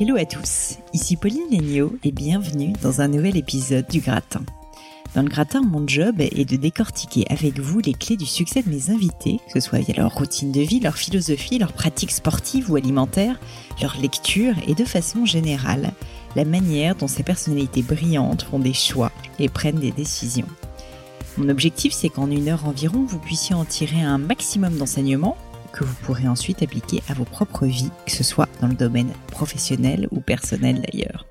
Hello 0.00 0.16
à 0.16 0.24
tous, 0.24 0.78
ici 0.94 1.16
Pauline 1.16 1.50
Léniaud 1.50 1.98
et 2.02 2.12
bienvenue 2.12 2.72
dans 2.80 3.02
un 3.02 3.08
nouvel 3.08 3.36
épisode 3.36 3.86
du 3.88 4.00
Gratin. 4.00 4.42
Dans 5.14 5.20
le 5.20 5.28
gratin, 5.28 5.60
mon 5.60 5.86
job 5.86 6.18
est 6.18 6.48
de 6.48 6.56
décortiquer 6.56 7.26
avec 7.28 7.60
vous 7.60 7.78
les 7.80 7.92
clés 7.92 8.16
du 8.16 8.24
succès 8.24 8.62
de 8.62 8.70
mes 8.70 8.90
invités, 8.90 9.38
que 9.46 9.60
ce 9.60 9.68
soit 9.68 9.80
via 9.80 9.94
leur 9.94 10.14
routine 10.14 10.50
de 10.50 10.62
vie, 10.62 10.80
leur 10.80 10.96
philosophie, 10.96 11.58
leurs 11.58 11.74
pratiques 11.74 12.10
sportives 12.10 12.70
ou 12.70 12.76
alimentaires, 12.76 13.38
leur 13.82 13.98
lecture 14.00 14.54
et 14.66 14.74
de 14.74 14.84
façon 14.86 15.26
générale, 15.26 15.92
la 16.36 16.46
manière 16.46 16.96
dont 16.96 17.06
ces 17.06 17.22
personnalités 17.22 17.82
brillantes 17.82 18.44
font 18.50 18.58
des 18.58 18.72
choix 18.72 19.12
et 19.38 19.50
prennent 19.50 19.78
des 19.78 19.92
décisions. 19.92 20.48
Mon 21.36 21.50
objectif, 21.50 21.92
c'est 21.92 22.08
qu'en 22.08 22.30
une 22.30 22.48
heure 22.48 22.66
environ, 22.66 23.04
vous 23.06 23.18
puissiez 23.18 23.54
en 23.54 23.66
tirer 23.66 24.00
un 24.00 24.18
maximum 24.18 24.74
d'enseignements 24.78 25.36
que 25.72 25.84
vous 25.84 25.94
pourrez 26.02 26.28
ensuite 26.28 26.62
appliquer 26.62 27.02
à 27.08 27.14
vos 27.14 27.24
propres 27.24 27.66
vies, 27.66 27.90
que 28.06 28.12
ce 28.12 28.24
soit 28.24 28.48
dans 28.60 28.68
le 28.68 28.74
domaine 28.74 29.12
professionnel 29.28 30.08
ou 30.10 30.20
personnel 30.20 30.82
d'ailleurs. 30.82 31.26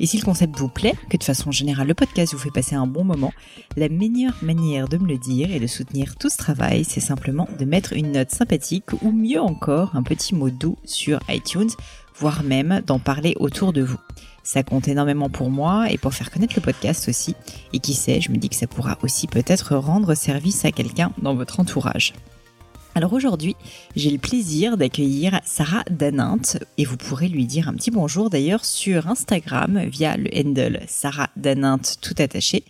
Et 0.00 0.06
si 0.06 0.16
le 0.16 0.24
concept 0.24 0.58
vous 0.58 0.68
plaît, 0.68 0.94
que 1.10 1.18
de 1.18 1.24
façon 1.24 1.52
générale 1.52 1.86
le 1.86 1.94
podcast 1.94 2.32
vous 2.32 2.38
fait 2.38 2.50
passer 2.50 2.74
un 2.74 2.86
bon 2.86 3.04
moment, 3.04 3.32
la 3.76 3.90
meilleure 3.90 4.36
manière 4.40 4.88
de 4.88 4.96
me 4.96 5.06
le 5.06 5.18
dire 5.18 5.52
et 5.52 5.60
de 5.60 5.66
soutenir 5.66 6.16
tout 6.16 6.30
ce 6.30 6.38
travail, 6.38 6.84
c'est 6.84 7.00
simplement 7.00 7.46
de 7.58 7.66
mettre 7.66 7.92
une 7.92 8.12
note 8.12 8.30
sympathique 8.30 8.92
ou 9.02 9.12
mieux 9.12 9.40
encore 9.40 9.94
un 9.94 10.02
petit 10.02 10.34
mot 10.34 10.48
doux 10.48 10.78
sur 10.84 11.20
iTunes, 11.28 11.68
voire 12.16 12.42
même 12.42 12.80
d'en 12.86 12.98
parler 12.98 13.34
autour 13.38 13.74
de 13.74 13.82
vous. 13.82 14.00
Ça 14.42 14.62
compte 14.62 14.88
énormément 14.88 15.28
pour 15.28 15.50
moi 15.50 15.90
et 15.90 15.98
pour 15.98 16.14
faire 16.14 16.30
connaître 16.30 16.54
le 16.56 16.62
podcast 16.62 17.06
aussi. 17.06 17.36
Et 17.74 17.78
qui 17.78 17.92
sait, 17.92 18.22
je 18.22 18.30
me 18.30 18.38
dis 18.38 18.48
que 18.48 18.56
ça 18.56 18.66
pourra 18.66 18.96
aussi 19.02 19.26
peut-être 19.26 19.76
rendre 19.76 20.14
service 20.14 20.64
à 20.64 20.72
quelqu'un 20.72 21.12
dans 21.20 21.34
votre 21.34 21.60
entourage. 21.60 22.14
Alors 22.94 23.12
aujourd'hui, 23.12 23.54
j'ai 23.94 24.10
le 24.10 24.18
plaisir 24.18 24.76
d'accueillir 24.76 25.40
Sarah 25.44 25.84
Danint 25.90 26.58
et 26.76 26.84
vous 26.84 26.96
pourrez 26.96 27.28
lui 27.28 27.46
dire 27.46 27.68
un 27.68 27.74
petit 27.74 27.92
bonjour 27.92 28.30
d'ailleurs 28.30 28.64
sur 28.64 29.06
Instagram 29.06 29.84
via 29.84 30.16
le 30.16 30.28
handle 30.36 30.80
Sarah 30.88 31.30
Danint 31.36 31.80
tout 32.00 32.14
attaché. 32.18 32.64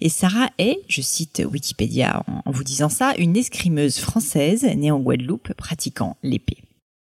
Et 0.00 0.08
Sarah 0.08 0.48
est, 0.58 0.80
je 0.88 1.02
cite 1.02 1.42
Wikipédia 1.50 2.24
en 2.44 2.50
vous 2.50 2.64
disant 2.64 2.88
ça, 2.88 3.14
une 3.16 3.36
escrimeuse 3.36 3.98
française 3.98 4.64
née 4.64 4.90
en 4.90 4.98
Guadeloupe 4.98 5.52
pratiquant 5.54 6.16
l'épée. 6.22 6.58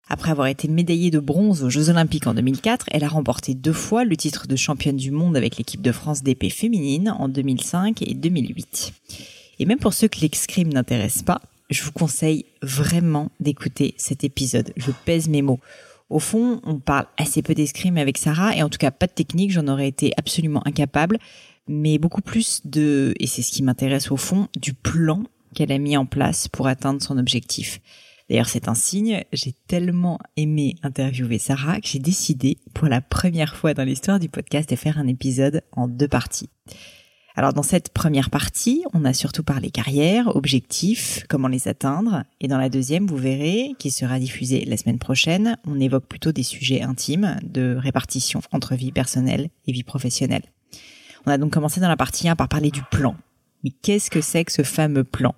Après 0.08 0.30
avoir 0.30 0.46
été 0.46 0.68
médaillée 0.68 1.10
de 1.10 1.20
bronze 1.20 1.64
aux 1.64 1.70
Jeux 1.70 1.88
Olympiques 1.88 2.26
en 2.26 2.34
2004, 2.34 2.86
elle 2.90 3.04
a 3.04 3.08
remporté 3.08 3.54
deux 3.54 3.72
fois 3.72 4.04
le 4.04 4.16
titre 4.16 4.46
de 4.46 4.56
championne 4.56 4.96
du 4.96 5.10
monde 5.10 5.36
avec 5.36 5.56
l'équipe 5.56 5.82
de 5.82 5.92
France 5.92 6.22
d'épée 6.22 6.50
féminine 6.50 7.14
en 7.18 7.28
2005 7.28 8.02
et 8.02 8.14
2008. 8.14 8.92
Et 9.58 9.64
même 9.64 9.78
pour 9.78 9.94
ceux 9.94 10.08
que 10.08 10.20
l'escrime 10.20 10.72
n'intéresse 10.72 11.22
pas, 11.22 11.40
je 11.72 11.82
vous 11.82 11.92
conseille 11.92 12.46
vraiment 12.62 13.30
d'écouter 13.40 13.94
cet 13.96 14.24
épisode. 14.24 14.72
Je 14.76 14.90
pèse 15.04 15.28
mes 15.28 15.42
mots. 15.42 15.60
Au 16.10 16.18
fond, 16.18 16.60
on 16.64 16.78
parle 16.78 17.06
assez 17.16 17.42
peu 17.42 17.54
d'escrime 17.54 17.96
avec 17.96 18.18
Sarah, 18.18 18.54
et 18.54 18.62
en 18.62 18.68
tout 18.68 18.78
cas 18.78 18.90
pas 18.90 19.06
de 19.06 19.12
technique, 19.12 19.50
j'en 19.50 19.66
aurais 19.68 19.88
été 19.88 20.12
absolument 20.18 20.66
incapable, 20.66 21.18
mais 21.68 21.98
beaucoup 21.98 22.20
plus 22.20 22.60
de, 22.66 23.14
et 23.18 23.26
c'est 23.26 23.42
ce 23.42 23.50
qui 23.50 23.62
m'intéresse 23.62 24.10
au 24.10 24.16
fond, 24.16 24.48
du 24.60 24.74
plan 24.74 25.22
qu'elle 25.54 25.72
a 25.72 25.78
mis 25.78 25.96
en 25.96 26.06
place 26.06 26.48
pour 26.48 26.66
atteindre 26.66 27.02
son 27.02 27.18
objectif. 27.18 27.80
D'ailleurs, 28.28 28.48
c'est 28.48 28.68
un 28.68 28.74
signe, 28.74 29.24
j'ai 29.32 29.52
tellement 29.68 30.18
aimé 30.36 30.76
interviewer 30.82 31.38
Sarah 31.38 31.80
que 31.80 31.88
j'ai 31.88 31.98
décidé, 31.98 32.58
pour 32.74 32.88
la 32.88 33.00
première 33.00 33.56
fois 33.56 33.74
dans 33.74 33.84
l'histoire 33.84 34.20
du 34.20 34.28
podcast, 34.28 34.70
de 34.70 34.76
faire 34.76 34.98
un 34.98 35.06
épisode 35.06 35.62
en 35.72 35.88
deux 35.88 36.08
parties. 36.08 36.50
Alors 37.34 37.54
dans 37.54 37.62
cette 37.62 37.88
première 37.90 38.28
partie, 38.28 38.84
on 38.92 39.04
a 39.06 39.14
surtout 39.14 39.42
parlé 39.42 39.70
carrière, 39.70 40.36
objectifs, 40.36 41.24
comment 41.28 41.48
les 41.48 41.66
atteindre. 41.66 42.24
Et 42.40 42.48
dans 42.48 42.58
la 42.58 42.68
deuxième, 42.68 43.06
vous 43.06 43.16
verrez, 43.16 43.72
qui 43.78 43.90
sera 43.90 44.18
diffusée 44.18 44.64
la 44.66 44.76
semaine 44.76 44.98
prochaine, 44.98 45.56
on 45.66 45.80
évoque 45.80 46.06
plutôt 46.06 46.32
des 46.32 46.42
sujets 46.42 46.82
intimes 46.82 47.38
de 47.42 47.76
répartition 47.78 48.42
entre 48.52 48.74
vie 48.74 48.92
personnelle 48.92 49.48
et 49.66 49.72
vie 49.72 49.82
professionnelle. 49.82 50.44
On 51.24 51.30
a 51.30 51.38
donc 51.38 51.52
commencé 51.52 51.80
dans 51.80 51.88
la 51.88 51.96
partie 51.96 52.28
1 52.28 52.36
par 52.36 52.48
parler 52.48 52.70
du 52.70 52.82
plan. 52.82 53.16
Mais 53.64 53.70
qu'est-ce 53.70 54.10
que 54.10 54.20
c'est 54.20 54.44
que 54.44 54.52
ce 54.52 54.62
fameux 54.62 55.04
plan? 55.04 55.34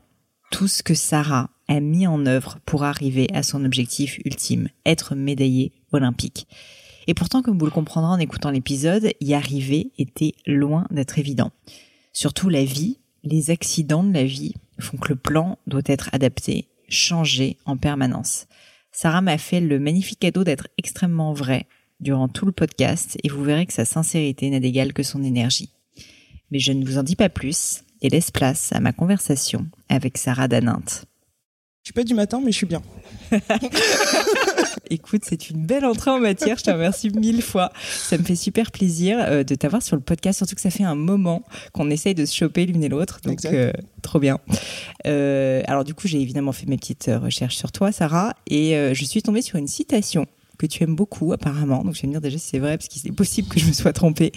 Tout 0.50 0.66
ce 0.66 0.82
que 0.82 0.94
Sarah 0.94 1.50
a 1.69 1.81
mis 1.81 2.06
en 2.06 2.26
œuvre 2.26 2.59
pour 2.66 2.84
arriver 2.84 3.28
à 3.32 3.43
son 3.43 3.65
objectif 3.65 4.19
ultime, 4.25 4.69
être 4.84 5.15
médaillée 5.15 5.72
olympique. 5.93 6.47
Et 7.06 7.15
pourtant, 7.15 7.43
comme 7.43 7.59
vous 7.59 7.66
le 7.66 7.71
comprendrez 7.71 8.12
en 8.12 8.19
écoutant 8.19 8.50
l'épisode, 8.50 9.11
y 9.21 9.34
arriver 9.34 9.93
était 9.99 10.32
loin 10.47 10.87
d'être 10.91 11.19
évident. 11.19 11.50
Surtout 12.14 12.48
la 12.48 12.64
vie, 12.64 12.98
les 13.25 13.50
accidents 13.50 14.04
de 14.04 14.14
la 14.14 14.25
vie 14.25 14.54
font 14.78 14.97
que 14.97 15.08
le 15.08 15.16
plan 15.16 15.58
doit 15.66 15.82
être 15.86 16.10
adapté, 16.12 16.69
changé 16.88 17.58
en 17.66 17.76
permanence. 17.76 18.47
Sarah 18.92 19.20
m'a 19.20 19.36
fait 19.36 19.60
le 19.60 19.80
magnifique 19.80 20.20
cadeau 20.20 20.44
d'être 20.44 20.69
extrêmement 20.78 21.32
vrai 21.32 21.66
durant 21.98 22.28
tout 22.28 22.47
le 22.47 22.52
podcast 22.52 23.19
et 23.25 23.28
vous 23.28 23.42
verrez 23.42 23.66
que 23.66 23.72
sa 23.72 23.84
sincérité 23.84 24.48
n'a 24.48 24.60
d'égal 24.60 24.92
que 24.92 25.02
son 25.02 25.25
énergie. 25.25 25.70
Mais 26.52 26.60
je 26.60 26.72
ne 26.72 26.86
vous 26.86 26.98
en 26.98 27.02
dis 27.02 27.16
pas 27.16 27.28
plus 27.28 27.82
et 28.00 28.08
laisse 28.08 28.31
place 28.31 28.72
à 28.72 28.78
ma 28.78 28.92
conversation 28.92 29.66
avec 29.88 30.16
Sarah 30.16 30.46
Daninte. 30.46 31.06
Je 31.84 31.89
suis 31.89 31.93
pas 31.93 32.05
du 32.05 32.15
matin, 32.15 32.41
mais 32.43 32.50
je 32.50 32.56
suis 32.56 32.67
bien. 32.67 32.81
Écoute, 34.91 35.21
c'est 35.27 35.50
une 35.50 35.67
belle 35.67 35.84
entrée 35.84 36.11
en 36.11 36.19
matière. 36.19 36.56
Je 36.56 36.65
te 36.65 36.71
remercie 36.71 37.11
mille 37.11 37.43
fois. 37.43 37.72
Ça 37.84 38.17
me 38.17 38.22
fait 38.22 38.37
super 38.37 38.72
plaisir 38.72 39.19
euh, 39.21 39.45
de 39.45 39.55
t'avoir 39.55 39.83
sur 39.83 39.94
le 39.94 40.00
podcast, 40.00 40.39
surtout 40.39 40.55
que 40.55 40.62
ça 40.62 40.71
fait 40.71 40.84
un 40.84 40.94
moment 40.94 41.43
qu'on 41.75 41.91
essaye 41.91 42.15
de 42.15 42.25
se 42.25 42.34
choper 42.34 42.65
l'une 42.65 42.83
et 42.83 42.89
l'autre. 42.89 43.21
Donc, 43.23 43.44
euh, 43.44 43.71
trop 44.00 44.19
bien. 44.19 44.39
Euh, 45.06 45.61
alors, 45.67 45.84
du 45.84 45.93
coup, 45.93 46.09
j'ai 46.09 46.23
évidemment 46.23 46.53
fait 46.53 46.65
mes 46.65 46.78
petites 46.78 47.11
recherches 47.23 47.56
sur 47.56 47.71
toi, 47.71 47.93
Sarah, 47.93 48.33
et 48.47 48.94
je 48.94 49.05
suis 49.05 49.21
tombée 49.21 49.43
sur 49.43 49.56
une 49.56 49.69
citation 49.69 50.25
que 50.59 50.66
tu 50.66 50.82
aimes 50.82 50.97
beaucoup 50.97 51.32
apparemment. 51.32 51.82
Donc 51.84 51.94
je 51.94 52.03
vais 52.03 52.09
me 52.09 52.12
dire 52.12 52.20
déjà 52.20 52.38
si 52.38 52.48
c'est 52.48 52.59
vrai 52.59 52.76
parce 52.76 52.88
qu'il 52.88 53.06
est 53.06 53.15
possible 53.15 53.48
que 53.48 53.60
je 53.60 53.66
me 53.66 53.72
sois 53.72 53.92
trompée. 53.92 54.32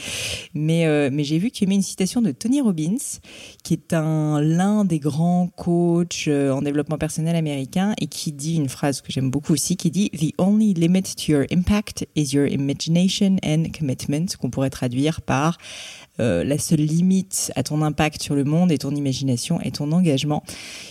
Mais 0.53 0.85
euh, 0.85 1.09
mais 1.11 1.23
j'ai 1.23 1.37
vu 1.37 1.49
que 1.49 1.55
tu 1.55 1.63
aimais 1.63 1.75
une 1.75 1.81
citation 1.81 2.21
de 2.21 2.31
Tony 2.31 2.61
Robbins 2.61 2.97
qui 3.63 3.73
est 3.73 3.93
un 3.93 4.41
l'un 4.41 4.85
des 4.85 4.99
grands 4.99 5.47
coachs 5.55 6.25
euh, 6.27 6.51
en 6.51 6.61
développement 6.61 6.97
personnel 6.97 7.35
américain 7.35 7.93
et 7.99 8.07
qui 8.07 8.31
dit 8.31 8.55
une 8.55 8.69
phrase 8.69 9.01
que 9.01 9.11
j'aime 9.11 9.29
beaucoup 9.29 9.53
aussi 9.53 9.77
qui 9.77 9.91
dit 9.91 10.09
the 10.11 10.33
only 10.37 10.73
limit 10.73 11.03
to 11.03 11.31
your 11.31 11.45
impact 11.51 12.07
is 12.15 12.33
your 12.33 12.47
imagination 12.47 13.37
and 13.43 13.65
commitment 13.77 14.25
qu'on 14.39 14.49
pourrait 14.49 14.69
traduire 14.69 15.21
par 15.21 15.57
euh, 16.19 16.43
la 16.43 16.57
seule 16.57 16.79
limite 16.79 17.51
à 17.55 17.61
ton 17.61 17.83
impact 17.83 18.23
sur 18.23 18.33
le 18.33 18.43
monde 18.43 18.71
et 18.71 18.79
ton 18.79 18.95
imagination 18.95 19.61
et 19.61 19.69
ton 19.69 19.91
engagement. 19.91 20.43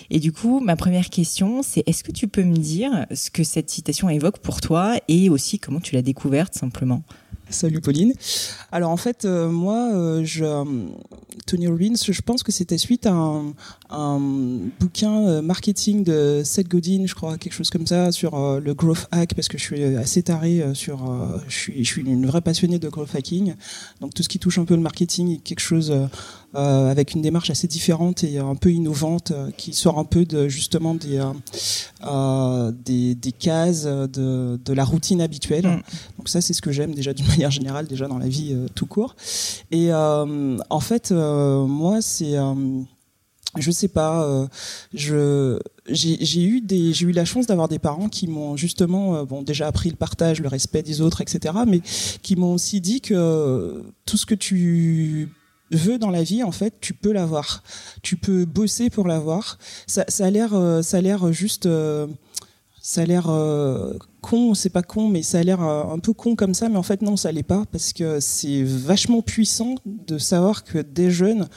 Et 0.08 0.20
du 0.20 0.30
coup, 0.30 0.60
ma 0.60 0.76
première 0.76 1.10
question, 1.10 1.62
c'est 1.64 1.82
est-ce 1.88 2.04
que 2.04 2.12
tu 2.12 2.28
peux 2.28 2.44
me 2.44 2.56
dire 2.56 3.06
ce 3.12 3.30
que 3.30 3.42
cette 3.42 3.68
citation 3.68 4.08
évoque 4.08 4.38
pour 4.38 4.60
toi 4.60 4.94
aussi 5.30 5.58
comment 5.58 5.80
tu 5.80 5.94
l'as 5.94 6.02
découverte 6.02 6.54
simplement 6.54 7.02
Salut 7.48 7.81
Pauline. 7.81 8.12
Alors 8.72 8.90
en 8.90 8.96
fait, 8.96 9.25
euh, 9.25 9.48
moi, 9.48 9.93
euh, 9.94 10.25
je, 10.25 10.44
euh, 10.44 10.64
Tony 11.46 11.69
Robbins, 11.69 11.94
je 11.94 12.20
pense 12.20 12.43
que 12.43 12.50
c'était 12.50 12.76
suite 12.76 13.06
à 13.06 13.12
un, 13.12 13.52
un 13.88 14.19
bouquin 14.81 15.40
marketing 15.43 16.02
de 16.02 16.43
Seth 16.44 16.66
Godin, 16.66 17.04
je 17.06 17.14
crois, 17.14 17.38
quelque 17.38 17.52
chose 17.52 17.70
comme 17.70 17.87
ça, 17.87 18.10
sur 18.10 18.60
le 18.60 18.75
growth 18.75 19.06
hack, 19.12 19.34
parce 19.34 19.48
que 19.48 19.58
je 19.58 19.62
suis 19.62 19.84
assez 19.96 20.25
taré 20.25 20.64
sur, 20.75 20.98
je 21.46 21.54
suis, 21.54 21.84
je 21.84 21.88
suis 21.88 22.02
une 22.02 22.26
vraie 22.26 22.40
passionnée 22.40 22.81
de 22.81 22.88
growth 22.88 23.14
hacking. 23.14 23.54
Donc 24.00 24.12
tout 24.12 24.25
ce 24.25 24.28
qui 24.28 24.40
touche 24.40 24.58
un 24.58 24.64
peu 24.64 24.75
le 24.75 24.81
marketing 24.81 25.37
est 25.37 25.38
quelque 25.38 25.60
chose 25.60 25.94
avec 26.54 27.14
une 27.14 27.22
démarche 27.22 27.50
assez 27.50 27.69
différente 27.69 28.25
et 28.25 28.38
un 28.38 28.56
peu 28.56 28.72
innovante, 28.72 29.32
qui 29.56 29.72
sort 29.72 29.99
un 29.99 30.04
peu 30.04 30.25
de 30.25 30.49
justement 30.49 30.94
des 30.94 31.22
des, 32.84 33.14
des, 33.14 33.32
cases 33.32 33.84
de, 33.84 34.58
de 34.64 34.72
la 34.72 34.84
routine 34.84 35.20
habituelle. 35.20 35.66
Mm. 35.66 35.82
Donc 36.19 36.28
ça, 36.28 36.40
c'est 36.40 36.54
ce 36.54 36.62
que 36.62 36.72
j'aime 36.72 36.94
déjà 36.94 37.12
d'une 37.12 37.26
manière 37.36 37.50
générale, 37.50 37.86
déjà 37.86 38.08
dans 38.08 38.18
la 38.18 38.28
vie 38.28 38.56
tout 38.74 38.86
court. 38.86 39.16
Et 39.70 39.92
en 39.92 40.80
fait, 40.80 41.10
moi, 41.12 42.00
c'est 42.00 42.34
je 43.58 43.70
sais 43.70 43.88
pas 43.88 44.48
je 44.92 45.58
j'ai 45.88 46.42
eu 46.42 46.60
des 46.60 46.92
j'ai 46.92 47.06
eu 47.06 47.12
la 47.12 47.24
chance 47.24 47.46
d'avoir 47.46 47.68
des 47.68 47.78
parents 47.78 48.10
qui 48.10 48.26
m'ont 48.26 48.54
justement 48.54 49.24
bon 49.24 49.42
déjà 49.42 49.66
appris 49.66 49.88
le 49.88 49.96
partage 49.96 50.42
le 50.42 50.48
respect 50.48 50.82
des 50.82 51.00
autres 51.00 51.22
etc 51.22 51.54
mais 51.66 51.80
qui 52.20 52.36
m'ont 52.36 52.52
aussi 52.52 52.82
dit 52.82 53.00
que 53.00 53.82
tout 54.04 54.18
ce 54.18 54.26
que 54.26 54.34
tu 54.34 55.30
veux 55.70 55.98
dans 55.98 56.10
la 56.10 56.22
vie, 56.22 56.42
en 56.42 56.52
fait, 56.52 56.74
tu 56.80 56.94
peux 56.94 57.12
l'avoir. 57.12 57.62
Tu 58.02 58.16
peux 58.16 58.44
bosser 58.44 58.90
pour 58.90 59.06
l'avoir. 59.06 59.58
Ça, 59.86 60.04
ça 60.08 60.26
a 60.26 60.30
l'air, 60.30 60.54
euh, 60.54 60.82
ça 60.82 60.98
a 60.98 61.00
l'air 61.00 61.32
juste, 61.32 61.66
euh, 61.66 62.06
ça 62.80 63.02
a 63.02 63.04
l'air 63.04 63.28
euh, 63.28 63.94
c'est 64.55 64.70
pas 64.70 64.82
con, 64.82 65.08
mais 65.08 65.23
ça 65.23 65.38
a 65.38 65.43
l'air 65.43 65.61
un 65.61 65.99
peu 65.99 66.12
con 66.12 66.34
comme 66.34 66.55
ça, 66.55 66.69
mais 66.69 66.76
en 66.76 66.82
fait 66.82 67.02
non, 67.02 67.17
ça 67.17 67.32
l'est 67.32 67.43
pas 67.43 67.64
parce 67.70 67.93
que 67.93 68.20
c'est 68.20 68.62
vachement 68.62 69.23
puissant 69.23 69.76
de 69.84 70.19
savoir 70.19 70.64
que 70.64 70.78
des 70.78 71.11
jeunes 71.11 71.49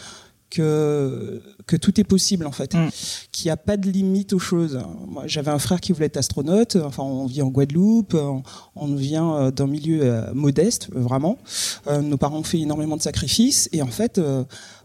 que 0.50 1.42
que 1.70 1.78
tout 1.78 2.00
est 2.00 2.04
possible 2.04 2.48
en 2.48 2.52
fait, 2.52 2.74
mm. 2.74 2.90
qu'il 3.32 3.46
n'y 3.46 3.52
a 3.52 3.58
pas 3.58 3.78
de 3.78 3.90
limite 3.90 4.34
aux 4.34 4.40
choses. 4.40 4.80
Moi, 5.08 5.24
j'avais 5.28 5.52
un 5.52 5.60
frère 5.60 5.80
qui 5.80 5.94
voulait 5.94 6.08
être 6.08 6.18
astronaute. 6.18 6.76
Enfin, 6.76 7.04
on 7.04 7.28
vit 7.28 7.44
en 7.44 7.50
Guadeloupe, 7.50 8.18
on, 8.76 8.96
vient 8.96 9.36
euh, 9.36 9.52
d'un 9.52 9.68
milieu 9.68 10.00
euh, 10.02 10.34
modeste, 10.34 10.90
vraiment. 10.92 11.38
Euh, 11.88 12.02
nos 12.02 12.18
parents 12.18 12.40
ont 12.40 12.44
fait 12.44 12.60
énormément 12.60 12.98
de 12.98 13.04
sacrifices 13.04 13.70
et 13.72 13.84
en 13.84 13.88
fait 13.88 14.20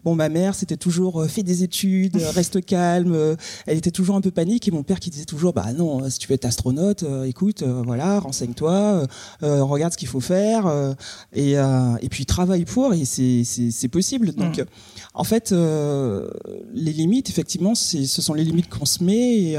Bon, 0.05 0.15
ma 0.15 0.29
mère, 0.29 0.55
c'était 0.55 0.77
toujours 0.77 1.23
euh, 1.23 1.29
fais 1.29 1.43
des 1.43 1.63
études, 1.63 2.17
euh, 2.17 2.31
reste 2.35 2.65
calme. 2.65 3.15
Euh, 3.15 3.37
elle 3.67 3.79
était 3.79 3.91
toujours 3.91 4.17
un 4.17 4.21
peu 4.21 4.31
panique 4.31 4.69
et 4.69 4.71
mon 4.71 4.83
père 4.83 5.01
qui 5.01 5.09
disait 5.09 5.25
toujours 5.25 5.55
bah 5.55 5.73
non, 5.73 6.09
si 6.11 6.19
tu 6.19 6.29
veux 6.29 6.35
être 6.35 6.45
astronaute, 6.45 7.05
écoute, 7.25 7.63
voilà, 7.63 8.21
renseigne-toi, 8.21 9.07
regarde 9.41 9.93
ce 9.93 9.99
qu'il 9.99 10.09
faut 10.09 10.21
faire 10.21 10.95
et 11.33 11.53
et 11.53 12.09
puis 12.11 12.27
travaille 12.27 12.65
pour 12.65 12.93
et 12.93 13.05
c'est 13.05 13.43
c'est 13.45 13.89
possible. 13.89 14.33
Donc 14.33 14.59
mm. 14.59 14.65
en 15.15 15.25
fait, 15.25 15.55
les 16.75 16.93
limites, 16.93 17.31
effectivement, 17.31 17.75
ce 17.75 18.05
sont 18.05 18.35
les 18.35 18.45
limites 18.45 18.69
qu'on 18.69 18.85
se 18.85 19.03
met 19.03 19.37
et, 19.37 19.59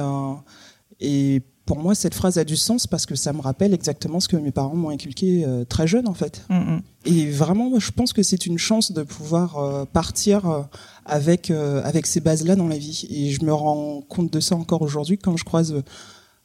et 1.00 1.42
pour 1.66 1.80
moi, 1.80 1.96
cette 1.96 2.14
phrase 2.14 2.38
a 2.38 2.44
du 2.44 2.56
sens 2.56 2.86
parce 2.86 3.06
que 3.06 3.16
ça 3.16 3.34
me 3.34 3.42
rappelle 3.42 3.74
exactement 3.74 4.20
ce 4.20 4.28
que 4.28 4.38
mes 4.38 4.52
parents 4.52 4.76
m'ont 4.76 4.90
inculqué 4.90 5.44
euh, 5.46 5.66
très 5.66 5.88
jeune, 5.88 6.08
en 6.08 6.14
fait. 6.14 6.46
Mm, 6.50 6.56
mm. 6.56 6.82
Et 7.06 7.32
vraiment, 7.32 7.80
je 7.80 7.92
pense 7.92 8.14
que 8.14 8.22
c'est 8.24 8.46
une 8.46 8.58
chance 8.58 8.92
de 8.92 9.04
pouvoir 9.04 9.58
euh, 9.58 9.86
partir 9.86 10.48
euh, 10.48 10.62
avec 11.06 11.52
avec 11.52 12.06
ces 12.06 12.20
bases-là 12.20 12.56
dans 12.56 12.68
la 12.68 12.78
vie. 12.78 13.08
Et 13.10 13.32
je 13.32 13.44
me 13.44 13.54
rends 13.54 14.02
compte 14.08 14.32
de 14.32 14.40
ça 14.40 14.56
encore 14.56 14.82
aujourd'hui 14.82 15.18
quand 15.18 15.38
je 15.38 15.44
croise 15.44 15.76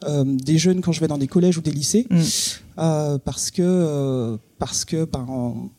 des 0.07 0.57
jeunes, 0.57 0.81
quand 0.81 0.93
je 0.93 1.01
vais 1.01 1.09
dans 1.09 1.19
des 1.19 1.27
collèges 1.27 1.59
ou 1.59 1.61
des 1.61 1.71
lycées, 1.71 2.07
mm. 2.11 3.19
parce 3.25 3.51
que 3.51 4.39
parce 4.59 4.85
que 4.85 5.05
ben, 5.05 5.71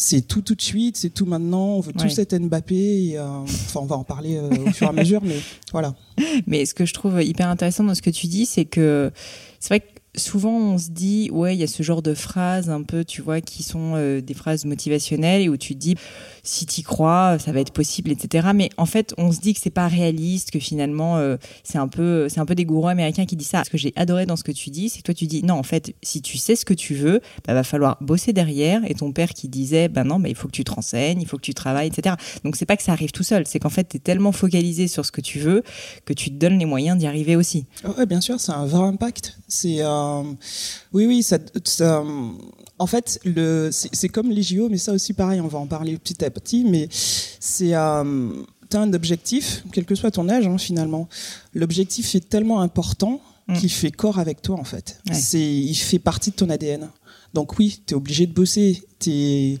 c'est 0.00 0.22
tout 0.22 0.40
tout 0.40 0.54
de 0.54 0.62
suite, 0.62 0.96
c'est 0.96 1.10
tout 1.10 1.26
maintenant, 1.26 1.76
on 1.76 1.80
veut 1.80 1.92
tous 1.92 2.18
être 2.18 2.36
Mbappé. 2.38 2.74
Et, 2.74 3.20
enfin, 3.20 3.80
on 3.80 3.86
va 3.86 3.96
en 3.96 4.04
parler 4.04 4.38
au 4.38 4.72
fur 4.72 4.86
et 4.86 4.90
à 4.90 4.92
mesure, 4.94 5.20
mais 5.22 5.36
voilà. 5.72 5.94
Mais 6.46 6.64
ce 6.64 6.72
que 6.72 6.86
je 6.86 6.94
trouve 6.94 7.22
hyper 7.22 7.48
intéressant 7.48 7.84
dans 7.84 7.94
ce 7.94 8.02
que 8.02 8.10
tu 8.10 8.26
dis, 8.26 8.46
c'est 8.46 8.64
que 8.64 9.12
c'est 9.58 9.68
vrai 9.68 9.80
que 9.80 9.99
souvent 10.16 10.56
on 10.56 10.78
se 10.78 10.90
dit 10.90 11.30
ouais 11.32 11.56
il 11.56 11.60
y 11.60 11.62
a 11.62 11.66
ce 11.66 11.82
genre 11.82 12.02
de 12.02 12.14
phrases 12.14 12.70
un 12.70 12.82
peu 12.82 13.04
tu 13.04 13.22
vois 13.22 13.40
qui 13.40 13.62
sont 13.62 13.92
euh, 13.94 14.20
des 14.20 14.34
phrases 14.34 14.64
motivationnelles 14.64 15.42
et 15.42 15.48
où 15.48 15.56
tu 15.56 15.74
te 15.74 15.78
dis 15.78 15.96
si 16.42 16.66
tu 16.66 16.82
crois 16.82 17.38
ça 17.38 17.52
va 17.52 17.60
être 17.60 17.72
possible 17.72 18.10
etc 18.10 18.48
mais 18.54 18.70
en 18.76 18.86
fait 18.86 19.14
on 19.18 19.32
se 19.32 19.40
dit 19.40 19.54
que 19.54 19.60
c'est 19.60 19.70
pas 19.70 19.88
réaliste 19.88 20.50
que 20.50 20.58
finalement 20.58 21.18
euh, 21.18 21.36
c'est 21.62 21.78
un 21.78 21.88
peu 21.88 22.28
c'est 22.28 22.40
un 22.40 22.46
peu 22.46 22.54
des 22.54 22.64
gourous 22.64 22.88
américains 22.88 23.26
qui 23.26 23.36
disent 23.36 23.48
ça. 23.48 23.64
Ce 23.64 23.70
que 23.70 23.78
j'ai 23.78 23.92
adoré 23.96 24.26
dans 24.26 24.36
ce 24.36 24.44
que 24.44 24.52
tu 24.52 24.70
dis 24.70 24.88
c'est 24.88 24.98
que 24.98 25.04
toi 25.04 25.14
tu 25.14 25.26
dis 25.26 25.42
non 25.42 25.54
en 25.54 25.62
fait 25.62 25.94
si 26.02 26.22
tu 26.22 26.38
sais 26.38 26.56
ce 26.56 26.64
que 26.64 26.74
tu 26.74 26.94
veux 26.94 27.20
bah, 27.46 27.54
va 27.54 27.62
falloir 27.62 27.98
bosser 28.00 28.32
derrière. 28.32 28.82
Et 28.86 28.94
ton 28.94 29.12
père 29.12 29.30
qui 29.30 29.48
disait 29.48 29.88
bah 29.88 30.04
non 30.04 30.18
bah, 30.18 30.28
il 30.28 30.34
faut 30.34 30.48
que 30.48 30.52
tu 30.52 30.64
te 30.64 30.72
renseignes 30.72 31.20
il 31.20 31.26
faut 31.26 31.36
que 31.36 31.42
tu 31.42 31.54
travailles 31.54 31.88
etc 31.88 32.16
donc 32.44 32.56
c'est 32.56 32.66
pas 32.66 32.76
que 32.76 32.82
ça 32.82 32.92
arrive 32.92 33.12
tout 33.12 33.22
seul 33.22 33.46
c'est 33.46 33.58
qu'en 33.58 33.70
fait 33.70 33.88
tu 33.88 33.96
es 33.96 34.00
tellement 34.00 34.32
focalisé 34.32 34.88
sur 34.88 35.04
ce 35.04 35.12
que 35.12 35.20
tu 35.20 35.38
veux 35.38 35.62
que 36.04 36.12
tu 36.12 36.30
te 36.30 36.34
donnes 36.34 36.58
les 36.58 36.66
moyens 36.66 36.98
d'y 36.98 37.06
arriver 37.06 37.36
aussi. 37.36 37.66
Ouais 37.84 38.06
bien 38.06 38.20
sûr 38.20 38.40
c'est 38.40 38.52
un 38.52 38.66
vrai 38.66 38.82
impact. 38.82 39.38
C'est 39.48 39.82
euh, 39.82 39.99
euh, 40.00 40.22
oui, 40.92 41.06
oui, 41.06 41.22
ça, 41.22 41.38
en 42.78 42.86
fait, 42.86 43.20
le, 43.24 43.70
c'est 43.72 44.08
comme 44.08 44.30
les 44.30 44.42
JO, 44.42 44.68
mais 44.68 44.78
ça 44.78 44.92
aussi 44.92 45.12
pareil, 45.12 45.40
on 45.40 45.48
va 45.48 45.58
en 45.58 45.66
parler 45.66 45.96
petit 45.98 46.24
à 46.24 46.30
petit, 46.30 46.64
mais 46.64 46.88
c'est, 46.90 47.74
euh, 47.74 48.32
as 48.72 48.78
un 48.78 48.92
objectif, 48.92 49.64
quel 49.72 49.84
que 49.84 49.94
soit 49.94 50.10
ton 50.10 50.28
âge, 50.28 50.46
hein, 50.46 50.58
finalement. 50.58 51.08
L'objectif 51.54 52.14
est 52.14 52.28
tellement 52.28 52.60
important 52.60 53.20
mm. 53.48 53.58
qu'il 53.58 53.70
fait 53.70 53.90
corps 53.90 54.18
avec 54.18 54.42
toi, 54.42 54.56
en 54.56 54.64
fait. 54.64 55.00
C'est, 55.12 55.40
il 55.40 55.74
fait 55.74 55.98
partie 55.98 56.30
de 56.30 56.36
ton 56.36 56.50
ADN. 56.50 56.88
Donc 57.34 57.58
oui, 57.58 57.82
tu 57.86 57.94
es 57.94 57.96
obligé 57.96 58.26
de 58.26 58.32
bosser. 58.32 58.82
T'es, 58.98 59.58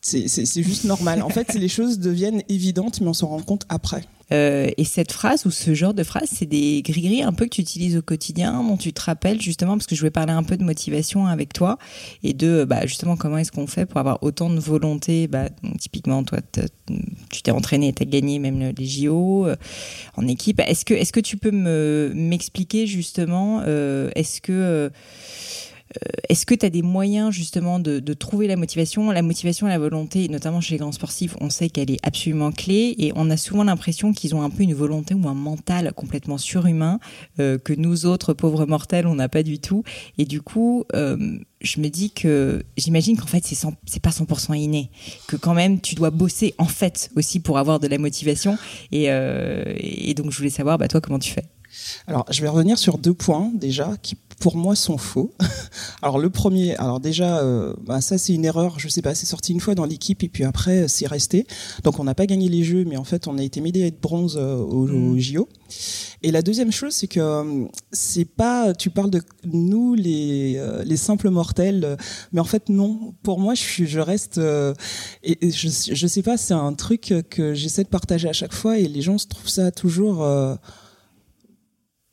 c'est 0.00 0.62
juste 0.62 0.84
normal. 0.84 1.22
En 1.22 1.28
fait, 1.28 1.54
les 1.54 1.68
choses 1.68 1.98
deviennent 1.98 2.42
évidentes, 2.48 3.00
mais 3.00 3.08
on 3.08 3.14
s'en 3.14 3.28
rend 3.28 3.42
compte 3.42 3.64
après. 3.68 4.04
Euh, 4.32 4.70
et 4.76 4.84
cette 4.84 5.12
phrase 5.12 5.46
ou 5.46 5.50
ce 5.50 5.74
genre 5.74 5.94
de 5.94 6.02
phrase, 6.02 6.28
c'est 6.32 6.46
des 6.46 6.82
gris-gris 6.82 7.22
un 7.22 7.32
peu 7.32 7.44
que 7.44 7.50
tu 7.50 7.60
utilises 7.60 7.96
au 7.96 8.02
quotidien, 8.02 8.62
dont 8.62 8.76
tu 8.76 8.92
te 8.92 9.00
rappelles 9.00 9.40
justement, 9.40 9.76
parce 9.76 9.86
que 9.86 9.94
je 9.94 10.00
voulais 10.00 10.10
parler 10.10 10.32
un 10.32 10.42
peu 10.42 10.56
de 10.56 10.64
motivation 10.64 11.26
avec 11.26 11.52
toi 11.52 11.78
et 12.22 12.34
de 12.34 12.64
bah, 12.64 12.86
justement 12.86 13.16
comment 13.16 13.38
est-ce 13.38 13.52
qu'on 13.52 13.66
fait 13.66 13.86
pour 13.86 13.98
avoir 13.98 14.22
autant 14.22 14.50
de 14.50 14.58
volonté. 14.58 15.28
Bah, 15.28 15.48
typiquement, 15.78 16.24
toi, 16.24 16.38
tu 17.30 17.42
t'es 17.42 17.50
entraîné, 17.50 17.92
tu 17.92 18.02
as 18.02 18.06
gagné 18.06 18.38
même 18.38 18.72
les 18.76 18.86
JO 18.86 19.46
euh, 19.46 19.56
en 20.16 20.26
équipe. 20.26 20.60
Est-ce 20.60 20.84
que, 20.84 20.94
est-ce 20.94 21.12
que 21.12 21.20
tu 21.20 21.36
peux 21.36 21.52
me 21.52 22.12
m'expliquer 22.14 22.86
justement, 22.86 23.62
euh, 23.66 24.10
est-ce 24.14 24.40
que 24.40 24.52
euh, 24.52 24.90
est-ce 26.28 26.46
que 26.46 26.54
tu 26.54 26.66
as 26.66 26.70
des 26.70 26.82
moyens 26.82 27.32
justement 27.32 27.78
de, 27.78 28.00
trouver 28.14 28.46
la 28.46 28.56
motivation? 28.56 29.10
La 29.10 29.22
motivation 29.22 29.66
et 29.66 29.70
la 29.70 29.78
volonté, 29.78 30.28
notamment 30.28 30.60
chez 30.60 30.74
les 30.74 30.78
grands 30.78 30.92
sportifs, 30.92 31.36
on 31.40 31.50
sait 31.50 31.68
qu'elle 31.68 31.90
est 31.90 32.04
absolument 32.04 32.52
clé 32.52 32.94
et 32.98 33.12
on 33.14 33.30
a 33.30 33.36
souvent 33.36 33.64
l'impression 33.64 34.12
qu'ils 34.12 34.34
ont 34.34 34.42
un 34.42 34.50
peu 34.50 34.62
une 34.62 34.74
volonté 34.74 35.14
ou 35.14 35.28
un 35.28 35.34
mental 35.34 35.92
complètement 35.94 36.38
surhumain 36.38 36.98
euh, 37.40 37.58
que 37.58 37.72
nous 37.72 38.06
autres 38.06 38.32
pauvres 38.32 38.66
mortels, 38.66 39.06
on 39.06 39.14
n'a 39.14 39.28
pas 39.28 39.42
du 39.42 39.58
tout. 39.58 39.82
Et 40.18 40.24
du 40.24 40.40
coup, 40.40 40.84
euh, 40.94 41.38
je 41.60 41.80
me 41.80 41.88
dis 41.88 42.10
que 42.10 42.64
j'imagine 42.76 43.16
qu'en 43.16 43.26
fait 43.26 43.44
c'est 43.44 43.56
c'est 43.86 44.02
pas 44.02 44.10
100% 44.10 44.56
inné, 44.56 44.90
que 45.26 45.36
quand 45.36 45.54
même 45.54 45.80
tu 45.80 45.94
dois 45.94 46.10
bosser 46.10 46.54
en 46.58 46.66
fait 46.66 47.10
aussi 47.16 47.40
pour 47.40 47.58
avoir 47.58 47.80
de 47.80 47.86
la 47.86 47.98
motivation. 47.98 48.58
Et, 48.92 49.04
et 49.06 50.14
donc 50.14 50.30
je 50.30 50.36
voulais 50.36 50.50
savoir, 50.50 50.78
bah 50.78 50.88
toi 50.88 51.00
comment 51.00 51.18
tu 51.18 51.30
fais? 51.30 51.44
Alors, 52.06 52.24
je 52.30 52.40
vais 52.42 52.48
revenir 52.48 52.78
sur 52.78 52.98
deux 52.98 53.14
points 53.14 53.50
déjà 53.54 53.96
qui 54.02 54.16
pour 54.40 54.56
moi 54.56 54.76
sont 54.76 54.98
faux. 54.98 55.32
alors 56.02 56.18
le 56.18 56.30
premier, 56.30 56.76
alors 56.76 57.00
déjà, 57.00 57.38
euh, 57.38 57.72
bah, 57.84 58.00
ça 58.00 58.18
c'est 58.18 58.34
une 58.34 58.44
erreur. 58.44 58.78
Je 58.78 58.88
sais 58.88 59.02
pas, 59.02 59.14
c'est 59.14 59.26
sorti 59.26 59.52
une 59.52 59.60
fois 59.60 59.74
dans 59.74 59.86
l'équipe 59.86 60.22
et 60.22 60.28
puis 60.28 60.44
après 60.44 60.88
c'est 60.88 61.06
resté. 61.06 61.46
Donc 61.84 61.98
on 61.98 62.04
n'a 62.04 62.14
pas 62.14 62.26
gagné 62.26 62.48
les 62.48 62.62
jeux, 62.62 62.84
mais 62.84 62.96
en 62.96 63.04
fait 63.04 63.26
on 63.28 63.38
a 63.38 63.42
été 63.42 63.60
médaillé 63.60 63.90
de 63.90 63.96
bronze 64.00 64.36
euh, 64.40 64.56
au, 64.56 64.86
mm. 64.86 65.18
JO. 65.18 65.48
Et 66.22 66.30
la 66.30 66.42
deuxième 66.42 66.70
chose, 66.70 66.92
c'est 66.92 67.08
que 67.08 67.20
euh, 67.20 67.64
c'est 67.92 68.24
pas, 68.24 68.74
tu 68.74 68.90
parles 68.90 69.10
de 69.10 69.22
nous 69.44 69.94
les 69.94 70.62
les 70.84 70.96
simples 70.96 71.30
mortels, 71.30 71.96
mais 72.32 72.40
en 72.40 72.44
fait 72.44 72.68
non. 72.68 73.14
Pour 73.22 73.40
moi, 73.40 73.54
je 73.54 73.84
je 73.84 74.00
reste 74.00 74.38
et, 75.22 75.50
je 75.50 75.68
je 75.68 76.06
sais 76.06 76.22
pas, 76.22 76.36
c'est 76.36 76.54
un 76.54 76.74
truc 76.74 77.14
que 77.30 77.54
j'essaie 77.54 77.84
de 77.84 77.88
partager 77.88 78.28
à 78.28 78.32
chaque 78.32 78.54
fois 78.54 78.78
et 78.78 78.86
les 78.86 79.02
gens 79.02 79.18
se 79.18 79.26
trouvent 79.26 79.48
ça 79.48 79.70
toujours 79.70 80.24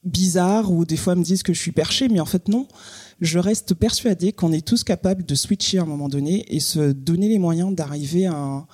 bizarre 0.06 0.72
ou 0.72 0.86
des 0.86 0.98
fois 0.98 1.16
me 1.16 1.24
disent 1.24 1.44
que 1.44 1.54
je 1.54 1.60
suis 1.60 1.72
perché, 1.72 2.10
mais 2.10 2.20
en 2.20 2.26
fait 2.26 2.48
non. 2.48 2.68
Je 3.22 3.40
reste 3.40 3.74
persuadée 3.74 4.34
qu'on 4.34 4.52
est 4.52 4.66
tous 4.66 4.84
capables 4.84 5.26
de 5.26 5.36
switcher 5.36 5.78
à 5.78 5.84
un 5.84 5.86
moment 5.86 6.10
donné 6.10 6.46
et 6.54 6.60
se 6.60 6.92
donner 6.92 7.30
les 7.30 7.40
moyens 7.40 7.74
d'arriver 7.74 8.26
à 8.26 8.34
un, 8.34 8.68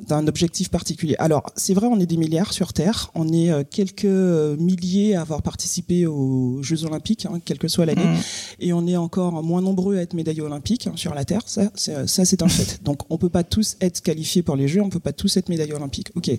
d'un 0.00 0.26
objectif 0.26 0.70
particulier. 0.70 1.14
Alors, 1.18 1.44
c'est 1.56 1.74
vrai, 1.74 1.86
on 1.86 2.00
est 2.00 2.06
des 2.06 2.16
milliards 2.16 2.52
sur 2.52 2.72
Terre, 2.72 3.10
on 3.14 3.32
est 3.32 3.50
euh, 3.50 3.62
quelques 3.68 4.04
milliers 4.04 5.14
à 5.14 5.20
avoir 5.20 5.42
participé 5.42 6.06
aux 6.06 6.62
Jeux 6.62 6.84
Olympiques, 6.84 7.26
hein, 7.26 7.40
quelle 7.44 7.58
que 7.58 7.68
soit 7.68 7.86
l'année, 7.86 8.04
mmh. 8.04 8.16
et 8.60 8.72
on 8.72 8.86
est 8.86 8.96
encore 8.96 9.42
moins 9.42 9.60
nombreux 9.60 9.98
à 9.98 10.02
être 10.02 10.14
médaillés 10.14 10.40
olympiques 10.40 10.86
hein, 10.86 10.92
sur 10.96 11.14
la 11.14 11.24
Terre. 11.24 11.42
Ça, 11.46 11.70
c'est, 11.74 12.08
ça, 12.08 12.24
c'est 12.24 12.42
un 12.42 12.48
fait. 12.48 12.82
Donc, 12.82 13.00
on 13.10 13.18
peut 13.18 13.28
pas 13.28 13.44
tous 13.44 13.76
être 13.80 14.00
qualifiés 14.00 14.42
pour 14.42 14.56
les 14.56 14.66
Jeux, 14.66 14.80
on 14.80 14.88
peut 14.88 15.00
pas 15.00 15.12
tous 15.12 15.36
être 15.36 15.48
médaillés 15.48 15.74
olympiques. 15.74 16.10
Ok. 16.14 16.30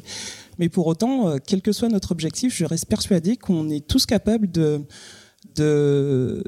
Mais 0.59 0.69
pour 0.69 0.87
autant, 0.87 1.27
euh, 1.29 1.37
quel 1.45 1.61
que 1.61 1.71
soit 1.71 1.89
notre 1.89 2.11
objectif, 2.11 2.55
je 2.55 2.65
reste 2.65 2.85
persuadé 2.85 3.37
qu'on 3.37 3.69
est 3.69 3.85
tous 3.87 4.05
capables 4.05 4.49
de 4.51 4.81
de 5.55 6.43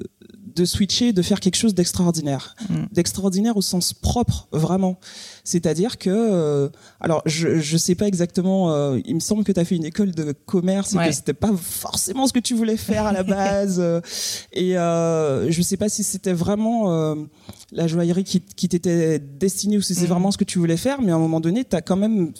de 0.55 0.63
switcher, 0.63 1.11
de 1.11 1.21
faire 1.21 1.41
quelque 1.41 1.57
chose 1.57 1.75
d'extraordinaire, 1.75 2.55
Mm. 2.69 2.85
d'extraordinaire 2.93 3.57
au 3.57 3.61
sens 3.61 3.91
propre, 3.91 4.47
vraiment. 4.53 4.97
C'est-à-dire 5.43 5.97
que, 5.97 6.09
euh, 6.09 6.69
alors 7.01 7.21
je 7.25 7.59
je 7.59 7.75
sais 7.75 7.95
pas 7.95 8.07
exactement, 8.07 8.71
euh, 8.71 8.97
il 9.05 9.15
me 9.15 9.19
semble 9.19 9.43
que 9.43 9.51
tu 9.51 9.59
as 9.59 9.65
fait 9.65 9.75
une 9.75 9.83
école 9.83 10.11
de 10.11 10.31
commerce 10.31 10.93
et 10.93 10.97
Ouais. 10.97 11.09
que 11.09 11.13
c'était 11.13 11.33
pas 11.33 11.51
forcément 11.57 12.25
ce 12.25 12.31
que 12.31 12.39
tu 12.39 12.53
voulais 12.53 12.77
faire 12.77 13.05
à 13.05 13.11
la 13.11 13.23
base, 13.23 13.81
et 14.53 14.77
euh, 14.77 15.51
je 15.51 15.61
sais 15.61 15.75
pas 15.77 15.89
si 15.89 16.03
c'était 16.03 16.31
vraiment 16.33 17.15
la 17.73 17.87
joaillerie 17.87 18.23
qui, 18.23 18.39
qui 18.39 18.69
t'était 18.69 19.19
destinée 19.19 19.77
ou 19.77 19.81
si 19.81 19.93
c'est 19.93 20.03
Mhm. 20.03 20.07
vraiment 20.07 20.31
ce 20.31 20.37
que 20.37 20.45
tu 20.45 20.57
voulais 20.57 20.77
faire, 20.77 21.01
mais 21.01 21.11
à 21.11 21.15
un 21.15 21.19
moment 21.19 21.41
donné, 21.41 21.65
tu 21.65 21.75
as 21.75 21.81
quand 21.81 21.97
même 21.97 22.31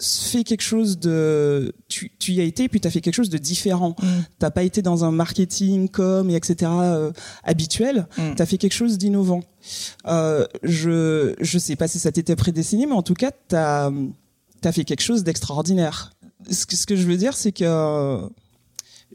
fait 0.00 0.44
quelque 0.44 0.62
chose 0.62 0.98
de 0.98 1.72
tu, 1.88 2.10
tu 2.18 2.32
y 2.32 2.40
as 2.40 2.44
été 2.44 2.68
puis 2.68 2.80
tu 2.80 2.88
as 2.88 2.90
fait 2.90 3.00
quelque 3.00 3.14
chose 3.14 3.30
de 3.30 3.38
différent 3.38 3.94
Mm. 4.00 4.06
t'as 4.38 4.50
pas 4.50 4.62
été 4.62 4.80
dans 4.82 5.04
un 5.04 5.10
marketing 5.10 5.88
com 5.88 6.30
et 6.30 6.34
etc 6.36 6.70
euh, 6.74 7.12
habituel 7.44 8.06
Mm. 8.16 8.34
tu 8.36 8.42
as 8.42 8.46
fait 8.46 8.58
quelque 8.58 8.72
chose 8.72 8.96
d'innovant 8.98 9.42
euh, 10.06 10.46
je 10.62 11.34
je 11.40 11.58
sais 11.58 11.76
pas 11.76 11.86
si 11.88 11.98
ça 11.98 12.12
t'était 12.12 12.36
prédestiné 12.36 12.86
mais 12.86 12.92
en 12.92 13.02
tout 13.02 13.14
cas 13.14 13.30
t'as 13.48 13.90
as 14.64 14.72
fait 14.72 14.84
quelque 14.84 15.02
chose 15.02 15.22
d'extraordinaire 15.24 16.12
ce 16.50 16.64
que, 16.66 16.76
ce 16.76 16.86
que 16.86 16.96
je 16.96 17.06
veux 17.06 17.16
dire 17.16 17.36
c'est 17.36 17.52
que 17.52 18.20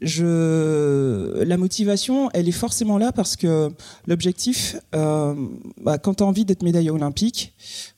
je 0.02 1.42
la 1.42 1.56
motivation 1.56 2.28
elle 2.34 2.48
est 2.48 2.52
forcément 2.52 2.98
là 2.98 3.12
parce 3.12 3.36
que 3.36 3.70
l'objectif 4.06 4.76
euh, 4.94 5.34
bah, 5.82 5.96
quand 5.96 6.14
tu 6.14 6.22
as 6.22 6.26
envie 6.26 6.44
d'être 6.44 6.62
médaillé 6.62 6.90
olympique 6.90 7.54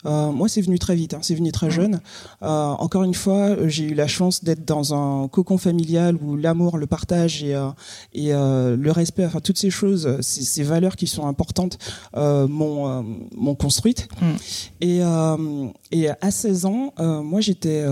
euh, 0.07 0.31
moi 0.31 0.49
c'est 0.49 0.61
venu 0.61 0.79
très 0.79 0.95
vite 0.95 1.15
hein, 1.15 1.19
c'est 1.23 1.35
venu 1.35 1.51
très 1.51 1.71
jeune 1.71 2.01
euh, 2.43 2.47
encore 2.47 3.03
une 3.03 3.15
fois 3.15 3.57
j'ai 3.67 3.85
eu 3.85 3.95
la 3.95 4.07
chance 4.07 4.45
d'être 4.45 4.65
dans 4.65 4.95
un 4.95 5.27
cocon 5.29 5.59
familial 5.59 6.17
où 6.23 6.37
l'amour 6.37 6.79
le 6.79 6.87
partage 6.87 7.43
et, 7.43 7.57
et 8.13 8.33
le 8.33 8.91
respect 8.91 9.25
enfin 9.25 9.41
toutes 9.41 9.59
ces 9.59 9.71
choses 9.71 10.19
ces, 10.21 10.43
ces 10.43 10.63
valeurs 10.63 10.95
qui 10.95 11.07
sont 11.07 11.27
importantes 11.27 11.79
m'ont 12.15 13.03
m'ont 13.35 13.55
construite 13.55 14.09
Mm. 14.21 14.37
et, 14.81 15.01
et 15.93 16.09
à 16.09 16.31
16 16.31 16.67
ans 16.67 16.93
moi 16.99 17.41
j'étais 17.41 17.85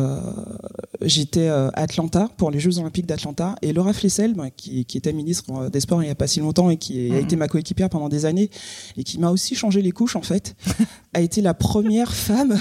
j'étais 1.02 1.48
à 1.48 1.70
Atlanta 1.74 2.28
pour 2.36 2.50
les 2.50 2.60
Jeux 2.60 2.78
Olympiques 2.78 3.06
d'Atlanta 3.06 3.54
et 3.62 3.72
Laura 3.72 3.92
Flessel, 3.96 4.34
qui, 4.56 4.84
qui 4.84 4.98
était 4.98 5.12
ministre 5.12 5.44
euh, 5.52 5.68
des 5.70 5.80
Sports 5.80 6.02
il 6.02 6.06
n'y 6.06 6.12
a 6.12 6.14
pas 6.14 6.26
si 6.26 6.40
longtemps 6.40 6.70
et 6.70 6.76
qui 6.76 7.10
a 7.10 7.14
Mhm. 7.14 7.20
été 7.24 7.36
ma 7.36 7.48
coéquipière 7.48 7.88
pendant 7.90 8.08
des 8.08 8.24
années 8.26 8.50
et 8.96 9.04
qui 9.04 9.18
m'a 9.18 9.30
aussi 9.30 9.54
changé 9.54 9.82
les 9.82 9.92
couches 9.92 10.16
en 10.16 10.22
fait, 10.22 10.54
a 11.14 11.20
été 11.20 11.40
la 11.42 11.54
première 11.54 12.12
femme, 12.14 12.56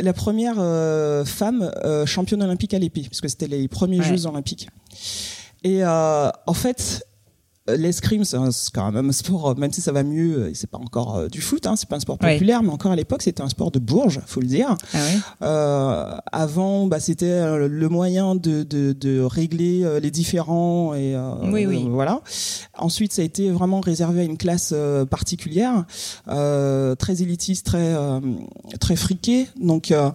la 0.00 0.12
première 0.12 0.56
euh, 0.58 1.24
femme 1.24 1.70
euh, 1.84 2.06
championne 2.06 2.42
olympique 2.42 2.74
à 2.74 2.78
l'épée, 2.78 3.02
parce 3.02 3.20
que 3.20 3.28
c'était 3.28 3.48
les 3.48 3.68
premiers 3.68 3.98
Ouais. 4.00 4.04
Jeux 4.04 4.26
Olympiques. 4.26 4.68
Et 5.64 5.82
euh, 5.84 6.30
en 6.46 6.54
fait, 6.54 7.04
l'escrime, 7.76 8.24
c'est 8.24 8.36
quand 8.72 8.90
même 8.92 9.08
un 9.08 9.12
sport, 9.12 9.50
euh, 9.50 9.54
même 9.54 9.72
si 9.72 9.80
ça 9.80 9.92
va 9.92 10.02
mieux, 10.02 10.38
euh, 10.38 10.50
c'est 10.54 10.70
pas 10.70 10.78
encore 10.78 11.16
euh, 11.16 11.28
du 11.28 11.40
foot, 11.40 11.66
hein, 11.66 11.74
c'est 11.76 11.88
pas 11.88 11.96
un 11.96 12.00
sport 12.00 12.18
populaire, 12.18 12.62
mais 12.62 12.70
encore 12.70 12.92
à 12.92 12.96
l'époque, 12.96 13.22
c'était 13.22 13.42
un 13.42 13.48
sport 13.48 13.70
de 13.70 13.78
bourge, 13.78 14.20
faut 14.26 14.40
le 14.40 14.46
dire. 14.46 14.76
Ah 14.94 14.98
ouais 14.98 15.18
Euh, 15.42 16.16
avant, 16.32 16.86
bah, 16.86 17.00
c'était 17.00 17.26
euh, 17.26 17.68
le 17.68 17.88
moyen 17.88 18.34
de, 18.34 18.62
de, 18.62 18.92
de 18.92 19.20
régler 19.20 19.82
euh, 19.84 20.00
les 20.00 20.10
différends 20.10 20.94
et 20.94 21.14
euh, 21.14 21.34
Oui, 21.44 21.66
oui. 21.66 21.84
euh, 21.86 21.90
voilà. 21.90 22.20
Ensuite, 22.78 23.12
ça 23.12 23.22
a 23.22 23.24
été 23.24 23.50
vraiment 23.50 23.80
réservé 23.80 24.20
à 24.20 24.24
une 24.24 24.38
classe 24.38 24.72
euh, 24.74 25.04
particulière, 25.04 25.84
euh, 26.28 26.94
très 26.94 27.22
élitiste, 27.22 27.66
très 27.66 27.94
euh, 27.94 28.20
très 28.80 28.96
friquée. 28.96 29.46
Donc 29.60 29.90
euh, 29.90 30.10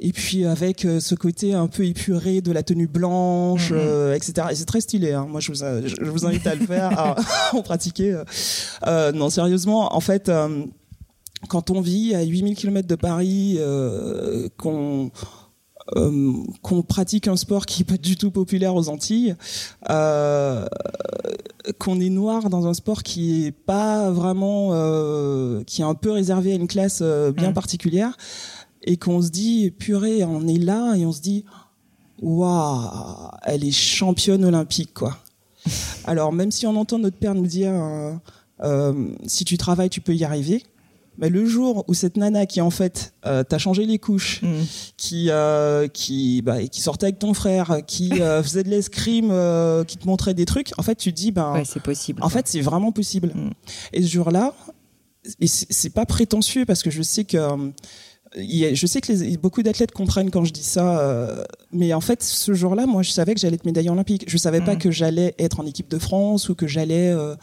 et 0.00 0.12
puis 0.12 0.44
avec 0.44 0.84
euh, 0.84 1.00
ce 1.00 1.14
côté 1.14 1.54
un 1.54 1.66
peu 1.68 1.84
épuré 1.86 2.40
de 2.40 2.52
la 2.52 2.62
tenue 2.62 2.86
blanche, 2.86 3.70
Mhm. 3.70 3.78
euh, 3.80 4.14
etc. 4.14 4.48
Et 4.50 4.54
c'est 4.54 4.64
très 4.66 4.80
stylé. 4.80 5.12
Hein. 5.12 5.26
Moi, 5.28 5.40
je 5.40 5.52
vous, 5.52 5.58
je 5.58 6.26
invite 6.26 6.46
à 6.46 6.54
le 6.54 6.66
faire, 6.66 6.98
à 6.98 7.16
en 7.56 7.62
pratiquer. 7.62 8.12
euh. 8.12 8.24
Euh, 8.86 9.12
non, 9.12 9.30
sérieusement, 9.30 9.94
en 9.96 10.00
fait, 10.00 10.28
euh, 10.28 10.64
quand 11.48 11.70
on 11.70 11.80
vit 11.80 12.14
à 12.14 12.22
8000 12.22 12.56
km 12.56 12.86
de 12.88 12.94
Paris, 12.96 13.56
euh, 13.58 14.48
qu'on 14.58 15.10
euh, 15.94 16.32
qu'on 16.62 16.82
pratique 16.82 17.28
un 17.28 17.36
sport 17.36 17.64
qui 17.64 17.82
est 17.82 17.84
pas 17.84 17.96
du 17.96 18.16
tout 18.16 18.32
populaire 18.32 18.74
aux 18.74 18.88
Antilles, 18.88 19.36
euh, 19.88 20.66
qu'on 21.78 22.00
est 22.00 22.08
noir 22.10 22.50
dans 22.50 22.66
un 22.66 22.74
sport 22.74 23.04
qui 23.04 23.46
est 23.46 23.52
pas 23.52 24.10
vraiment, 24.10 24.70
euh, 24.72 25.62
qui 25.64 25.82
est 25.82 25.84
un 25.84 25.94
peu 25.94 26.10
réservé 26.10 26.52
à 26.52 26.54
une 26.56 26.66
classe 26.66 27.00
euh, 27.02 27.30
bien 27.30 27.50
Mm. 27.50 27.54
particulière, 27.54 28.16
et 28.86 28.96
qu'on 28.96 29.20
se 29.20 29.30
dit 29.30 29.70
purée, 29.70 30.24
on 30.24 30.46
est 30.46 30.58
là 30.58 30.94
et 30.94 31.04
on 31.04 31.12
se 31.12 31.20
dit 31.20 31.44
waouh, 32.22 33.30
elle 33.44 33.64
est 33.64 33.70
championne 33.72 34.44
olympique 34.44 34.94
quoi. 34.94 35.18
Alors 36.04 36.32
même 36.32 36.50
si 36.52 36.66
on 36.66 36.76
entend 36.76 36.98
notre 36.98 37.16
père 37.18 37.34
nous 37.34 37.46
dire 37.46 37.72
euh, 37.72 38.12
euh, 38.62 39.10
si 39.26 39.44
tu 39.44 39.58
travailles 39.58 39.90
tu 39.90 40.00
peux 40.00 40.14
y 40.14 40.24
arriver, 40.24 40.62
mais 41.18 41.28
le 41.30 41.46
jour 41.46 41.84
où 41.88 41.94
cette 41.94 42.16
nana 42.16 42.46
qui 42.46 42.60
en 42.60 42.70
fait 42.70 43.12
euh, 43.26 43.42
t'a 43.42 43.58
changé 43.58 43.84
les 43.86 43.98
couches, 43.98 44.42
Mm. 44.42 44.46
qui 44.96 45.30
qui 45.92 46.42
bah, 46.42 46.62
qui 46.66 46.80
sortait 46.80 47.06
avec 47.06 47.18
ton 47.18 47.34
frère, 47.34 47.78
qui 47.86 48.10
faisait 48.42 48.62
de 48.62 48.68
l'escrime, 48.70 49.32
qui 49.86 49.96
te 49.98 50.06
montrait 50.06 50.34
des 50.34 50.44
trucs, 50.46 50.72
en 50.78 50.82
fait 50.82 50.94
tu 50.96 51.12
te 51.12 51.16
dis 51.18 51.32
ben 51.32 51.52
Ouais, 51.52 51.64
c'est 51.64 51.82
possible. 51.82 52.22
en 52.22 52.28
fait 52.28 52.46
c'est 52.48 52.60
vraiment 52.60 52.92
possible. 52.92 53.32
Mm. 53.34 53.50
Et 53.94 54.02
ce 54.02 54.08
jour-là, 54.08 54.54
et 55.40 55.48
c'est 55.48 55.90
pas 55.90 56.06
prétentieux 56.06 56.64
parce 56.64 56.82
que 56.84 56.90
je 56.90 57.02
sais 57.02 57.24
que 57.24 57.72
je 58.36 58.86
sais 58.86 59.00
que 59.00 59.12
les, 59.12 59.36
beaucoup 59.36 59.62
d'athlètes 59.62 59.92
comprennent 59.92 60.30
quand 60.30 60.44
je 60.44 60.52
dis 60.52 60.62
ça, 60.62 60.98
euh, 61.00 61.42
mais 61.72 61.92
en 61.94 62.00
fait, 62.00 62.22
ce 62.22 62.52
jour-là, 62.54 62.86
moi, 62.86 63.02
je 63.02 63.10
savais 63.10 63.34
que 63.34 63.40
j'allais 63.40 63.54
être 63.56 63.64
médaillée 63.64 63.90
olympique. 63.90 64.24
Je 64.28 64.36
savais 64.36 64.60
pas 64.60 64.74
Mhm. 64.74 64.78
que 64.78 64.90
j'allais 64.90 65.34
être 65.38 65.60
en 65.60 65.66
équipe 65.66 65.88
de 65.88 65.98
France 65.98 66.48
ou 66.48 66.54
que 66.54 66.66
j'allais 66.66 67.10
euh, 67.12 67.34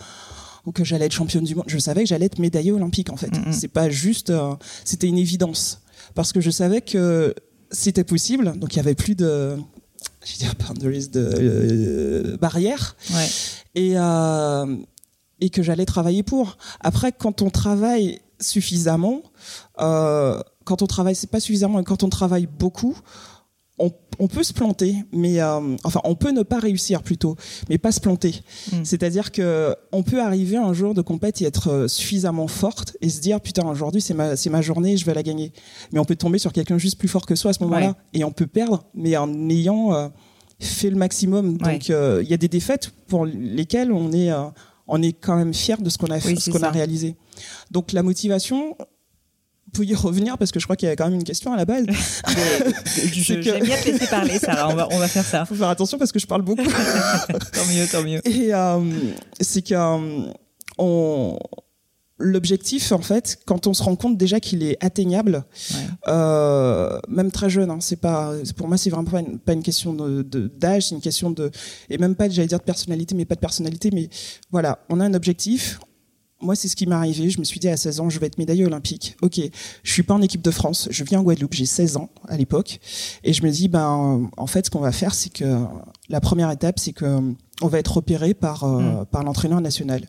ou 0.65 0.71
que 0.71 0.83
j'allais 0.83 1.05
être 1.07 1.11
championne 1.13 1.43
du 1.43 1.55
monde. 1.55 1.65
Je 1.67 1.77
savais 1.77 2.03
que 2.03 2.09
j'allais 2.09 2.27
être 2.27 2.39
médaillée 2.39 2.71
olympique. 2.71 3.09
En 3.11 3.17
fait, 3.17 3.31
Mhm. 3.35 3.51
c'est 3.51 3.67
pas 3.67 3.89
juste, 3.89 4.29
euh, 4.29 4.53
c'était 4.85 5.07
une 5.07 5.17
évidence 5.17 5.81
parce 6.15 6.31
que 6.31 6.39
je 6.41 6.51
savais 6.51 6.81
que 6.81 7.33
c'était 7.71 8.03
possible. 8.05 8.53
Donc 8.57 8.73
il 8.73 8.77
y 8.77 8.79
avait 8.79 8.95
plus 8.95 9.15
de, 9.15 9.57
je 10.25 10.31
veux 10.33 10.37
dire, 10.37 10.53
boundaries 10.55 11.07
de 11.09 12.37
barrières 12.39 12.95
Ouais. 13.13 13.27
et 13.75 13.95
et 15.41 15.49
que 15.49 15.61
j'allais 15.63 15.85
travailler 15.85 16.23
pour. 16.23 16.57
Après, 16.79 17.11
quand 17.11 17.41
on 17.41 17.49
travaille 17.49 18.19
suffisamment, 18.39 19.21
euh, 19.79 20.39
quand 20.63 20.81
on 20.81 20.87
travaille, 20.87 21.15
c'est 21.15 21.29
pas 21.29 21.39
suffisamment, 21.39 21.79
et 21.79 21.83
quand 21.83 22.03
on 22.03 22.09
travaille 22.09 22.47
beaucoup, 22.47 22.97
on, 23.79 23.91
on 24.19 24.27
peut 24.27 24.43
se 24.43 24.53
planter, 24.53 24.95
mais 25.11 25.41
euh, 25.41 25.75
enfin, 25.83 25.99
on 26.03 26.13
peut 26.13 26.29
ne 26.31 26.43
pas 26.43 26.59
réussir 26.59 27.01
plutôt, 27.01 27.35
mais 27.69 27.79
pas 27.79 27.91
se 27.91 27.99
planter. 27.99 28.41
Mm. 28.71 28.83
C'est-à-dire 28.83 29.31
que 29.31 29.75
on 29.91 30.03
peut 30.03 30.21
arriver 30.21 30.57
un 30.57 30.73
jour 30.73 30.93
de 30.93 31.01
compète 31.01 31.41
et 31.41 31.45
être 31.45 31.69
euh, 31.71 31.87
suffisamment 31.87 32.47
forte 32.47 32.95
et 33.01 33.09
se 33.09 33.19
dire 33.19 33.41
putain 33.41 33.67
aujourd'hui 33.67 33.99
c'est 33.99 34.13
ma 34.13 34.35
c'est 34.35 34.51
ma 34.51 34.61
journée, 34.61 34.95
je 34.95 35.05
vais 35.05 35.15
la 35.15 35.23
gagner. 35.23 35.51
Mais 35.91 35.97
on 35.99 36.05
peut 36.05 36.15
tomber 36.15 36.37
sur 36.37 36.53
quelqu'un 36.53 36.77
juste 36.77 36.99
plus 36.99 37.07
fort 37.07 37.25
que 37.25 37.33
soi 37.35 37.49
à 37.49 37.53
ce 37.53 37.63
moment-là 37.63 37.87
Ouais. 37.87 37.93
et 38.19 38.23
on 38.23 38.31
peut 38.31 38.45
perdre, 38.47 38.83
mais 38.93 39.17
en 39.17 39.49
ayant 39.49 39.91
euh, 39.95 40.07
fait 40.59 40.91
le 40.91 40.95
maximum. 40.95 41.57
Ouais. 41.63 41.73
Donc 41.73 41.89
euh, 41.89 42.21
il 42.23 42.29
y 42.29 42.33
a 42.35 42.37
des 42.37 42.47
défaites 42.49 42.91
pour 43.07 43.25
lesquelles 43.25 43.91
on 43.91 44.11
est 44.11 44.29
on 44.87 45.01
est 45.01 45.13
quand 45.13 45.35
même 45.35 45.53
fier 45.53 45.81
de 45.81 45.89
ce 45.89 45.97
qu'on 45.97 46.11
a 46.11 46.19
fait, 46.19 46.29
Oui, 46.33 46.39
ce 46.39 46.51
qu'on 46.51 46.61
a 46.61 46.69
réalisé. 46.69 47.15
Donc 47.71 47.91
la 47.91 48.03
motivation, 48.03 48.75
on 48.79 48.85
peut 49.73 49.83
y 49.85 49.93
revenir 49.95 50.37
parce 50.37 50.51
que 50.51 50.59
je 50.59 50.65
crois 50.65 50.75
qu'il 50.75 50.85
y 50.85 50.89
avait 50.89 50.95
quand 50.95 51.05
même 51.09 51.15
une 51.15 51.23
question 51.23 51.51
à 51.51 51.57
la 51.57 51.65
base. 51.65 51.85
C'est 52.85 53.35
que- 53.35 53.41
J'aime 53.41 53.63
bien 53.63 53.75
te 53.77 53.89
laisser 53.89 54.07
parler, 54.07 54.39
Sarah. 54.39 54.69
On 54.69 54.75
va, 54.75 54.87
on 54.91 54.97
va 54.99 55.07
faire 55.07 55.25
ça. 55.25 55.45
Faut 55.45 55.55
faire 55.55 55.69
attention 55.69 55.97
parce 55.97 56.11
que 56.11 56.19
je 56.19 56.27
parle 56.27 56.41
beaucoup. 56.43 56.63
Tant 57.53 57.65
mieux, 57.73 57.87
tant 57.91 58.03
mieux. 58.03 58.21
Et 58.27 58.53
euh, 58.53 58.79
c'est 59.41 59.61
que 59.61 59.73
euh, 59.73 60.31
on 60.77 61.37
l'objectif 62.19 62.91
en 62.93 63.01
fait, 63.01 63.39
quand 63.45 63.67
on 63.67 63.73
se 63.73 63.83
rend 63.83 63.95
compte 63.97 64.17
déjà 64.17 64.39
qu'il 64.39 64.63
est 64.63 64.77
atteignable, 64.81 65.43
Ouais. 65.71 65.77
euh, 66.07 66.99
même 67.09 67.31
très 67.31 67.49
jeune, 67.49 67.69
hein, 67.69 67.79
c'est 67.81 67.99
pas, 67.99 68.33
pour 68.55 68.67
moi 68.67 68.77
c'est 68.77 68.89
vraiment 68.91 69.09
pas 69.09 69.19
une, 69.19 69.39
pas 69.39 69.53
une 69.53 69.63
question 69.63 69.93
de 69.93 70.21
de- 70.21 70.47
d'âge, 70.47 70.87
c'est 70.89 70.95
une 70.95 71.01
question 71.01 71.31
de 71.31 71.51
et 71.89 71.97
même 71.97 72.15
pas, 72.15 72.29
j'allais 72.29 72.47
dire 72.47 72.59
de 72.59 72.63
personnalité, 72.63 73.13
mais 73.15 73.25
pas 73.25 73.35
de 73.35 73.39
personnalité, 73.41 73.89
mais 73.91 74.09
voilà, 74.51 74.79
on 74.89 74.99
a 74.99 75.05
un 75.05 75.13
objectif. 75.15 75.79
Moi, 76.43 76.55
c'est 76.55 76.67
ce 76.67 76.75
qui 76.75 76.85
m'est 76.85 76.95
arrivé. 76.95 77.29
Je 77.29 77.39
me 77.39 77.43
suis 77.43 77.59
dit 77.59 77.69
à 77.69 77.77
16 77.77 77.99
ans, 78.01 78.09
je 78.09 78.19
vais 78.19 78.27
être 78.27 78.37
médaillée 78.37 78.65
olympique. 78.65 79.15
Ok, 79.21 79.39
je 79.83 79.91
suis 79.91 80.03
pas 80.03 80.13
en 80.13 80.21
équipe 80.21 80.41
de 80.41 80.51
France. 80.51 80.87
Je 80.91 81.03
viens 81.03 81.19
en 81.19 81.23
Guadeloupe. 81.23 81.53
J'ai 81.53 81.65
16 81.65 81.97
ans 81.97 82.09
à 82.27 82.37
l'époque, 82.37 82.79
et 83.23 83.33
je 83.33 83.43
me 83.43 83.49
dis, 83.49 83.67
ben, 83.69 84.29
en 84.37 84.47
fait, 84.47 84.65
ce 84.65 84.69
qu'on 84.69 84.79
va 84.81 84.91
faire, 84.91 85.13
c'est 85.15 85.31
que 85.31 85.63
la 86.09 86.19
première 86.21 86.51
étape, 86.51 86.79
c'est 86.79 86.93
que 86.93 87.19
on 87.61 87.67
va 87.67 87.79
être 87.79 87.93
repéré 87.95 88.33
par 88.33 88.63
euh, 88.65 88.81
Mm. 88.81 89.05
par 89.11 89.23
l'entraîneur 89.23 89.61
national. 89.61 90.01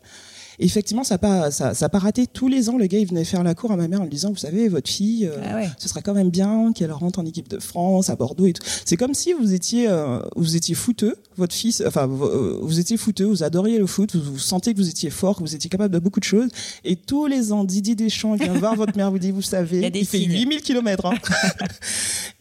Et 0.59 0.65
effectivement, 0.65 1.03
ça 1.03 1.15
n'a 1.15 1.19
pas 1.19 1.51
ça, 1.51 1.73
ça 1.73 1.85
a 1.85 1.89
pas 1.89 1.99
raté. 1.99 2.27
Tous 2.27 2.47
les 2.47 2.69
ans, 2.69 2.77
le 2.77 2.87
gars, 2.87 2.99
il 2.99 3.07
venait 3.07 3.23
faire 3.25 3.43
la 3.43 3.55
cour 3.55 3.71
à 3.71 3.75
ma 3.77 3.87
mère 3.87 3.99
en 4.01 4.03
lui 4.03 4.09
disant, 4.11 4.29
vous 4.29 4.35
savez, 4.37 4.67
votre 4.67 4.89
fille. 4.89 5.25
euh, 5.27 5.37
Ah 5.43 5.55
ouais. 5.55 5.69
ce 5.77 5.87
serait 5.89 6.01
quand 6.01 6.13
même 6.13 6.29
bien 6.29 6.71
qu'elle 6.73 6.91
rentre 6.91 7.19
en 7.19 7.25
équipe 7.25 7.47
de 7.49 7.59
France 7.59 8.09
à 8.09 8.15
Bordeaux 8.15 8.45
et 8.45 8.53
tout. 8.53 8.63
C'est 8.85 8.97
comme 8.97 9.13
si 9.13 9.33
vous 9.33 9.53
étiez 9.53 9.87
euh, 9.87 10.19
vous 10.35 10.55
étiez 10.55 10.75
footeux, 10.75 11.15
votre 11.37 11.53
fils, 11.53 11.83
enfin 11.85 12.05
vous, 12.05 12.23
euh, 12.25 12.59
vous 12.61 12.79
étiez 12.79 12.97
footeux, 12.97 13.25
vous 13.25 13.43
adoriez 13.43 13.77
le 13.77 13.87
foot, 13.87 14.15
vous, 14.15 14.33
vous 14.33 14.39
sentiez 14.39 14.73
que 14.73 14.79
vous 14.79 14.89
étiez 14.89 15.09
fort, 15.09 15.35
que 15.37 15.41
vous 15.41 15.55
étiez 15.55 15.69
capable 15.69 15.93
de 15.93 15.99
beaucoup 15.99 16.19
de 16.19 16.25
choses, 16.25 16.49
et 16.83 16.95
tous 16.95 17.25
les 17.27 17.51
ans 17.51 17.63
Didier 17.63 17.95
Deschamps 17.95 18.35
vient 18.35 18.53
voir 18.53 18.75
votre 18.75 18.95
mère, 18.97 19.11
vous 19.11 19.19
dit 19.19 19.31
vous 19.31 19.41
savez, 19.41 19.91
il 19.93 20.05
fait 20.05 20.19
signes. 20.19 20.31
8000 20.31 20.61
km. 20.61 21.05
Hein. 21.07 21.15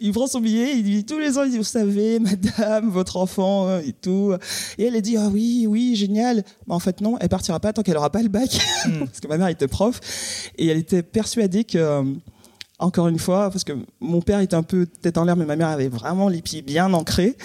il 0.00 0.12
prend 0.12 0.26
son 0.26 0.40
billet, 0.40 0.76
il 0.76 0.82
dit 0.84 1.04
tous 1.04 1.18
les 1.18 1.38
ans, 1.38 1.44
il 1.44 1.50
dit, 1.50 1.58
vous 1.58 1.64
savez, 1.64 2.18
madame, 2.18 2.90
votre 2.90 3.16
enfant 3.16 3.68
euh, 3.68 3.80
et 3.80 3.92
tout. 3.92 4.32
Et 4.78 4.84
elle 4.84 4.96
a 4.96 5.00
dit, 5.00 5.16
ah 5.16 5.28
oui, 5.32 5.66
oui, 5.68 5.96
génial. 5.96 6.44
Mais 6.66 6.74
en 6.74 6.78
fait, 6.78 7.00
non, 7.00 7.16
elle 7.20 7.28
partira 7.28 7.60
pas 7.60 7.72
tant 7.72 7.82
qu'elle 7.82 7.96
pas 8.10 8.22
le 8.22 8.28
bac. 8.28 8.58
Hmm. 8.86 9.00
parce 9.00 9.20
que 9.20 9.28
ma 9.28 9.38
mère 9.38 9.48
était 9.48 9.68
prof. 9.68 10.00
Et 10.58 10.66
elle 10.66 10.78
était 10.78 11.02
persuadée 11.02 11.64
que, 11.64 11.78
euh, 11.78 12.02
encore 12.78 13.08
une 13.08 13.18
fois, 13.18 13.50
parce 13.50 13.64
que 13.64 13.72
mon 14.00 14.20
père 14.20 14.40
était 14.40 14.56
un 14.56 14.62
peu 14.62 14.86
tête 14.86 15.16
en 15.16 15.24
l'air, 15.24 15.36
mais 15.36 15.46
ma 15.46 15.56
mère 15.56 15.68
avait 15.68 15.88
vraiment 15.88 16.28
les 16.28 16.42
pieds 16.42 16.62
bien 16.62 16.92
ancrés 16.92 17.36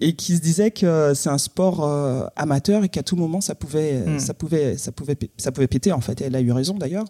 et 0.00 0.14
qui 0.14 0.36
se 0.36 0.40
disait 0.40 0.70
que 0.70 1.12
c'est 1.14 1.28
un 1.28 1.38
sport 1.38 1.84
euh, 1.84 2.24
amateur 2.36 2.82
et 2.84 2.88
qu'à 2.88 3.02
tout 3.02 3.16
moment 3.16 3.40
ça 3.40 3.54
pouvait, 3.54 4.00
hmm. 4.00 4.18
ça 4.18 4.34
pouvait, 4.34 4.76
ça 4.76 4.90
pouvait, 4.90 5.16
ça 5.36 5.52
pouvait 5.52 5.68
péter 5.68 5.92
en 5.92 6.00
fait. 6.00 6.20
Et 6.20 6.24
elle 6.24 6.36
a 6.36 6.40
eu 6.40 6.52
raison 6.52 6.74
d'ailleurs. 6.74 7.04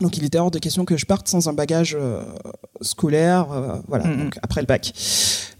Donc 0.00 0.16
il 0.16 0.24
était 0.24 0.38
hors 0.38 0.50
de 0.50 0.58
question 0.58 0.84
que 0.84 0.96
je 0.96 1.06
parte 1.06 1.28
sans 1.28 1.48
un 1.48 1.52
bagage 1.52 1.96
euh, 1.98 2.22
scolaire, 2.80 3.52
euh, 3.52 3.76
voilà, 3.88 4.04
mm-hmm. 4.04 4.24
donc 4.24 4.38
après 4.42 4.60
le 4.60 4.66
bac. 4.66 4.92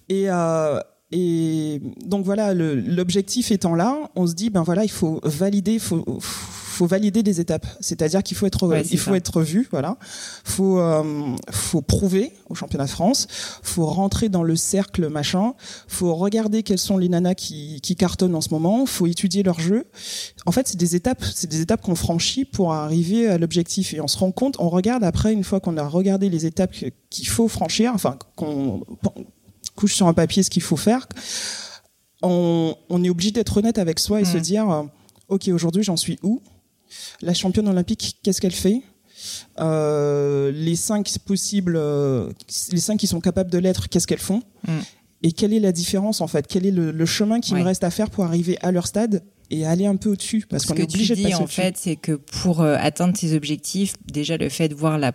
Et, 0.08 0.28
euh, 0.28 0.80
et 1.12 1.80
donc 2.04 2.24
voilà, 2.24 2.54
l'objectif 2.54 3.52
étant 3.52 3.74
là, 3.74 4.10
on 4.16 4.26
se 4.26 4.34
dit 4.34 4.50
ben 4.50 4.62
voilà, 4.62 4.84
il 4.84 4.90
faut 4.90 5.20
valider, 5.22 5.74
il 5.74 5.80
faut 5.80 6.04
faut 6.72 6.86
valider 6.86 7.22
des 7.22 7.40
étapes. 7.40 7.66
C'est-à-dire 7.80 8.22
qu'il 8.22 8.36
faut 8.36 8.46
être, 8.46 8.82
il 8.90 8.98
faut 8.98 9.14
être 9.14 9.42
vu, 9.42 9.68
voilà. 9.70 9.98
Faut, 10.44 10.78
euh, 10.78 11.36
faut 11.50 11.82
prouver 11.82 12.32
au 12.48 12.54
championnat 12.54 12.86
de 12.86 12.90
France. 12.90 13.28
Faut 13.62 13.86
rentrer 13.86 14.28
dans 14.28 14.42
le 14.42 14.56
cercle 14.56 15.08
machin. 15.08 15.54
Faut 15.86 16.14
regarder 16.14 16.62
quelles 16.62 16.78
sont 16.78 16.96
les 16.96 17.08
nanas 17.08 17.34
qui, 17.34 17.80
qui 17.82 17.94
cartonnent 17.94 18.34
en 18.34 18.40
ce 18.40 18.50
moment. 18.50 18.86
Faut 18.86 19.06
étudier 19.06 19.42
leur 19.42 19.60
jeu. 19.60 19.84
En 20.46 20.52
fait, 20.52 20.66
c'est 20.66 20.78
des 20.78 20.96
étapes, 20.96 21.24
c'est 21.34 21.48
des 21.48 21.60
étapes 21.60 21.82
qu'on 21.82 21.94
franchit 21.94 22.44
pour 22.44 22.72
arriver 22.72 23.28
à 23.28 23.38
l'objectif. 23.38 23.94
Et 23.94 24.00
on 24.00 24.08
se 24.08 24.18
rend 24.18 24.32
compte, 24.32 24.56
on 24.58 24.68
regarde 24.68 25.04
après, 25.04 25.32
une 25.32 25.44
fois 25.44 25.60
qu'on 25.60 25.76
a 25.76 25.86
regardé 25.86 26.30
les 26.30 26.46
étapes 26.46 26.74
qu'il 27.10 27.28
faut 27.28 27.48
franchir, 27.48 27.92
enfin, 27.94 28.18
qu'on 28.34 28.82
couche 29.82 29.96
sur 29.96 30.06
un 30.06 30.14
papier 30.14 30.44
ce 30.44 30.50
qu'il 30.50 30.62
faut 30.62 30.76
faire, 30.76 31.08
on, 32.22 32.76
on 32.88 33.02
est 33.02 33.10
obligé 33.10 33.32
d'être 33.32 33.56
honnête 33.56 33.78
avec 33.78 33.98
soi 33.98 34.20
et 34.20 34.24
se 34.24 34.36
mmh. 34.36 34.40
dire, 34.40 34.70
euh, 34.70 34.82
ok, 35.28 35.48
aujourd'hui 35.48 35.82
j'en 35.82 35.96
suis 35.96 36.20
où? 36.22 36.40
La 37.20 37.34
championne 37.34 37.66
olympique, 37.66 38.18
qu'est-ce 38.22 38.40
qu'elle 38.40 38.54
fait? 38.54 38.82
Euh, 39.58 40.52
Les 40.52 40.76
cinq 40.76 41.12
possibles, 41.26 41.74
euh, 41.76 42.30
les 42.70 42.78
cinq 42.78 42.96
qui 42.98 43.08
sont 43.08 43.20
capables 43.20 43.50
de 43.50 43.58
l'être, 43.58 43.88
qu'est-ce 43.88 44.06
qu'elles 44.06 44.20
font? 44.20 44.44
Mm. 44.68 44.78
Et 45.24 45.32
quelle 45.32 45.52
est 45.52 45.60
la 45.60 45.72
différence 45.72 46.20
en 46.20 46.28
fait? 46.28 46.46
Quel 46.46 46.64
est 46.64 46.70
le, 46.70 47.06
chemin 47.06 47.40
qui 47.40 47.54
me 47.54 47.62
reste 47.62 47.82
à 47.82 47.90
faire 47.90 48.08
pour 48.08 48.24
arriver 48.24 48.58
à 48.60 48.70
leur 48.70 48.86
stade 48.86 49.24
et 49.50 49.66
aller 49.66 49.86
un 49.86 49.96
peu 49.96 50.10
au-dessus? 50.10 50.46
Parce 50.48 50.64
qu'on 50.64 50.74
est 50.76 50.84
obligé 50.84 51.16
tu 51.16 51.22
dis, 51.24 51.34
en 51.34 51.48
fait, 51.48 51.76
c'est 51.76 51.96
que 51.96 52.12
pour 52.12 52.60
euh, 52.60 52.76
atteindre 52.78 53.18
tes 53.18 53.34
objectifs, 53.34 53.94
déjà 54.06 54.36
le 54.36 54.48
fait 54.48 54.68
de 54.68 54.74
voir 54.74 54.96
la 54.98 55.12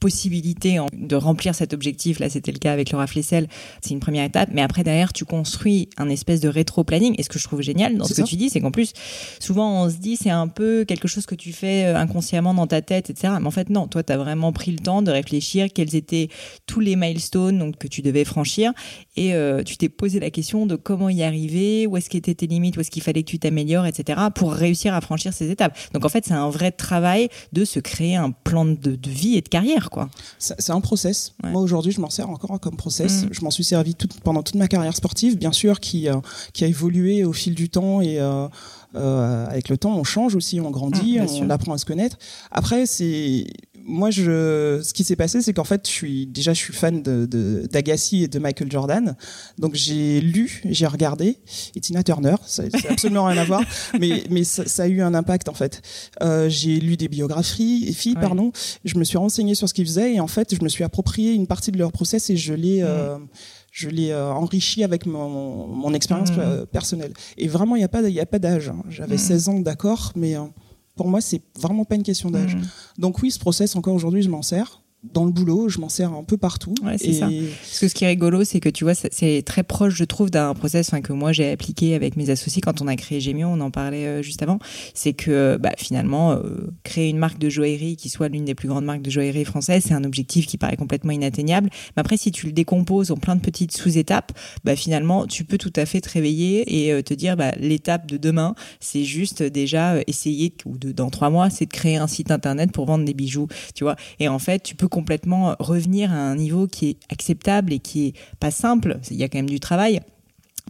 possibilité 0.00 0.78
de 0.92 1.16
remplir 1.16 1.54
cet 1.54 1.72
objectif, 1.72 2.18
là 2.18 2.28
c'était 2.28 2.52
le 2.52 2.58
cas 2.58 2.72
avec 2.72 2.90
Laura 2.90 3.06
Flessel, 3.06 3.48
c'est 3.80 3.90
une 3.90 4.00
première 4.00 4.24
étape, 4.24 4.50
mais 4.52 4.62
après 4.62 4.84
derrière 4.84 5.12
tu 5.12 5.24
construis 5.24 5.88
un 5.96 6.08
espèce 6.08 6.40
de 6.40 6.48
rétro-planning, 6.48 7.14
et 7.18 7.22
ce 7.22 7.28
que 7.28 7.38
je 7.38 7.44
trouve 7.44 7.62
génial 7.62 7.96
dans 7.96 8.04
ce 8.04 8.14
que 8.14 8.22
tu 8.22 8.36
dis, 8.36 8.50
c'est 8.50 8.60
qu'en 8.60 8.70
plus, 8.70 8.92
souvent 9.40 9.84
on 9.84 9.90
se 9.90 9.96
dit 9.96 10.16
c'est 10.16 10.30
un 10.30 10.48
peu 10.48 10.84
quelque 10.86 11.08
chose 11.08 11.26
que 11.26 11.34
tu 11.34 11.52
fais 11.52 11.86
euh, 11.86 11.96
inconsciemment 11.96 12.54
dans 12.54 12.66
ta 12.66 12.82
tête, 12.82 13.10
etc. 13.10 13.34
Mais 13.40 13.46
en 13.46 13.50
fait 13.50 13.70
non, 13.70 13.88
toi 13.88 14.02
tu 14.02 14.12
as 14.12 14.16
vraiment 14.16 14.52
pris 14.52 14.70
le 14.70 14.78
temps 14.78 15.02
de 15.02 15.10
réfléchir 15.10 15.68
quels 15.74 15.94
étaient 15.94 16.28
tous 16.66 16.80
les 16.80 16.96
milestones 16.96 17.58
donc, 17.58 17.78
que 17.78 17.88
tu 17.88 18.02
devais 18.02 18.24
franchir, 18.24 18.72
et 19.16 19.34
euh, 19.34 19.62
tu 19.62 19.76
t'es 19.76 19.88
posé 19.88 20.20
la 20.20 20.30
question 20.30 20.66
de 20.66 20.76
comment 20.76 21.08
y 21.08 21.22
arriver, 21.22 21.86
où 21.86 21.96
est-ce 21.96 22.08
qu'étaient 22.08 22.34
tes 22.34 22.46
limites, 22.46 22.76
où 22.76 22.80
est-ce 22.80 22.90
qu'il 22.90 23.02
fallait 23.02 23.22
que 23.22 23.30
tu 23.30 23.38
t'améliores, 23.38 23.86
etc. 23.86 24.20
pour 24.34 24.52
réussir 24.52 24.94
à 24.94 25.00
franchir 25.00 25.32
ces 25.32 25.50
étapes. 25.50 25.76
Donc 25.92 26.04
en 26.04 26.08
fait 26.08 26.24
c'est 26.24 26.34
un 26.34 26.50
vrai 26.50 26.70
travail 26.70 27.28
de 27.52 27.64
se 27.64 27.80
créer 27.80 28.16
un 28.16 28.30
plan 28.30 28.64
de, 28.64 28.74
de 28.74 29.10
vie 29.10 29.36
et 29.36 29.40
de 29.40 29.48
carrière 29.48 29.87
quoi. 29.88 30.08
C'est 30.38 30.70
un 30.70 30.80
process. 30.80 31.32
Moi 31.42 31.60
aujourd'hui, 31.60 31.92
je 31.92 32.00
m'en 32.00 32.10
sers 32.10 32.28
encore 32.28 32.58
comme 32.60 32.76
process. 32.76 33.24
Mm. 33.24 33.28
Je 33.32 33.40
m'en 33.42 33.50
suis 33.50 33.64
servi 33.64 33.94
pendant 34.24 34.42
toute 34.42 34.56
ma 34.56 34.68
carrière 34.68 34.94
sportive, 34.94 35.38
bien 35.38 35.52
sûr, 35.52 35.80
qui, 35.80 36.08
euh, 36.08 36.16
qui 36.52 36.64
a 36.64 36.66
évolué 36.66 37.24
au 37.24 37.32
fil 37.32 37.54
du 37.54 37.68
temps 37.68 38.00
et 38.00 38.20
euh, 38.20 38.48
euh, 38.94 39.46
avec 39.46 39.68
le 39.68 39.76
temps, 39.76 39.96
on 39.96 40.04
change 40.04 40.34
aussi, 40.34 40.60
on 40.60 40.70
grandit, 40.70 41.18
mm, 41.18 41.26
on 41.42 41.50
apprend 41.50 41.74
à 41.74 41.78
se 41.78 41.84
connaître. 41.84 42.16
Après, 42.50 42.86
c'est 42.86 43.46
moi, 43.88 44.10
je, 44.10 44.80
ce 44.82 44.92
qui 44.92 45.02
s'est 45.02 45.16
passé, 45.16 45.40
c'est 45.40 45.54
qu'en 45.54 45.64
fait, 45.64 45.86
je 45.86 45.92
suis 45.92 46.26
déjà, 46.26 46.52
je 46.52 46.58
suis 46.58 46.74
fan 46.74 47.02
de 47.02 47.26
d'Agassi 47.70 48.24
et 48.24 48.28
de 48.28 48.38
Michael 48.38 48.70
Jordan. 48.70 49.16
Donc, 49.58 49.74
j'ai 49.74 50.20
lu, 50.20 50.62
j'ai 50.66 50.86
regardé. 50.86 51.38
Et 51.74 51.80
Tina 51.80 52.02
Turner, 52.02 52.36
ça 52.46 52.64
n'a 52.64 52.68
absolument 52.90 53.24
rien 53.24 53.38
à 53.38 53.44
voir, 53.44 53.62
mais 53.98 54.24
mais 54.30 54.44
ça, 54.44 54.66
ça, 54.68 54.84
a 54.84 54.86
eu 54.88 55.00
un 55.00 55.14
impact 55.14 55.48
en 55.48 55.54
fait. 55.54 55.80
Euh, 56.22 56.48
j'ai 56.48 56.78
lu 56.80 56.96
des 56.96 57.08
biographies, 57.08 57.92
filles, 57.94 58.16
pardon. 58.20 58.52
Je 58.84 58.98
me 58.98 59.04
suis 59.04 59.18
renseigné 59.18 59.54
sur 59.54 59.68
ce 59.68 59.74
qu'ils 59.74 59.86
faisaient 59.86 60.14
et 60.14 60.20
en 60.20 60.28
fait, 60.28 60.54
je 60.54 60.62
me 60.62 60.68
suis 60.68 60.84
approprié 60.84 61.32
une 61.32 61.46
partie 61.46 61.72
de 61.72 61.78
leur 61.78 61.90
process 61.90 62.28
et 62.30 62.36
je 62.36 62.52
l'ai 62.52 62.82
euh, 62.82 63.16
je 63.72 63.88
l'ai 63.88 64.10
euh, 64.10 64.30
enrichi 64.30 64.84
avec 64.84 65.06
mon, 65.06 65.66
mon 65.66 65.94
expérience 65.94 66.30
personnelle. 66.72 67.12
Et 67.38 67.48
vraiment, 67.48 67.76
il 67.76 67.80
n'y 67.80 67.84
a 67.84 67.88
pas, 67.88 68.02
a 68.04 68.26
pas 68.26 68.38
d'âge. 68.38 68.68
Hein. 68.68 68.82
J'avais 68.90 69.18
16 69.18 69.46
mm. 69.46 69.50
ans, 69.50 69.60
d'accord, 69.60 70.12
mais 70.14 70.36
pour 70.98 71.08
moi, 71.08 71.22
c'est 71.22 71.40
vraiment 71.58 71.86
pas 71.86 71.94
une 71.94 72.02
question 72.02 72.30
d'âge. 72.30 72.56
Mmh. 72.56 72.62
Donc 72.98 73.22
oui, 73.22 73.30
ce 73.30 73.38
process, 73.38 73.74
encore 73.76 73.94
aujourd'hui, 73.94 74.20
je 74.20 74.28
m'en 74.28 74.42
sers 74.42 74.82
dans 75.04 75.24
le 75.24 75.30
boulot, 75.30 75.68
je 75.68 75.78
m'en 75.78 75.88
sers 75.88 76.12
un 76.12 76.24
peu 76.24 76.36
partout. 76.36 76.74
Ouais, 76.82 76.98
c'est 76.98 77.12
ça. 77.12 77.26
Parce 77.26 77.78
que 77.78 77.88
ce 77.88 77.94
qui 77.94 78.04
est 78.04 78.08
rigolo, 78.08 78.42
c'est 78.42 78.58
que 78.58 78.68
tu 78.68 78.82
vois, 78.82 78.94
c'est 78.94 79.42
très 79.42 79.62
proche, 79.62 79.94
je 79.94 80.04
trouve, 80.04 80.30
d'un 80.30 80.54
process 80.54 80.90
que 81.02 81.12
moi 81.12 81.32
j'ai 81.32 81.50
appliqué 81.50 81.94
avec 81.94 82.16
mes 82.16 82.30
associés 82.30 82.60
quand 82.60 82.82
on 82.82 82.88
a 82.88 82.96
créé 82.96 83.20
Gémio, 83.20 83.46
on 83.48 83.60
en 83.60 83.70
parlait 83.70 84.06
euh, 84.06 84.22
juste 84.22 84.42
avant. 84.42 84.58
C'est 84.94 85.12
que 85.12 85.56
bah, 85.56 85.72
finalement, 85.78 86.32
euh, 86.32 86.72
créer 86.82 87.08
une 87.08 87.18
marque 87.18 87.38
de 87.38 87.48
joaillerie 87.48 87.96
qui 87.96 88.08
soit 88.08 88.28
l'une 88.28 88.44
des 88.44 88.54
plus 88.54 88.68
grandes 88.68 88.84
marques 88.84 89.02
de 89.02 89.10
joaillerie 89.10 89.44
françaises, 89.44 89.84
c'est 89.86 89.94
un 89.94 90.04
objectif 90.04 90.46
qui 90.46 90.58
paraît 90.58 90.76
complètement 90.76 91.12
inatteignable. 91.12 91.70
Mais 91.96 92.00
après, 92.00 92.16
si 92.16 92.32
tu 92.32 92.46
le 92.46 92.52
décomposes 92.52 93.12
en 93.12 93.16
plein 93.16 93.36
de 93.36 93.40
petites 93.40 93.76
sous-étapes, 93.76 94.32
bah, 94.64 94.74
finalement, 94.74 95.26
tu 95.26 95.44
peux 95.44 95.58
tout 95.58 95.72
à 95.76 95.86
fait 95.86 96.00
te 96.00 96.10
réveiller 96.10 96.84
et 96.84 96.92
euh, 96.92 97.02
te 97.02 97.14
dire, 97.14 97.36
bah, 97.36 97.52
l'étape 97.58 98.06
de 98.06 98.16
demain, 98.16 98.54
c'est 98.80 99.04
juste 99.04 99.44
déjà 99.44 99.96
essayer, 100.08 100.52
ou 100.64 100.76
de, 100.76 100.90
dans 100.90 101.10
trois 101.10 101.30
mois, 101.30 101.50
c'est 101.50 101.66
de 101.66 101.72
créer 101.72 101.96
un 101.96 102.08
site 102.08 102.32
internet 102.32 102.72
pour 102.72 102.86
vendre 102.86 103.04
des 103.04 103.14
bijoux, 103.14 103.46
tu 103.74 103.84
vois. 103.84 103.96
Et 104.18 104.26
en 104.28 104.40
fait, 104.40 104.62
tu 104.62 104.74
peux 104.74 104.87
complètement 104.88 105.54
revenir 105.58 106.12
à 106.12 106.16
un 106.16 106.36
niveau 106.36 106.66
qui 106.66 106.90
est 106.90 106.96
acceptable 107.10 107.72
et 107.72 107.78
qui 107.78 108.08
est 108.08 108.12
pas 108.40 108.50
simple. 108.50 108.98
Il 109.10 109.16
y 109.16 109.22
a 109.22 109.28
quand 109.28 109.38
même 109.38 109.48
du 109.48 109.60
travail 109.60 110.00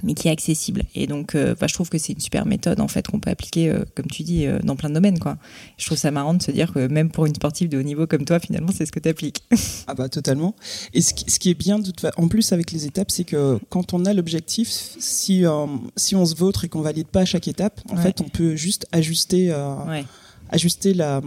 mais 0.02 0.14
qui 0.14 0.28
est 0.28 0.30
accessible. 0.30 0.82
Et 0.94 1.06
donc, 1.06 1.34
euh, 1.34 1.54
bah, 1.58 1.66
je 1.66 1.74
trouve 1.74 1.88
que 1.88 1.98
c'est 1.98 2.12
une 2.12 2.20
super 2.20 2.46
méthode 2.46 2.80
en 2.80 2.88
fait 2.88 3.06
qu'on 3.06 3.20
peut 3.20 3.30
appliquer, 3.30 3.68
euh, 3.68 3.84
comme 3.94 4.06
tu 4.06 4.22
dis, 4.22 4.46
euh, 4.46 4.58
dans 4.60 4.76
plein 4.76 4.88
de 4.88 4.94
domaines. 4.94 5.18
Quoi. 5.18 5.36
Je 5.76 5.86
trouve 5.86 5.98
ça 5.98 6.10
marrant 6.10 6.34
de 6.34 6.42
se 6.42 6.50
dire 6.50 6.72
que 6.72 6.86
même 6.86 7.10
pour 7.10 7.26
une 7.26 7.34
sportive 7.34 7.68
de 7.68 7.78
haut 7.78 7.82
niveau 7.82 8.06
comme 8.06 8.24
toi, 8.24 8.38
finalement, 8.38 8.70
c'est 8.74 8.86
ce 8.86 8.92
que 8.92 9.00
tu 9.00 9.08
appliques. 9.08 9.42
ah 9.86 9.94
bah 9.94 10.08
totalement. 10.08 10.54
Et 10.94 11.02
ce 11.02 11.14
qui, 11.14 11.30
ce 11.30 11.38
qui 11.38 11.50
est 11.50 11.54
bien, 11.54 11.80
en 12.16 12.28
plus 12.28 12.52
avec 12.52 12.72
les 12.72 12.86
étapes, 12.86 13.10
c'est 13.10 13.24
que 13.24 13.58
quand 13.68 13.94
on 13.94 14.04
a 14.04 14.12
l'objectif, 14.12 14.68
si 14.68 15.44
si 15.96 16.16
on 16.16 16.26
se 16.26 16.34
vautre 16.34 16.64
et 16.64 16.68
qu'on 16.68 16.80
valide 16.80 17.08
pas 17.08 17.20
à 17.20 17.24
chaque 17.24 17.48
étape, 17.48 17.80
en 17.90 17.96
fait, 17.96 18.20
on 18.20 18.28
peut 18.28 18.56
juste 18.56 18.86
ajuster, 18.92 19.54
ajuster 20.50 20.94
la 20.94 21.22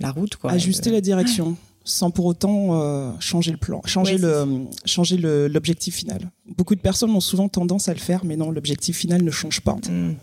la 0.00 0.10
route, 0.10 0.36
quoi. 0.36 0.52
Ajuster 0.52 0.90
la 0.90 1.00
direction 1.00 1.56
sans 1.86 2.10
pour 2.10 2.24
autant 2.26 2.82
euh, 2.82 3.12
changer 3.20 3.52
le 3.52 3.56
plan, 3.56 3.80
changer 3.84 4.18
le, 4.18 4.66
changer 4.84 5.16
l'objectif 5.16 5.94
final. 5.94 6.30
Beaucoup 6.56 6.74
de 6.74 6.80
personnes 6.80 7.10
ont 7.10 7.20
souvent 7.20 7.48
tendance 7.48 7.88
à 7.88 7.94
le 7.94 8.00
faire, 8.00 8.24
mais 8.24 8.36
non, 8.36 8.50
l'objectif 8.50 8.96
final 8.96 9.22
ne 9.22 9.30
change 9.30 9.60
pas. 9.60 9.76
Hmm. 9.88 10.14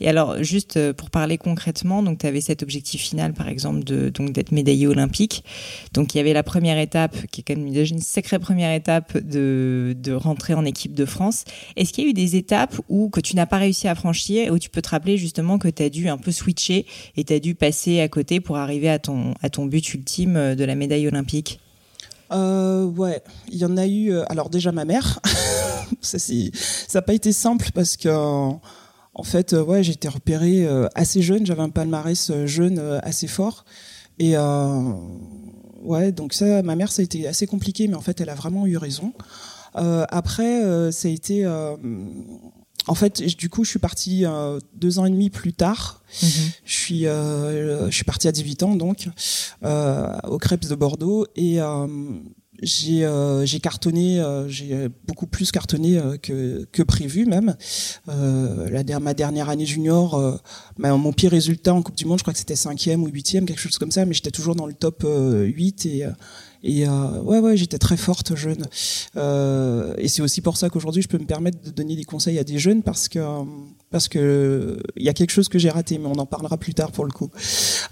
Et 0.00 0.08
alors, 0.08 0.42
juste 0.42 0.76
euh, 0.76 0.92
pour 0.92 1.10
parler 1.10 1.38
concrètement, 1.38 2.02
donc 2.02 2.18
tu 2.18 2.26
avais 2.26 2.40
cet 2.40 2.62
objectif 2.62 3.00
final, 3.00 3.32
par 3.32 3.48
exemple, 3.48 3.82
de 3.84 4.10
donc 4.10 4.32
d'être 4.32 4.52
médaillé 4.52 4.86
olympique. 4.86 5.44
Donc 5.92 6.14
il 6.14 6.18
y 6.18 6.20
avait 6.20 6.32
la 6.32 6.42
première 6.42 6.78
étape, 6.78 7.16
qui 7.30 7.40
est 7.40 7.44
quand 7.44 7.56
même 7.56 7.74
une 7.74 8.00
sacrée 8.00 8.38
première 8.38 8.72
étape 8.72 9.16
de, 9.16 9.96
de 9.98 10.12
rentrer 10.12 10.54
en 10.54 10.64
équipe 10.64 10.94
de 10.94 11.04
France. 11.04 11.44
Est-ce 11.76 11.92
qu'il 11.92 12.04
y 12.04 12.06
a 12.06 12.10
eu 12.10 12.14
des 12.14 12.36
étapes 12.36 12.80
où 12.88 13.08
que 13.08 13.20
tu 13.20 13.36
n'as 13.36 13.46
pas 13.46 13.58
réussi 13.58 13.88
à 13.88 13.94
franchir, 13.94 14.52
où 14.52 14.58
tu 14.58 14.68
peux 14.68 14.82
te 14.82 14.90
rappeler 14.90 15.16
justement 15.16 15.58
que 15.58 15.68
tu 15.68 15.82
as 15.82 15.90
dû 15.90 16.08
un 16.08 16.18
peu 16.18 16.32
switcher 16.32 16.86
et 17.16 17.24
tu 17.24 17.32
as 17.32 17.40
dû 17.40 17.54
passer 17.54 18.00
à 18.00 18.08
côté 18.08 18.40
pour 18.40 18.58
arriver 18.58 18.88
à 18.88 18.98
ton, 18.98 19.34
à 19.42 19.48
ton 19.48 19.66
but 19.66 19.94
ultime 19.94 20.36
euh, 20.36 20.54
de 20.54 20.64
la 20.64 20.74
médaille 20.74 21.06
olympique? 21.08 21.60
Euh, 22.32 22.84
ouais, 22.86 23.22
il 23.50 23.58
y 23.58 23.64
en 23.64 23.76
a 23.76 23.86
eu. 23.86 24.12
Euh, 24.12 24.24
alors 24.28 24.50
déjà 24.50 24.72
ma 24.72 24.84
mère, 24.84 25.20
ça 26.00 26.18
n'a 26.94 27.02
pas 27.02 27.14
été 27.14 27.32
simple 27.32 27.68
parce 27.74 27.96
que 27.96 28.08
en 29.14 29.22
fait, 29.22 29.52
euh, 29.52 29.62
ouais, 29.62 29.82
j'ai 29.82 29.92
été 29.92 30.08
repérée 30.08 30.66
euh, 30.66 30.88
assez 30.94 31.22
jeune, 31.22 31.46
j'avais 31.46 31.62
un 31.62 31.70
palmarès 31.70 32.30
euh, 32.30 32.46
jeune 32.46 32.78
assez 33.02 33.28
fort. 33.28 33.64
Et 34.18 34.36
ouais, 35.82 36.12
donc 36.12 36.34
ça, 36.34 36.62
ma 36.62 36.76
mère, 36.76 36.92
ça 36.92 37.02
a 37.02 37.04
été 37.04 37.26
assez 37.26 37.48
compliqué, 37.48 37.88
mais 37.88 37.96
en 37.96 38.00
fait, 38.00 38.20
elle 38.20 38.30
a 38.30 38.34
vraiment 38.36 38.64
eu 38.64 38.76
raison. 38.76 39.12
après, 39.74 40.92
ça 40.92 41.08
a 41.08 41.10
été 41.10 41.44
en 42.86 42.94
fait, 42.94 43.22
du 43.36 43.48
coup, 43.48 43.64
je 43.64 43.70
suis 43.70 43.80
partie 43.80 44.24
deux 44.76 45.00
ans 45.00 45.04
et 45.04 45.10
demi 45.10 45.30
plus 45.30 45.52
tard. 45.52 46.04
Mhm. 46.22 46.28
Je 46.64 46.72
suis, 46.72 47.00
je 47.02 47.88
suis 47.90 48.04
partie 48.04 48.28
à 48.28 48.32
18 48.32 48.62
ans, 48.62 48.76
donc, 48.76 49.08
au 49.64 50.38
Crêpes 50.38 50.68
de 50.68 50.74
Bordeaux. 50.76 51.26
Et 51.34 51.58
j'ai 52.62 53.04
euh, 53.04 53.44
j'ai 53.44 53.60
cartonné, 53.60 54.20
euh, 54.20 54.48
j'ai 54.48 54.88
beaucoup 55.06 55.26
plus 55.26 55.50
cartonné 55.50 55.98
euh, 55.98 56.16
que, 56.16 56.82
prévu 56.82 57.26
même. 57.26 57.56
ma 58.06 59.14
dernière 59.14 59.48
année 59.48 59.66
junior, 59.66 60.40
mon 60.78 61.12
pire 61.12 61.30
résultat 61.30 61.74
en 61.74 61.82
Coupe 61.82 61.96
du 61.96 62.04
Monde, 62.04 62.18
je 62.18 62.24
crois 62.24 62.32
que 62.32 62.38
c'était 62.38 62.56
cinquième 62.56 63.02
ou 63.02 63.08
huitième, 63.08 63.46
quelque 63.46 63.60
chose 63.60 63.78
comme 63.78 63.90
ça, 63.90 64.04
mais 64.04 64.14
j'étais 64.14 64.30
toujours 64.30 64.54
dans 64.54 64.66
le 64.66 64.74
top 64.74 65.04
8 65.06 65.86
et 66.62 66.86
ouais, 66.86 67.38
ouais, 67.38 67.56
j'étais 67.56 67.78
très 67.78 67.96
forte 67.96 68.34
jeune. 68.36 68.64
Et 69.98 70.08
c'est 70.08 70.22
aussi 70.22 70.40
pour 70.40 70.56
ça 70.56 70.68
qu'aujourd'hui, 70.68 71.02
je 71.02 71.08
peux 71.08 71.18
me 71.18 71.26
permettre 71.26 71.60
de 71.62 71.70
donner 71.70 71.96
des 71.96 72.04
conseils 72.04 72.38
à 72.38 72.44
des 72.44 72.58
jeunes 72.58 72.82
parce 72.82 73.08
que 73.08 73.18
parce 73.94 74.08
que 74.08 74.76
il 74.96 75.04
y 75.04 75.08
a 75.08 75.12
quelque 75.12 75.30
chose 75.30 75.48
que 75.48 75.56
j'ai 75.56 75.70
raté, 75.70 75.98
mais 75.98 76.08
on 76.08 76.18
en 76.18 76.26
parlera 76.26 76.56
plus 76.56 76.74
tard 76.74 76.90
pour 76.90 77.04
le 77.04 77.12
coup. 77.12 77.30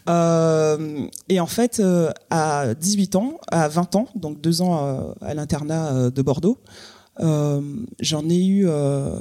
Euh, 0.09 1.07
et 1.29 1.39
en 1.39 1.47
fait, 1.47 1.79
euh, 1.79 2.11
à 2.29 2.75
18 2.75 3.15
ans, 3.15 3.39
à 3.47 3.69
20 3.69 3.95
ans, 3.95 4.09
donc 4.17 4.41
deux 4.41 4.63
ans 4.63 4.75
à, 4.75 5.15
à 5.21 5.35
l'internat 5.35 6.11
de 6.11 6.23
Bordeaux. 6.23 6.59
Euh, 7.21 7.61
j'en 8.01 8.29
ai 8.29 8.45
eu 8.45 8.65
euh, 8.67 9.17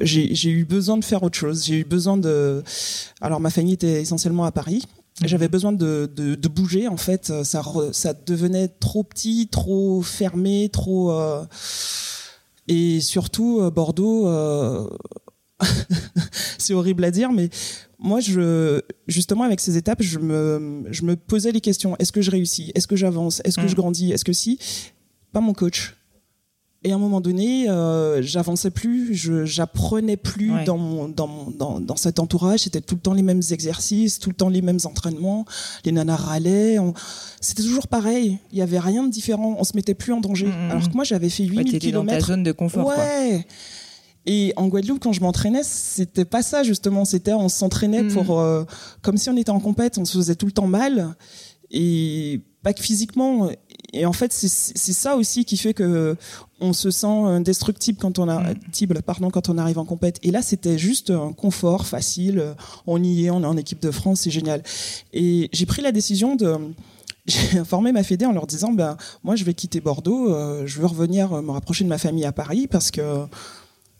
j'ai 0.00 0.50
eu 0.50 0.64
besoin 0.64 0.96
de 0.96 1.04
faire 1.04 1.22
autre 1.22 1.38
chose 1.38 1.64
j'ai 1.64 1.76
eu 1.76 1.84
besoin 1.84 2.16
de 2.16 2.64
alors 3.20 3.38
ma 3.38 3.50
famille 3.50 3.74
était 3.74 4.02
essentiellement 4.02 4.42
à 4.44 4.50
Paris 4.50 4.82
Mhm. 5.20 5.28
J'avais 5.28 5.48
besoin 5.48 5.72
de, 5.72 6.10
de, 6.12 6.34
de, 6.34 6.48
bouger 6.48 6.88
en 6.88 6.96
fait. 6.96 7.32
Ça, 7.44 7.62
ça 7.92 8.14
devenait 8.14 8.66
trop 8.66 9.04
petit, 9.04 9.48
trop 9.48 10.02
fermé, 10.02 10.68
trop 10.72 11.12
euh... 11.12 11.44
et 12.66 13.00
surtout 13.00 13.60
euh, 13.60 13.70
Bordeaux. 13.70 14.26
C'est 16.58 16.74
horrible 16.74 17.04
à 17.04 17.10
dire, 17.10 17.32
mais 17.32 17.48
moi, 17.98 18.20
je 18.20 18.80
justement 19.06 19.44
avec 19.44 19.60
ces 19.60 19.76
étapes, 19.76 20.02
je 20.02 20.18
me 20.18 20.84
je 20.90 21.02
me 21.04 21.16
posais 21.16 21.52
les 21.52 21.60
questions. 21.60 21.96
Est-ce 21.98 22.12
que 22.12 22.22
je 22.22 22.30
réussis? 22.30 22.72
Est-ce 22.74 22.86
que 22.86 22.96
j'avance? 22.96 23.40
Est-ce 23.44 23.56
que 23.56 23.66
je 23.66 23.72
mhm. 23.72 23.80
grandis? 23.80 24.12
Est-ce 24.12 24.24
que 24.24 24.32
si? 24.32 24.58
Pas 25.32 25.40
mon 25.40 25.52
coach. 25.52 25.94
Et 26.86 26.92
à 26.92 26.96
un 26.96 26.98
moment 26.98 27.22
donné, 27.22 27.70
euh, 27.70 28.20
j'avançais 28.20 28.70
plus, 28.70 29.14
j'apprenais 29.46 30.18
plus 30.18 30.52
dans, 30.66 30.76
mon, 30.76 31.08
dans, 31.08 31.50
dans, 31.50 31.80
dans 31.80 31.96
cet 31.96 32.18
entourage. 32.18 32.60
C'était 32.60 32.82
tout 32.82 32.94
le 32.96 33.00
temps 33.00 33.14
les 33.14 33.22
mêmes 33.22 33.40
exercices, 33.52 34.18
tout 34.18 34.28
le 34.28 34.36
temps 34.36 34.50
les 34.50 34.60
mêmes 34.60 34.80
entraînements. 34.84 35.46
Les 35.86 35.92
nanas 35.92 36.16
râlaient. 36.16 36.76
C'était 37.40 37.62
toujours 37.62 37.88
pareil. 37.88 38.38
Il 38.52 38.58
y 38.58 38.62
avait 38.62 38.78
rien 38.78 39.02
de 39.04 39.10
différent. 39.10 39.56
On 39.58 39.64
se 39.64 39.74
mettait 39.74 39.94
plus 39.94 40.12
en 40.12 40.20
danger. 40.20 40.46
Mmh, 40.46 40.66
mmh. 40.66 40.70
Alors 40.70 40.90
que 40.90 40.94
moi, 40.94 41.04
j'avais 41.04 41.30
fait 41.30 41.44
8000 41.44 41.72
ouais, 41.72 41.78
km. 41.78 42.04
dans 42.04 42.12
ta 42.12 42.20
zone 42.20 42.42
de 42.42 42.52
confort. 42.52 42.86
Ouais. 42.86 43.46
Et 44.26 44.52
en 44.56 44.68
Guadeloupe, 44.68 45.02
quand 45.02 45.12
je 45.12 45.20
m'entraînais, 45.20 45.62
c'était 45.62 46.24
pas 46.24 46.42
ça 46.42 46.62
justement. 46.62 47.04
C'était 47.04 47.34
on 47.34 47.48
s'entraînait 47.48 48.04
mmh. 48.04 48.12
pour 48.14 48.40
euh, 48.40 48.64
comme 49.02 49.16
si 49.16 49.28
on 49.30 49.36
était 49.36 49.50
en 49.50 49.60
compète. 49.60 49.98
On 49.98 50.04
se 50.04 50.16
faisait 50.16 50.34
tout 50.34 50.46
le 50.46 50.52
temps 50.52 50.66
mal 50.66 51.14
et 51.70 52.40
pas 52.62 52.72
que 52.72 52.82
physiquement 52.82 53.50
et 53.94 54.06
en 54.06 54.12
fait, 54.12 54.32
c'est 54.32 54.92
ça 54.92 55.16
aussi 55.16 55.44
qui 55.44 55.56
fait 55.56 55.72
que 55.72 56.16
on 56.60 56.72
se 56.72 56.90
sent 56.90 57.06
indestructible 57.06 57.98
quand 58.00 58.18
on 58.18 58.28
a 58.28 58.40
mm. 58.40 59.02
pardon, 59.06 59.30
quand 59.30 59.48
on 59.48 59.56
arrive 59.56 59.78
en 59.78 59.84
compète. 59.84 60.18
Et 60.22 60.32
là, 60.32 60.42
c'était 60.42 60.78
juste 60.78 61.10
un 61.10 61.32
confort 61.32 61.86
facile. 61.86 62.54
On 62.86 63.02
y 63.02 63.26
est, 63.26 63.30
on 63.30 63.42
est 63.42 63.46
en 63.46 63.56
équipe 63.56 63.80
de 63.80 63.92
France, 63.92 64.22
c'est 64.22 64.30
génial. 64.30 64.62
Et 65.12 65.48
j'ai 65.52 65.66
pris 65.66 65.80
la 65.80 65.92
décision 65.92 66.34
de 66.34 66.56
j'ai 67.26 67.58
informé 67.58 67.92
ma 67.92 68.02
fédé 68.02 68.26
en 68.26 68.32
leur 68.32 68.46
disant 68.46 68.72
ben 68.72 68.98
moi 69.22 69.34
je 69.34 69.44
vais 69.44 69.54
quitter 69.54 69.80
Bordeaux, 69.80 70.30
euh, 70.30 70.66
je 70.66 70.78
veux 70.78 70.86
revenir 70.86 71.40
me 71.40 71.52
rapprocher 71.52 71.84
de 71.84 71.88
ma 71.88 71.96
famille 71.96 72.26
à 72.26 72.32
Paris 72.32 72.66
parce 72.66 72.90
que 72.90 73.26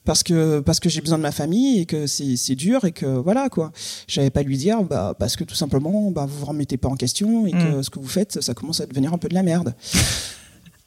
parce 0.04 0.22
que 0.22 0.60
parce 0.60 0.80
que 0.80 0.88
j'ai 0.88 1.00
besoin 1.00 1.18
de 1.18 1.22
ma 1.22 1.32
famille 1.32 1.80
et 1.80 1.86
que 1.86 2.06
c'est 2.06 2.54
dur 2.54 2.84
et 2.84 2.92
que 2.92 3.06
voilà 3.06 3.48
quoi. 3.48 3.72
J'avais 4.06 4.30
pas 4.30 4.42
lui 4.42 4.56
dire 4.56 4.82
bah 4.82 5.14
parce 5.18 5.36
que 5.36 5.44
tout 5.44 5.54
simplement 5.54 6.10
bah 6.10 6.26
vous 6.26 6.38
vous 6.38 6.46
remettez 6.46 6.76
pas 6.76 6.88
en 6.88 6.96
question 6.96 7.46
et 7.46 7.52
que 7.52 7.78
mm. 7.78 7.82
ce 7.82 7.90
que 7.90 7.98
vous 7.98 8.08
faites 8.08 8.40
ça 8.40 8.54
commence 8.54 8.80
à 8.80 8.86
devenir 8.86 9.12
un 9.12 9.18
peu 9.18 9.28
de 9.28 9.34
la 9.34 9.42
merde. 9.42 9.74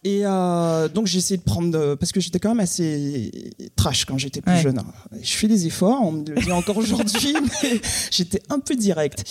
Et 0.04 0.22
euh, 0.24 0.88
donc 0.88 1.08
j'ai 1.08 1.18
essayé 1.18 1.38
de 1.38 1.44
prendre 1.44 1.96
parce 1.96 2.12
que 2.12 2.22
j'étais 2.22 2.40
quand 2.40 2.50
même 2.50 2.62
assez 2.62 3.52
trash 3.76 4.06
quand 4.06 4.18
j'étais 4.18 4.42
plus 4.42 4.58
jeune. 4.58 4.82
Je 5.22 5.34
fais 5.34 5.48
des 5.48 5.68
efforts, 5.68 6.00
on 6.02 6.12
me 6.12 6.26
le 6.26 6.42
dit 6.42 6.52
encore 6.52 6.78
aujourd'hui, 6.78 7.36
mais 7.64 7.82
j'étais 8.12 8.42
un 8.50 8.60
peu 8.60 8.76
direct. 8.76 9.26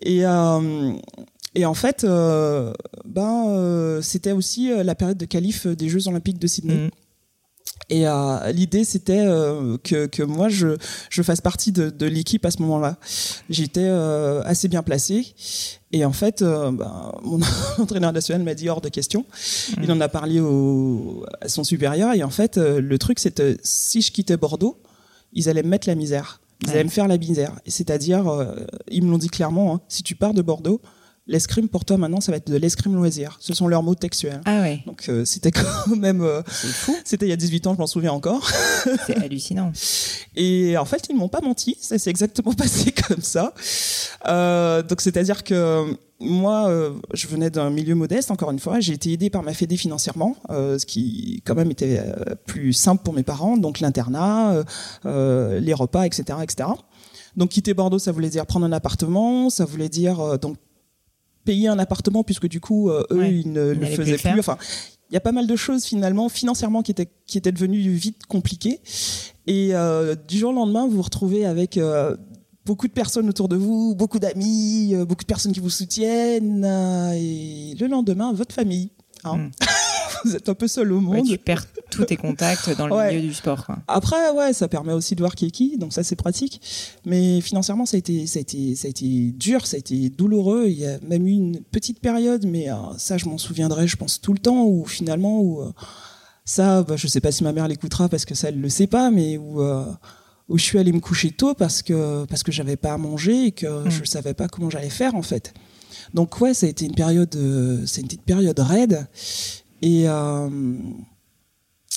Et 0.00 0.24
euh, 0.24 0.92
et 1.54 1.66
en 1.66 1.74
fait, 1.74 2.04
euh, 2.04 2.72
ben 3.04 3.48
euh, 3.48 4.00
c'était 4.00 4.32
aussi 4.32 4.70
la 4.74 4.94
période 4.94 5.18
de 5.18 5.26
qualif 5.26 5.66
des 5.66 5.88
Jeux 5.88 6.08
Olympiques 6.08 6.38
de 6.38 6.46
Sydney. 6.46 6.86
Mm. 6.86 6.90
Et 7.92 8.06
euh, 8.06 8.52
l'idée, 8.52 8.84
c'était 8.84 9.20
euh, 9.20 9.76
que, 9.84 10.06
que, 10.06 10.22
moi, 10.22 10.48
je, 10.48 10.78
je 11.10 11.22
fasse 11.22 11.42
partie 11.42 11.72
de, 11.72 11.90
de 11.90 12.06
l'équipe 12.06 12.42
à 12.46 12.50
ce 12.50 12.62
moment-là. 12.62 12.96
J'étais 13.50 13.84
euh, 13.84 14.40
assez 14.46 14.68
bien 14.68 14.82
placé. 14.82 15.34
Et 15.92 16.06
en 16.06 16.14
fait, 16.14 16.42
ben, 16.42 17.12
mon 17.22 17.38
entraîneur 17.78 18.14
national 18.14 18.44
m'a 18.44 18.54
dit 18.54 18.70
hors 18.70 18.80
de 18.80 18.88
question. 18.88 19.26
Il 19.82 19.92
en 19.92 20.00
a 20.00 20.08
parlé 20.08 20.40
au, 20.40 21.26
à 21.42 21.50
son 21.50 21.64
supérieur. 21.64 22.14
Et 22.14 22.22
en 22.22 22.30
fait, 22.30 22.56
le 22.56 22.98
truc, 22.98 23.18
c'était 23.18 23.58
si 23.62 24.00
je 24.00 24.10
quittais 24.10 24.38
Bordeaux, 24.38 24.80
ils 25.34 25.50
allaient 25.50 25.62
me 25.62 25.68
mettre 25.68 25.86
la 25.86 25.94
misère. 25.94 26.40
Ils 26.62 26.70
allaient 26.70 26.84
me 26.84 26.88
faire 26.88 27.08
la 27.08 27.18
misère. 27.18 27.60
C'est-à-dire, 27.66 28.24
ils 28.90 29.04
me 29.04 29.10
l'ont 29.10 29.18
dit 29.18 29.28
clairement, 29.28 29.74
hein, 29.74 29.80
si 29.88 30.02
tu 30.02 30.14
pars 30.14 30.32
de 30.32 30.40
Bordeaux, 30.40 30.80
l'escrime 31.26 31.68
pour 31.68 31.84
toi 31.84 31.96
maintenant 31.98 32.20
ça 32.20 32.32
va 32.32 32.38
être 32.38 32.50
de 32.50 32.56
l'escrime 32.56 32.94
loisir 32.94 33.36
ce 33.40 33.54
sont 33.54 33.68
leurs 33.68 33.82
mots 33.82 33.94
textuels 33.94 34.40
ah 34.44 34.60
ouais 34.60 34.82
donc 34.86 35.08
euh, 35.08 35.24
c'était 35.24 35.50
quand 35.52 35.96
même 35.96 36.22
euh, 36.22 36.42
c'était 37.04 37.26
il 37.26 37.30
y 37.30 37.32
a 37.32 37.36
18 37.36 37.66
ans 37.68 37.74
je 37.74 37.78
m'en 37.78 37.86
souviens 37.86 38.12
encore 38.12 38.50
c'est 39.06 39.16
hallucinant 39.16 39.72
et 40.34 40.76
en 40.76 40.84
fait 40.84 41.06
ils 41.08 41.14
ne 41.14 41.20
m'ont 41.20 41.28
pas 41.28 41.40
menti 41.40 41.76
ça 41.80 41.98
s'est 41.98 42.10
exactement 42.10 42.52
passé 42.54 42.92
comme 42.92 43.22
ça 43.22 43.54
euh, 44.26 44.82
donc 44.82 45.00
c'est 45.00 45.16
à 45.16 45.22
dire 45.22 45.44
que 45.44 45.96
moi, 46.20 46.68
euh, 46.68 46.92
je 47.14 47.26
venais 47.26 47.50
d'un 47.50 47.70
milieu 47.70 47.94
modeste, 47.94 48.30
encore 48.30 48.52
une 48.52 48.60
fois. 48.60 48.78
J'ai 48.80 48.92
été 48.92 49.12
aidé 49.12 49.28
par 49.28 49.42
ma 49.42 49.52
fédé 49.54 49.76
financièrement, 49.76 50.36
euh, 50.50 50.78
ce 50.78 50.86
qui 50.86 51.42
quand 51.44 51.56
même 51.56 51.70
était 51.70 52.00
plus 52.46 52.72
simple 52.72 53.02
pour 53.02 53.14
mes 53.14 53.24
parents. 53.24 53.56
Donc 53.56 53.80
l'internat, 53.80 54.62
les 55.04 55.74
repas, 55.74 56.04
etc., 56.04 56.38
etc. 56.42 56.68
Donc 57.36 57.50
quitter 57.50 57.74
Bordeaux, 57.74 57.98
ça 57.98 58.12
voulait 58.12 58.28
dire 58.28 58.46
prendre 58.46 58.66
un 58.66 58.72
appartement, 58.72 59.50
ça 59.50 59.64
voulait 59.64 59.88
dire 59.88 60.38
donc 60.38 60.56
payer 61.44 61.68
un 61.68 61.78
appartement 61.78 62.24
puisque 62.24 62.48
du 62.48 62.60
coup 62.60 62.90
euh, 62.90 63.04
eux 63.10 63.26
ils 63.26 63.52
ne 63.52 63.72
le 63.72 63.86
faisaient 63.86 64.18
plus. 64.18 64.38
Enfin, 64.38 64.56
il 65.10 65.14
y 65.14 65.16
a 65.16 65.20
pas 65.20 65.32
mal 65.32 65.46
de 65.46 65.56
choses 65.56 65.84
finalement 65.84 66.28
financièrement 66.28 66.82
qui 66.82 66.90
étaient 66.90 67.10
qui 67.26 67.38
étaient 67.38 67.52
devenues 67.52 67.80
vite 67.80 68.26
compliquées. 68.26 68.80
Et 69.46 69.70
euh, 69.74 70.14
du 70.28 70.38
jour 70.38 70.50
au 70.50 70.54
lendemain, 70.54 70.86
vous 70.86 70.96
vous 70.96 71.02
retrouvez 71.02 71.44
avec 71.44 71.76
euh, 71.76 72.16
beaucoup 72.64 72.86
de 72.86 72.92
personnes 72.92 73.28
autour 73.28 73.48
de 73.48 73.56
vous, 73.56 73.94
beaucoup 73.94 74.18
d'amis, 74.18 74.94
beaucoup 75.06 75.24
de 75.24 75.26
personnes 75.26 75.52
qui 75.52 75.60
vous 75.60 75.70
soutiennent, 75.70 76.64
et 77.14 77.74
le 77.78 77.86
lendemain, 77.88 78.32
votre 78.32 78.54
famille. 78.54 78.90
Hein. 79.24 79.36
Hmm. 79.36 79.50
vous 80.24 80.36
êtes 80.36 80.48
un 80.48 80.54
peu 80.54 80.68
seul 80.68 80.92
au 80.92 81.00
monde. 81.00 81.26
tu 81.26 81.38
perds 81.38 81.66
tous 81.90 82.04
tes 82.04 82.16
contacts 82.16 82.74
dans 82.76 82.86
le 82.86 83.08
milieu 83.08 83.20
du 83.20 83.34
sport. 83.34 83.66
Quoi. 83.66 83.78
Après, 83.88 84.30
ouais, 84.30 84.52
ça 84.52 84.68
permet 84.68 84.92
aussi 84.92 85.14
de 85.14 85.20
voir 85.20 85.34
qui 85.34 85.46
est 85.46 85.50
qui, 85.50 85.78
donc 85.78 85.92
ça 85.92 86.02
c'est 86.02 86.16
pratique. 86.16 86.60
Mais 87.04 87.40
financièrement, 87.40 87.86
ça 87.86 87.96
a 87.96 87.98
été, 87.98 88.26
ça 88.26 88.38
a 88.38 88.42
été, 88.42 88.74
ça 88.74 88.86
a 88.86 88.90
été 88.90 89.32
dur, 89.32 89.66
ça 89.66 89.76
a 89.76 89.78
été 89.78 90.08
douloureux. 90.10 90.66
Il 90.66 90.78
y 90.78 90.86
a 90.86 90.98
même 91.06 91.26
eu 91.26 91.32
une 91.32 91.60
petite 91.60 92.00
période, 92.00 92.46
mais 92.46 92.70
euh, 92.70 92.76
ça, 92.98 93.18
je 93.18 93.26
m'en 93.26 93.38
souviendrai, 93.38 93.86
je 93.86 93.96
pense 93.96 94.20
tout 94.20 94.32
le 94.32 94.38
temps, 94.38 94.64
où 94.64 94.84
finalement, 94.84 95.40
où 95.40 95.62
euh, 95.62 95.72
ça, 96.44 96.82
bah, 96.82 96.96
je 96.96 97.06
sais 97.06 97.20
pas 97.20 97.32
si 97.32 97.44
ma 97.44 97.52
mère 97.52 97.68
l'écoutera 97.68 98.08
parce 98.08 98.24
que 98.24 98.34
ça, 98.34 98.48
elle 98.48 98.60
le 98.60 98.68
sait 98.68 98.86
pas, 98.86 99.10
mais 99.10 99.36
où 99.36 99.60
euh, 99.60 99.84
où 100.48 100.58
je 100.58 100.64
suis 100.64 100.78
allée 100.78 100.92
me 100.92 101.00
coucher 101.00 101.30
tôt 101.30 101.54
parce 101.54 101.82
que 101.82 102.24
parce 102.24 102.42
que 102.42 102.52
j'avais 102.52 102.76
pas 102.76 102.92
à 102.92 102.98
manger 102.98 103.46
et 103.46 103.52
que 103.52 103.86
mm. 103.86 103.90
je 103.90 104.04
savais 104.04 104.34
pas 104.34 104.48
comment 104.48 104.70
j'allais 104.70 104.90
faire 104.90 105.14
en 105.14 105.22
fait. 105.22 105.54
Donc 106.14 106.40
ouais, 106.40 106.52
ça 106.52 106.66
a 106.66 106.68
été 106.68 106.84
une 106.84 106.94
période, 106.94 107.32
c'est 107.86 108.00
une 108.00 108.06
petite 108.06 108.22
période 108.22 108.58
raide. 108.58 109.06
Et, 109.82 110.04
euh, 110.06 110.48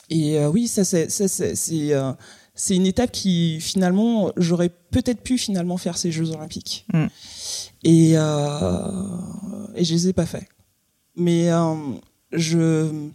et 0.09 0.39
euh, 0.39 0.49
oui, 0.49 0.67
ça 0.67 0.83
c'est 0.83 1.09
c'est 1.09 1.93
euh, 1.93 2.11
c'est 2.55 2.75
une 2.75 2.87
étape 2.87 3.11
qui 3.11 3.59
finalement 3.61 4.31
j'aurais 4.37 4.69
peut-être 4.69 5.21
pu 5.21 5.37
finalement 5.37 5.77
faire 5.77 5.97
ces 5.97 6.11
Jeux 6.11 6.31
Olympiques. 6.31 6.85
Mm. 6.93 7.05
Et 7.83 8.11
et 8.13 9.83
je 9.83 9.93
les 9.93 10.07
ai 10.07 10.13
pas 10.13 10.25
fait. 10.25 10.47
Mais 11.15 11.49
je 12.31 13.09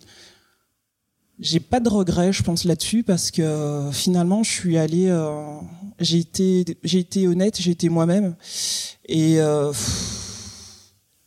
j'ai 1.41 1.61
pas 1.61 1.81
de 1.81 1.89
regrets, 1.89 2.33
je 2.33 2.43
pense 2.43 2.65
là-dessus 2.65 3.03
parce 3.03 3.31
que 3.31 3.89
finalement 3.93 4.43
je 4.45 4.51
suis 4.51 4.79
allée, 4.79 5.13
j'ai 5.99 6.19
été 6.19 6.65
j'ai 6.85 6.99
été 7.01 7.27
honnête, 7.27 7.61
j'ai 7.61 7.73
été 7.73 7.89
moi-même 7.89 8.37
et 9.09 9.39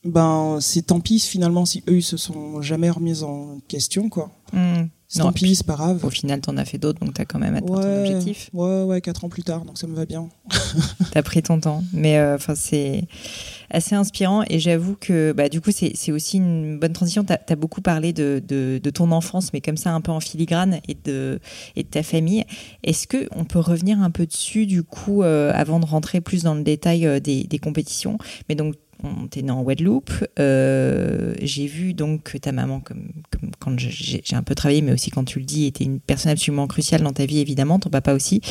ben 0.06 0.58
c'est 0.62 0.88
tant 0.88 1.00
pis 1.00 1.20
finalement 1.20 1.66
si 1.66 1.84
eux 1.88 1.98
ils 1.98 2.04
se 2.04 2.18
sont 2.18 2.62
jamais 2.62 2.90
remis 2.90 3.24
en 3.24 3.60
question 3.68 4.10
quoi. 4.10 4.32
Mmh. 4.52 4.84
Tant 5.18 5.32
pis, 5.32 5.56
c'est 5.56 5.66
pas 5.66 5.76
grave. 5.76 6.04
Au 6.04 6.10
final, 6.10 6.42
t'en 6.42 6.58
as 6.58 6.66
fait 6.66 6.78
d'autres, 6.78 7.00
donc 7.00 7.14
t'as 7.14 7.26
quand 7.26 7.40
même 7.40 7.56
atteint 7.56 7.68
ton 7.68 8.00
objectif. 8.00 8.50
Ouais, 8.54 8.84
ouais, 8.84 9.02
quatre 9.02 9.24
ans 9.24 9.30
plus 9.30 9.44
tard, 9.44 9.64
donc 9.66 9.78
ça 9.78 9.88
me 9.88 9.96
va 9.96 10.06
bien. 10.06 10.28
t'as 11.12 11.22
pris 11.22 11.44
ton 11.44 11.60
temps, 11.60 11.84
mais 11.94 12.18
euh, 12.18 12.36
enfin 12.36 12.56
c'est 12.56 13.04
assez 13.70 13.96
inspirant 13.96 14.44
et 14.50 14.60
j'avoue 14.60 14.96
que 15.00 15.32
bah 15.32 15.50
du 15.50 15.60
coup 15.62 15.72
c'est 15.72 16.12
aussi 16.12 16.38
une 16.38 16.80
bonne 16.80 16.94
transition. 16.94 17.24
T'as 17.24 17.38
as 17.48 17.56
beaucoup 17.56 17.82
parlé 17.82 18.14
de, 18.14 18.42
de, 18.46 18.80
de, 18.82 18.90
ton 18.90 19.12
enfance, 19.12 19.54
mais 19.54 19.62
comme 19.62 19.78
ça 19.78 19.92
un 19.92 20.02
peu 20.02 20.12
en 20.12 20.20
filigrane 20.20 20.80
et 20.88 20.96
de 21.04 21.40
et 21.76 21.84
de 21.84 21.88
ta 21.88 22.04
famille. 22.04 22.44
Est-ce 22.84 23.08
que 23.08 23.28
on 23.36 23.46
peut 23.46 23.60
revenir 23.60 24.02
un 24.02 24.10
peu 24.10 24.26
dessus 24.26 24.66
du 24.66 24.84
coup 24.84 25.24
euh, 25.24 25.52
avant 25.54 25.80
de 25.80 25.86
rentrer 25.86 26.22
plus 26.22 26.44
dans 26.44 26.56
le 26.56 26.64
détail 26.64 27.06
euh, 27.06 27.20
des, 27.20 27.44
des 27.44 27.60
compétitions? 27.60 28.18
Mais 28.50 28.56
donc 28.56 28.76
t'es 29.30 29.42
né 29.42 29.52
en 29.52 29.62
Guadeloupe. 29.64 30.12
Euh, 30.40 31.34
j'ai 31.42 31.68
vu 31.68 31.94
donc 31.94 32.24
que 32.24 32.38
ta 32.38 32.52
maman, 32.52 32.80
comme, 32.80 33.10
comme, 33.32 33.52
quand 33.60 33.78
j'ai 33.78 34.22
un 34.34 34.44
peu 34.44 34.56
travaillé, 34.56 34.82
mais 34.82 34.92
aussi 34.92 35.12
quand 35.12 35.24
tu 35.24 35.40
le 35.40 35.46
dis, 35.46 35.66
était 35.66 35.84
une 35.84 36.00
personne 36.00 36.32
absolument 36.32 36.68
cruciale 36.68 37.02
dans 37.02 37.14
ta 37.14 37.26
vie, 37.26 37.40
évidemment, 37.40 37.80
ton 37.80 37.90
papa 37.90 38.14
aussi. 38.14 38.42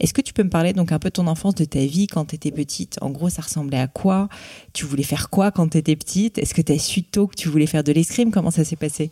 Est-ce 0.00 0.14
que 0.14 0.20
tu 0.20 0.32
peux 0.32 0.42
me 0.42 0.50
parler 0.50 0.72
donc 0.72 0.92
un 0.92 0.98
peu 0.98 1.08
de 1.08 1.14
ton 1.14 1.26
enfance, 1.26 1.54
de 1.54 1.64
ta 1.64 1.80
vie 1.80 2.06
quand 2.06 2.26
tu 2.26 2.36
étais 2.36 2.50
petite? 2.50 2.98
En 3.00 3.10
gros, 3.10 3.28
ça 3.28 3.42
ressemblait 3.42 3.78
à 3.78 3.86
quoi? 3.86 4.28
Tu 4.72 4.84
voulais 4.84 5.02
faire 5.02 5.30
quoi 5.30 5.50
quand 5.50 5.68
tu 5.68 5.78
étais 5.78 5.96
petite? 5.96 6.38
Est-ce 6.38 6.54
que 6.54 6.62
tu 6.62 6.72
as 6.72 6.78
su 6.78 7.02
tôt 7.02 7.26
que 7.26 7.36
tu 7.36 7.48
voulais 7.48 7.66
faire 7.66 7.84
de 7.84 7.92
l'escrime? 7.92 8.30
Comment 8.30 8.50
ça 8.50 8.64
s'est 8.64 8.76
passé? 8.76 9.10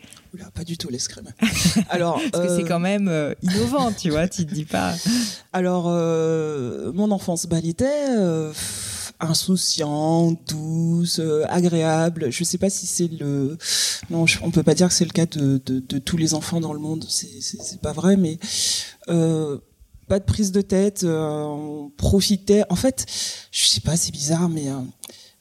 Pas 0.55 0.65
du 0.65 0.77
tout 0.77 0.91
l'escrime. 0.91 1.33
Alors, 1.89 2.21
parce 2.31 2.47
que 2.47 2.57
c'est 2.57 2.69
quand 2.69 2.81
même 2.81 3.35
innovant, 3.43 3.91
tu 3.93 4.11
vois, 4.11 4.29
tu 4.29 4.45
te 4.45 4.53
dis 4.53 4.67
pas. 4.67 4.95
Alors, 5.53 5.85
mon 6.95 7.11
enfance, 7.11 7.47
bah, 7.47 7.61
insouciant, 9.21 10.33
douce, 10.49 11.19
euh, 11.19 11.45
agréable. 11.49 12.31
Je 12.31 12.45
sais 12.45 12.59
pas 12.59 12.71
si 12.71 12.87
c'est 12.87 13.09
le, 13.09 13.57
non, 14.11 14.27
on 14.43 14.51
peut 14.51 14.63
pas 14.63 14.75
dire 14.75 14.89
que 14.89 14.95
c'est 14.95 15.05
le 15.05 15.11
cas 15.11 15.27
de, 15.27 15.59
tous 15.99 16.17
les 16.17 16.35
enfants 16.35 16.61
dans 16.61 16.73
le 16.73 16.79
monde. 16.79 17.05
C'est 17.09 17.81
pas 17.81 17.93
vrai, 17.93 18.17
mais 18.17 18.39
euh, 19.09 19.59
pas 20.09 20.19
de 20.19 20.25
prise 20.25 20.53
de 20.53 20.61
tête. 20.61 21.05
Euh, 21.05 21.43
on 21.45 21.91
profitait. 21.97 22.65
En 22.69 22.77
fait, 22.77 23.07
je 23.51 23.67
sais 23.67 23.81
pas, 23.81 23.97
c'est 23.97 24.13
bizarre, 24.13 24.49
mais 24.49 24.67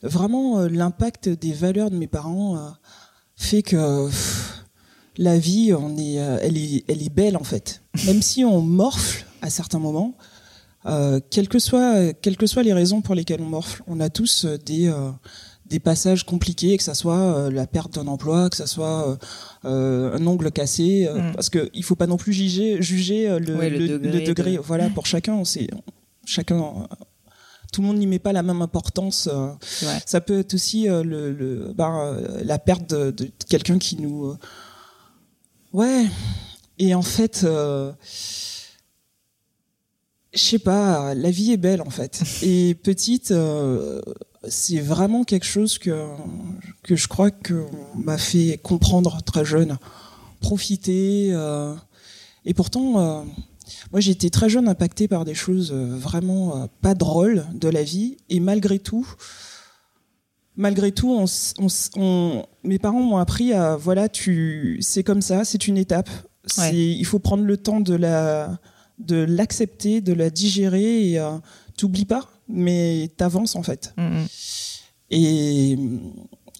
vraiment 0.02 0.60
l'impact 0.62 1.30
des 1.30 1.54
valeurs 1.54 1.92
de 1.92 1.98
mes 1.98 2.08
parents 2.08 2.74
fait 3.36 3.64
que 3.64 4.10
la 5.18 5.38
vie, 5.38 5.74
on 5.74 5.98
est, 5.98 6.14
elle 6.16 6.58
est, 6.58 6.86
elle 6.88 7.02
est 7.02 7.14
belle 7.14 7.38
en 7.38 7.44
fait. 7.44 7.82
Même 8.06 8.22
si 8.22 8.46
on 8.46 8.62
morfle 8.62 9.26
à 9.42 9.50
certains 9.50 9.80
moments 9.80 10.16
euh, 10.88 11.20
quelles 11.32 11.48
que 11.48 11.60
soient 11.60 12.14
quelles 12.14 12.38
que 12.38 12.46
soient 12.46 12.64
les 12.64 12.74
raisons 12.74 13.02
pour 13.02 13.16
lesquelles 13.16 13.42
on 13.42 13.46
morfle, 13.46 13.82
on 13.88 14.00
a 14.00 14.10
tous 14.10 14.46
euh, 14.46 14.58
des 14.58 14.88
euh, 14.88 15.12
des 15.66 15.80
passages 15.80 16.24
compliqués, 16.26 16.78
que 16.78 16.84
ça 16.84 16.94
soit 16.94 17.50
la 17.50 17.66
perte 17.66 17.96
d'un 17.96 18.06
emploi, 18.06 18.52
que 18.52 18.56
ça 18.56 18.68
soit 18.68 19.18
un 19.64 20.28
ongle 20.28 20.52
cassé, 20.52 21.10
mm. 21.12 21.34
parce 21.34 21.50
que 21.50 21.72
il 21.74 21.84
faut 21.84 21.96
pas 21.96 22.06
non 22.06 22.18
plus 22.18 22.34
juger 22.34 22.84
juger 22.84 23.40
le, 23.40 23.70
le, 23.70 24.22
degré. 24.22 24.58
Voilà, 24.58 24.90
pour 24.94 25.08
chacun, 25.08 25.44
sait, 25.44 25.68
chacun 26.24 26.88
tout 27.74 27.82
le 27.82 27.88
monde 27.88 27.98
n'y 27.98 28.06
met 28.06 28.20
pas 28.20 28.32
la 28.32 28.44
même 28.44 28.62
importance. 28.62 29.28
Ça 30.06 30.22
peut 30.22 30.42
être 30.42 30.54
aussi 30.54 30.84
le, 30.84 31.32
le 31.32 31.74
ben, 31.76 32.16
la 32.44 32.60
perte 32.60 32.88
de, 32.92 33.10
de 33.10 33.32
quelqu'un 33.50 33.80
qui 33.80 34.00
nous. 34.00 34.36
Ouais. 35.74 36.06
Et 36.78 36.94
en 36.94 37.02
fait, 37.02 37.44
je 40.36 40.42
sais 40.42 40.60
pas, 40.60 41.16
la 41.16 41.32
vie 41.32 41.52
est 41.52 41.58
belle 41.58 41.82
en 41.82 41.90
fait. 41.90 42.22
Et 42.44 42.76
petite, 42.76 43.32
euh, 43.32 44.02
c'est 44.48 44.80
vraiment 44.80 45.24
quelque 45.24 45.46
chose 45.46 45.78
que 45.78 46.08
que 46.84 46.96
je 46.96 47.08
crois 47.08 47.32
que 47.32 47.66
m'a 47.96 48.18
fait 48.18 48.60
comprendre 48.62 49.22
très 49.24 49.46
jeune, 49.46 49.78
profiter. 50.42 51.30
Euh, 51.32 51.74
et 52.46 52.54
pourtant, 52.54 53.00
euh, 53.00 53.24
moi 53.92 54.02
j'ai 54.02 54.12
été 54.12 54.30
très 54.30 54.50
jeune 54.50 54.68
impacté 54.68 55.08
par 55.08 55.26
des 55.26 55.34
choses 55.34 55.72
vraiment 55.72 56.70
pas 56.82 56.94
drôles 56.94 57.46
de 57.54 57.70
la 57.70 57.84
vie. 57.84 58.18
Et 58.30 58.40
malgré 58.40 58.78
tout, 58.78 59.08
malgré 60.56 60.92
tout, 60.92 61.12
on, 61.12 61.26
on, 61.96 62.46
mes 62.64 62.78
parents 62.78 63.02
m'ont 63.02 63.18
appris 63.18 63.54
à 63.54 63.78
voilà, 63.78 64.10
tu, 64.10 64.78
c'est 64.82 65.04
comme 65.04 65.22
ça, 65.22 65.46
c'est 65.46 65.68
une 65.68 65.78
étape. 65.78 66.10
Il 66.72 67.06
faut 67.06 67.18
prendre 67.18 67.44
le 67.44 67.58
temps 67.58 67.80
de 67.80 67.96
la 67.96 68.60
de 69.00 69.18
l'accepter, 69.18 70.02
de 70.02 70.14
la 70.14 70.30
digérer 70.30 71.10
et 71.10 71.20
euh, 71.20 71.38
t'oublies 71.78 72.06
pas, 72.06 72.30
mais 72.48 73.12
t'avances 73.18 73.56
en 73.56 73.64
fait. 73.64 73.94
Mm, 73.98 74.04
mm. 74.04 74.28
Et, 75.12 75.78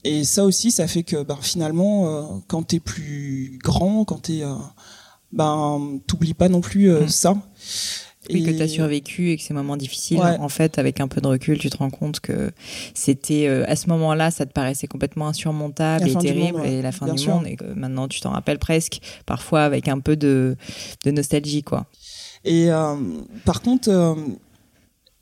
et 0.04 0.24
ça 0.24 0.46
aussi, 0.46 0.72
ça 0.72 0.88
fait 0.88 1.04
que 1.04 1.24
ben, 1.24 1.38
finalement, 1.42 2.08
euh, 2.08 2.24
quand 2.48 2.64
t'es 2.64 2.80
plus 2.80 3.60
grand, 3.64 4.06
quand 4.06 4.24
t'es, 4.24 4.44
euh, 4.44 4.54
ben, 5.32 6.00
t'oublies 6.08 6.34
pas 6.34 6.50
non 6.50 6.62
plus 6.62 6.92
euh, 6.92 7.06
mm. 7.06 7.10
ça. 7.10 7.36
Oui, 8.30 8.44
et... 8.44 8.52
que 8.52 8.58
tu 8.58 8.62
as 8.62 8.68
survécu 8.68 9.32
et 9.32 9.38
que 9.38 9.44
ces 9.44 9.54
moments 9.54 9.78
difficiles, 9.78 10.20
en 10.22 10.50
fait, 10.50 10.80
avec 10.80 11.00
un 11.00 11.08
peu 11.08 11.22
de 11.22 11.28
recul, 11.28 11.58
tu 11.58 11.70
te 11.70 11.78
rends 11.78 11.90
compte 11.90 12.20
que 12.20 12.52
c'était 12.94 13.48
à 13.48 13.76
ce 13.76 13.90
moment-là, 13.90 14.32
ça 14.32 14.46
te 14.46 14.52
paraissait 14.52 14.88
complètement 14.88 15.28
insurmontable 15.28 16.08
et 16.08 16.16
terrible, 16.16 16.66
et 16.66 16.82
la 16.82 16.92
fin 16.92 17.12
du 17.14 17.28
monde, 17.28 17.48
et 17.48 17.56
que 17.56 17.66
maintenant 17.76 18.08
tu 18.08 18.22
t'en 18.22 18.32
rappelles 18.32 18.60
presque, 18.60 19.00
parfois 19.26 19.64
avec 19.64 19.88
un 19.88 20.00
peu 20.00 20.16
de, 20.16 20.56
de 21.04 21.12
nostalgie, 21.12 21.64
quoi. 21.64 21.86
Et 22.46 22.72
euh, 22.72 22.96
par 23.44 23.62
contre, 23.62 23.90
euh, 23.90 24.14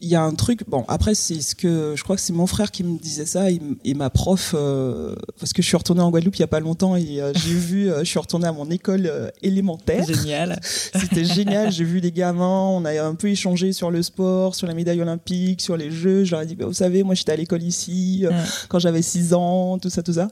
il 0.03 0.09
y 0.09 0.15
a 0.15 0.21
un 0.21 0.35
truc. 0.35 0.67
Bon, 0.67 0.83
après, 0.89 1.15
c'est 1.15 1.41
ce 1.41 1.55
que 1.55 1.93
je 1.95 2.03
crois 2.03 2.17
que 2.17 2.21
c'est 2.21 2.33
mon 2.33 2.45
frère 2.45 2.71
qui 2.71 2.83
me 2.83 2.99
disait 2.99 3.25
ça 3.25 3.49
et, 3.49 3.93
ma 3.93 4.09
prof, 4.09 4.53
euh, 4.53 5.15
parce 5.39 5.53
que 5.53 5.61
je 5.61 5.67
suis 5.67 5.77
retournée 5.77 6.01
en 6.01 6.09
Guadeloupe 6.09 6.35
il 6.35 6.41
y 6.41 6.43
a 6.43 6.47
pas 6.47 6.59
longtemps 6.59 6.95
et 6.95 7.21
euh, 7.21 7.31
j'ai 7.35 7.53
vu, 7.53 7.89
euh, 7.89 7.99
je 7.99 8.05
suis 8.05 8.19
retournée 8.19 8.47
à 8.47 8.51
mon 8.51 8.69
école 8.69 9.31
élémentaire. 9.41 10.05
Génial. 10.05 10.59
C'était 10.63 11.23
génial. 11.23 11.71
J'ai 11.71 11.85
vu 11.85 11.99
les 11.99 12.11
gamins, 12.11 12.67
on 12.67 12.83
a 12.83 13.01
un 13.01 13.15
peu 13.15 13.29
échangé 13.29 13.71
sur 13.71 13.91
le 13.91 14.03
sport, 14.03 14.55
sur 14.55 14.67
la 14.67 14.73
médaille 14.73 15.01
olympique, 15.01 15.61
sur 15.61 15.77
les 15.77 15.89
jeux. 15.89 16.25
Je 16.25 16.31
leur 16.31 16.41
ai 16.41 16.45
dit, 16.45 16.55
bah, 16.55 16.65
vous 16.65 16.73
savez, 16.73 17.03
moi 17.03 17.15
j'étais 17.15 17.31
à 17.31 17.37
l'école 17.37 17.63
ici 17.63 18.25
quand 18.67 18.79
j'avais 18.79 19.01
6 19.01 19.33
ans, 19.33 19.77
tout 19.77 19.89
ça, 19.89 20.03
tout 20.03 20.13
ça. 20.13 20.27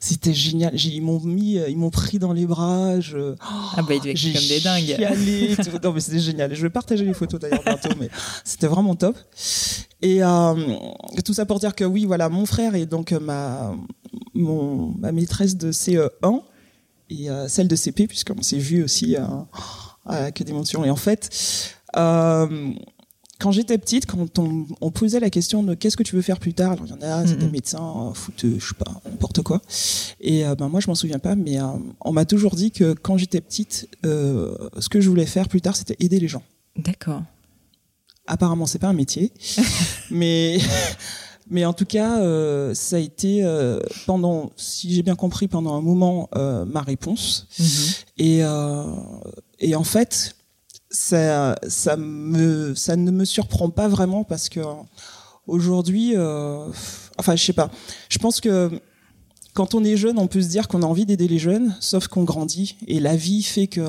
C'était 0.00 0.34
génial. 0.34 0.74
Ils 0.74 1.00
m'ont 1.00 1.20
mis, 1.20 1.58
ils 1.68 1.78
m'ont 1.78 1.90
pris 1.90 2.18
dans 2.18 2.32
les 2.32 2.46
bras. 2.46 2.98
Je, 2.98 3.34
ah 3.40 3.82
bah 3.82 3.94
ils 3.94 4.00
comme 4.00 4.48
des 4.48 4.60
dingues. 4.60 4.96
Chialé, 4.96 5.56
Non 5.84 5.92
mais 5.92 6.00
c'était 6.00 6.18
génial. 6.18 6.54
Je 6.54 6.62
vais 6.62 6.70
partager 6.70 7.04
les 7.04 7.14
photos 7.14 7.38
d'ailleurs 7.38 7.62
bientôt, 7.64 7.90
mais 8.00 8.08
c'était 8.44 8.66
vraiment 8.66 8.96
top. 9.02 9.16
Et 10.00 10.22
euh, 10.22 10.54
tout 11.24 11.34
ça 11.34 11.46
pour 11.46 11.58
dire 11.58 11.74
que 11.74 11.84
oui, 11.84 12.04
voilà, 12.04 12.28
mon 12.28 12.46
frère 12.46 12.74
est 12.74 12.86
donc 12.86 13.12
ma, 13.12 13.74
mon, 14.34 14.94
ma 14.98 15.12
maîtresse 15.12 15.56
de 15.56 15.72
CE1 15.72 16.42
et 17.10 17.30
euh, 17.30 17.48
celle 17.48 17.68
de 17.68 17.76
CP, 17.76 18.06
puisqu'on 18.06 18.42
s'est 18.42 18.58
vu 18.58 18.82
aussi 18.82 19.16
euh, 19.16 19.22
avec 20.06 20.42
des 20.42 20.52
mentions. 20.52 20.84
Et 20.84 20.90
en 20.90 20.96
fait, 20.96 21.30
euh, 21.96 22.72
quand 23.38 23.52
j'étais 23.52 23.76
petite, 23.78 24.06
quand 24.06 24.38
on, 24.38 24.66
on, 24.80 24.90
posait 24.90 25.20
la 25.20 25.30
question 25.30 25.62
de 25.62 25.74
qu'est-ce 25.74 25.96
que 25.96 26.02
tu 26.02 26.14
veux 26.14 26.22
faire 26.22 26.38
plus 26.38 26.54
tard, 26.54 26.72
alors 26.72 26.86
il 26.86 26.90
y 26.90 26.94
en 26.94 27.02
a, 27.02 27.26
c'était 27.26 27.48
médecin, 27.48 28.12
foot, 28.14 28.46
je 28.58 28.64
sais 28.64 28.74
pas, 28.74 29.00
n'importe 29.04 29.42
quoi. 29.42 29.60
Et 30.20 30.44
ben 30.56 30.68
moi, 30.68 30.80
je 30.80 30.86
m'en 30.86 30.94
souviens 30.94 31.18
pas, 31.18 31.34
mais 31.34 31.58
on 32.00 32.12
m'a 32.12 32.24
toujours 32.24 32.54
dit 32.54 32.70
que 32.70 32.92
quand 32.92 33.16
j'étais 33.16 33.40
petite, 33.40 33.88
ce 34.04 34.88
que 34.88 35.00
je 35.00 35.08
voulais 35.08 35.26
faire 35.26 35.48
plus 35.48 35.60
tard, 35.60 35.74
c'était 35.74 35.96
aider 35.98 36.20
les 36.20 36.28
gens. 36.28 36.42
D'accord 36.76 37.22
apparemment 38.32 38.66
c'est 38.66 38.78
pas 38.78 38.88
un 38.88 38.94
métier, 38.94 39.32
mais 40.10 40.58
mais 41.50 41.64
en 41.64 41.74
tout 41.74 41.84
cas 41.84 42.20
euh, 42.20 42.74
ça 42.74 42.96
a 42.96 42.98
été 42.98 43.44
euh, 43.44 43.78
pendant, 44.06 44.50
si 44.56 44.92
j'ai 44.94 45.02
bien 45.02 45.16
compris, 45.16 45.48
pendant 45.48 45.74
un 45.74 45.82
moment 45.82 46.28
euh, 46.34 46.64
ma 46.64 46.80
réponse. 46.80 47.46
Mm-hmm. 47.58 48.04
et 48.18 49.68
et 49.68 49.74
en 49.76 49.84
fait 49.84 50.34
ça 50.90 51.56
ça 51.68 51.96
me 51.96 52.74
ça 52.74 52.96
ne 52.96 53.10
me 53.10 53.24
surprend 53.24 53.70
pas 53.70 53.88
vraiment 53.88 54.24
parce 54.24 54.48
que 54.48 54.60
aujourd'hui 55.46 56.16
enfin 57.18 57.36
je 57.36 57.44
sais 57.44 57.52
pas. 57.52 57.70
Je 58.08 58.18
pense 58.18 58.40
que 58.40 58.70
quand 59.54 59.74
on 59.74 59.84
est 59.84 59.98
jeune, 59.98 60.18
on 60.18 60.28
peut 60.28 60.40
se 60.40 60.48
dire 60.48 60.66
qu'on 60.66 60.82
a 60.82 60.86
envie 60.86 61.04
d'aider 61.04 61.28
les 61.28 61.38
jeunes, 61.38 61.76
sauf 61.80 62.08
qu'on 62.08 62.24
grandit. 62.24 62.76
Et 62.86 63.00
la 63.00 63.16
vie 63.16 63.42
fait 63.42 63.66
que 63.66 63.82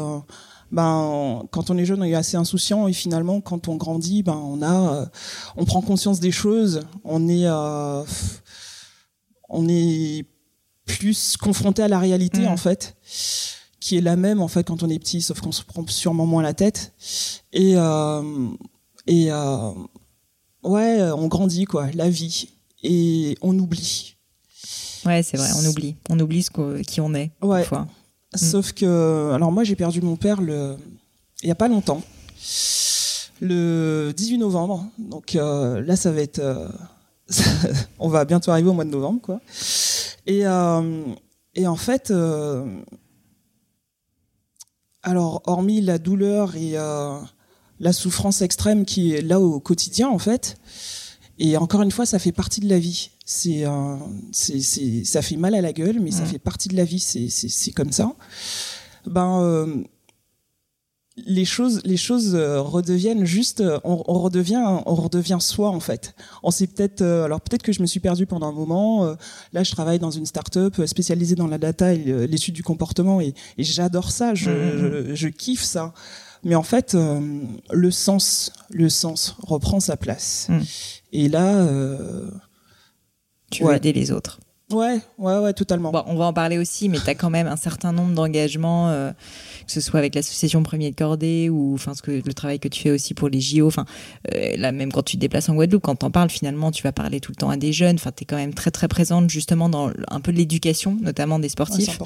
ben 0.73 1.45
quand 1.51 1.69
on 1.69 1.77
est 1.77 1.85
jeune 1.85 2.01
on 2.01 2.05
est 2.05 2.15
assez 2.15 2.35
insouciant 2.35 2.87
et 2.87 2.93
finalement 2.93 3.41
quand 3.41 3.67
on 3.67 3.75
grandit 3.75 4.23
ben 4.23 4.35
on 4.35 4.61
a 4.63 4.95
euh, 4.95 5.05
on 5.55 5.65
prend 5.65 5.81
conscience 5.81 6.19
des 6.19 6.31
choses 6.31 6.81
on 7.03 7.29
est 7.29 7.45
euh, 7.45 8.03
on 9.49 9.69
est 9.69 10.25
plus 10.85 11.37
confronté 11.37 11.83
à 11.83 11.87
la 11.87 11.99
réalité 11.99 12.41
mm. 12.41 12.47
en 12.47 12.57
fait 12.57 12.95
qui 13.79 13.97
est 13.97 14.01
la 14.01 14.15
même 14.15 14.41
en 14.41 14.47
fait 14.47 14.67
quand 14.67 14.81
on 14.81 14.89
est 14.89 14.97
petit 14.97 15.21
sauf 15.21 15.41
qu'on 15.41 15.51
se 15.51 15.61
prend 15.61 15.85
sûrement 15.87 16.25
moins 16.25 16.41
la 16.41 16.55
tête 16.55 16.93
et 17.53 17.75
euh, 17.77 18.49
et 19.05 19.31
euh, 19.31 19.71
ouais 20.63 21.03
on 21.11 21.27
grandit 21.27 21.65
quoi 21.65 21.89
la 21.93 22.09
vie 22.09 22.49
et 22.81 23.37
on 23.43 23.57
oublie 23.59 24.15
ouais 25.05 25.21
c'est 25.21 25.37
vrai 25.37 25.49
on 25.55 25.65
oublie 25.69 25.97
on 26.09 26.19
oublie 26.19 26.41
ce 26.41 26.81
qui 26.81 26.99
on 26.99 27.13
est 27.13 27.29
ouais. 27.43 27.63
fois 27.63 27.81
Mm. 27.81 28.02
Sauf 28.35 28.73
que, 28.73 29.31
alors 29.33 29.51
moi 29.51 29.63
j'ai 29.63 29.75
perdu 29.75 30.01
mon 30.01 30.15
père 30.15 30.41
le, 30.41 30.75
il 31.41 31.47
y 31.49 31.51
a 31.51 31.55
pas 31.55 31.67
longtemps, 31.67 32.01
le 33.41 34.11
18 34.15 34.37
novembre. 34.37 34.85
Donc 34.97 35.35
euh, 35.35 35.81
là 35.81 35.95
ça 35.95 36.11
va 36.11 36.21
être, 36.21 36.39
euh, 36.39 36.67
on 37.99 38.09
va 38.09 38.25
bientôt 38.25 38.51
arriver 38.51 38.69
au 38.69 38.73
mois 38.73 38.85
de 38.85 38.89
novembre 38.89 39.21
quoi. 39.21 39.39
Et 40.25 40.45
euh, 40.45 41.03
et 41.55 41.67
en 41.67 41.75
fait, 41.75 42.11
alors 45.03 45.43
hormis 45.45 45.81
la 45.81 45.99
douleur 45.99 46.55
et 46.55 46.71
la 47.79 47.93
souffrance 47.93 48.41
extrême 48.41 48.85
qui 48.85 49.13
est 49.13 49.21
là 49.21 49.39
au 49.39 49.59
quotidien 49.59 50.09
en 50.09 50.17
fait, 50.17 50.57
et 51.39 51.57
encore 51.57 51.81
une 51.81 51.91
fois 51.91 52.05
ça 52.05 52.19
fait 52.19 52.31
partie 52.31 52.61
de 52.61 52.69
la 52.69 52.79
vie 52.79 53.11
c'est 53.25 53.65
c'est 54.31 55.03
ça 55.03 55.21
fait 55.21 55.37
mal 55.37 55.55
à 55.55 55.61
la 55.61 55.73
gueule 55.73 55.99
mais 55.99 56.11
ça 56.11 56.25
fait 56.25 56.39
partie 56.39 56.69
de 56.69 56.75
la 56.75 56.85
vie 56.85 56.99
c'est 56.99 57.29
c'est 57.29 57.71
comme 57.71 57.91
ça 57.91 58.13
ben 59.05 59.41
euh, 59.41 59.83
les 61.17 61.45
choses, 61.45 61.81
les 61.85 61.97
choses 61.97 62.33
euh, 62.33 62.59
redeviennent 62.59 63.25
juste, 63.25 63.61
euh, 63.61 63.79
on, 63.83 63.97
redevient, 63.97 64.63
on 64.85 64.95
redevient 64.95 65.37
soi 65.39 65.69
en 65.69 65.79
fait. 65.79 66.15
On 66.41 66.49
s'est 66.49 66.67
peut-être, 66.67 67.01
euh, 67.01 67.25
alors 67.25 67.39
peut-être 67.41 67.61
que 67.61 67.71
je 67.71 67.81
me 67.81 67.85
suis 67.85 67.99
perdu 67.99 68.25
pendant 68.25 68.47
un 68.47 68.51
moment. 68.51 69.15
là, 69.53 69.63
je 69.63 69.71
travaille 69.71 69.99
dans 69.99 70.11
une 70.11 70.25
start-up 70.25 70.85
spécialisée 70.85 71.35
dans 71.35 71.47
la 71.47 71.57
data 71.57 71.93
et 71.93 72.27
l'étude 72.27 72.55
du 72.55 72.63
comportement 72.63 73.21
et, 73.21 73.33
j'adore 73.57 74.11
ça. 74.11 74.33
Je, 74.33 74.49
mmh. 74.49 75.15
je, 75.15 75.27
kiffe 75.27 75.63
ça. 75.63 75.93
Mais 76.43 76.55
en 76.55 76.63
fait, 76.63 76.95
le 76.95 77.91
sens, 77.91 78.51
le 78.69 78.89
sens 78.89 79.35
reprend 79.39 79.79
sa 79.79 79.97
place. 79.97 80.47
Mmh. 80.49 80.61
Et 81.13 81.29
là, 81.29 81.67
tu 83.51 83.63
veux 83.63 83.73
aider 83.73 83.93
les 83.93 84.11
autres. 84.11 84.39
Ouais, 84.73 84.99
ouais, 85.17 85.37
ouais, 85.37 85.53
totalement. 85.53 85.91
Bon, 85.91 86.03
on 86.07 86.15
va 86.15 86.25
en 86.25 86.33
parler 86.33 86.57
aussi, 86.57 86.89
mais 86.89 86.99
tu 86.99 87.09
as 87.09 87.15
quand 87.15 87.29
même 87.29 87.47
un 87.47 87.55
certain 87.55 87.91
nombre 87.91 88.13
d'engagements, 88.13 88.89
euh, 88.89 89.11
que 89.65 89.71
ce 89.71 89.81
soit 89.81 89.99
avec 89.99 90.15
l'association 90.15 90.63
Premier 90.63 90.89
de 90.91 90.95
Cordée 90.95 91.49
ou 91.49 91.73
enfin 91.75 91.93
ce 91.93 92.01
que 92.01 92.11
le 92.11 92.33
travail 92.33 92.59
que 92.59 92.67
tu 92.67 92.81
fais 92.81 92.91
aussi 92.91 93.13
pour 93.13 93.29
les 93.29 93.39
JO. 93.39 93.67
Enfin, 93.67 93.85
euh, 94.33 94.55
là 94.57 94.71
même 94.71 94.91
quand 94.91 95.03
tu 95.03 95.17
te 95.17 95.21
déplaces 95.21 95.49
en 95.49 95.55
Guadeloupe, 95.55 95.83
quand 95.83 95.95
t'en 95.95 96.11
parles, 96.11 96.29
finalement, 96.29 96.71
tu 96.71 96.83
vas 96.83 96.91
parler 96.91 97.19
tout 97.19 97.31
le 97.31 97.35
temps 97.35 97.49
à 97.49 97.57
des 97.57 97.73
jeunes. 97.73 97.95
Enfin, 97.95 98.11
tu 98.15 98.23
es 98.23 98.25
quand 98.25 98.35
même 98.35 98.53
très 98.53 98.71
très 98.71 98.87
présente 98.87 99.29
justement 99.29 99.69
dans 99.69 99.91
un 100.09 100.19
peu 100.19 100.31
de 100.31 100.37
l'éducation, 100.37 100.97
notamment 101.01 101.39
des 101.39 101.49
sportifs. 101.49 101.99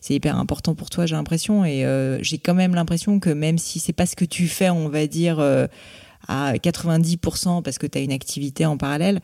c'est 0.00 0.14
hyper 0.14 0.38
important 0.38 0.74
pour 0.74 0.90
toi, 0.90 1.06
j'ai 1.06 1.16
l'impression, 1.16 1.64
et 1.64 1.84
euh, 1.84 2.22
j'ai 2.22 2.38
quand 2.38 2.54
même 2.54 2.74
l'impression 2.74 3.20
que 3.20 3.30
même 3.30 3.58
si 3.58 3.78
c'est 3.78 3.92
pas 3.92 4.06
ce 4.06 4.16
que 4.16 4.24
tu 4.24 4.48
fais, 4.48 4.70
on 4.70 4.88
va 4.88 5.06
dire 5.06 5.38
à 6.28 6.54
90% 6.54 7.62
parce 7.62 7.78
que 7.78 7.86
tu 7.86 7.98
as 7.98 8.00
une 8.00 8.12
activité 8.12 8.66
en 8.66 8.76
parallèle, 8.76 9.20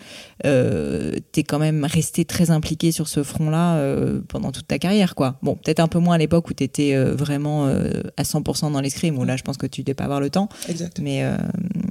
euh, 0.46 1.16
tu 1.32 1.40
es 1.40 1.42
quand 1.42 1.58
même 1.58 1.84
resté 1.84 2.24
très 2.24 2.50
impliqué 2.50 2.92
sur 2.92 3.08
ce 3.08 3.22
front-là 3.22 3.76
euh, 3.76 4.20
pendant 4.28 4.52
toute 4.52 4.66
ta 4.66 4.78
carrière. 4.78 5.14
quoi. 5.14 5.38
Bon, 5.42 5.56
peut-être 5.56 5.80
un 5.80 5.88
peu 5.88 5.98
moins 5.98 6.14
à 6.14 6.18
l'époque 6.18 6.48
où 6.48 6.54
tu 6.54 6.64
étais 6.64 6.94
euh, 6.94 7.14
vraiment 7.14 7.66
euh, 7.66 8.02
à 8.16 8.22
100% 8.22 8.72
dans 8.72 8.80
l'escrime, 8.80 9.18
où 9.18 9.24
là 9.24 9.36
je 9.36 9.42
pense 9.42 9.56
que 9.56 9.66
tu 9.66 9.82
devais 9.82 9.94
pas 9.94 10.04
avoir 10.04 10.20
le 10.20 10.30
temps. 10.30 10.48
Exact. 10.68 10.98
Mais, 11.00 11.22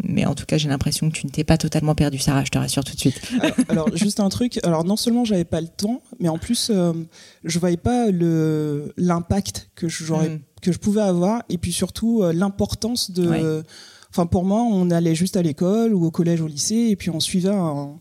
mais 0.04 0.26
en 0.26 0.36
tout 0.36 0.46
cas, 0.46 0.58
j'ai 0.58 0.70
l'impression 0.70 1.10
que 1.10 1.16
tu 1.16 1.26
ne 1.26 1.32
t'es 1.32 1.44
pas 1.44 1.58
totalement 1.58 1.96
perdu, 1.96 2.18
Sarah, 2.18 2.44
je 2.44 2.52
te 2.52 2.58
rassure 2.58 2.84
tout 2.84 2.96
de 2.96 3.00
suite. 3.00 3.22
alors, 3.70 3.96
juste 3.96 4.20
un 4.20 4.30
truc, 4.30 4.60
alors 4.64 4.84
non 4.84 4.96
seulement 4.96 5.26
j'avais 5.26 5.46
pas 5.46 5.62
le 5.62 5.68
temps, 5.68 6.02
mais 6.20 6.30
en 6.30 6.38
plus, 6.38 6.72
je 7.44 7.60
voyais 7.60 7.78
pas 7.78 8.08
l'impact 8.12 9.70
que 9.76 9.88
j'aurais 9.88 10.30
mm. 10.30 10.40
que 10.62 10.72
je 10.72 10.78
pouvais 10.78 11.02
avoir 11.02 11.44
et 11.50 11.58
puis 11.58 11.72
surtout 11.72 12.24
l'importance 12.32 13.12
de 13.12 13.64
Enfin, 14.12 14.26
pour 14.26 14.44
moi, 14.44 14.62
on 14.62 14.90
allait 14.90 15.16
juste 15.16 15.38
à 15.38 15.42
l'école 15.42 15.94
ou 15.94 16.06
au 16.06 16.12
collège, 16.12 16.42
au 16.42 16.48
lycée, 16.48 16.88
et 16.90 16.96
puis 16.96 17.10
on 17.10 17.20
suivait 17.20 17.54
un, 17.54 17.98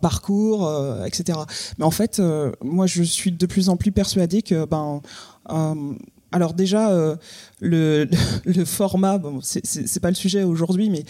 parcours, 0.00 0.66
euh, 0.66 1.04
etc. 1.04 1.38
Mais 1.78 1.84
en 1.84 1.90
fait, 1.90 2.18
euh, 2.18 2.52
moi, 2.62 2.86
je 2.86 3.02
suis 3.02 3.32
de 3.32 3.46
plus 3.46 3.68
en 3.68 3.76
plus 3.76 3.92
persuadée 3.92 4.42
que 4.42 4.64
ben, 4.64 5.02
euh, 5.50 5.94
alors 6.34 6.52
déjà, 6.52 6.90
euh, 6.90 7.14
le, 7.60 8.08
le, 8.44 8.64
format, 8.64 9.18
bon, 9.18 9.38
c'est 9.40 10.00
pas 10.00 10.08
le 10.08 10.16
sujet 10.16 10.42
aujourd'hui, 10.42 10.90
mais 10.90 11.04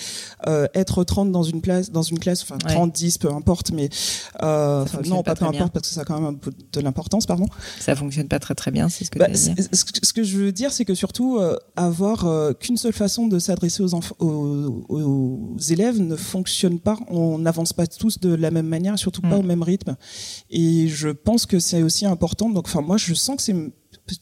euh, 0.46 0.66
être 0.74 1.02
30 1.02 1.32
dans 1.32 1.42
une 1.42 1.62
classe, 1.62 1.90
dans 1.90 2.02
une 2.02 2.18
classe, 2.18 2.42
enfin 2.42 2.58
30, 2.58 2.92
10, 2.92 3.16
peu 3.16 3.32
importe, 3.32 3.70
mais 3.72 3.88
euh, 4.42 4.84
non, 5.06 5.22
pas, 5.22 5.34
peu 5.34 5.46
importe 5.46 5.72
parce 5.72 5.88
que 5.88 5.94
ça 5.94 6.02
a 6.02 6.04
quand 6.04 6.20
même 6.20 6.28
un 6.28 6.34
peu 6.34 6.52
de 6.72 6.80
l'importance, 6.82 7.24
pardon. 7.24 7.46
Ça 7.80 7.96
fonctionne 7.96 8.28
pas 8.28 8.38
très 8.38 8.54
très 8.54 8.70
bien, 8.70 8.90
c'est 8.90 9.06
ce 9.06 9.10
que 9.10 9.18
bah, 9.18 9.28
dire. 9.28 9.54
Ce 9.72 10.12
que 10.12 10.22
je 10.22 10.36
veux 10.36 10.52
dire, 10.52 10.72
c'est 10.72 10.84
que 10.84 10.94
surtout 10.94 11.40
avoir 11.74 12.26
qu'une 12.58 12.76
seule 12.76 12.92
façon 12.92 13.26
de 13.26 13.38
s'adresser 13.38 13.82
aux, 13.82 13.94
aux, 14.18 14.84
aux, 14.90 15.58
élèves 15.70 15.98
ne 16.00 16.16
fonctionne 16.16 16.80
pas. 16.80 16.98
On 17.08 17.38
n'avance 17.38 17.72
pas 17.72 17.86
tous 17.86 18.20
de 18.20 18.34
la 18.34 18.50
même 18.50 18.66
manière, 18.66 18.98
surtout 18.98 19.22
pas 19.22 19.36
mm. 19.36 19.40
au 19.40 19.42
même 19.42 19.62
rythme. 19.62 19.96
Et 20.50 20.88
je 20.88 21.08
pense 21.08 21.46
que 21.46 21.58
c'est 21.58 21.82
aussi 21.82 22.04
important. 22.04 22.50
Donc, 22.50 22.66
enfin, 22.66 22.82
moi, 22.82 22.98
je 22.98 23.14
sens 23.14 23.36
que 23.36 23.42
c'est 23.42 23.54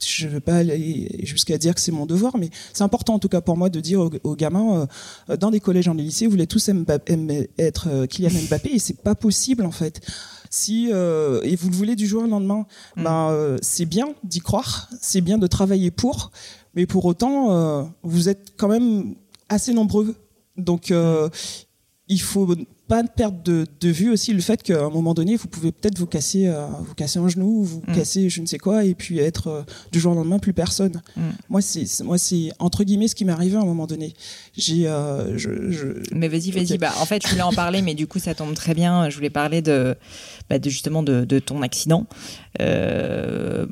je 0.01 0.27
ne 0.27 0.33
vais 0.33 0.41
pas 0.41 0.57
aller 0.57 1.21
jusqu'à 1.25 1.59
dire 1.59 1.75
que 1.75 1.81
c'est 1.81 1.93
mon 1.93 2.07
devoir, 2.07 2.37
mais 2.37 2.51
c'est 2.73 2.85
important 2.85 3.15
en 3.15 3.19
tout 3.19 3.29
cas 3.29 3.41
pour 3.41 3.57
moi 3.57 3.69
de 3.69 3.81
dire 3.81 4.01
aux, 4.23 4.37
gamins 4.37 4.87
euh, 5.29 5.37
dans 5.37 5.51
des 5.51 5.61
collèges, 5.61 5.87
dans 5.87 5.95
des 5.95 6.03
lycées, 6.03 6.27
vous 6.27 6.33
voulez 6.33 6.47
tous 6.47 6.71
être 7.59 7.89
euh, 7.89 8.07
Kylian 8.07 8.31
Mbappé 8.49 8.71
et 8.75 8.79
c'est 8.79 9.03
pas 9.03 9.15
possible 9.15 9.65
en 9.65 9.73
fait. 9.73 10.01
Si 10.51 10.91
euh, 10.93 11.41
et 11.43 11.57
vous 11.57 11.71
le 11.71 11.75
voulez 11.75 11.97
du 11.97 12.07
jour 12.07 12.23
au 12.23 12.27
lendemain, 12.27 12.67
mm. 12.97 13.03
ben 13.03 13.57
c'est 13.63 13.87
bien 13.87 14.15
d'y 14.23 14.41
croire, 14.41 14.89
c'est 15.01 15.21
bien 15.21 15.39
de 15.39 15.47
travailler 15.47 15.91
pour, 15.91 16.31
mais 16.75 16.87
pour 16.87 17.05
autant 17.05 17.93
vous 18.03 18.29
êtes 18.29 18.53
quand 18.57 18.69
même 18.69 19.15
assez 19.49 19.73
nombreux, 19.73 20.15
donc 20.57 20.93
il 22.09 22.21
faut 22.21 22.55
pas 22.93 23.03
perdre 23.05 23.43
de, 23.43 23.67
de, 23.81 23.89
vue 23.89 24.11
aussi 24.11 24.35
le 24.35 24.43
fait 24.43 24.63
qu'à 24.63 24.85
un 24.85 24.91
moment 24.91 25.15
donné, 25.15 25.37
vous 25.37 25.49
pouvez 25.49 25.73
peut-être 25.73 25.99
vous 25.99 26.07
casser, 26.07 26.47
euh, 26.47 26.67
vous 26.85 26.95
casser 26.95 27.19
un 27.19 27.27
genou, 27.27 27.65
vous 27.65 27.83
mm. 27.89 27.95
casser 27.95 28.29
je 28.29 28.43
ne 28.43 28.47
sais 28.47 28.59
quoi, 28.59 28.85
et 28.85 28.95
puis 28.95 29.19
être 29.19 29.47
euh, 29.47 29.63
du 29.91 29.99
jour 29.99 30.13
au 30.13 30.15
lendemain 30.15 30.39
plus 30.39 30.53
personne. 30.53 31.01
Mm. 31.17 31.23
Moi, 31.49 31.63
c'est 31.63 32.05
moi 32.05 32.19
c'est 32.19 32.51
entre 32.59 32.85
guillemets 32.85 33.09
ce 33.09 33.15
qui 33.15 33.25
m'est 33.25 33.33
arrivé 33.33 33.57
à 33.57 33.61
un 33.61 33.65
moment 33.65 33.87
donné. 33.87 34.13
J'ai, 34.59 34.89
euh, 34.89 35.39
je, 35.39 35.71
je... 35.71 35.87
Mais 36.15 36.29
vas-y, 36.29 36.51
vas-y. 36.51 36.77
Bah, 36.77 36.93
en 37.01 37.07
fait, 37.07 37.23
je 37.25 37.31
voulais 37.31 37.41
en 37.41 37.55
parler, 37.55 37.81
mais 37.81 37.95
du 37.95 38.07
coup, 38.07 38.19
ça 38.19 38.35
tombe 38.35 38.53
très 38.53 38.75
bien. 38.75 39.09
Je 39.09 39.17
voulais 39.17 39.31
parler 39.31 39.63
de, 39.63 39.97
bah, 40.59 40.69
justement 40.71 41.03
de, 41.03 41.39
ton 41.39 41.63
accident. 41.63 42.07
Euh, 42.61 43.67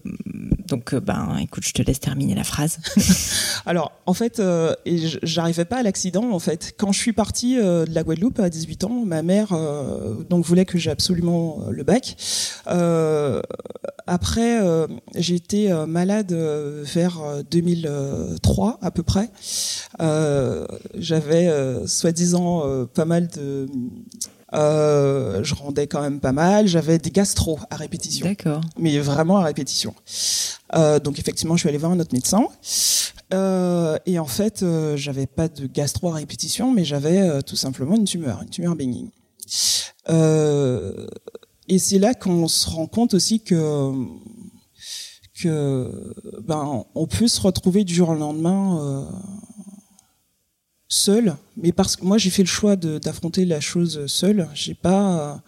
donc, 0.69 0.95
ben, 0.95 1.37
écoute, 1.40 1.64
je 1.66 1.73
te 1.73 1.83
laisse 1.83 2.01
terminer 2.01 2.35
la 2.35 2.45
phrase. 2.45 2.79
Alors, 3.66 3.93
en 4.07 4.14
fait, 4.14 4.40
et 4.85 4.99
j'arrivais 5.23 5.64
pas 5.64 5.79
à 5.79 5.83
l'accident. 5.83 6.31
En 6.31 6.38
fait, 6.38 6.75
quand 6.79 6.93
je 6.93 6.99
suis 6.99 7.12
partie 7.12 7.57
de 7.57 7.93
la 7.93 8.03
Guadeloupe 8.03 8.40
à 8.40 8.49
18 8.49 8.85
ans, 8.85 9.05
ma 9.05 9.23
mère 9.23 9.53
euh, 9.53 10.14
donc 10.29 10.45
voulait 10.45 10.64
que 10.64 10.79
j'ai 10.79 10.90
absolument 10.90 11.61
euh, 11.62 11.71
le 11.71 11.83
bac. 11.83 12.16
Euh, 12.66 13.40
après, 14.07 14.59
j'ai 15.14 15.37
été 15.37 15.73
malade 15.87 16.33
vers 16.33 17.21
2003 17.49 18.79
à 18.83 18.90
peu 18.90 19.05
près. 19.05 19.31
J'avais 20.97 21.87
soi-disant 21.87 22.87
pas 22.93 23.05
mal 23.05 23.29
de 23.29 23.69
je 24.53 25.55
rendais 25.55 25.87
quand 25.87 26.01
même 26.01 26.21
pas 26.21 26.33
mal. 26.33 26.67
J'avais 26.67 26.99
des 26.99 27.11
gastro 27.11 27.59
à 27.71 27.77
répétition. 27.77 28.27
D'accord. 28.27 28.61
Mais 28.79 28.99
vraiment 28.99 29.39
à 29.39 29.45
répétition. 29.45 29.95
donc 30.75 31.19
effectivement, 31.19 31.57
je 31.57 31.61
suis 31.61 31.69
allée 31.69 31.79
voir 31.79 31.93
un 31.93 32.01
autre 32.01 32.15
médecin. 32.15 32.47
et 34.07 34.19
en 34.19 34.27
fait, 34.27 34.65
j'avais 34.97 35.27
pas 35.27 35.49
de 35.49 35.67
gastro 35.67 36.11
à 36.11 36.15
répétition, 36.15 36.73
mais 36.73 36.85
j'avais 36.85 37.43
tout 37.43 37.57
simplement 37.57 37.97
une 37.97 38.05
tumeur, 38.05 38.43
une 38.43 38.51
tumeur 38.51 38.77
bénigne. 38.77 39.11
Euh, 40.09 41.07
et 41.69 41.79
c'est 41.79 41.99
là 41.99 42.15
qu'on 42.15 42.49
se 42.49 42.69
rend 42.69 42.87
compte 42.87 43.15
aussi 43.15 43.41
que 43.41 43.93
que 45.41 46.13
ben 46.43 46.85
on 46.95 47.07
peut 47.07 47.29
se 47.29 47.41
retrouver 47.41 47.85
du 47.85 47.95
jour 47.95 48.11
au 48.11 48.15
lendemain 48.15 48.79
euh, 48.83 49.05
seul, 50.90 51.37
mais 51.57 51.72
parce 51.72 51.96
que 51.96 52.05
moi 52.05 52.18
j'ai 52.18 52.29
fait 52.29 52.42
le 52.42 52.48
choix 52.48 52.76
d'affronter 52.76 53.46
la 53.46 53.61
chose 53.61 54.05
seule. 54.07 54.46
J'ai 54.53 54.74
pas 54.74 55.42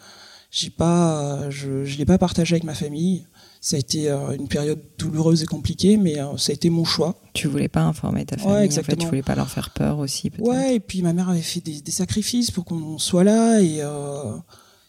j'ai 0.50 0.70
pas 0.70 1.50
je 1.50 1.84
je 1.84 1.98
l'ai 1.98 2.06
pas 2.06 2.16
partagé 2.16 2.54
avec 2.54 2.64
ma 2.64 2.74
famille. 2.74 3.26
Ça 3.60 3.76
a 3.76 3.78
été 3.78 4.10
euh, 4.10 4.32
une 4.32 4.48
période 4.48 4.80
douloureuse 4.98 5.42
et 5.44 5.46
compliquée, 5.46 5.96
mais 5.96 6.16
ça 6.36 6.50
a 6.50 6.54
été 6.54 6.68
mon 6.68 6.84
choix. 6.84 7.14
Tu 7.32 7.46
voulais 7.46 7.68
pas 7.68 7.82
informer 7.82 8.24
ta 8.24 8.36
famille, 8.36 8.66
en 8.76 8.82
fait, 8.82 8.96
tu 8.96 9.06
voulais 9.06 9.22
pas 9.22 9.36
leur 9.36 9.48
faire 9.48 9.70
peur 9.70 9.98
aussi, 9.98 10.30
peut-être. 10.30 10.48
Ouais, 10.48 10.76
et 10.76 10.80
puis 10.80 11.00
ma 11.00 11.12
mère 11.12 11.28
avait 11.28 11.42
fait 11.42 11.60
des, 11.60 11.80
des 11.80 11.92
sacrifices 11.92 12.50
pour 12.50 12.64
qu'on 12.64 12.98
soit 12.98 13.22
là, 13.22 13.60
et 13.60 13.80
euh, 13.80 14.34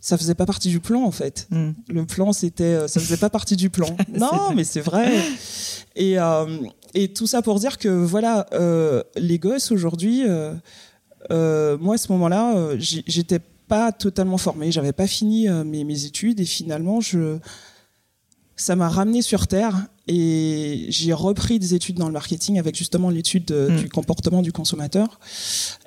ça 0.04 0.18
faisait 0.18 0.36
pas 0.36 0.46
partie 0.46 0.68
du 0.68 0.82
plan 0.82 1.02
en 1.06 1.12
fait. 1.12 1.48
Hmm. 1.50 1.72
Le 1.88 2.06
plan 2.06 2.34
c'était 2.34 2.64
euh, 2.66 2.88
ça 2.90 3.00
faisait 3.00 3.16
pas 3.16 3.30
partie 3.30 3.56
du 3.56 3.70
plan. 3.70 3.88
non, 4.14 4.54
mais 4.54 4.66
c'est 4.66 4.82
vrai. 4.82 5.14
Et 5.96 6.20
euh, 6.20 6.58
et 6.94 7.14
tout 7.14 7.26
ça 7.26 7.42
pour 7.42 7.58
dire 7.58 7.78
que 7.78 7.88
voilà 7.88 8.46
euh, 8.52 9.02
les 9.16 9.40
gosses 9.40 9.72
aujourd'hui 9.72 10.26
euh, 10.28 11.78
moi 11.78 11.96
à 11.96 11.98
ce 11.98 12.12
moment-là 12.12 12.76
j'étais 12.78 13.40
pas 13.70 13.94
totalement 13.94 14.38
formée, 14.38 14.74
j'avais 14.74 14.92
pas 14.92 15.08
fini 15.08 15.48
mes, 15.48 15.86
mes 15.86 16.04
études 16.04 16.42
et 16.42 16.46
finalement 16.46 17.00
je 17.00 17.38
ça 18.64 18.78
m'a 18.78 18.88
ramené 18.88 19.22
sur 19.22 19.48
terre 19.48 19.88
et 20.08 20.86
j'ai 20.88 21.12
repris 21.12 21.60
des 21.60 21.74
études 21.74 21.98
dans 21.98 22.08
le 22.08 22.14
marketing 22.14 22.60
avec 22.60 22.76
justement 22.76 23.10
l'étude 23.10 23.52
hmm. 23.52 23.76
du 23.76 23.90
comportement 23.90 24.42
du 24.42 24.54
consommateur 24.54 25.20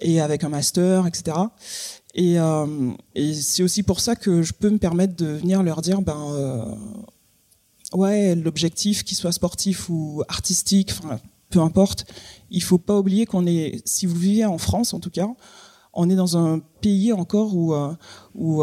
et 0.02 0.20
avec 0.20 0.44
un 0.44 0.50
master, 0.50 1.06
etc. 1.06 1.38
Et, 2.14 2.38
euh, 2.38 2.92
et 3.14 3.32
c'est 3.32 3.62
aussi 3.62 3.82
pour 3.82 4.00
ça 4.00 4.14
que 4.14 4.42
je 4.42 4.52
peux 4.52 4.68
me 4.68 4.76
permettre 4.76 5.16
de 5.16 5.26
venir 5.26 5.62
leur 5.62 5.80
dire, 5.80 6.02
ben 6.02 6.18
euh, 6.32 6.64
ouais, 7.94 8.34
l'objectif, 8.34 9.04
qu'il 9.04 9.16
soit 9.16 9.32
sportif 9.32 9.88
ou 9.88 10.22
artistique, 10.28 10.92
enfin 10.98 11.18
peu 11.48 11.60
importe, 11.60 12.04
il 12.50 12.62
faut 12.62 12.78
pas 12.78 12.98
oublier 12.98 13.24
qu'on 13.24 13.46
est, 13.46 13.80
si 13.86 14.04
vous 14.04 14.16
vivez 14.16 14.44
en 14.44 14.58
France 14.58 14.92
en 14.92 15.00
tout 15.00 15.10
cas, 15.10 15.28
on 15.94 16.10
est 16.10 16.16
dans 16.16 16.36
un 16.36 16.58
pays 16.82 17.14
encore 17.14 17.56
où 17.56 17.72
euh, 17.72 17.94
où, 18.34 18.62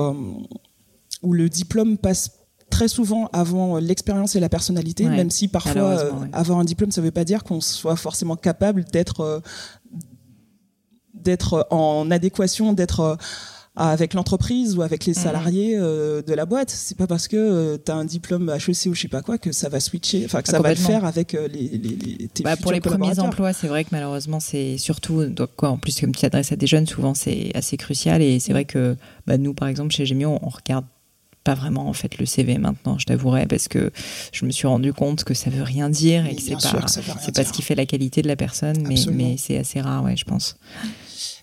où 1.24 1.34
le 1.34 1.50
diplôme 1.50 1.98
passe 1.98 2.43
très 2.74 2.88
souvent 2.88 3.30
avant 3.34 3.78
l'expérience 3.78 4.36
et 4.36 4.40
la 4.40 4.50
personnalité, 4.50 5.06
même 5.06 5.30
si 5.30 5.48
parfois 5.48 5.82
euh, 6.00 6.12
avoir 6.34 6.60
un 6.60 6.66
diplôme, 6.66 6.92
ça 6.92 7.02
veut 7.02 7.12
pas 7.12 7.24
dire 7.26 7.44
qu'on 7.44 7.62
soit 7.62 7.96
forcément 7.96 8.36
capable 8.36 8.84
d'être 8.86 9.42
d'être 11.14 11.68
en 11.70 12.10
adéquation, 12.12 12.74
d'être 12.74 13.18
avec 13.76 14.14
l'entreprise 14.14 14.76
ou 14.78 14.82
avec 14.84 15.06
les 15.06 15.14
Mhm. 15.14 15.24
salariés 15.24 15.76
euh, 15.78 16.22
de 16.22 16.34
la 16.34 16.46
boîte. 16.46 16.70
C'est 16.70 16.98
pas 16.98 17.08
parce 17.08 17.28
que 17.28 17.78
tu 17.84 17.92
as 17.92 17.96
un 17.96 18.06
diplôme 18.06 18.50
HEC 18.50 18.86
ou 18.88 18.94
je 18.94 19.02
sais 19.02 19.08
pas 19.08 19.22
quoi 19.24 19.38
que 19.40 19.52
ça 19.52 19.68
va 19.70 19.80
switcher, 19.80 20.24
enfin 20.26 20.42
que 20.44 20.50
Ah, 20.50 20.58
ça 20.58 20.62
va 20.62 20.70
le 20.70 20.76
faire 20.76 21.06
avec 21.06 21.34
euh, 21.34 21.48
les, 21.48 21.70
les, 21.70 21.96
les- 21.96 22.28
tes 22.28 22.44
Bah, 22.44 22.56
pour 22.56 22.72
les 22.72 22.82
premiers 22.82 23.18
emplois, 23.20 23.52
c'est 23.54 23.68
vrai 23.68 23.84
que 23.84 23.90
malheureusement, 23.92 24.40
c'est 24.40 24.78
surtout, 24.78 25.26
donc, 25.26 25.50
quoi, 25.56 25.70
en 25.70 25.78
plus, 25.78 26.00
comme 26.00 26.14
tu 26.14 26.22
t'adresses 26.22 26.52
à 26.52 26.56
des 26.56 26.68
jeunes, 26.68 26.86
souvent 26.86 27.14
c'est 27.16 27.52
assez 27.56 27.78
crucial. 27.78 28.22
Et 28.22 28.40
c'est 28.40 28.52
vrai 28.54 28.66
que 28.66 28.96
bah, 29.26 29.38
nous, 29.40 29.54
par 29.56 29.68
exemple, 29.68 29.92
chez 29.92 30.06
Gemio, 30.06 30.38
on 30.42 30.50
regarde 30.50 30.86
pas 31.44 31.56
vraiment 31.56 31.88
en 31.88 31.94
fait 31.94 32.18
le 32.18 32.26
CV 32.26 32.58
maintenant, 32.58 32.98
je 32.98 33.06
t'avouerai, 33.06 33.46
parce 33.48 33.68
que 33.68 33.92
je 34.32 34.46
me 34.46 34.52
suis 34.52 34.68
rendu 34.68 34.94
compte 34.94 35.24
que 35.24 35.34
ça 35.34 35.50
veut 35.50 35.64
rien 35.64 35.90
dire 35.90 36.26
et 36.26 36.36
que 36.36 36.42
c'est 36.42 36.54
pas, 36.54 36.88
c'est 36.88 37.34
pas 37.36 37.44
ce 37.44 37.52
qui 37.52 37.62
fait 37.62 37.76
la 37.76 37.86
qualité 37.86 38.22
de 38.22 38.28
la 38.28 38.36
personne, 38.36 38.78
mais, 38.88 38.94
Absolument. 38.96 39.24
mais 39.32 39.38
c'est 39.38 39.58
assez 39.58 39.82
rare, 39.82 40.04
ouais, 40.04 40.16
je 40.16 40.26
pense. 40.26 40.56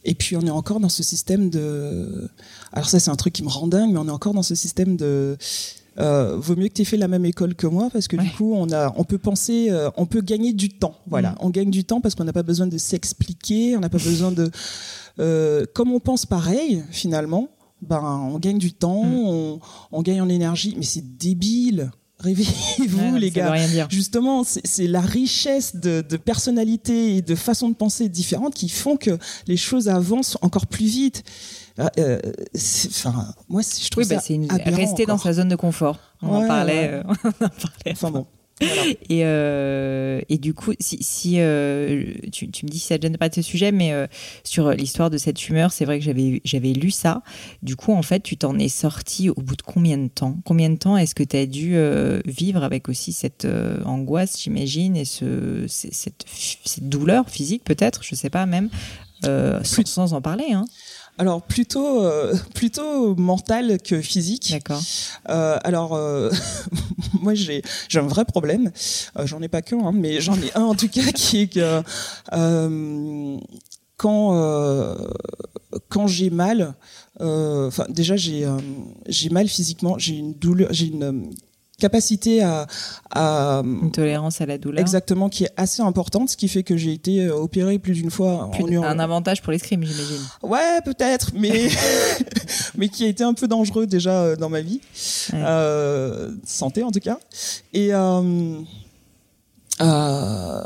Et 0.04 0.14
puis 0.14 0.36
on 0.36 0.40
est 0.42 0.50
encore 0.50 0.80
dans 0.80 0.88
ce 0.88 1.02
système 1.02 1.50
de. 1.50 2.30
Alors 2.72 2.88
ça 2.88 2.98
c'est 3.00 3.10
un 3.10 3.16
truc 3.16 3.34
qui 3.34 3.42
me 3.42 3.48
rend 3.50 3.66
dingue, 3.66 3.92
mais 3.92 3.98
on 3.98 4.08
est 4.08 4.10
encore 4.12 4.32
dans 4.34 4.42
ce 4.42 4.54
système 4.54 4.96
de. 4.96 5.36
Euh, 5.98 6.36
vaut 6.38 6.56
mieux 6.56 6.68
que 6.68 6.74
tu 6.74 6.82
aies 6.82 6.86
fait 6.86 6.96
la 6.96 7.08
même 7.08 7.26
école 7.26 7.54
que 7.54 7.66
moi 7.66 7.90
parce 7.92 8.06
que 8.08 8.16
Ouais. 8.16 8.22
du 8.22 8.30
coup 8.30 8.54
on 8.54 8.70
a 8.72 8.94
on 8.96 9.02
peut 9.04 9.18
penser 9.18 9.66
euh, 9.70 9.90
on 9.96 10.06
peut 10.06 10.20
gagner 10.22 10.52
du 10.52 10.68
temps 10.70 10.94
voilà 11.08 11.30
Mm. 11.32 11.36
on 11.40 11.50
gagne 11.50 11.70
du 11.70 11.84
temps 11.84 12.00
parce 12.00 12.14
qu'on 12.14 12.22
n'a 12.24 12.32
pas 12.32 12.44
besoin 12.44 12.68
de 12.68 12.78
s'expliquer 12.78 13.76
on 13.76 13.80
n'a 13.80 13.88
pas 13.90 13.98
besoin 13.98 14.30
de 14.30 14.50
euh, 15.18 15.66
comme 15.74 15.90
on 15.92 15.98
pense 15.98 16.26
pareil 16.26 16.84
finalement 16.92 17.48
ben 17.82 18.30
on 18.32 18.38
gagne 18.38 18.58
du 18.58 18.72
temps 18.72 19.04
Mm. 19.04 19.14
on, 19.14 19.60
on 19.92 20.02
gagne 20.02 20.20
en 20.20 20.28
énergie 20.28 20.74
mais 20.76 20.84
c'est 20.84 21.16
débile 21.16 21.90
réveillez-vous 22.18 23.12
Ouais, 23.14 23.18
les 23.18 23.30
gars 23.30 23.50
rien 23.50 23.66
dire. 23.66 23.86
Justement, 23.90 24.42
c'est 24.44 24.86
la 24.86 25.00
richesse 25.00 25.76
de, 25.76 26.02
de 26.06 26.16
personnalité 26.18 27.16
et 27.16 27.22
de 27.22 27.34
façon 27.34 27.70
de 27.70 27.74
penser 27.74 28.10
différentes 28.10 28.52
qui 28.52 28.68
font 28.68 28.98
que 28.98 29.16
les 29.46 29.56
choses 29.56 29.88
avancent 29.88 30.36
encore 30.42 30.66
plus 30.66 30.84
vite. 30.84 31.24
Euh, 31.78 31.88
euh, 31.98 32.20
Enfin, 32.88 33.34
moi, 33.48 33.62
je 33.62 33.88
trouve 33.88 34.04
Oui, 34.04 34.08
bah, 34.14 34.20
ça 34.20 34.34
une... 34.34 34.48
rester 34.50 35.06
dans 35.06 35.16
sa 35.16 35.32
zone 35.32 35.48
de 35.48 35.56
confort. 35.56 35.98
On 36.20 36.28
en 36.44 36.46
parlait. 36.46 36.88
ouais. 36.90 36.92
euh, 36.92 37.02
on 37.24 37.28
en 37.28 37.48
parlait. 37.48 37.92
Enfin 37.92 38.10
bon. 38.10 38.26
Et, 39.08 39.24
euh, 39.24 40.20
et 40.28 40.38
du 40.38 40.54
coup, 40.54 40.72
si, 40.78 41.36
euh, 41.38 42.12
tu, 42.32 42.46
me 42.46 42.68
dis 42.68 42.78
si 42.78 42.86
ça 42.86 42.98
te 42.98 43.02
gêne 43.02 43.16
pas 43.16 43.28
de 43.28 43.34
ce 43.34 43.42
sujet, 43.42 43.72
mais 43.72 43.92
euh, 43.92 44.06
sur 44.44 44.70
l'histoire 44.72 45.10
de 45.10 45.18
cette 45.18 45.48
humeur, 45.48 45.72
c'est 45.72 45.84
vrai 45.84 45.98
que 45.98 46.04
j'avais 46.44 46.72
lu 46.72 46.90
ça. 46.90 47.22
Du 47.62 47.76
coup, 47.76 47.92
en 47.92 48.02
fait, 48.02 48.20
tu 48.20 48.36
t'en 48.36 48.58
es 48.58 48.68
sorti 48.68 49.30
au 49.30 49.34
bout 49.34 49.56
de 49.56 49.62
combien 49.62 49.98
de 49.98 50.08
temps? 50.08 50.36
Combien 50.44 50.70
de 50.70 50.76
temps 50.76 50.96
est-ce 50.96 51.14
que 51.14 51.24
tu 51.24 51.36
as 51.36 51.46
dû 51.46 51.76
vivre 52.26 52.62
avec 52.62 52.88
aussi 52.88 53.12
cette 53.12 53.46
angoisse, 53.84 54.40
j'imagine, 54.40 54.96
et 54.96 55.04
ce, 55.04 55.64
cette, 55.66 56.26
douleur 56.82 57.28
physique, 57.28 57.64
peut-être, 57.64 58.02
je 58.02 58.14
sais 58.14 58.30
pas 58.30 58.46
même, 58.46 58.68
sans, 59.22 59.86
sans 59.86 60.12
en 60.12 60.20
parler, 60.20 60.52
hein 60.52 60.64
Alors 61.20 61.42
plutôt 61.42 62.02
euh, 62.02 62.34
plutôt 62.54 63.14
mental 63.14 63.76
que 63.82 64.00
physique. 64.00 64.52
D'accord. 64.52 64.80
Euh, 65.28 65.58
alors 65.64 65.94
euh, 65.94 66.30
moi 67.20 67.34
j'ai 67.34 67.60
j'ai 67.90 67.98
un 67.98 68.06
vrai 68.06 68.24
problème. 68.24 68.72
J'en 69.24 69.42
ai 69.42 69.48
pas 69.48 69.60
qu'un, 69.60 69.84
hein, 69.84 69.92
mais 69.92 70.22
j'en 70.22 70.36
ai 70.36 70.50
un 70.54 70.62
en 70.62 70.74
tout 70.74 70.88
cas 70.88 71.02
qui 71.14 71.42
est 71.42 71.48
que 71.48 71.82
quand 73.98 74.96
quand 75.90 76.06
j'ai 76.06 76.30
mal, 76.30 76.74
enfin 77.20 77.84
déjà 77.90 78.16
j'ai 78.16 78.48
j'ai 79.06 79.28
mal 79.28 79.46
physiquement, 79.46 79.98
j'ai 79.98 80.14
une 80.14 80.32
douleur, 80.32 80.68
j'ai 80.72 80.86
une 80.86 81.34
capacité 81.80 82.42
à, 82.42 82.66
à 83.10 83.62
Une 83.64 83.90
tolérance 83.90 84.40
à 84.40 84.46
la 84.46 84.56
douleur. 84.58 84.80
exactement 84.80 85.28
qui 85.28 85.44
est 85.44 85.50
assez 85.56 85.82
importante, 85.82 86.28
ce 86.30 86.36
qui 86.36 86.46
fait 86.46 86.62
que 86.62 86.76
j'ai 86.76 86.92
été 86.92 87.24
euh, 87.26 87.34
opéré 87.34 87.78
plus 87.80 87.94
d'une 87.94 88.10
fois 88.10 88.48
Plus 88.52 88.62
en 88.62 88.66
d- 88.68 88.74
ur- 88.74 88.84
un 88.84 88.98
avantage 89.00 89.42
pour 89.42 89.50
l'escrime, 89.52 89.82
j'imagine. 89.84 90.22
Ouais, 90.42 90.80
peut-être, 90.84 91.30
mais 91.34 91.68
mais 92.76 92.88
qui 92.88 93.04
a 93.04 93.08
été 93.08 93.24
un 93.24 93.34
peu 93.34 93.48
dangereux 93.48 93.86
déjà 93.86 94.12
euh, 94.22 94.36
dans 94.36 94.48
ma 94.48 94.60
vie, 94.60 94.80
Ouais. 95.32 95.40
euh, 95.44 96.30
santé 96.46 96.82
en 96.84 96.90
tout 96.90 97.00
cas. 97.00 97.18
Et 97.72 97.92
euh, 97.92 98.60
euh, 99.80 100.60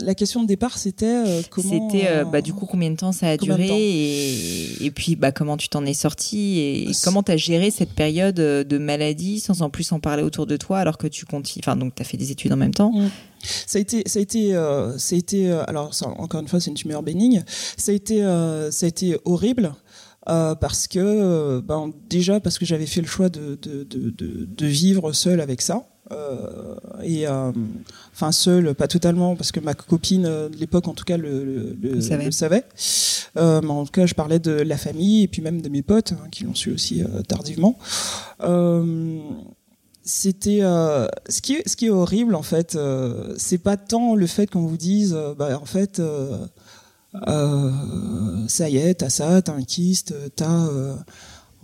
la 0.00 0.14
question 0.14 0.42
de 0.42 0.46
départ, 0.48 0.78
c'était 0.78 1.06
euh, 1.06 1.42
comment. 1.50 1.88
C'était 1.90 2.06
euh, 2.08 2.24
bah, 2.24 2.40
du 2.42 2.52
coup 2.52 2.66
combien 2.66 2.90
de 2.90 2.96
temps 2.96 3.12
ça 3.12 3.28
a 3.28 3.36
duré 3.36 3.66
et, 3.68 4.84
et 4.84 4.90
puis 4.90 5.16
bah, 5.16 5.32
comment 5.32 5.56
tu 5.56 5.68
t'en 5.68 5.84
es 5.84 5.94
sorti 5.94 6.58
et, 6.58 6.92
C'est- 6.92 7.04
comment 7.04 7.22
tu 7.22 7.32
as 7.32 7.36
géré 7.36 7.70
cette 7.70 7.92
période 7.92 8.34
de 8.36 8.78
maladie 8.78 9.40
sans 9.40 9.62
en 9.62 9.70
plus 9.70 9.90
en 9.92 10.00
parler 10.00 10.22
autour 10.22 10.46
de 10.46 10.56
toi 10.56 10.78
alors 10.78 10.98
que 10.98 11.06
tu 11.06 11.24
continues. 11.26 11.62
Enfin, 11.66 11.76
donc 11.76 11.94
tu 11.94 12.02
as 12.02 12.04
fait 12.04 12.16
des 12.16 12.30
études 12.30 12.52
en 12.52 12.56
même 12.56 12.74
temps. 12.74 12.92
Ça 13.66 13.78
a 13.78 13.80
été, 13.80 14.02
ça 14.06 14.18
a 14.18 14.22
été, 14.22 14.52
ça 14.98 15.14
a 15.14 15.18
été. 15.18 15.50
alors 15.68 15.94
ça, 15.94 16.08
encore 16.08 16.40
une 16.40 16.48
fois, 16.48 16.58
c'est 16.60 16.70
une 16.70 16.76
tumeur 16.76 17.02
bénigne. 17.02 17.44
Ça 17.76 17.92
a 17.92 17.94
été, 17.94 18.20
ça 18.70 18.86
a 18.86 18.88
été 18.88 19.16
horrible. 19.24 19.72
Euh, 20.28 20.54
parce 20.54 20.86
que 20.88 20.98
euh, 21.00 21.60
ben, 21.62 21.92
déjà 22.08 22.40
parce 22.40 22.58
que 22.58 22.64
j'avais 22.66 22.86
fait 22.86 23.00
le 23.00 23.06
choix 23.06 23.28
de, 23.28 23.58
de, 23.62 23.84
de, 23.84 24.10
de, 24.10 24.44
de 24.46 24.66
vivre 24.66 25.12
seul 25.12 25.40
avec 25.40 25.62
ça. 25.62 25.86
Euh, 26.12 26.76
et 27.02 27.26
euh, 27.26 27.50
enfin 28.12 28.30
seul 28.30 28.76
pas 28.76 28.86
totalement 28.86 29.34
parce 29.34 29.50
que 29.50 29.58
ma 29.58 29.74
copine 29.74 30.22
de 30.22 30.56
l'époque 30.56 30.86
en 30.86 30.94
tout 30.94 31.02
cas 31.04 31.16
le, 31.16 31.44
le, 31.44 31.76
le- 31.82 32.00
Le 32.26 32.30
savait. 32.30 32.62
Euh, 33.36 33.60
mais 33.60 33.70
en 33.70 33.84
tout 33.84 33.90
cas 33.90 34.06
je 34.06 34.14
parlais 34.14 34.38
de 34.38 34.52
la 34.52 34.76
famille 34.76 35.24
et 35.24 35.28
puis 35.28 35.42
même 35.42 35.60
de 35.60 35.68
mes 35.68 35.82
potes 35.82 36.12
hein, 36.12 36.28
qui 36.30 36.44
l'ont 36.44 36.54
su 36.54 36.70
aussi 36.72 37.02
tardivement. 37.26 37.76
C'était 40.04 40.60
ce 40.60 41.40
qui 41.42 41.54
est 41.54 41.68
ce 41.68 41.74
qui 41.76 41.86
est 41.86 41.90
horrible 41.90 42.36
en 42.36 42.42
fait 42.42 42.78
c'est 43.36 43.58
pas 43.58 43.76
tant 43.76 44.14
le 44.14 44.28
fait 44.28 44.46
qu'on 44.48 44.64
vous 44.64 44.76
dise 44.76 45.16
bah 45.36 45.58
en 45.60 45.64
fait 45.66 46.00
ça 48.48 48.68
y 48.68 48.76
est 48.76 48.94
t'as 48.94 49.10
ça 49.10 49.42
t'as 49.42 49.52
un 49.52 49.62
kyste 49.62 50.14
t'as 50.36 50.66
euh, 50.68 50.94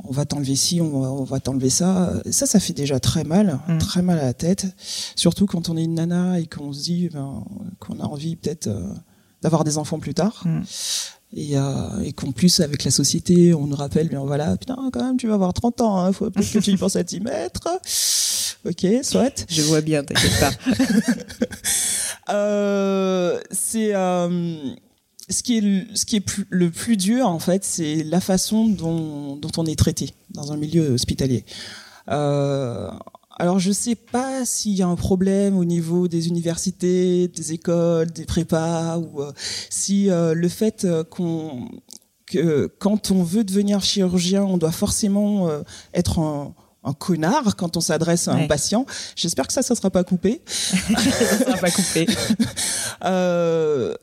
on 0.05 0.11
va 0.13 0.25
t'enlever 0.25 0.57
ci 0.57 0.81
on 0.81 1.23
va, 1.25 1.39
t'enlever 1.41 1.71
ça 1.71 2.13
ça 2.31 2.47
ça 2.47 2.59
fait 2.61 2.73
déjà 2.73 2.99
très 3.01 3.25
mal 3.25 3.61
Mm. 3.69 3.79
très 3.79 4.03
mal 4.03 4.19
à 4.19 4.25
la 4.25 4.35
tête 4.35 4.67
surtout 5.17 5.47
quand 5.47 5.69
on 5.69 5.77
est 5.77 5.85
une 5.85 5.95
nana 5.95 6.41
et 6.41 6.47
qu'on 6.47 6.73
se 6.73 6.83
dit 6.83 7.09
ben, 7.13 7.45
qu'on 7.79 8.01
a 8.01 8.05
envie 8.05 8.37
peut-être 8.37 8.67
euh, 8.69 8.83
d'avoir 9.43 9.65
des 9.65 9.79
enfants 9.79 9.99
plus 10.01 10.15
tard 10.15 10.43
Mm. 10.45 10.63
et, 11.35 11.57
euh, 11.59 12.03
et 12.03 12.13
qu'en 12.13 12.33
plus 12.33 12.61
avec 12.61 12.83
la 12.85 12.91
société 12.91 13.55
on 13.55 13.67
nous 13.67 13.77
rappelle 13.77 14.09
bien 14.09 14.21
voilà 14.25 14.57
putain 14.57 14.77
quand 14.93 15.05
même 15.05 15.17
tu 15.19 15.29
vas 15.29 15.35
avoir 15.35 15.53
30 15.53 15.81
ans 15.83 15.99
hein, 15.99 16.13
faut 16.13 16.31
peut-être 16.31 16.51
que 16.53 16.59
tu 16.59 16.71
y 16.73 16.77
penses 16.77 16.97
à 16.97 17.05
t'y 17.05 17.21
mettre 17.21 17.69
ok 18.65 18.87
soit 19.03 19.45
Je 19.49 19.63
vois 19.63 19.81
bien, 19.81 20.05
t'inquiète 20.05 20.39
pas. 20.41 20.53
euh, 22.33 23.41
c'est 23.51 23.95
euh, 23.95 24.75
ce 25.33 25.43
qui 25.43 25.59
est 25.59 25.61
le, 25.61 25.85
ce 25.95 26.05
qui 26.05 26.17
est 26.17 26.21
plus- 26.21 26.47
le 26.51 26.71
plus 26.71 26.97
dur 26.97 27.27
en 27.27 27.39
fait, 27.39 27.65
c'est 27.65 28.05
la 28.05 28.21
façon 28.21 28.67
dont, 28.69 29.37
dont 29.37 29.51
on 29.57 29.67
est 29.67 29.79
traité 29.79 30.11
dans 30.31 30.53
un 30.53 30.57
milieu 30.57 30.91
hospitalier. 30.93 31.45
Euh, 32.11 32.91
alors 33.39 33.59
je 33.59 33.73
sais 33.73 33.95
pas 33.95 34.45
s'il 34.45 34.73
y 34.73 34.83
a 34.83 34.87
un 34.87 34.97
problème 34.97 35.57
au 35.57 35.65
niveau 35.65 36.07
des 36.09 36.29
universités, 36.29 37.29
des 37.29 37.53
écoles, 37.53 38.11
des 38.11 38.25
prépas 38.27 38.99
ou 38.99 39.23
euh, 39.23 39.33
si 39.71 40.11
euh, 40.11 40.35
le 40.35 40.49
fait 40.49 40.87
qu'on 41.11 41.69
que 42.27 42.67
quand 42.79 43.11
on 43.11 43.23
veut 43.23 43.45
devenir 43.45 43.83
chirurgien, 43.83 44.43
on 44.45 44.57
doit 44.59 44.73
forcément 44.73 45.49
être 45.93 46.19
un, 46.19 46.55
un 46.83 46.93
connard 46.95 47.57
quand 47.57 47.77
on 47.77 47.81
s'adresse 47.81 48.27
à 48.27 48.33
un 48.33 48.39
Ouais. 48.39 48.47
patient. 48.49 48.87
J'espère 49.17 49.47
que 49.47 49.53
ça, 49.53 49.61
ça 49.63 49.75
sera 49.75 49.91
pas 49.91 50.03
coupé. 50.03 50.41
ça 50.47 51.39
sera 51.45 51.57
pas 51.59 51.71
coupé. 51.71 52.07
Euh, 53.05 53.95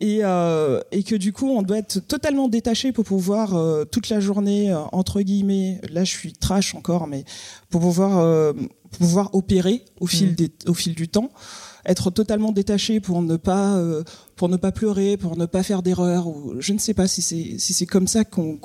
et, 0.00 0.20
euh, 0.22 0.80
et 0.90 1.02
que 1.04 1.14
du 1.14 1.32
coup 1.32 1.48
on 1.48 1.62
doit 1.62 1.78
être 1.78 2.00
totalement 2.00 2.48
détaché 2.48 2.90
pour 2.92 3.04
pouvoir 3.04 3.54
euh, 3.54 3.84
toute 3.84 4.08
la 4.08 4.18
journée 4.20 4.72
euh, 4.72 4.78
entre 4.92 5.20
guillemets 5.22 5.80
là 5.90 6.02
je 6.04 6.10
suis 6.10 6.32
trash 6.32 6.74
encore 6.74 7.06
mais 7.06 7.24
pour 7.70 7.80
pouvoir 7.80 8.54
pour 8.90 8.98
pouvoir 8.98 9.34
opérer 9.34 9.84
au 10.00 10.06
fil 10.06 10.30
Mm. 10.30 10.34
des, 10.34 10.52
au 10.66 10.74
fil 10.74 10.94
du 10.94 11.08
temps 11.08 11.30
être 11.86 12.10
totalement 12.10 12.50
détaché 12.50 12.98
pour 12.98 13.22
ne 13.22 13.36
pas 13.36 13.78
pour 14.36 14.48
ne 14.48 14.56
pas 14.56 14.72
pleurer 14.72 15.16
pour 15.16 15.36
ne 15.36 15.46
pas 15.46 15.62
faire 15.62 15.82
d'erreur 15.82 16.26
ou 16.26 16.54
je 16.58 16.72
ne 16.72 16.78
sais 16.78 16.94
pas 16.94 17.06
si 17.06 17.22
c'est 17.22 17.58
si 17.58 17.72
c'est 17.72 17.86
comme 17.86 18.08
ça 18.08 18.24
qu'on 18.24 18.58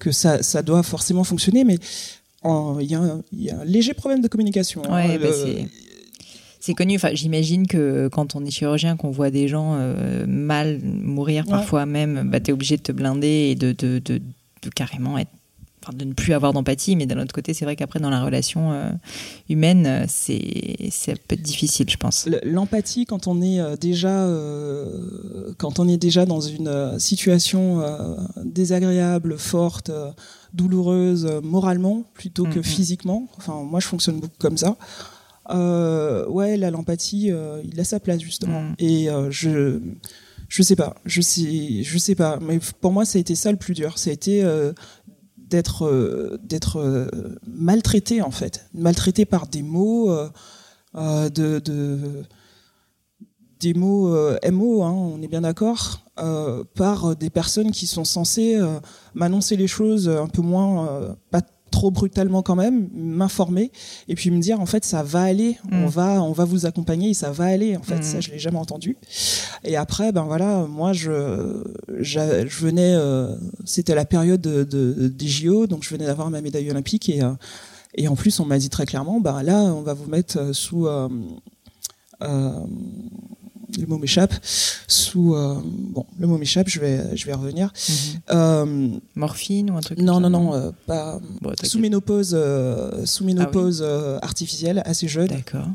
que 0.00 0.12
ça 0.12 0.42
ça 0.42 0.62
doit 0.62 0.82
forcément 0.82 1.24
fonctionner 1.24 1.64
mais 1.64 1.78
en- 2.42 2.78
il 2.80 2.90
y, 2.90 2.94
a 2.94 3.00
un- 3.00 3.22
il 3.32 3.42
y 3.42 3.50
a 3.50 3.58
un 3.60 3.64
léger 3.64 3.94
problème 3.94 4.20
de 4.20 4.28
communication 4.28 4.82
hein. 4.84 4.94
Ouais, 5.08 5.18
bah, 5.18 5.28
Le- 5.30 5.62
c'est- 6.66 6.72
C'est 6.72 6.74
connu. 6.74 6.96
Enfin, 6.96 7.10
j'imagine 7.14 7.66
que 7.66 8.08
quand 8.08 8.34
on 8.34 8.44
est 8.44 8.50
chirurgien, 8.50 8.96
qu'on 8.96 9.10
voit 9.10 9.30
des 9.30 9.46
gens 9.48 9.74
euh, 9.78 10.26
mal 10.26 10.80
mourir, 10.82 11.44
Ouais. 11.44 11.50
parfois 11.52 11.86
même, 11.86 12.28
bah, 12.30 12.40
t'es 12.40 12.52
obligé 12.52 12.76
de 12.76 12.82
te 12.82 12.92
blinder 12.92 13.50
et 13.50 13.54
de, 13.54 13.72
de, 13.72 14.00
de, 14.04 14.18
de 14.62 14.70
carrément 14.74 15.16
être, 15.16 15.30
enfin, 15.82 15.96
de 15.96 16.04
ne 16.04 16.12
plus 16.12 16.32
avoir 16.34 16.52
d'empathie. 16.52 16.96
Mais 16.96 17.06
d'un 17.06 17.20
autre 17.22 17.32
côté, 17.32 17.54
c'est 17.54 17.64
vrai 17.64 17.76
qu'après, 17.76 18.00
dans 18.00 18.10
la 18.10 18.22
relation 18.22 18.72
euh, 18.72 18.90
humaine, 19.48 20.06
c'est, 20.08 20.76
ça 20.90 21.12
peut 21.12 21.34
être 21.36 21.42
difficile, 21.42 21.88
je 21.88 21.96
pense. 21.96 22.26
Le- 22.26 22.40
L'empathie 22.44 23.06
quand 23.06 23.26
on 23.28 23.40
est 23.42 23.60
euh, 23.60 23.76
déjà 23.76 24.24
euh, 24.24 25.52
quand 25.58 25.78
on 25.78 25.86
est 25.88 25.96
déjà 25.98 26.26
dans 26.26 26.40
une 26.40 26.98
situation 26.98 27.80
euh, 27.80 28.16
désagréable, 28.44 29.38
forte, 29.38 29.90
douloureuse 30.52 31.28
moralement 31.42 32.04
plutôt 32.14 32.44
que 32.44 32.58
Mhm. 32.58 32.64
physiquement. 32.64 33.28
Enfin 33.38 33.62
moi 33.62 33.80
je 33.80 33.86
fonctionne 33.86 34.20
beaucoup 34.20 34.34
comme 34.38 34.56
ça. 34.56 34.76
Euh, 35.50 36.26
ouais 36.28 36.56
là 36.56 36.70
l'empathie 36.70 37.30
euh, 37.30 37.60
il 37.64 37.78
a 37.78 37.84
sa 37.84 38.00
place 38.00 38.20
justement 38.20 38.62
Mhm. 38.62 38.74
et 38.78 39.08
euh, 39.10 39.30
je 39.30 39.80
Je 40.48 40.62
sais 40.62 40.76
pas, 40.76 40.94
je 41.04 41.20
sais, 41.22 41.82
je 41.82 41.98
sais 41.98 42.14
pas. 42.14 42.38
Mais 42.40 42.60
pour 42.80 42.92
moi, 42.92 43.04
ça 43.04 43.18
a 43.18 43.20
été 43.20 43.34
ça 43.34 43.50
le 43.50 43.56
plus 43.56 43.74
dur. 43.74 43.98
Ça 43.98 44.10
a 44.10 44.12
été 44.12 44.44
d'être 45.36 46.38
d'être 46.42 47.08
maltraité 47.46 48.22
en 48.22 48.30
fait, 48.30 48.66
maltraité 48.72 49.24
par 49.24 49.48
des 49.48 49.62
mots 49.62 50.08
de, 50.94 51.58
de, 51.58 51.98
des 53.58 53.74
mots 53.74 54.14
MO, 54.52 54.82
hein, 54.84 54.92
on 54.92 55.20
est 55.20 55.26
bien 55.28 55.40
d'accord, 55.40 56.04
par 56.74 57.16
des 57.16 57.30
personnes 57.30 57.72
qui 57.72 57.88
sont 57.88 58.04
censées 58.04 58.56
m'annoncer 59.14 59.56
les 59.56 59.66
choses 59.66 60.08
un 60.08 60.28
peu 60.28 60.42
moins 60.42 61.16
pas 61.32 61.42
trop 61.70 61.90
brutalement 61.90 62.42
quand 62.42 62.54
même, 62.54 62.88
m'informer 62.94 63.70
et 64.08 64.14
puis 64.14 64.30
me 64.30 64.40
dire 64.40 64.60
en 64.60 64.66
fait 64.66 64.84
ça 64.84 65.02
va 65.02 65.22
aller, 65.22 65.58
on 65.70 65.86
mm. 65.86 65.88
va 65.88 66.22
on 66.22 66.32
va 66.32 66.44
vous 66.44 66.66
accompagner 66.66 67.10
et 67.10 67.14
ça 67.14 67.30
va 67.30 67.44
aller 67.44 67.76
en 67.76 67.82
fait, 67.82 68.02
ça 68.02 68.18
mm. 68.18 68.22
je 68.22 68.30
l'ai 68.30 68.38
jamais 68.38 68.58
entendu. 68.58 68.96
Et 69.64 69.76
après 69.76 70.12
ben 70.12 70.24
voilà, 70.24 70.66
moi 70.68 70.92
je 70.92 71.62
je, 71.98 72.20
venais 72.60 72.94
euh, 72.94 73.34
c'était 73.64 73.94
la 73.94 74.04
période 74.04 74.40
de, 74.40 75.08
des 75.08 75.28
JO 75.28 75.66
donc 75.66 75.82
je 75.82 75.90
venais 75.90 76.06
d'avoir 76.06 76.30
ma 76.30 76.40
médaille 76.40 76.70
olympique 76.70 77.08
et 77.08 77.22
euh, 77.22 77.32
et 77.94 78.08
en 78.08 78.16
plus 78.16 78.38
on 78.40 78.44
m'a 78.44 78.58
dit 78.58 78.70
très 78.70 78.86
clairement 78.86 79.20
ben 79.20 79.42
là 79.42 79.62
on 79.62 79.82
va 79.82 79.94
vous 79.94 80.08
mettre 80.08 80.54
sous 80.54 80.86
euh, 80.86 81.08
le 83.78 83.86
mot 83.86 83.98
m'échappe, 83.98 84.34
sous 84.86 85.34
euh, 85.34 85.56
bon, 85.64 86.06
le 86.18 86.26
mot 86.26 86.38
m'échappe, 86.38 86.68
je 86.68 86.80
vais 86.80 87.16
je 87.16 87.26
vais 87.26 87.34
revenir. 87.34 87.72
Mhm. 87.88 87.94
Euh, 88.30 88.88
Morphine 89.14 89.70
ou 89.70 89.76
un 89.76 89.80
truc. 89.80 89.98
Non 89.98 90.20
non 90.20 90.30
non, 90.30 90.54
euh, 90.54 90.70
pas 90.86 91.20
sous 91.62 91.78
ménopause, 91.78 92.36
sous 93.04 93.24
ménopause 93.24 93.82
ah 93.82 94.18
artificielle, 94.22 94.82
assez 94.84 95.08
jeune. 95.08 95.28
D'accord. 95.28 95.68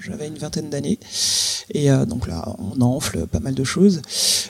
j'avais 0.00 0.28
une 0.28 0.38
vingtaine 0.38 0.70
d'années 0.70 0.98
et 1.70 1.88
donc 2.06 2.28
là 2.28 2.54
on 2.58 2.80
enfle 2.82 3.26
pas 3.26 3.40
mal 3.40 3.54
de 3.54 3.64
choses 3.64 4.02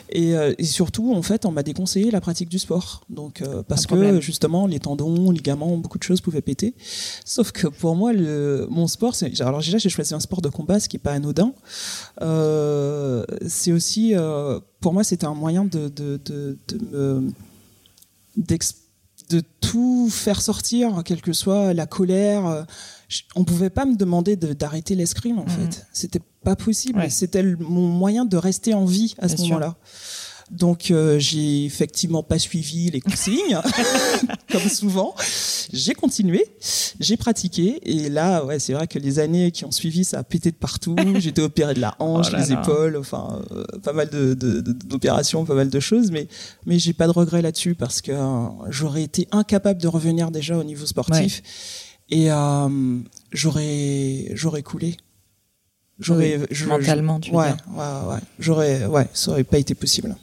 et, 0.09 0.33
et 0.57 0.65
surtout 0.65 1.13
en 1.13 1.21
fait 1.21 1.45
on 1.45 1.51
m'a 1.51 1.63
déconseillé 1.63 2.11
la 2.11 2.19
pratique 2.19 2.49
du 2.49 2.59
sport 2.59 3.05
donc 3.09 3.41
parce 3.69 3.85
que 3.85 4.19
justement 4.19 4.67
les 4.67 4.79
tendons, 4.79 5.31
ligaments, 5.31 5.77
beaucoup 5.77 5.97
de 5.97 6.03
choses 6.03 6.21
pouvaient 6.21 6.41
péter. 6.41 6.73
Sauf 7.23 7.51
que 7.51 7.67
pour 7.67 7.95
moi 7.95 8.13
le 8.13 8.67
mon 8.69 8.87
sport, 8.87 9.15
c'est 9.15 9.41
alors 9.41 9.59
déjà 9.59 9.77
j'ai 9.77 9.89
choisi 9.89 10.13
un 10.13 10.19
sport 10.19 10.41
de 10.41 10.49
combat, 10.49 10.79
ce 10.79 10.89
qui 10.89 10.97
est 10.97 10.99
pas 10.99 11.13
anodin. 11.13 11.53
Euh, 12.21 12.74
c'est 13.47 13.71
aussi, 13.71 14.15
euh, 14.15 14.59
pour 14.81 14.93
moi, 14.93 15.03
c'était 15.03 15.25
un 15.25 15.33
moyen 15.33 15.65
de, 15.65 15.89
de, 15.89 16.19
de, 16.25 16.57
de 16.67 17.23
de 19.29 19.41
tout 19.59 20.07
faire 20.11 20.39
sortir, 20.39 21.01
quelle 21.03 21.21
que 21.21 21.33
soit 21.33 21.73
la 21.73 21.87
colère. 21.87 22.65
On 23.35 23.43
pouvait 23.43 23.71
pas 23.71 23.85
me 23.85 23.95
demander 23.95 24.35
d'arrêter 24.35 24.93
l'escrime, 24.93 25.39
en 25.39 25.45
mhm. 25.45 25.49
fait. 25.49 25.87
C'était 25.93 26.21
pas 26.43 26.55
possible. 26.55 27.03
C'était 27.09 27.43
mon 27.43 27.87
moyen 27.87 28.25
de 28.25 28.37
rester 28.37 28.73
en 28.73 28.85
vie 28.85 29.15
à 29.17 29.27
ce 29.27 29.41
moment-là. 29.41 29.75
Donc 30.51 30.91
euh, 30.91 31.17
j'ai 31.17 31.65
effectivement 31.65 32.21
pas 32.21 32.37
suivi 32.37 32.91
les 32.91 33.01
consignes, 33.01 33.59
comme 34.51 34.69
souvent. 34.69 35.15
J'ai 35.73 35.95
continué, 35.95 36.45
j'ai 36.99 37.17
pratiqué, 37.17 37.79
et 37.83 38.09
là, 38.09 38.45
ouais, 38.45 38.59
c'est 38.59 38.73
vrai 38.73 38.87
que 38.87 38.99
les 38.99 39.17
années 39.17 39.49
qui 39.51 39.65
ont 39.65 39.71
suivi, 39.71 40.05
ça 40.05 40.19
a 40.19 40.23
pété 40.23 40.51
de 40.51 40.55
partout. 40.55 40.95
J'étais 41.17 41.41
opéré 41.41 41.73
de 41.73 41.81
la 41.81 41.95
hanche, 41.97 42.27
oh 42.31 42.37
les 42.37 42.51
épaules, 42.51 42.95
enfin, 42.97 43.41
euh, 43.51 43.65
pas 43.83 43.93
mal 43.93 44.09
d'opérations, 44.09 45.41
de, 45.41 45.47
pas 45.47 45.55
mal 45.55 45.69
de 45.69 45.79
choses, 45.79 46.11
mais 46.11 46.27
mais 46.67 46.77
j'ai 46.77 46.93
pas 46.93 47.07
de 47.07 47.11
regret 47.11 47.41
là-dessus 47.41 47.73
parce 47.73 48.01
que 48.01 48.11
euh, 48.11 48.47
j'aurais 48.69 49.03
été 49.03 49.27
incapable 49.31 49.81
de 49.81 49.87
revenir 49.87 50.29
déjà 50.29 50.55
au 50.57 50.63
niveau 50.63 50.85
sportif, 50.85 51.41
et 52.09 52.27
j'aurais 53.31 54.31
j'aurais 54.35 54.63
coulé. 54.63 54.95
J'aurais 55.97 56.39
mentalement, 56.67 57.19
tu 57.21 57.31
ouais, 57.31 57.51
ouais, 57.69 58.09
ouais, 58.09 58.19
j'aurais, 58.37 58.85
ouais, 58.85 59.07
ça 59.13 59.31
aurait 59.31 59.45
pas 59.45 59.57
été 59.57 59.73
possible. 59.75 60.15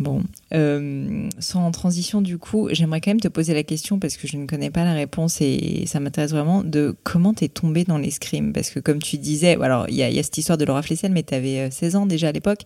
Bon, 0.00 0.22
euh, 0.54 1.28
sans 1.40 1.70
transition 1.72 2.22
du 2.22 2.38
coup, 2.38 2.70
j'aimerais 2.72 3.02
quand 3.02 3.10
même 3.10 3.20
te 3.20 3.28
poser 3.28 3.52
la 3.52 3.62
question 3.62 3.98
parce 3.98 4.16
que 4.16 4.26
je 4.26 4.38
ne 4.38 4.46
connais 4.46 4.70
pas 4.70 4.82
la 4.84 4.94
réponse 4.94 5.42
et 5.42 5.84
ça 5.86 6.00
m'intéresse 6.00 6.30
vraiment 6.30 6.64
de 6.64 6.96
comment 7.02 7.34
t'es 7.34 7.48
tombée 7.48 7.84
dans 7.84 7.98
l'escrime? 7.98 8.54
Parce 8.54 8.70
que 8.70 8.80
comme 8.80 9.02
tu 9.02 9.18
disais, 9.18 9.60
alors 9.60 9.90
il 9.90 9.96
y 9.96 10.02
a, 10.02 10.22
cette 10.22 10.38
histoire 10.38 10.56
de 10.56 10.64
Laura 10.64 10.80
Flessel 10.80 11.12
mais 11.12 11.22
tu 11.22 11.34
avais 11.34 11.70
16 11.70 11.96
ans 11.96 12.06
déjà 12.06 12.28
à 12.28 12.32
l'époque. 12.32 12.62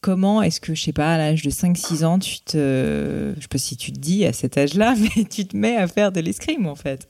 Comment 0.00 0.40
est-ce 0.40 0.60
que, 0.60 0.74
je 0.74 0.82
sais 0.82 0.92
pas, 0.92 1.14
à 1.14 1.18
l'âge 1.18 1.42
de 1.42 1.50
5-6 1.50 2.04
ans, 2.04 2.18
tu 2.18 2.40
te, 2.40 3.34
je 3.36 3.40
sais 3.40 3.48
pas 3.48 3.58
si 3.58 3.76
tu 3.76 3.92
te 3.92 3.98
dis 3.98 4.24
à 4.24 4.32
cet 4.32 4.56
âge-là, 4.56 4.94
mais 5.16 5.24
tu 5.24 5.46
te 5.46 5.56
mets 5.56 5.76
à 5.76 5.86
faire 5.88 6.10
de 6.10 6.20
l'escrime 6.20 6.66
en 6.66 6.74
fait? 6.74 7.08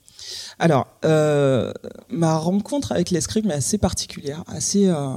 Alors, 0.58 0.88
euh, 1.04 1.72
ma 2.08 2.36
rencontre 2.36 2.90
avec 2.90 3.10
l'escrime 3.10 3.50
est 3.50 3.54
assez 3.54 3.78
particulière, 3.78 4.42
assez... 4.48 4.88
Euh, 4.88 5.16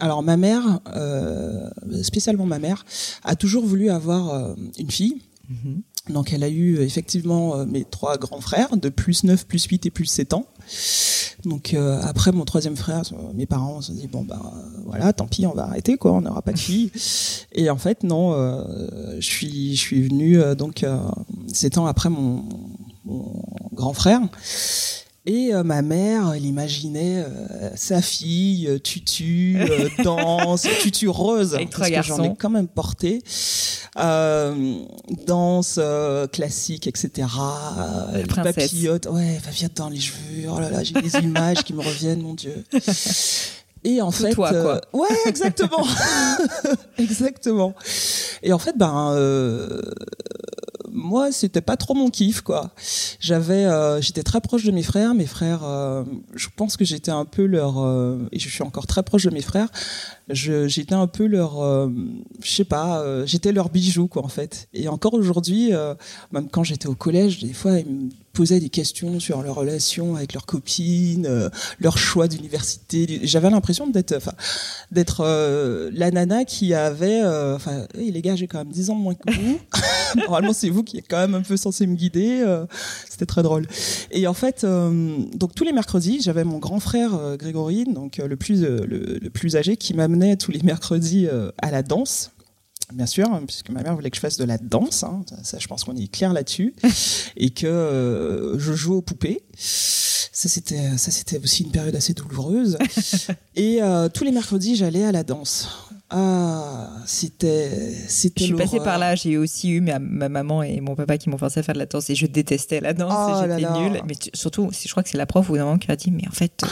alors 0.00 0.22
ma 0.22 0.36
mère, 0.36 0.80
euh, 0.94 1.70
spécialement 2.02 2.46
ma 2.46 2.58
mère, 2.58 2.84
a 3.24 3.34
toujours 3.36 3.64
voulu 3.64 3.90
avoir 3.90 4.30
euh, 4.30 4.54
une 4.78 4.90
fille. 4.90 5.22
Mhm. 5.48 5.82
Donc 6.10 6.32
elle 6.32 6.44
a 6.44 6.48
eu 6.48 6.78
effectivement 6.80 7.56
euh, 7.56 7.64
mes 7.64 7.84
trois 7.84 8.16
grands 8.18 8.40
frères 8.40 8.76
de 8.76 8.88
plus 8.88 9.24
9, 9.24 9.46
plus 9.46 9.64
8 9.64 9.86
et 9.86 9.90
plus 9.90 10.06
7 10.06 10.34
ans. 10.34 10.46
Donc 11.44 11.74
après 11.74 12.32
mon 12.32 12.44
troisième 12.44 12.76
frère, 12.76 13.02
mes 13.34 13.46
parents 13.46 13.80
se 13.80 13.92
sont 13.92 13.98
dit 13.98 14.08
bon 14.08 14.24
bah 14.24 14.40
voilà, 14.84 15.12
tant 15.12 15.26
pis, 15.26 15.46
on 15.46 15.52
va 15.52 15.64
arrêter 15.64 15.96
quoi, 15.96 16.12
on 16.12 16.22
n'aura 16.22 16.42
pas 16.42 16.52
de 16.52 16.58
fille. 16.58 16.90
Et 17.52 17.70
en 17.70 17.76
fait 17.76 18.02
non, 18.02 18.32
je 19.14 19.24
suis 19.24 19.76
je 19.76 19.80
suis 19.80 20.08
venu 20.08 20.40
donc 20.56 20.84
7 21.52 21.78
ans 21.78 21.86
après 21.86 22.08
mon, 22.08 22.42
mon 23.04 23.44
grand 23.72 23.92
frère. 23.92 24.22
Et 25.28 25.52
euh, 25.52 25.64
ma 25.64 25.82
mère, 25.82 26.32
elle 26.34 26.46
imaginait 26.46 27.24
euh, 27.24 27.70
sa 27.74 28.00
fille 28.00 28.68
euh, 28.68 28.78
tutu, 28.78 29.58
danse, 30.04 30.68
tutu 30.80 31.08
rose, 31.08 31.58
parce 31.76 31.90
que 31.90 32.02
j'en 32.02 32.22
ai 32.22 32.36
quand 32.36 32.50
même 32.50 32.68
porté, 32.68 33.22
danse 35.26 35.80
classique, 36.32 36.86
etc. 36.86 37.26
papillote, 38.44 39.06
ouais, 39.06 39.40
papillote 39.44 39.74
dans 39.74 39.88
les 39.88 39.98
cheveux. 39.98 40.48
Oh 40.48 40.60
là 40.60 40.70
là, 40.70 40.84
j'ai 40.84 40.94
des 40.94 41.16
images 41.22 41.64
qui 41.64 41.74
me 41.74 41.80
reviennent, 41.80 42.22
mon 42.22 42.34
dieu. 42.34 42.64
Et 43.82 44.00
en 44.00 44.12
fait, 44.12 44.32
toi, 44.32 44.50
quoi. 44.50 44.80
ouais, 44.92 45.16
exactement, 45.26 45.84
exactement. 46.98 47.74
Et 48.44 48.52
en 48.52 48.58
fait, 48.58 48.76
ben, 48.78 49.12
moi, 50.96 51.30
c'était 51.30 51.60
pas 51.60 51.76
trop 51.76 51.94
mon 51.94 52.08
kiff, 52.08 52.40
quoi. 52.40 52.70
J'avais, 53.20 53.66
euh, 53.66 54.00
j'étais 54.00 54.22
très 54.22 54.40
proche 54.40 54.64
de 54.64 54.72
mes 54.72 54.82
frères. 54.82 55.14
Mes 55.14 55.26
frères, 55.26 55.60
euh, 55.62 56.04
je 56.34 56.48
pense 56.56 56.76
que 56.76 56.84
j'étais 56.84 57.10
un 57.10 57.26
peu 57.26 57.44
leur, 57.44 57.84
euh, 57.84 58.26
et 58.32 58.38
je 58.38 58.48
suis 58.48 58.62
encore 58.62 58.86
très 58.86 59.02
proche 59.02 59.24
de 59.24 59.30
mes 59.30 59.42
frères. 59.42 59.68
J'étais 60.28 60.94
un 60.94 61.06
peu 61.06 61.26
leur, 61.26 61.60
je 62.42 62.50
sais 62.50 62.64
pas, 62.64 63.24
j'étais 63.26 63.52
leur 63.52 63.68
bijou, 63.68 64.08
quoi, 64.08 64.24
en 64.24 64.28
fait. 64.28 64.68
Et 64.74 64.88
encore 64.88 65.14
aujourd'hui, 65.14 65.72
même 66.32 66.48
quand 66.48 66.64
j'étais 66.64 66.88
au 66.88 66.94
collège, 66.94 67.40
des 67.40 67.52
fois, 67.52 67.78
ils 67.78 67.86
me 67.86 68.10
posaient 68.36 68.60
des 68.60 68.68
questions 68.68 69.18
sur 69.18 69.42
leur 69.42 69.54
relation 69.54 70.14
avec 70.14 70.34
leurs 70.34 70.44
copines, 70.44 71.26
euh, 71.26 71.48
leur 71.80 71.96
choix 71.96 72.28
d'université. 72.28 73.20
J'avais 73.22 73.48
l'impression 73.48 73.86
d'être, 73.86 74.14
enfin, 74.14 74.34
d'être 74.92 75.22
euh, 75.24 75.90
la 75.94 76.10
nana 76.10 76.44
qui 76.44 76.74
avait, 76.74 77.22
euh, 77.22 77.56
enfin, 77.56 77.86
les 77.94 78.20
gars, 78.20 78.36
j'ai 78.36 78.46
quand 78.46 78.58
même 78.58 78.70
10 78.70 78.90
ans 78.90 78.96
de 78.96 79.00
moins 79.00 79.14
que 79.14 79.32
vous. 79.32 79.58
Normalement, 80.16 80.52
c'est 80.52 80.68
vous 80.68 80.82
qui 80.82 80.98
êtes 80.98 81.06
quand 81.08 81.16
même 81.16 81.34
un 81.34 81.40
peu 81.40 81.56
censé 81.56 81.86
me 81.86 81.94
guider. 81.94 82.44
C'était 83.08 83.26
très 83.26 83.42
drôle. 83.42 83.66
Et 84.10 84.26
en 84.26 84.34
fait, 84.34 84.64
donc 84.64 85.54
tous 85.54 85.64
les 85.64 85.72
mercredis, 85.72 86.20
j'avais 86.22 86.44
mon 86.44 86.58
grand 86.58 86.80
frère 86.80 87.36
Grégory, 87.36 87.84
donc 87.84 88.18
le 88.18 88.36
plus 88.36 88.62
le, 88.62 89.28
plus 89.30 89.56
âgé, 89.56 89.76
qui 89.76 89.94
tous 90.38 90.50
les 90.50 90.62
mercredis 90.62 91.28
à 91.58 91.70
la 91.70 91.82
danse 91.82 92.30
bien 92.92 93.06
sûr, 93.06 93.26
hein, 93.32 93.42
puisque 93.46 93.70
ma 93.70 93.82
mère 93.82 93.94
voulait 93.94 94.10
que 94.10 94.16
je 94.16 94.20
fasse 94.20 94.36
de 94.36 94.44
la 94.44 94.58
danse. 94.58 95.02
Hein, 95.02 95.24
ça, 95.42 95.58
je 95.58 95.66
pense 95.66 95.84
qu'on 95.84 95.96
est 95.96 96.10
clair 96.10 96.32
là-dessus, 96.32 96.74
et 97.36 97.50
que 97.50 97.66
euh, 97.66 98.58
je 98.58 98.72
joue 98.72 98.94
aux 98.94 99.02
poupées. 99.02 99.42
Ça 99.56 100.50
c'était, 100.50 100.98
ça 100.98 101.10
c'était 101.10 101.38
aussi 101.38 101.64
une 101.64 101.70
période 101.70 101.96
assez 101.96 102.12
douloureuse. 102.12 102.76
et 103.56 103.82
euh, 103.82 104.08
tous 104.08 104.24
les 104.24 104.32
mercredis, 104.32 104.76
j'allais 104.76 105.04
à 105.04 105.12
la 105.12 105.24
danse. 105.24 105.68
Ah, 106.08 106.90
c'était, 107.04 107.92
c'était. 108.06 108.42
Je 108.42 108.44
suis 108.44 108.54
passée 108.54 108.78
par 108.78 108.96
là. 108.98 109.16
J'ai 109.16 109.38
aussi 109.38 109.70
eu 109.70 109.80
ma, 109.80 109.98
ma, 109.98 110.28
maman 110.28 110.62
et 110.62 110.80
mon 110.80 110.94
papa 110.94 111.18
qui 111.18 111.28
m'ont 111.30 111.38
forcé 111.38 111.58
à 111.58 111.62
faire 111.64 111.74
de 111.74 111.80
la 111.80 111.86
danse 111.86 112.08
et 112.10 112.14
je 112.14 112.26
détestais 112.26 112.80
la 112.80 112.92
danse. 112.92 113.12
Oh 113.12 113.42
j'étais 113.42 113.72
nulle. 113.72 114.00
Mais 114.06 114.14
surtout, 114.32 114.70
je 114.70 114.88
crois 114.88 115.02
que 115.02 115.08
c'est 115.08 115.18
la 115.18 115.26
prof 115.26 115.48
ou 115.48 115.56
moment 115.56 115.78
qui 115.78 115.90
a 115.90 115.96
dit, 115.96 116.12
mais 116.12 116.28
en 116.28 116.32
fait, 116.32 116.62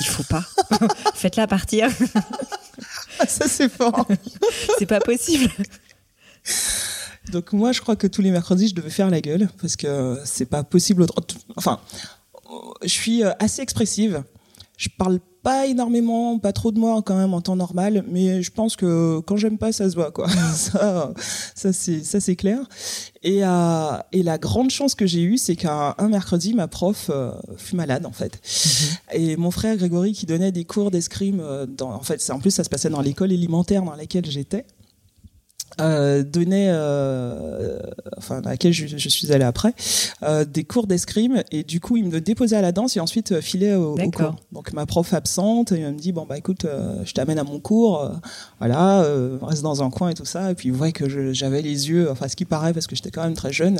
il 0.00 0.06
faut 0.06 0.22
pas. 0.22 0.44
Faites-la 1.14 1.46
partir. 1.46 1.90
Ça, 3.28 3.48
c'est 3.48 3.68
fort. 3.68 4.06
c'est 4.78 4.86
pas 4.86 5.00
possible. 5.00 5.50
Donc 7.30 7.52
moi, 7.52 7.72
je 7.72 7.80
crois 7.80 7.96
que 7.96 8.06
tous 8.06 8.22
les 8.22 8.30
mercredis, 8.30 8.68
je 8.68 8.74
devais 8.74 8.90
faire 8.90 9.10
la 9.10 9.20
gueule 9.20 9.48
parce 9.60 9.76
que 9.76 10.18
c'est 10.24 10.46
pas 10.46 10.64
possible. 10.64 11.06
Enfin, 11.56 11.80
je 12.82 12.88
suis 12.88 13.22
euh, 13.22 13.32
assez 13.38 13.62
expressive. 13.62 14.22
Je 14.76 14.88
parle 14.96 15.18
pas 15.48 15.66
énormément, 15.66 16.38
pas 16.38 16.52
trop 16.52 16.72
de 16.72 16.78
moi 16.78 17.00
quand 17.00 17.16
même 17.16 17.32
en 17.32 17.40
temps 17.40 17.56
normal, 17.56 18.04
mais 18.06 18.42
je 18.42 18.50
pense 18.50 18.76
que 18.76 19.20
quand 19.20 19.38
j'aime 19.38 19.56
pas, 19.56 19.72
ça 19.72 19.88
se 19.88 19.94
voit 19.94 20.10
quoi. 20.10 20.28
ça, 20.54 21.14
ça 21.54 21.72
c'est 21.72 22.04
ça 22.04 22.20
c'est 22.20 22.36
clair. 22.36 22.58
Et 23.22 23.42
euh, 23.44 23.96
et 24.12 24.22
la 24.22 24.36
grande 24.36 24.68
chance 24.68 24.94
que 24.94 25.06
j'ai 25.06 25.22
eue, 25.22 25.38
c'est 25.38 25.56
qu'un 25.56 25.94
mercredi, 26.10 26.52
ma 26.52 26.68
prof 26.68 27.08
euh, 27.08 27.32
fut 27.56 27.76
malade 27.76 28.04
en 28.04 28.12
fait. 28.12 28.38
Mhm. 29.14 29.22
Et 29.22 29.36
mon 29.38 29.50
frère 29.50 29.74
Grégory 29.78 30.12
qui 30.12 30.26
donnait 30.26 30.52
des 30.52 30.66
cours 30.66 30.90
d'escrime, 30.90 31.40
euh, 31.40 31.64
dans, 31.64 31.94
en 31.94 32.02
fait, 32.02 32.22
en 32.30 32.40
plus 32.40 32.50
ça 32.50 32.62
se 32.62 32.68
passait 32.68 32.90
dans 32.90 33.00
l'école 33.00 33.32
élémentaire 33.32 33.82
dans 33.82 33.96
laquelle 33.96 34.26
j'étais. 34.26 34.66
Euh, 35.80 36.22
donnait, 36.22 36.68
euh, 36.70 37.78
enfin 38.16 38.38
à 38.38 38.50
laquelle 38.50 38.72
je, 38.72 38.86
je, 38.86 39.08
suis 39.08 39.32
allée 39.32 39.44
après, 39.44 39.74
euh, 40.22 40.44
des 40.44 40.64
cours 40.64 40.86
d'escrime 40.86 41.42
et 41.52 41.62
du 41.62 41.80
coup 41.80 41.96
il 41.96 42.06
me 42.06 42.20
déposait 42.20 42.56
à 42.56 42.62
la 42.62 42.72
danse 42.72 42.96
et 42.96 43.00
ensuite 43.00 43.32
euh, 43.32 43.40
filait 43.40 43.74
au, 43.74 43.94
au, 43.94 44.10
cours. 44.10 44.36
Donc 44.52 44.72
ma 44.72 44.86
prof 44.86 45.12
absente, 45.12 45.72
elle 45.72 45.92
me 45.92 45.98
dit 45.98 46.12
bon 46.12 46.26
bah 46.26 46.36
écoute, 46.36 46.66
je 47.04 47.12
t'amène 47.12 47.38
à 47.38 47.44
mon 47.44 47.60
cours, 47.60 48.10
voilà, 48.58 49.06
reste 49.42 49.62
dans 49.62 49.82
un 49.82 49.90
coin 49.90 50.10
et 50.10 50.14
tout 50.14 50.24
ça. 50.24 50.50
Et 50.50 50.54
puis 50.54 50.68
il 50.68 50.74
voit 50.74 50.90
que 50.92 51.32
j'avais 51.32 51.62
les 51.62 51.90
yeux, 51.90 52.10
enfin 52.10 52.28
ce 52.28 52.36
qui 52.36 52.44
paraît 52.44 52.72
parce 52.72 52.86
que 52.86 52.96
j'étais 52.96 53.10
quand 53.10 53.22
même 53.22 53.34
très 53.34 53.52
jeune, 53.52 53.78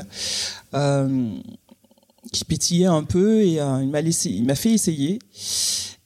qui 2.31 2.45
pétillait 2.45 2.85
un 2.85 3.03
peu 3.03 3.41
et 3.41 3.59
il 3.81 3.89
m'a 3.89 4.01
laissé, 4.01 4.29
il 4.29 4.45
m'a 4.45 4.55
fait 4.55 4.71
essayer. 4.71 5.19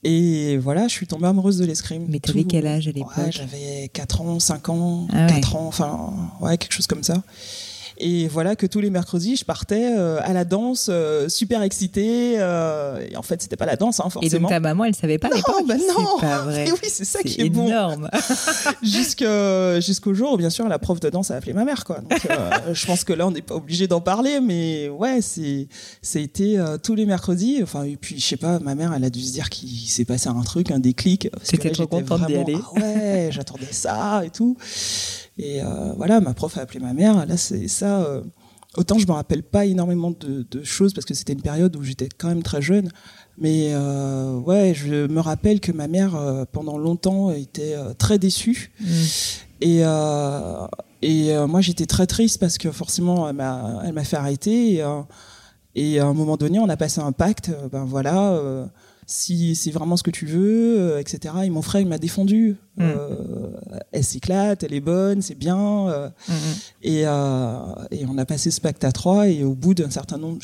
Et 0.03 0.57
voilà, 0.57 0.87
je 0.87 0.93
suis 0.93 1.07
tombée 1.07 1.27
amoureuse 1.27 1.57
de 1.57 1.65
l'escrime. 1.65 2.05
Mais 2.09 2.19
t'avais 2.19 2.43
quel 2.43 2.67
âge 2.67 2.87
à 2.87 2.91
l'époque? 2.91 3.11
ouais, 3.17 3.31
J'avais 3.31 3.89
4 3.93 4.21
ans, 4.21 4.39
5 4.39 4.69
ans, 4.69 5.07
ah 5.13 5.27
4 5.27 5.55
ans, 5.55 5.67
enfin, 5.67 6.13
ouais, 6.41 6.57
quelque 6.57 6.73
chose 6.73 6.87
comme 6.87 7.03
ça. 7.03 7.23
Et 7.97 8.27
voilà 8.27 8.55
que 8.55 8.65
tous 8.65 8.79
les 8.79 8.89
mercredis, 8.89 9.35
je 9.35 9.45
partais 9.45 9.93
euh, 9.97 10.19
à 10.23 10.33
la 10.33 10.45
danse, 10.45 10.87
euh, 10.89 11.29
super 11.29 11.61
excitée. 11.61 12.35
Euh, 12.37 13.05
et 13.09 13.15
en 13.17 13.21
fait, 13.21 13.41
c'était 13.41 13.55
pas 13.55 13.65
la 13.65 13.75
danse, 13.75 13.99
hein, 13.99 14.09
forcément. 14.09 14.37
Et 14.37 14.41
donc 14.41 14.49
ta 14.49 14.59
maman, 14.59 14.85
elle 14.85 14.95
savait 14.95 15.17
pas 15.17 15.29
non, 15.29 15.35
l'époque 15.35 15.67
bah 15.67 15.75
non. 15.75 16.19
Pas 16.19 16.39
vrai. 16.39 16.67
Et 16.67 16.71
oui, 16.71 16.77
c'est 16.87 17.05
ça 17.05 17.21
qui 17.21 17.41
est, 17.41 17.45
énorme. 17.45 18.09
bon. 18.11 19.79
Jusqu'au 19.81 20.13
jour 20.13 20.33
où, 20.33 20.37
bien 20.37 20.49
sûr, 20.49 20.67
la 20.67 20.79
prof 20.79 20.99
de 20.99 21.09
danse 21.09 21.31
a 21.31 21.35
appelé 21.35 21.53
ma 21.53 21.65
mère, 21.65 21.85
quoi. 21.85 21.99
Donc, 21.99 22.27
je 22.73 22.85
pense 22.85 23.03
que 23.03 23.13
là, 23.13 23.27
on 23.27 23.31
n'est 23.31 23.41
pas 23.41 23.55
obligé 23.55 23.87
d'en 23.87 24.01
parler, 24.01 24.39
mais 24.39 24.89
ouais, 24.89 25.19
c'est, 25.21 25.67
été 26.15 26.63
tous 26.81 26.95
les 26.95 27.05
mercredis. 27.05 27.59
Enfin, 27.61 27.83
et 27.83 27.95
puis, 27.95 28.19
je 28.19 28.25
sais 28.25 28.37
pas, 28.37 28.59
ma 28.59 28.75
mère, 28.75 28.93
elle 28.95 29.03
a 29.03 29.09
dû 29.09 29.21
se 29.21 29.31
dire 29.31 29.49
qu'il 29.49 29.89
s'est 29.89 30.05
passé 30.05 30.29
un 30.29 30.41
truc, 30.41 30.71
un 30.71 30.79
déclic. 30.79 31.29
C'était 31.43 31.71
trop 31.71 31.87
contente 31.87 32.25
d'y 32.27 32.35
aller. 32.35 32.57
Ah 32.57 32.79
ouais, 32.79 33.29
j'attendais 33.31 33.71
ça 33.71 34.23
et 34.25 34.29
tout. 34.29 34.57
Et 35.37 35.63
euh, 35.63 35.93
voilà, 35.97 36.19
ma 36.19 36.33
prof 36.33 36.57
a 36.57 36.61
appelé 36.61 36.79
ma 36.79 36.93
mère. 36.93 37.25
Là, 37.25 37.37
c'est 37.37 37.67
ça. 37.67 38.01
Euh, 38.03 38.21
autant 38.75 38.97
je 38.97 39.07
me 39.07 39.11
rappelle 39.11 39.43
pas 39.43 39.65
énormément 39.65 40.11
de, 40.11 40.45
de 40.49 40.63
choses 40.63 40.93
parce 40.93 41.05
que 41.05 41.13
c'était 41.13 41.33
une 41.33 41.41
période 41.41 41.75
où 41.75 41.83
j'étais 41.83 42.09
quand 42.17 42.29
même 42.29 42.43
très 42.43 42.61
jeune. 42.61 42.89
Mais 43.37 43.71
euh, 43.73 44.37
ouais, 44.39 44.73
je 44.75 45.07
me 45.07 45.19
rappelle 45.19 45.59
que 45.59 45.71
ma 45.71 45.87
mère, 45.87 46.15
euh, 46.15 46.45
pendant 46.51 46.77
longtemps, 46.77 47.31
était 47.31 47.73
euh, 47.73 47.93
très 47.93 48.19
déçue. 48.19 48.71
Mm. 48.79 48.85
Et, 49.61 49.81
et 51.01 51.37
moi, 51.47 51.61
j'étais 51.61 51.85
très 51.85 52.05
triste 52.05 52.37
parce 52.37 52.57
que 52.57 52.69
forcément, 52.71 53.29
elle 53.29 53.35
m'a, 53.35 53.81
elle 53.85 53.93
m'a 53.93 54.03
fait 54.03 54.17
arrêter. 54.17 54.73
Et, 54.73 54.83
et, 55.75 55.99
à 55.99 56.05
un 56.05 56.13
moment 56.13 56.35
donné, 56.35 56.59
on 56.59 56.67
a 56.67 56.75
passé 56.75 56.99
un 56.99 57.13
pacte. 57.13 57.49
Ben 57.71 57.85
voilà 57.85 58.37
si 59.13 59.53
c'est 59.53 59.69
vraiment 59.69 59.95
ce 59.95 60.01
que 60.01 60.09
tu 60.09 60.25
veux, 60.25 60.79
euh, 60.79 60.99
etc. 60.99 61.35
Et 61.43 61.49
mon 61.51 61.61
frère, 61.61 61.81
il 61.81 61.87
m'a 61.87 61.99
défendu. 61.99 62.57
Mm. 62.77 62.81
Euh, 62.81 63.51
elle 63.91 64.03
s'éclate, 64.03 64.63
elle 64.63 64.73
est 64.73 64.81
bonne, 64.81 65.21
c'est 65.21 65.35
bien. 65.35 65.87
Euh, 65.87 66.09
mm, 66.27 66.31
mm. 66.31 66.55
et, 66.81 67.01
et, 67.01 68.05
on 68.07 68.17
a 68.17 68.25
passé 68.25 68.49
ce 68.49 68.59
pacte 68.59 68.83
à 68.83 68.91
trois. 68.91 69.27
Et 69.29 69.43
au 69.43 69.53
bout 69.53 69.75
d'un 69.75 69.91
certain 69.91 70.17
nombre, 70.17 70.39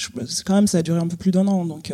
quand 0.45 0.53
même, 0.53 0.67
ça 0.67 0.77
a 0.77 0.81
duré 0.83 0.99
un 0.99 1.07
peu 1.07 1.17
plus 1.17 1.31
d'un 1.31 1.47
an. 1.47 1.65
Donc, 1.65 1.91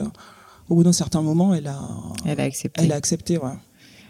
au 0.67 0.75
bout 0.75 0.83
d'un 0.83 0.91
certain 0.91 1.21
moment, 1.21 1.53
elle 1.53 1.67
a, 1.67 1.79
elle 2.25 2.41
a 2.41 2.43
accepté. 2.43 2.83
Elle 2.83 2.91
a 2.91 2.95
accepté, 2.95 3.37
ouais. 3.37 3.51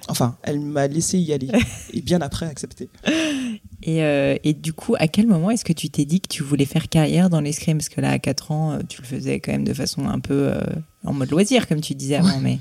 Enfin, 0.07 0.35
elle 0.41 0.59
m'a 0.59 0.87
laissé 0.87 1.19
y 1.19 1.33
aller. 1.33 1.51
et 1.93 2.01
bien 2.01 2.21
après, 2.21 2.47
accepter. 2.47 2.89
Et, 3.85 4.03
euh, 4.03 4.35
et, 4.43 4.53
du 4.53 4.73
coup, 4.73 4.95
à 4.97 5.07
quel 5.07 5.27
moment 5.27 5.51
est-ce 5.51 5.63
que 5.63 5.71
tu 5.71 5.91
t'es 5.91 6.05
dit 6.05 6.19
que 6.19 6.27
tu 6.27 6.41
voulais 6.41 6.65
faire 6.65 6.89
carrière 6.89 7.29
dans 7.29 7.39
l'escrime? 7.39 7.77
Parce 7.77 7.89
que 7.89 8.01
là, 8.01 8.09
à 8.09 8.19
4 8.19 8.51
ans, 8.51 8.71
euh, 8.71 8.79
tu 8.89 8.99
le 8.99 9.07
faisais 9.07 9.39
quand 9.39 9.51
même 9.51 9.63
de 9.63 9.75
façon 9.75 10.07
un 10.07 10.19
peu 10.19 10.33
euh, 10.33 10.59
en 11.03 11.13
mode 11.13 11.29
loisir, 11.29 11.67
comme 11.67 11.81
tu 11.81 11.93
disais 11.93 12.15
avant. 12.15 12.39
Mais 12.41 12.57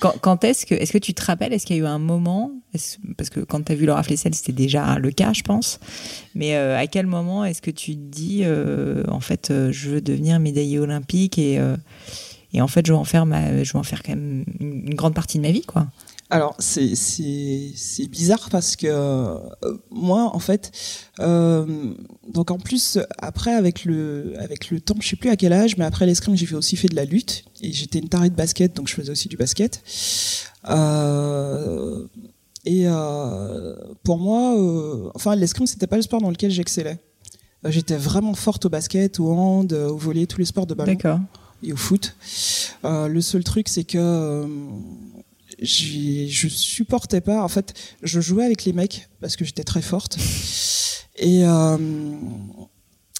quand, 0.00 0.14
quand 0.20 0.42
est-ce 0.42 0.66
que, 0.66 0.74
est-ce 0.74 0.92
que 0.92 0.98
tu 0.98 1.14
te 1.14 1.24
rappelles? 1.24 1.52
Est-ce 1.52 1.64
qu'il 1.64 1.76
y 1.76 1.78
a 1.78 1.82
eu 1.82 1.86
un 1.86 2.00
moment? 2.00 2.50
Parce 3.16 3.30
que 3.30 3.38
quand 3.38 3.62
tu 3.62 3.70
as 3.70 3.76
vu 3.76 3.86
Laura 3.86 4.02
Flessel, 4.02 4.34
c'était 4.34 4.50
déjà 4.50 4.98
le 4.98 5.12
cas, 5.12 5.32
je 5.32 5.42
pense. 5.42 5.78
Mais 6.34 6.56
à 6.56 6.88
quel 6.88 7.06
moment 7.06 7.44
est-ce 7.44 7.62
que 7.62 7.70
tu 7.70 7.94
te 7.94 8.00
dis, 8.00 8.44
en 9.06 9.20
fait, 9.20 9.52
je 9.70 9.90
veux 9.90 10.00
devenir 10.00 10.40
médaillée 10.40 10.80
olympique 10.80 11.38
et, 11.38 11.60
et 12.52 12.60
en 12.60 12.66
fait, 12.66 12.84
je 12.84 12.92
veux 12.92 12.98
en 12.98 13.04
faire, 13.04 13.26
ma, 13.26 13.62
je 13.62 13.72
veux 13.72 13.78
en 13.78 13.84
faire 13.84 14.02
quand 14.02 14.16
même 14.16 14.44
une 14.58 14.94
grande 14.94 15.14
partie 15.14 15.38
de 15.38 15.42
ma 15.42 15.52
vie, 15.52 15.62
quoi? 15.62 15.86
Alors 16.30 16.54
c'est 16.58 16.94
c'est 16.94 18.06
bizarre 18.08 18.48
parce 18.50 18.76
que 18.76 18.86
euh, 18.88 19.38
moi 19.90 20.34
en 20.34 20.38
fait 20.38 20.72
euh, 21.20 21.92
donc 22.32 22.50
en 22.50 22.58
plus 22.58 22.98
après 23.18 23.52
avec 23.52 23.84
le 23.84 24.34
avec 24.38 24.70
le 24.70 24.80
temps 24.80 24.96
je 25.00 25.08
sais 25.08 25.16
plus 25.16 25.28
à 25.28 25.36
quel 25.36 25.52
âge 25.52 25.76
mais 25.76 25.84
après 25.84 26.06
l'escrime 26.06 26.34
j'ai 26.34 26.54
aussi 26.54 26.76
fait 26.76 26.88
de 26.88 26.96
la 26.96 27.04
lutte 27.04 27.44
et 27.60 27.72
j'étais 27.72 27.98
une 27.98 28.08
tarée 28.08 28.30
de 28.30 28.34
basket 28.34 28.74
donc 28.74 28.88
je 28.88 28.94
faisais 28.94 29.12
aussi 29.12 29.28
du 29.28 29.36
basket. 29.36 29.82
Euh, 30.70 32.06
et 32.64 32.86
pour 34.02 34.18
moi 34.18 35.10
enfin 35.14 35.36
l'escrime 35.36 35.66
c'était 35.66 35.86
pas 35.86 35.96
le 35.96 36.02
sport 36.02 36.22
dans 36.22 36.30
lequel 36.30 36.50
j'excellais. 36.50 36.98
J'étais 37.66 37.96
vraiment 37.96 38.34
forte 38.34 38.64
au 38.64 38.70
basket 38.70 39.20
au 39.20 39.30
hand 39.32 39.72
au 39.74 39.96
volley 39.96 40.26
tous 40.26 40.38
les 40.38 40.46
sports 40.46 40.66
de 40.66 40.74
ballon 40.74 40.96
et 41.62 41.72
au 41.74 41.76
foot. 41.76 42.16
Le 42.82 43.20
seul 43.20 43.44
truc 43.44 43.68
c'est 43.68 43.84
que 43.84 44.46
je 45.64 46.48
supportais 46.48 47.20
pas. 47.20 47.42
En 47.42 47.48
fait, 47.48 47.74
je 48.02 48.20
jouais 48.20 48.44
avec 48.44 48.64
les 48.64 48.72
mecs 48.72 49.08
parce 49.20 49.36
que 49.36 49.44
j'étais 49.44 49.64
très 49.64 49.82
forte. 49.82 50.18
Et, 51.16 51.42
euh, 51.44 51.78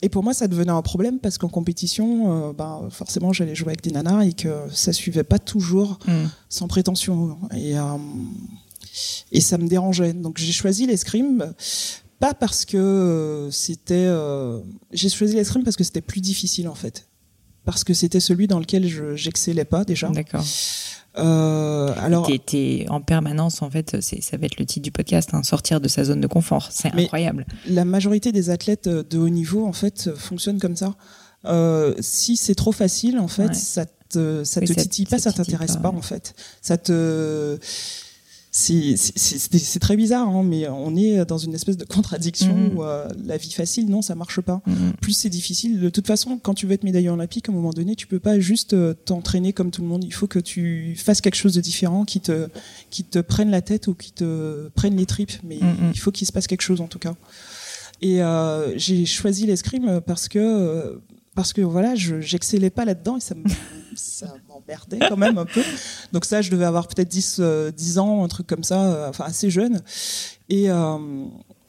et 0.02 0.08
pour 0.08 0.22
moi, 0.22 0.34
ça 0.34 0.48
devenait 0.48 0.72
un 0.72 0.82
problème 0.82 1.18
parce 1.20 1.38
qu'en 1.38 1.48
compétition, 1.48 2.48
euh, 2.48 2.52
bah, 2.52 2.80
forcément, 2.90 3.32
j'allais 3.32 3.54
jouer 3.54 3.68
avec 3.68 3.82
des 3.82 3.90
nanas 3.90 4.24
et 4.24 4.32
que 4.32 4.48
ça 4.72 4.92
suivait 4.92 5.24
pas 5.24 5.38
toujours 5.38 5.98
mm. 6.06 6.24
sans 6.48 6.68
prétention. 6.68 7.38
Et, 7.54 7.78
euh, 7.78 7.82
et 9.32 9.40
ça 9.40 9.58
me 9.58 9.68
dérangeait. 9.68 10.12
Donc 10.12 10.38
j'ai 10.38 10.52
choisi 10.52 10.86
l'escrime 10.86 11.54
pas 12.20 12.34
parce 12.34 12.64
que 12.64 13.48
c'était. 13.50 14.08
j'ai 14.92 15.08
choisi 15.08 15.34
l'escrime 15.34 15.64
parce 15.64 15.76
que 15.76 15.84
c'était 15.84 16.00
plus 16.00 16.20
difficile 16.20 16.68
en 16.68 16.74
fait. 16.74 17.08
Parce 17.64 17.84
que 17.84 17.94
c'était 17.94 18.20
celui 18.20 18.46
dans 18.46 18.58
lequel 18.58 18.86
je 18.86 19.14
j'excellais 19.16 19.64
pas 19.64 19.84
déjà. 19.84 20.08
D'accord. 20.08 20.44
Euh, 21.16 21.94
alors, 21.98 22.28
était 22.28 22.86
en 22.88 23.00
permanence 23.00 23.62
en 23.62 23.70
fait, 23.70 24.00
ça 24.00 24.36
va 24.36 24.46
être 24.46 24.58
le 24.58 24.66
titre 24.66 24.82
du 24.82 24.90
podcast, 24.90 25.30
hein, 25.32 25.44
sortir 25.44 25.80
de 25.80 25.86
sa 25.86 26.04
zone 26.04 26.20
de 26.20 26.26
confort. 26.26 26.68
C'est 26.72 26.92
incroyable. 26.92 27.46
La 27.68 27.84
majorité 27.84 28.32
des 28.32 28.50
athlètes 28.50 28.88
de 28.88 29.18
haut 29.18 29.28
niveau 29.28 29.64
en 29.64 29.72
fait 29.72 30.10
fonctionnent 30.16 30.58
comme 30.58 30.76
ça. 30.76 30.94
Euh, 31.46 31.94
si 32.00 32.36
c'est 32.36 32.54
trop 32.54 32.72
facile, 32.72 33.18
en 33.18 33.28
fait, 33.28 33.54
ça 33.54 33.86
te, 34.08 34.44
ça 34.44 34.60
te 34.60 34.72
titille 34.72 35.06
pas, 35.06 35.18
ça 35.18 35.32
t'intéresse 35.32 35.76
pas, 35.76 35.90
en 35.90 36.02
fait. 36.02 36.34
Ça 36.62 36.78
te, 36.78 37.58
c'est 38.56 39.80
très 39.80 39.96
bizarre, 39.96 40.28
hein, 40.28 40.44
mais 40.44 40.68
on 40.68 40.94
est 40.94 41.24
dans 41.24 41.38
une 41.38 41.54
espèce 41.54 41.76
de 41.76 41.84
contradiction 41.84 42.54
mm-hmm. 42.54 42.74
où 42.74 42.84
euh, 42.84 43.08
la 43.24 43.36
vie 43.36 43.50
facile, 43.50 43.88
non, 43.90 44.00
ça 44.00 44.14
marche 44.14 44.40
pas. 44.40 44.62
Mm-hmm. 44.68 44.92
Plus 45.00 45.12
c'est 45.12 45.28
difficile. 45.28 45.80
De 45.80 45.90
toute 45.90 46.06
façon, 46.06 46.38
quand 46.38 46.54
tu 46.54 46.66
veux 46.66 46.72
être 46.72 46.84
médaillé 46.84 47.10
olympique, 47.10 47.48
à 47.48 47.52
un 47.52 47.54
moment 47.54 47.72
donné, 47.72 47.96
tu 47.96 48.06
peux 48.06 48.20
pas 48.20 48.38
juste 48.38 48.72
euh, 48.74 48.94
t'entraîner 48.94 49.52
comme 49.52 49.72
tout 49.72 49.82
le 49.82 49.88
monde. 49.88 50.04
Il 50.04 50.14
faut 50.14 50.28
que 50.28 50.38
tu 50.38 50.94
fasses 50.96 51.20
quelque 51.20 51.34
chose 51.34 51.54
de 51.54 51.60
différent 51.60 52.04
qui 52.04 52.20
te, 52.20 52.48
qui 52.90 53.02
te 53.02 53.18
prenne 53.18 53.50
la 53.50 53.60
tête 53.60 53.88
ou 53.88 53.94
qui 53.94 54.12
te 54.12 54.68
prenne 54.76 54.96
les 54.96 55.06
tripes. 55.06 55.32
Mais 55.42 55.56
mm-hmm. 55.56 55.90
il 55.92 55.98
faut 55.98 56.12
qu'il 56.12 56.26
se 56.28 56.32
passe 56.32 56.46
quelque 56.46 56.62
chose 56.62 56.80
en 56.80 56.86
tout 56.86 57.00
cas. 57.00 57.16
Et 58.02 58.22
euh, 58.22 58.78
j'ai 58.78 59.04
choisi 59.04 59.46
l'escrime 59.46 60.00
parce 60.06 60.28
que 60.28 61.00
parce 61.34 61.52
que 61.52 61.60
voilà, 61.60 61.96
j'excellais 61.96 62.70
pas 62.70 62.84
là-dedans 62.84 63.16
et 63.16 63.20
ça 63.20 63.34
m'emmerdait 64.66 64.98
quand 65.08 65.16
même 65.16 65.38
un 65.38 65.44
peu. 65.44 65.62
Donc 66.12 66.24
ça, 66.24 66.42
je 66.42 66.50
devais 66.50 66.64
avoir 66.64 66.88
peut-être 66.88 67.08
10, 67.08 67.40
10 67.74 67.98
euh, 67.98 68.00
ans, 68.00 68.24
un 68.24 68.28
truc 68.28 68.46
comme 68.46 68.64
ça, 68.64 68.84
euh, 68.84 69.08
enfin 69.08 69.24
assez 69.24 69.50
jeune. 69.50 69.80
Et, 70.48 70.70
euh, 70.70 70.98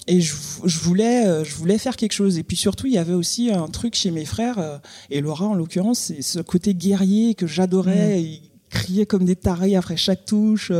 et 0.07 0.21
je, 0.21 0.35
je, 0.63 0.79
voulais, 0.79 1.43
je 1.43 1.55
voulais 1.55 1.77
faire 1.77 1.95
quelque 1.95 2.13
chose. 2.13 2.37
Et 2.37 2.43
puis 2.43 2.57
surtout, 2.57 2.87
il 2.87 2.93
y 2.93 2.97
avait 2.97 3.13
aussi 3.13 3.51
un 3.51 3.67
truc 3.67 3.95
chez 3.95 4.11
mes 4.11 4.25
frères, 4.25 4.81
et 5.09 5.21
Laura 5.21 5.45
en 5.45 5.55
l'occurrence, 5.55 5.99
c'est 5.99 6.21
ce 6.21 6.39
côté 6.39 6.73
guerrier 6.73 7.35
que 7.35 7.47
j'adorais. 7.47 8.21
Mmh. 8.21 8.49
criait 8.69 9.05
comme 9.05 9.23
des 9.23 9.37
tarés 9.37 9.75
après 9.77 9.95
chaque 9.95 10.25
touche. 10.25 10.71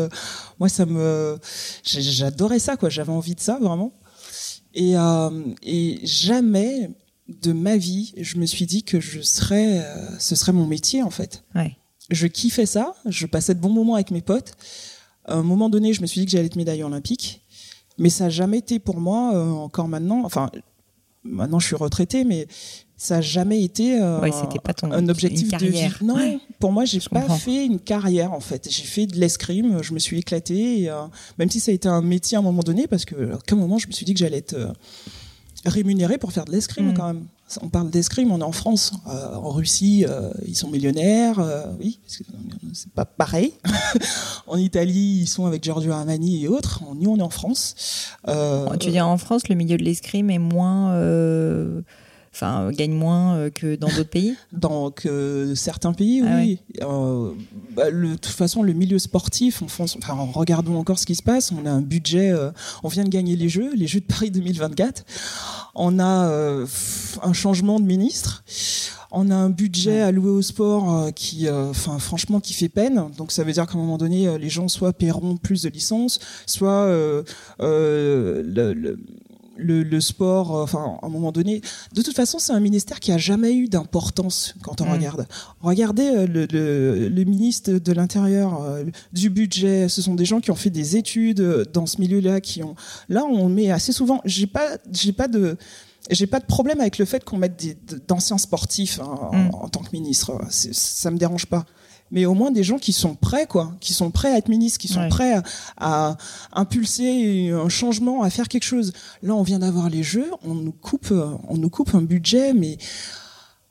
Moi, 0.60 0.70
ça 0.70 0.86
me, 0.86 1.38
j'adorais 1.84 2.60
ça, 2.60 2.76
quoi. 2.76 2.90
J'avais 2.90 3.14
envie 3.14 3.36
de 3.36 3.40
ça, 3.40 3.58
vraiment. 3.62 3.94
Et, 4.74 4.96
et 5.64 6.00
jamais, 6.04 6.90
de 7.28 7.54
ma 7.54 7.78
vie, 7.78 8.14
je 8.18 8.38
me 8.38 8.46
suis 8.46 8.66
dit 8.66 8.84
que 8.84 9.00
je 9.00 9.22
serais, 9.22 9.80
euh, 9.84 10.20
ce 10.20 10.36
serait 10.36 10.52
mon 10.52 10.68
métier 10.68 11.02
en 11.04 11.10
fait. 11.10 11.44
Ouais. 11.56 11.76
Je 12.10 12.28
kiffais 12.28 12.66
ça, 12.66 12.96
je 13.06 13.26
passais 13.26 13.56
de 13.56 13.60
bons 13.60 13.72
moments 13.72 13.96
avec 13.96 14.12
mes 14.12 14.22
potes. 14.22 14.54
À 15.26 15.36
un 15.36 15.44
moment 15.44 15.70
donné, 15.70 15.94
je 15.94 16.02
me 16.02 16.08
suis 16.08 16.22
dit 16.22 16.26
que 16.26 16.32
j'allais 16.32 16.46
être 16.46 16.56
médaille 16.56 16.84
olympique, 16.84 17.42
mais 17.98 18.10
ça 18.10 18.26
n'a 18.26 18.30
jamais 18.30 18.60
été 18.60 18.80
pour 18.80 19.00
moi, 19.00 19.34
euh, 19.34 19.50
encore 19.52 19.88
maintenant, 19.88 20.22
enfin, 20.24 20.52
maintenant 21.24 21.60
je 21.60 21.66
suis 21.66 21.76
retraité, 21.76 22.24
mais 22.24 22.48
ça 22.96 23.16
n'a 23.16 23.22
jamais 23.22 23.64
été 23.64 24.00
euh, 24.00 24.20
pas 24.64 24.74
ton, 24.74 24.92
un 24.92 25.10
objectif 25.10 25.50
de 25.50 25.66
vie. 25.66 25.90
Non, 26.02 26.40
pour 26.60 26.72
moi, 26.72 26.86
j'ai 26.86 27.00
pas 27.12 27.28
fait 27.38 27.66
une 27.66 27.80
carrière 27.80 28.34
en 28.34 28.40
fait. 28.40 28.68
J'ai 28.70 28.84
fait 28.84 29.08
de 29.08 29.20
l'escrime, 29.20 29.82
je 29.82 29.94
me 29.94 30.00
suis 30.00 30.20
éclaté, 30.20 30.92
même 31.40 31.50
si 31.50 31.60
ça 31.60 31.72
a 31.72 31.74
été 31.74 31.88
un 31.88 32.02
métier 32.02 32.36
à 32.38 32.40
un 32.40 32.44
moment 32.44 32.62
donné, 32.62 32.86
parce 32.88 33.06
que 33.06 33.34
à 33.34 33.38
un 33.52 33.56
moment, 33.56 33.80
je 33.80 33.88
me 33.88 33.92
suis 33.92 34.06
dit 34.06 34.14
que 34.14 34.20
j'allais 34.20 34.38
être 34.38 34.74
rémunéré 35.66 36.18
pour 36.20 36.32
faire 36.32 36.46
de 36.46 36.52
l'escrime 36.52 36.92
mm. 36.92 36.94
quand 36.94 37.08
même. 37.08 37.26
On 37.62 37.70
parle 37.70 37.90
d'escrime, 37.90 38.32
on 38.32 38.40
est 38.40 38.44
en 38.44 38.52
France. 38.52 38.94
Euh, 39.08 39.36
en 39.36 39.52
Russie, 39.52 40.06
euh, 40.08 40.32
ils 40.48 40.56
sont 40.56 40.70
millionnaires. 40.70 41.40
Euh, 41.40 41.66
oui, 41.80 42.00
c'est 42.08 42.92
pas 42.92 43.06
pareil. 43.06 43.54
en 44.48 44.58
Italie, 44.58 45.20
ils 45.22 45.28
sont 45.28 45.46
avec 45.46 45.64
Giorgio 45.64 45.92
Armani 45.92 46.44
et 46.44 46.48
autres. 46.48 46.82
Nous, 46.96 47.10
on 47.10 47.18
est 47.18 47.22
en 47.22 47.30
France. 47.30 48.16
tu 48.80 48.90
dis 48.90 49.02
en 49.02 49.18
France, 49.18 49.48
le 49.48 49.56
milieu 49.56 49.78
de 49.78 49.84
l'escrime 49.84 50.30
est 50.30 50.40
moins 50.40 50.94
enfin 52.36 52.72
gagne 52.72 52.92
moins 52.92 53.36
euh, 53.36 53.50
que 53.50 53.76
dans 53.76 53.88
d'autres 53.88 54.10
pays? 54.10 54.36
Dans 54.52 54.94
certains 55.56 55.94
pays, 55.94 56.24
ah 56.26 56.38
oui. 56.38 56.60
Euh, 56.82 57.32
bah, 57.76 57.92
de 57.92 58.16
toute 58.16 58.26
façon, 58.26 58.64
le 58.64 58.74
milieu 58.74 59.00
sportif, 59.00 59.62
en 59.62 59.68
France, 59.68 59.98
enfin, 59.98 60.16
regardons 60.34 60.78
encore 60.78 61.00
ce 61.00 61.06
qui 61.06 61.16
se 61.16 61.24
passe. 61.24 61.52
On 61.52 61.66
a 61.66 61.72
un 61.72 61.82
budget, 61.82 62.32
euh, 62.32 62.52
on 62.84 62.88
vient 62.88 63.04
de 63.04 63.10
gagner 63.10 63.36
les 63.36 63.50
Jeux, 63.50 63.74
les 63.76 63.88
Jeux 63.88 64.00
de 64.00 64.06
Paris 64.06 64.32
2024. 64.32 65.06
On 65.76 66.00
a 66.00 66.66
un 67.22 67.34
changement 67.34 67.80
de 67.80 67.86
ministre. 67.86 68.44
On 69.12 69.30
a 69.30 69.36
un 69.36 69.50
budget 69.50 70.02
alloué 70.02 70.30
au 70.30 70.42
sport 70.42 71.14
qui, 71.14 71.50
enfin, 71.50 72.00
franchement, 72.00 72.40
qui 72.40 72.54
fait 72.54 72.70
peine. 72.70 73.12
Donc, 73.18 73.32
ça 73.32 73.44
veut 73.44 73.52
dire 73.52 73.66
qu'à 73.68 73.74
un 73.74 73.82
moment 73.82 73.98
donné, 73.98 74.38
les 74.38 74.50
gens 74.50 74.68
soit 74.68 74.94
paieront 74.94 75.38
plus 75.38 75.64
de 75.64 75.70
licences, 75.70 76.20
soit 76.46 76.88
le 76.88 77.24
le, 78.56 78.98
sport, 80.00 80.56
euh, 80.56 80.64
enfin, 80.64 80.98
à 81.02 81.06
un 81.06 81.10
moment 81.10 81.32
donné. 81.32 81.62
De 81.94 82.02
toute 82.02 82.16
façon, 82.16 82.40
c'est 82.40 82.54
un 82.54 82.60
ministère 82.60 83.00
qui 83.00 83.12
a 83.12 83.18
jamais 83.18 83.54
eu 83.54 83.68
d'importance 83.68 84.56
quand 84.62 84.82
on 84.82 84.86
mm. 84.86 84.92
regarde. 84.92 85.28
Regardez 85.62 86.08
euh, 86.08 87.10
le, 87.10 87.24
ministre 87.24 87.72
de 87.72 87.92
l'Intérieur, 87.92 88.62
euh, 88.62 88.84
du 89.14 89.30
budget. 89.30 89.90
Ce 89.90 90.02
sont 90.02 90.16
des 90.16 90.26
gens 90.26 90.40
qui 90.40 90.52
ont 90.52 90.56
fait 90.56 90.70
des 90.70 90.98
études 90.98 91.42
dans 91.74 91.86
ce 91.86 92.00
milieu-là, 92.00 92.42
qui 92.42 92.64
ont. 92.64 92.76
Là, 93.10 93.26
on 93.26 93.50
met 93.50 93.72
assez 93.72 93.92
souvent. 93.92 94.22
J'ai 94.26 94.48
pas, 94.48 94.78
j'ai 94.92 95.14
pas 95.14 95.28
de. 95.28 95.58
J'ai 96.12 96.28
pas 96.28 96.40
de 96.40 96.46
problème 96.46 96.82
avec 96.82 97.00
le 97.00 97.06
fait 97.06 97.24
qu'on 97.24 97.38
mette 97.38 98.08
d'anciens 98.08 98.38
sportifs 98.38 99.00
hein, 99.00 99.18
en, 99.32 99.36
mm. 99.36 99.50
en, 99.54 99.70
tant 99.70 99.82
que 99.82 99.90
ministre. 99.92 100.40
Ça 100.50 101.10
me 101.10 101.18
dérange 101.18 101.48
pas 101.48 101.66
mais 102.12 102.26
au 102.26 102.34
moins 102.34 102.52
des 102.52 102.64
gens 102.64 102.78
qui 102.78 102.94
sont 102.94 103.16
prêts, 103.16 103.48
quoi, 103.48 103.74
qui 103.80 103.94
sont 103.94 104.12
prêts 104.12 104.32
à 104.32 104.38
être 104.38 104.50
ministres, 104.50 104.80
qui 104.80 104.88
sont 104.88 105.08
prêts 105.10 105.42
à, 105.78 106.18
impulser 106.54 107.50
un 107.50 107.70
changement, 107.70 108.24
à 108.24 108.30
faire 108.30 108.48
quelque 108.48 108.64
chose. 108.64 108.94
Là, 109.24 109.36
on 109.36 109.44
vient 109.44 109.60
d'avoir 109.60 109.90
les 109.90 110.04
Jeux, 110.04 110.30
on 110.44 110.54
nous 110.54 110.72
coupe, 110.72 111.12
on 111.48 111.58
nous 111.58 111.70
coupe 111.70 111.96
un 111.96 112.02
budget, 112.02 112.54
mais 112.54 112.78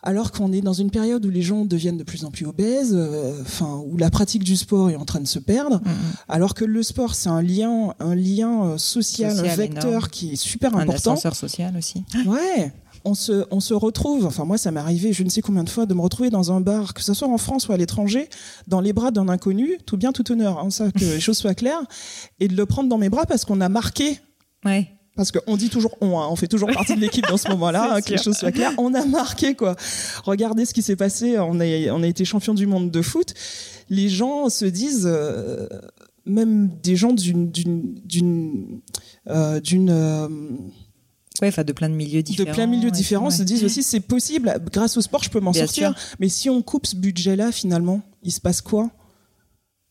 alors 0.04 0.32
qu'on 0.32 0.52
est 0.52 0.60
dans 0.60 0.74
une 0.74 0.90
période 0.90 1.24
où 1.24 1.30
les 1.30 1.42
gens 1.42 1.64
deviennent 1.64 1.96
de 1.96 2.04
plus 2.04 2.24
en 2.24 2.30
plus 2.30 2.46
obèses, 2.46 2.94
euh, 2.94 3.40
enfin 3.40 3.82
où 3.86 3.96
la 3.96 4.10
pratique 4.10 4.44
du 4.44 4.56
sport 4.56 4.90
est 4.90 4.96
en 4.96 5.06
train 5.06 5.20
de 5.20 5.26
se 5.26 5.38
perdre, 5.38 5.80
alors 6.28 6.54
que 6.54 6.64
le 6.64 6.82
sport 6.82 7.14
c'est 7.14 7.30
un 7.30 7.40
lien, 7.40 7.94
un 7.98 8.14
lien 8.14 8.64
euh, 8.64 8.78
social, 8.78 9.38
un 9.38 9.56
vecteur 9.56 10.10
qui 10.10 10.34
est 10.34 10.36
super 10.36 10.76
important. 10.76 10.92
Un 10.92 11.14
ascenseur 11.14 11.34
social 11.34 11.74
aussi. 11.76 12.04
Ouais 12.26 12.72
on 13.04 13.14
se, 13.14 13.44
on 13.50 13.60
se 13.60 13.74
retrouve, 13.74 14.26
enfin 14.26 14.44
moi 14.44 14.58
ça 14.58 14.70
m'est 14.70 14.80
arrivé 14.80 15.12
je 15.12 15.22
ne 15.22 15.28
sais 15.28 15.40
combien 15.40 15.64
de 15.64 15.68
fois 15.68 15.86
de 15.86 15.94
me 15.94 16.00
retrouver 16.00 16.30
dans 16.30 16.52
un 16.52 16.60
bar, 16.60 16.94
que 16.94 17.02
ce 17.02 17.14
soit 17.14 17.28
en 17.28 17.38
France 17.38 17.68
ou 17.68 17.72
à 17.72 17.76
l'étranger, 17.76 18.28
dans 18.66 18.80
les 18.80 18.92
bras 18.92 19.10
d'un 19.10 19.28
inconnu, 19.28 19.78
tout 19.86 19.96
bien, 19.96 20.12
tout 20.12 20.30
honneur, 20.32 20.58
hein, 20.58 20.70
ça, 20.70 20.90
que 20.90 20.98
les 21.04 21.20
choses 21.20 21.38
soient 21.38 21.54
claires, 21.54 21.82
et 22.40 22.48
de 22.48 22.56
le 22.56 22.66
prendre 22.66 22.88
dans 22.88 22.98
mes 22.98 23.08
bras 23.08 23.26
parce 23.26 23.44
qu'on 23.44 23.60
a 23.60 23.68
marqué. 23.68 24.18
Ouais. 24.64 24.88
Parce 25.16 25.30
qu'on 25.30 25.56
dit 25.56 25.68
toujours 25.68 25.96
on, 26.00 26.18
hein, 26.18 26.26
on 26.28 26.34
fait 26.34 26.48
toujours 26.48 26.70
partie 26.72 26.96
de 26.96 27.00
l'équipe 27.00 27.26
dans 27.28 27.36
ce 27.36 27.48
moment-là, 27.50 27.94
hein, 27.94 28.00
que 28.00 28.10
les 28.10 28.18
choses 28.18 28.36
soient 28.36 28.50
claires. 28.50 28.72
On 28.78 28.94
a 28.94 29.04
marqué 29.04 29.54
quoi. 29.54 29.76
Regardez 30.24 30.64
ce 30.64 30.74
qui 30.74 30.82
s'est 30.82 30.96
passé. 30.96 31.38
On 31.38 31.60
a, 31.60 31.64
on 31.92 32.02
a 32.02 32.06
été 32.06 32.24
champion 32.24 32.52
du 32.52 32.66
monde 32.66 32.90
de 32.90 33.02
foot. 33.02 33.32
Les 33.90 34.08
gens 34.08 34.48
se 34.48 34.64
disent, 34.64 35.06
euh, 35.06 35.68
même 36.26 36.70
des 36.82 36.96
gens 36.96 37.12
d'une 37.12 37.50
d'une 37.50 37.94
d'une 38.04 38.80
euh, 39.28 39.60
d'une 39.60 39.90
euh, 39.90 40.28
Ouais, 41.42 41.48
enfin 41.48 41.64
de 41.64 41.72
plein 41.72 41.88
de 41.88 41.94
milieux 41.94 42.22
différents. 42.22 42.48
De 42.48 42.54
plein 42.54 42.66
de 42.66 42.70
milieux 42.70 42.90
différents 42.92 43.30
se 43.30 43.42
disent 43.42 43.64
aussi 43.64 43.82
c'est 43.82 44.00
possible, 44.00 44.54
grâce 44.72 44.96
au 44.96 45.00
sport 45.00 45.22
je 45.22 45.30
peux 45.30 45.40
m'en 45.40 45.52
sortir. 45.52 45.94
Mais 46.20 46.28
si 46.28 46.48
on 46.48 46.62
coupe 46.62 46.86
ce 46.86 46.94
budget-là, 46.96 47.50
finalement, 47.50 48.02
il 48.22 48.30
se 48.32 48.40
passe 48.40 48.60
quoi? 48.60 48.90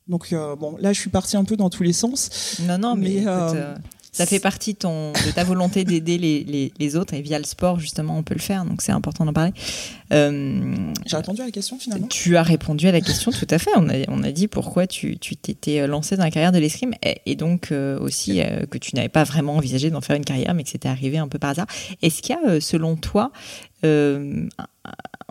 Donc 0.08 0.32
euh, 0.32 0.56
bon, 0.56 0.78
là 0.80 0.94
je 0.94 1.00
suis 1.00 1.10
partie 1.10 1.36
un 1.38 1.44
peu 1.44 1.58
dans 1.58 1.70
tous 1.70 1.84
les 1.84 1.94
sens. 1.94 2.58
Non, 2.62 2.78
non, 2.78 2.96
mais, 2.96 3.24
euh, 3.28 3.76
ça 4.14 4.26
fait 4.28 4.40
partie 4.40 4.76
ton, 4.76 5.12
de 5.12 5.32
ta 5.32 5.44
volonté 5.44 5.84
d'aider 5.84 6.18
les, 6.18 6.44
les, 6.44 6.72
les, 6.80 6.96
autres 6.96 7.16
et 7.16 7.22
via 7.22 7.40
le 7.40 7.46
sport 7.46 7.80
justement 7.80 8.16
on 8.16 8.24
peut 8.24 8.36
le 8.36 8.40
faire 8.40 8.64
donc 8.64 8.82
c'est 8.82 8.92
important 8.92 9.26
d'en 9.26 9.34
parler. 9.34 9.52
Euh, 10.14 10.94
J'ai 11.06 11.18
répondu 11.18 11.42
à 11.42 11.46
la 11.46 11.52
question 11.52 11.80
finalement. 11.80 12.08
Tu 12.08 12.38
as 12.38 12.44
répondu 12.44 12.88
à 12.88 12.92
la 12.92 13.02
question 13.02 13.32
tout 13.32 13.48
à 13.50 13.58
fait. 13.58 13.72
On 13.76 13.90
a, 13.90 13.94
on 14.10 14.24
a 14.24 14.32
dit 14.32 14.48
pourquoi 14.48 14.86
tu 14.86 15.18
t'étais 15.18 15.86
lancé 15.88 16.16
dans 16.16 16.24
la 16.24 16.32
carrière 16.32 16.52
de 16.52 16.60
l'escrime 16.60 16.94
et, 17.04 17.22
et, 17.26 17.36
donc 17.36 17.72
euh, 17.72 18.00
aussi 18.00 18.42
euh, 18.42 18.68
que 18.68 18.78
tu 18.78 18.96
n'avais 18.96 19.10
pas 19.10 19.24
vraiment 19.24 19.56
envisagé 19.56 19.90
d'en 19.90 20.02
faire 20.02 20.16
une 20.16 20.26
carrière 20.26 20.54
mais 20.54 20.64
que 20.64 20.70
c'était 20.70 20.90
arrivé 20.90 21.18
un 21.18 21.28
peu 21.28 21.40
par 21.40 21.50
hasard. 21.50 21.68
Est-ce 22.04 22.22
qu'il 22.22 22.36
y 22.36 22.48
a 22.48 22.62
selon 22.62 22.96
toi 22.96 23.32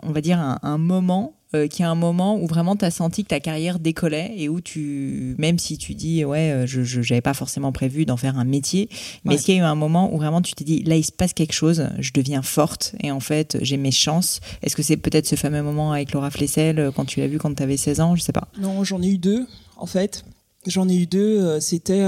on 0.03 0.11
va 0.11 0.21
dire 0.21 0.37
un, 0.37 0.59
un 0.61 0.77
moment 0.77 1.33
euh, 1.55 1.67
qu'il 1.67 1.83
y 1.83 1.85
a 1.85 1.91
un 1.91 1.95
moment 1.95 2.41
où 2.41 2.47
vraiment 2.47 2.75
tu 2.75 2.83
as 2.83 2.89
senti 2.89 3.23
que 3.23 3.29
ta 3.29 3.39
carrière 3.39 3.77
décollait 3.77 4.33
et 4.35 4.49
où 4.49 4.59
tu, 4.59 5.35
même 5.37 5.59
si 5.59 5.77
tu 5.77 5.93
dis, 5.93 6.25
ouais, 6.25 6.51
euh, 6.51 6.65
je 6.65 6.99
n'avais 6.99 7.21
pas 7.21 7.35
forcément 7.35 7.71
prévu 7.71 8.05
d'en 8.05 8.17
faire 8.17 8.39
un 8.39 8.43
métier, 8.43 8.89
mais 9.23 9.35
est-ce 9.35 9.45
qu'il 9.45 9.55
y 9.55 9.59
a 9.59 9.61
eu 9.61 9.65
un 9.65 9.75
moment 9.75 10.11
où 10.11 10.17
vraiment 10.17 10.41
tu 10.41 10.53
t'es 10.53 10.63
dit, 10.63 10.81
là, 10.81 10.95
il 10.95 11.03
se 11.03 11.11
passe 11.11 11.33
quelque 11.33 11.53
chose, 11.53 11.89
je 11.99 12.11
deviens 12.11 12.41
forte 12.41 12.95
et 13.01 13.11
en 13.11 13.19
fait, 13.19 13.59
j'ai 13.61 13.77
mes 13.77 13.91
chances? 13.91 14.39
Est-ce 14.63 14.75
que 14.75 14.81
c'est 14.81 14.97
peut-être 14.97 15.27
ce 15.27 15.35
fameux 15.35 15.61
moment 15.61 15.91
avec 15.91 16.11
Laura 16.11 16.31
Flessel 16.31 16.79
euh, 16.79 16.91
quand 16.91 17.05
tu 17.05 17.19
l'as 17.19 17.27
vu 17.27 17.37
quand 17.37 17.53
tu 17.53 17.61
avais 17.61 17.77
16 17.77 18.01
ans? 18.01 18.15
Je 18.15 18.23
sais 18.23 18.33
pas. 18.33 18.47
Non, 18.59 18.83
j'en 18.83 19.01
ai 19.03 19.09
eu 19.09 19.19
deux, 19.19 19.45
en 19.77 19.85
fait. 19.85 20.25
J'en 20.65 20.89
ai 20.89 20.95
eu 20.95 21.05
deux, 21.05 21.59
c'était 21.59 22.01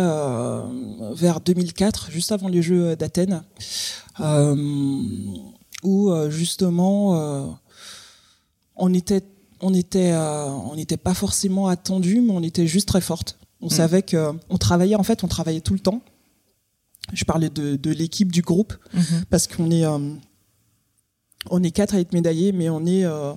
vers 1.14 1.42
2004, 1.42 2.10
juste 2.10 2.32
avant 2.32 2.48
les 2.48 2.62
Jeux 2.62 2.96
d'Athènes, 2.96 3.44
où 5.84 6.14
justement 6.30 7.60
on 8.78 8.94
était 8.94 9.24
on 9.66 9.74
était, 9.74 10.12
euh, 10.12 10.46
on 10.46 10.76
n'était 10.76 10.96
pas 10.96 11.16
forcément 11.16 11.68
attendu, 11.68 12.22
mais 12.22 12.32
on 12.32 12.44
était 12.44 12.68
juste 12.68 12.88
très 12.88 13.02
forte. 13.02 13.40
On 13.62 13.68
mm. 13.68 13.72
savait 13.72 14.02
que, 14.04 14.32
on 14.50 14.58
travaillait 14.58 14.96
en 14.96 15.02
fait, 15.02 15.24
on 15.24 15.28
travaillait 15.28 15.62
tout 15.62 15.74
le 15.74 15.80
temps. 15.80 16.02
Je 17.14 17.26
parlais 17.26 17.50
de, 17.50 17.76
de 17.76 17.92
l'équipe 17.92 18.32
du 18.32 18.42
groupe 18.42 18.76
mm-hmm. 18.96 19.26
parce 19.32 19.48
qu'on 19.48 19.72
est, 19.72 19.86
euh, 19.86 19.98
on 21.50 21.64
est 21.64 21.72
quatre 21.72 21.96
à 21.96 22.00
être 22.00 22.14
médaillés, 22.14 22.52
mais 22.52 22.70
on 22.70 22.86
est, 22.86 23.06
euh, 23.06 23.34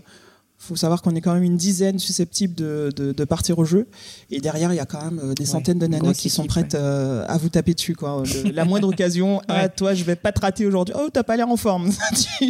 faut 0.58 0.76
savoir 0.76 1.00
qu'on 1.00 1.14
est 1.14 1.22
quand 1.22 1.32
même 1.32 1.44
une 1.44 1.56
dizaine 1.56 1.98
susceptibles 1.98 2.54
de, 2.54 2.92
de, 2.94 3.12
de, 3.12 3.24
partir 3.24 3.58
au 3.58 3.64
jeu. 3.64 3.88
Et 4.30 4.40
derrière, 4.40 4.70
il 4.74 4.76
y 4.76 4.80
a 4.80 4.86
quand 4.86 5.10
même 5.10 5.32
des 5.34 5.46
centaines 5.46 5.78
de 5.78 5.86
nanas 5.86 6.12
qui 6.12 6.28
sont 6.28 6.44
prêtes 6.46 6.74
à 6.74 7.38
vous 7.38 7.48
taper 7.48 7.72
dessus. 7.72 7.94
Quoi. 7.94 8.22
la 8.52 8.66
moindre 8.66 8.88
occasion, 8.88 9.40
ah 9.48 9.70
toi, 9.70 9.94
je 9.94 10.04
vais 10.04 10.16
pas 10.16 10.32
te 10.32 10.40
rater 10.40 10.66
aujourd'hui. 10.66 10.94
Oh, 10.98 11.08
t'as 11.10 11.22
pas 11.22 11.36
l'air 11.36 11.48
en 11.48 11.56
forme. 11.56 11.90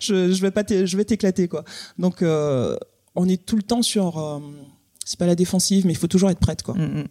je, 0.00 0.32
je 0.32 0.40
vais 0.40 0.52
pas, 0.52 0.62
je 0.66 0.96
vais 0.96 1.04
t'éclater 1.04 1.48
quoi. 1.48 1.64
Donc 1.98 2.22
on 3.16 3.28
est 3.28 3.44
tout 3.44 3.56
le 3.56 3.62
temps 3.62 3.82
sur. 3.82 4.18
Euh, 4.18 4.38
c'est 5.04 5.18
pas 5.18 5.26
la 5.26 5.34
défensive, 5.34 5.86
mais 5.86 5.92
il 5.92 5.96
faut 5.96 6.06
toujours 6.06 6.30
être 6.30 6.38
prête, 6.38 6.62
quoi. 6.62 6.74
Mm, 6.74 7.00
mm. 7.00 7.04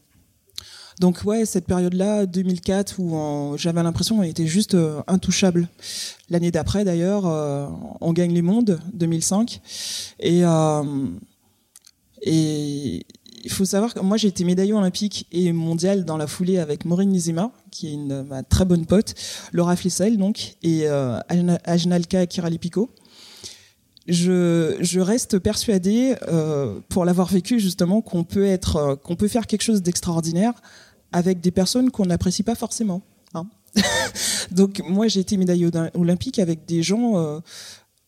Donc 1.02 1.24
ouais, 1.26 1.46
cette 1.46 1.66
période-là, 1.66 2.26
2004, 2.26 3.00
où 3.00 3.58
j'avais 3.58 3.84
l'impression 3.84 4.16
qu'on 4.16 4.24
était 4.24 4.48
juste 4.48 4.76
euh, 4.76 5.02
intouchable. 5.08 5.68
L'année 6.30 6.52
d'après, 6.52 6.86
d'ailleurs, 6.86 7.26
euh, 7.26 7.68
on 8.00 8.14
gagne 8.14 8.34
les 8.34 8.42
mondes, 8.42 8.80
2005, 8.94 9.60
et 10.20 10.44
et 12.22 13.06
il 13.44 13.52
faut 13.52 13.66
savoir 13.66 13.94
que 13.94 14.00
moi 14.00 14.18
j'ai 14.18 14.30
été 14.30 14.44
médaillée 14.44 14.74
olympique 14.74 15.28
et 15.32 15.52
mondiale 15.52 16.06
dans 16.06 16.18
la 16.18 16.26
foulée 16.26 16.58
avec 16.58 16.86
Maureen 16.86 17.10
Nizima, 17.10 17.52
qui 17.70 17.88
est 17.88 17.94
une 17.94 18.24
ma 18.24 18.42
très 18.42 18.66
bonne 18.66 18.86
pote, 18.88 19.14
Laura 19.52 19.76
Flessel 19.76 20.18
donc, 20.18 20.56
et 20.64 20.88
Ajnalka 20.88 22.26
Kiralipico 22.26 22.90
je, 24.08 24.78
je 24.82 25.00
reste 25.00 25.40
persuadée, 25.40 26.16
euh, 26.28 26.80
pour 26.90 27.06
l'avoir 27.06 27.28
vécu 27.28 27.60
justement, 27.60 28.02
qu'on 28.02 28.24
peut 28.24 28.46
être, 28.46 28.76
euh, 28.76 28.96
qu'on 28.96 29.16
peut 29.16 29.28
faire 29.28 29.48
quelque 29.48 29.64
chose 29.64 29.82
d'extraordinaire 29.82 30.54
avec 31.12 31.42
des 31.42 31.52
personnes 31.52 31.92
qu'on 31.92 32.06
n'apprécie 32.06 32.44
pas 32.44 32.56
forcément. 32.56 33.02
Hein. 33.34 33.48
Donc 34.52 34.82
moi 34.88 35.08
j'ai 35.08 35.22
été 35.22 35.38
médaillée 35.38 35.70
olympique 35.96 36.40
avec 36.40 36.66
des 36.66 36.84
gens 36.84 37.18
euh, 37.18 37.40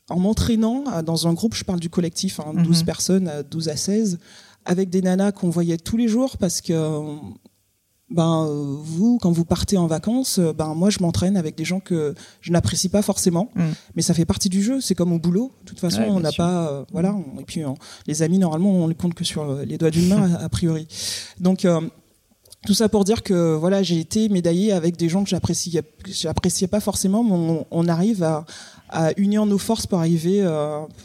en 0.09 0.19
m'entraînant 0.19 1.01
dans 1.01 1.27
un 1.27 1.33
groupe, 1.33 1.55
je 1.55 1.63
parle 1.63 1.79
du 1.79 1.89
collectif, 1.89 2.39
hein, 2.39 2.53
12 2.53 2.79
mhm. 2.79 2.85
personnes, 2.85 3.31
12 3.49 3.69
à 3.69 3.75
16, 3.75 4.19
avec 4.65 4.89
des 4.89 5.01
nanas 5.01 5.31
qu'on 5.31 5.49
voyait 5.49 5.77
tous 5.77 5.97
les 5.97 6.07
jours 6.07 6.37
parce 6.37 6.61
que 6.61 6.73
ben 8.09 8.45
euh, 8.47 8.75
vous 8.79 9.17
quand 9.21 9.31
vous 9.31 9.43
partez 9.43 9.77
en 9.77 9.87
vacances 9.87 10.39
euh, 10.39 10.53
ben 10.53 10.73
moi 10.73 10.89
je 10.89 10.99
m'entraîne 11.01 11.35
avec 11.35 11.55
des 11.55 11.65
gens 11.65 11.81
que 11.81 12.15
je 12.39 12.51
n'apprécie 12.51 12.87
pas 12.89 13.01
forcément. 13.01 13.49
Mm. 13.55 13.63
mais 13.95 14.01
ça 14.01 14.13
fait 14.13 14.25
partie 14.25 14.49
du 14.49 14.63
jeu 14.63 14.79
c'est 14.79 14.95
comme 14.95 15.11
au 15.11 15.19
boulot. 15.19 15.51
De 15.63 15.69
toute 15.69 15.79
façon 15.79 16.03
on 16.03 16.19
n'a 16.19 16.31
pas 16.31 16.69
euh, 16.69 16.85
voilà 16.91 17.15
et 17.39 17.43
puis 17.43 17.61
les 18.05 18.21
amis 18.21 18.37
normalement 18.37 18.71
on 18.71 18.87
les 18.87 18.95
compte 18.95 19.13
que 19.13 19.25
sur 19.25 19.55
les 19.55 19.77
doigts 19.77 19.91
d'une 19.91 20.07
main 20.07 20.33
a, 20.39 20.47
priori. 20.47 20.87
Donc 21.39 21.67
tout 22.65 22.73
ça 22.73 22.87
pour 22.87 23.03
dire 23.03 23.23
que 23.23 23.55
voilà 23.55 23.83
j'ai 23.83 23.99
été 23.99 24.29
médaillé 24.29 24.71
avec 24.71 24.95
des 24.95 25.09
gens 25.09 25.23
que 25.23 25.29
j'appréciais 25.29 25.83
j'appréciais 26.05 26.67
pas 26.67 26.79
forcément 26.79 27.23
mais 27.25 27.33
on, 27.33 27.65
on 27.69 27.87
arrive 27.89 28.23
à, 28.23 28.45
à 28.89 29.11
unir 29.17 29.45
nos 29.45 29.57
forces 29.57 29.85
pour 29.85 29.99
arriver 29.99 30.47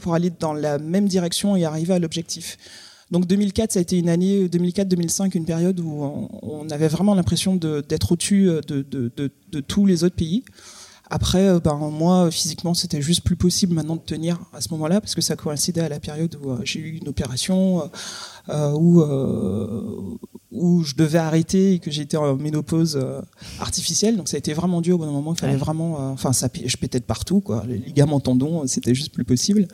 pour 0.02 0.14
aller 0.14 0.30
dans 0.30 0.52
la 0.52 0.78
même 0.78 1.08
direction 1.08 1.56
et 1.56 1.64
arriver 1.64 1.94
à 1.94 1.98
l'objectif 1.98 2.58
donc 3.12 3.26
2004, 3.26 3.72
ça 3.72 3.78
a 3.78 3.82
été 3.82 3.98
une 3.98 4.08
année, 4.08 4.48
2004-2005, 4.48 5.36
une 5.36 5.44
période 5.44 5.78
où 5.80 6.28
on, 6.42 6.66
avait 6.70 6.88
vraiment 6.88 7.14
l'impression 7.14 7.56
d'être 7.56 8.12
au-dessus 8.12 8.48
euh, 8.48 8.62
de, 8.62 9.60
tous 9.60 9.84
les 9.84 10.02
autres 10.02 10.16
pays. 10.16 10.42
Après, 11.10 11.48
euh, 11.48 11.60
ben 11.60 11.76
moi, 11.76 12.30
physiquement, 12.30 12.74
c'était 12.74 13.02
juste 13.02 13.22
plus 13.22 13.36
possible 13.36 13.74
maintenant 13.74 13.96
de 13.96 14.00
tenir 14.00 14.38
à 14.52 14.60
ce 14.60 14.68
moment-là 14.70 15.00
parce 15.00 15.14
que 15.14 15.20
ça 15.20 15.36
coïncidait 15.36 15.82
à 15.82 15.88
la 15.88 16.00
période 16.00 16.36
où 16.42 16.56
j'ai 16.64 16.80
eu 16.80 16.98
une 16.98 17.08
opération, 17.08 17.90
où 18.48 19.02
où 20.50 20.84
je 20.84 20.94
devais 20.94 21.18
arrêter 21.18 21.74
et 21.74 21.78
que 21.78 21.90
j'étais 21.90 22.18
en 22.18 22.36
ménopause 22.36 23.02
artificielle. 23.58 24.16
Donc 24.16 24.28
ça 24.28 24.36
a 24.36 24.38
été 24.38 24.52
vraiment 24.52 24.80
dur 24.80 25.00
au 25.00 25.04
d'un 25.04 25.10
moment. 25.10 25.32
Il 25.34 25.40
fallait 25.40 25.56
vraiment, 25.56 26.12
enfin, 26.12 26.32
ça, 26.32 26.48
je 26.64 26.76
pétais 26.76 27.00
de 27.00 27.04
partout, 27.04 27.40
quoi. 27.40 27.64
Les 27.66 27.78
ligaments 27.78 28.20
tendons, 28.20 28.66
c'était 28.66 28.94
juste 28.94 29.12
plus 29.12 29.24
possible. 29.24 29.66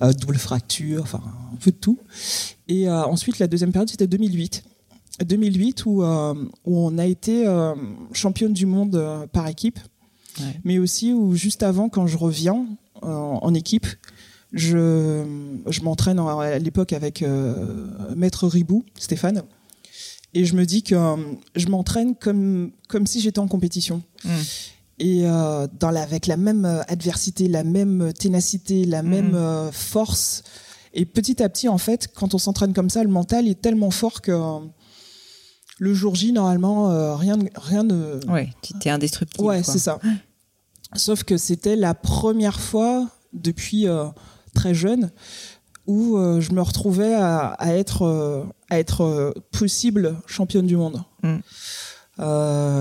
double 0.00 0.36
fracture, 0.36 1.02
enfin, 1.02 1.22
un 1.52 1.56
peu 1.56 1.70
de 1.70 1.76
tout. 1.76 1.98
Et 2.68 2.90
ensuite, 2.90 3.38
la 3.38 3.46
deuxième 3.46 3.72
période, 3.72 3.90
c'était 3.90 4.06
2008. 4.06 4.64
2008 5.24 5.86
où, 5.86 6.02
euh, 6.02 6.34
où 6.64 6.78
on 6.78 6.98
a 6.98 7.06
été 7.06 7.46
euh, 7.46 7.74
championne 8.12 8.52
du 8.52 8.66
monde 8.66 8.96
euh, 8.96 9.26
par 9.26 9.48
équipe, 9.48 9.78
mais 10.64 10.78
aussi 10.78 11.12
où 11.12 11.34
juste 11.34 11.62
avant, 11.62 11.88
quand 11.88 12.06
je 12.06 12.16
reviens 12.16 12.66
en 13.02 13.54
équipe, 13.54 13.86
je, 14.52 15.24
je 15.66 15.80
m'entraîne 15.82 16.18
à 16.18 16.58
l'époque 16.58 16.92
avec 16.92 17.24
Maître 18.14 18.46
Ribou, 18.46 18.84
Stéphane, 18.98 19.42
et 20.34 20.44
je 20.44 20.54
me 20.54 20.64
dis 20.64 20.82
que 20.82 20.96
je 21.56 21.66
m'entraîne 21.66 22.14
comme, 22.14 22.70
comme 22.88 23.06
si 23.06 23.20
j'étais 23.20 23.38
en 23.38 23.48
compétition. 23.48 24.02
Mm. 24.24 24.30
Et 24.98 25.22
dans 25.22 25.90
la, 25.90 26.02
avec 26.02 26.26
la 26.26 26.36
même 26.36 26.64
adversité, 26.88 27.48
la 27.48 27.64
même 27.64 28.12
ténacité, 28.12 28.84
la 28.84 29.02
mm. 29.02 29.08
même 29.08 29.70
force. 29.72 30.42
Et 30.94 31.06
petit 31.06 31.42
à 31.42 31.48
petit, 31.48 31.68
en 31.68 31.78
fait, 31.78 32.08
quand 32.14 32.34
on 32.34 32.38
s'entraîne 32.38 32.72
comme 32.72 32.90
ça, 32.90 33.02
le 33.02 33.10
mental 33.10 33.48
est 33.48 33.60
tellement 33.60 33.90
fort 33.90 34.20
que 34.20 34.32
le 35.82 35.94
jour 35.94 36.14
J, 36.14 36.32
normalement, 36.32 36.92
euh, 36.92 37.16
rien, 37.16 37.36
rien 37.56 37.82
ne. 37.82 38.24
Ouais, 38.28 38.50
tu 38.62 38.72
étais 38.76 38.88
indestructible. 38.88 39.44
Ouais, 39.44 39.64
c'est 39.64 39.80
ça. 39.80 39.98
Sauf 40.94 41.24
que 41.24 41.36
c'était 41.36 41.74
la 41.74 41.92
première 41.92 42.60
fois 42.60 43.08
depuis 43.32 43.88
euh, 43.88 44.04
très 44.54 44.74
jeune 44.74 45.10
où 45.88 46.16
euh, 46.16 46.40
je 46.40 46.52
me 46.52 46.62
retrouvais 46.62 47.14
à, 47.14 47.56
être, 47.60 48.46
à 48.70 48.78
être 48.78 49.34
possible 49.50 50.16
championne 50.26 50.68
du 50.68 50.76
monde. 50.76 51.02
Mm. 51.24 51.38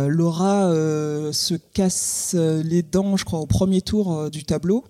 Laura 0.07 0.71
se 1.31 1.55
casse 1.73 2.35
les 2.35 2.83
dents, 2.83 3.17
je 3.17 3.25
crois, 3.25 3.39
au 3.39 3.47
premier 3.47 3.81
tour 3.81 4.29
du 4.29 4.43
tableau. 4.43 4.85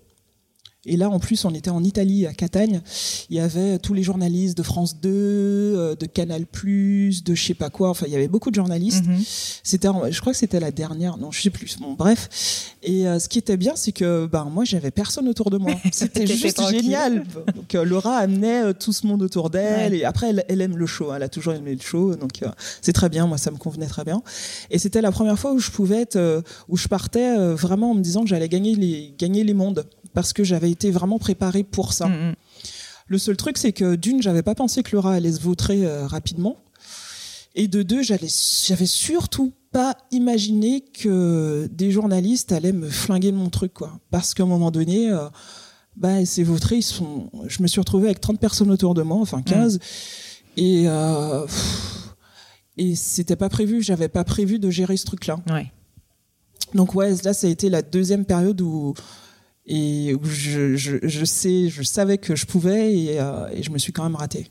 Et 0.87 0.97
là, 0.97 1.11
en 1.11 1.19
plus, 1.19 1.45
on 1.45 1.53
était 1.53 1.69
en 1.69 1.83
Italie, 1.83 2.25
à 2.25 2.33
Catagne. 2.33 2.81
Il 3.29 3.35
y 3.35 3.39
avait 3.39 3.77
tous 3.77 3.93
les 3.93 4.01
journalistes 4.01 4.57
de 4.57 4.63
France 4.63 4.99
2, 4.99 5.09
euh, 5.11 5.95
de 5.95 6.07
Canal+, 6.07 6.41
de 6.43 7.35
je 7.35 7.43
sais 7.43 7.53
pas 7.53 7.69
quoi. 7.69 7.89
Enfin, 7.89 8.07
il 8.07 8.13
y 8.13 8.15
avait 8.15 8.27
beaucoup 8.27 8.49
de 8.49 8.55
journalistes. 8.55 9.05
Mhm. 9.05 9.21
C'était, 9.61 9.89
je 10.09 10.21
crois 10.21 10.33
que 10.33 10.39
c'était 10.39 10.59
la 10.59 10.71
dernière. 10.71 11.17
Non, 11.17 11.29
je 11.31 11.39
sais 11.39 11.51
plus. 11.51 11.77
Bon, 11.79 11.93
bref. 11.93 12.73
Et 12.81 13.07
euh, 13.07 13.19
ce 13.19 13.29
qui 13.29 13.37
était 13.37 13.57
bien, 13.57 13.73
c'est 13.75 13.91
que, 13.91 14.25
ben, 14.25 14.45
moi, 14.45 14.65
j'avais 14.65 14.89
personne 14.89 15.27
autour 15.27 15.51
de 15.51 15.57
moi. 15.57 15.73
C'était 15.91 16.25
juste 16.25 16.67
génial. 16.71 17.25
Donc, 17.55 17.75
euh, 17.75 17.85
Laura 17.85 18.17
amenait 18.17 18.73
tout 18.73 18.91
ce 18.91 19.05
monde 19.05 19.21
autour 19.21 19.51
d'elle. 19.51 19.93
Et 19.93 20.03
après, 20.03 20.33
elle, 20.47 20.61
aime 20.61 20.77
le 20.77 20.87
show. 20.87 21.13
Elle 21.13 21.21
a 21.21 21.29
toujours 21.29 21.53
aimé 21.53 21.75
le 21.75 21.81
show. 21.81 22.15
Donc, 22.15 22.39
c'est 22.81 22.93
très 22.93 23.09
bien. 23.09 23.27
Moi, 23.27 23.37
ça 23.37 23.51
me 23.51 23.57
convenait 23.57 23.85
très 23.85 24.03
bien. 24.03 24.23
Et 24.71 24.79
c'était 24.79 25.01
la 25.01 25.11
première 25.11 25.37
fois 25.37 25.53
où 25.53 25.59
je 25.59 25.69
pouvais 25.69 26.01
être, 26.01 26.43
où 26.69 26.75
je 26.75 26.87
partais 26.87 27.37
vraiment 27.53 27.91
en 27.91 27.93
me 27.93 28.01
disant 28.01 28.23
que 28.23 28.29
j'allais 28.29 28.49
gagner 28.49 28.73
les, 28.73 29.13
gagner 29.19 29.43
les 29.43 29.53
mondes 29.53 29.85
parce 30.13 30.33
que 30.33 30.43
j'avais 30.43 30.71
été 30.71 30.91
vraiment 30.91 31.19
préparée 31.19 31.63
pour 31.63 31.93
ça. 31.93 32.07
Mm, 32.07 32.29
mm. 32.29 32.35
Le 33.07 33.17
seul 33.17 33.35
truc, 33.35 33.57
c'est 33.57 33.73
que 33.73 33.95
d'une, 33.95 34.21
j'avais 34.21 34.43
pas 34.43 34.55
pensé 34.55 34.83
que 34.83 34.95
Laura 34.95 35.13
allait 35.13 35.33
se 35.33 35.41
vautrer 35.41 35.85
euh, 35.85 36.07
rapidement. 36.07 36.57
Et 37.55 37.67
de 37.67 37.83
deux, 37.83 38.01
j'avais 38.01 38.27
surtout 38.27 39.51
pas 39.71 39.97
imaginé 40.11 40.81
que 40.81 41.69
des 41.71 41.91
journalistes 41.91 42.51
allaient 42.51 42.71
me 42.71 42.89
flinguer 42.89 43.31
mon 43.33 43.49
truc, 43.49 43.73
quoi. 43.73 43.99
Parce 44.09 44.33
qu'à 44.33 44.43
un 44.43 44.45
moment 44.45 44.71
donné, 44.71 45.09
euh, 45.09 45.27
bah, 45.97 46.25
ces 46.25 46.43
vautrés, 46.43 46.77
ils 46.77 46.83
sont, 46.83 47.29
je 47.47 47.61
me 47.61 47.67
suis 47.67 47.81
retrouvée 47.81 48.05
avec 48.05 48.21
30 48.21 48.39
personnes 48.39 48.71
autour 48.71 48.93
de 48.93 49.01
moi, 49.01 49.17
enfin 49.17 49.41
15. 49.41 49.75
Mm. 49.75 49.79
Et, 50.57 50.83
euh, 50.87 51.45
et 52.77 52.95
c'était 52.95 53.35
pas 53.35 53.49
prévu, 53.49 53.81
j'avais 53.81 54.09
pas 54.09 54.23
prévu 54.23 54.59
de 54.59 54.69
gérer 54.69 54.95
ce 54.95 55.05
truc-là. 55.05 55.39
Ouais. 55.49 55.71
Donc 56.73 56.95
ouais, 56.95 57.13
là, 57.23 57.33
ça 57.33 57.47
a 57.47 57.49
été 57.49 57.69
la 57.69 57.81
deuxième 57.81 58.25
période 58.25 58.61
où, 58.61 58.93
et 59.71 60.13
où 60.13 60.25
je, 60.25 60.75
je, 60.75 60.97
je, 61.01 61.25
sais, 61.25 61.69
je 61.69 61.81
savais 61.81 62.17
que 62.17 62.35
je 62.35 62.45
pouvais 62.45 62.93
et, 62.93 63.21
euh, 63.21 63.47
et 63.53 63.63
je 63.63 63.71
me 63.71 63.77
suis 63.77 63.93
quand 63.93 64.03
même 64.03 64.15
ratée. 64.15 64.47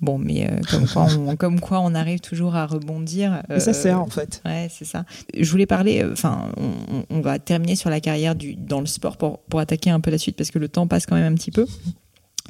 Bon, 0.00 0.18
mais 0.18 0.50
euh, 0.50 0.60
comme, 0.68 0.88
quoi 0.88 1.06
on, 1.16 1.36
comme 1.36 1.60
quoi 1.60 1.80
on 1.80 1.94
arrive 1.94 2.18
toujours 2.18 2.56
à 2.56 2.66
rebondir. 2.66 3.42
Euh, 3.50 3.60
ça 3.60 3.72
sert 3.72 4.00
en 4.00 4.08
fait. 4.08 4.42
Ouais, 4.44 4.68
c'est 4.68 4.84
ça. 4.84 5.04
Je 5.38 5.48
voulais 5.48 5.66
parler, 5.66 6.04
enfin, 6.10 6.50
on, 6.56 7.04
on, 7.10 7.20
va 7.20 7.38
terminer 7.38 7.76
sur 7.76 7.90
la 7.90 8.00
carrière 8.00 8.34
du, 8.34 8.56
dans 8.56 8.80
le 8.80 8.86
sport 8.86 9.16
pour, 9.16 9.38
pour 9.38 9.60
attaquer 9.60 9.90
un 9.90 10.00
peu 10.00 10.10
la 10.10 10.18
suite 10.18 10.36
parce 10.36 10.50
que 10.50 10.58
le 10.58 10.68
temps 10.68 10.88
passe 10.88 11.06
quand 11.06 11.14
même 11.14 11.32
un 11.32 11.36
petit 11.36 11.52
peu. 11.52 11.66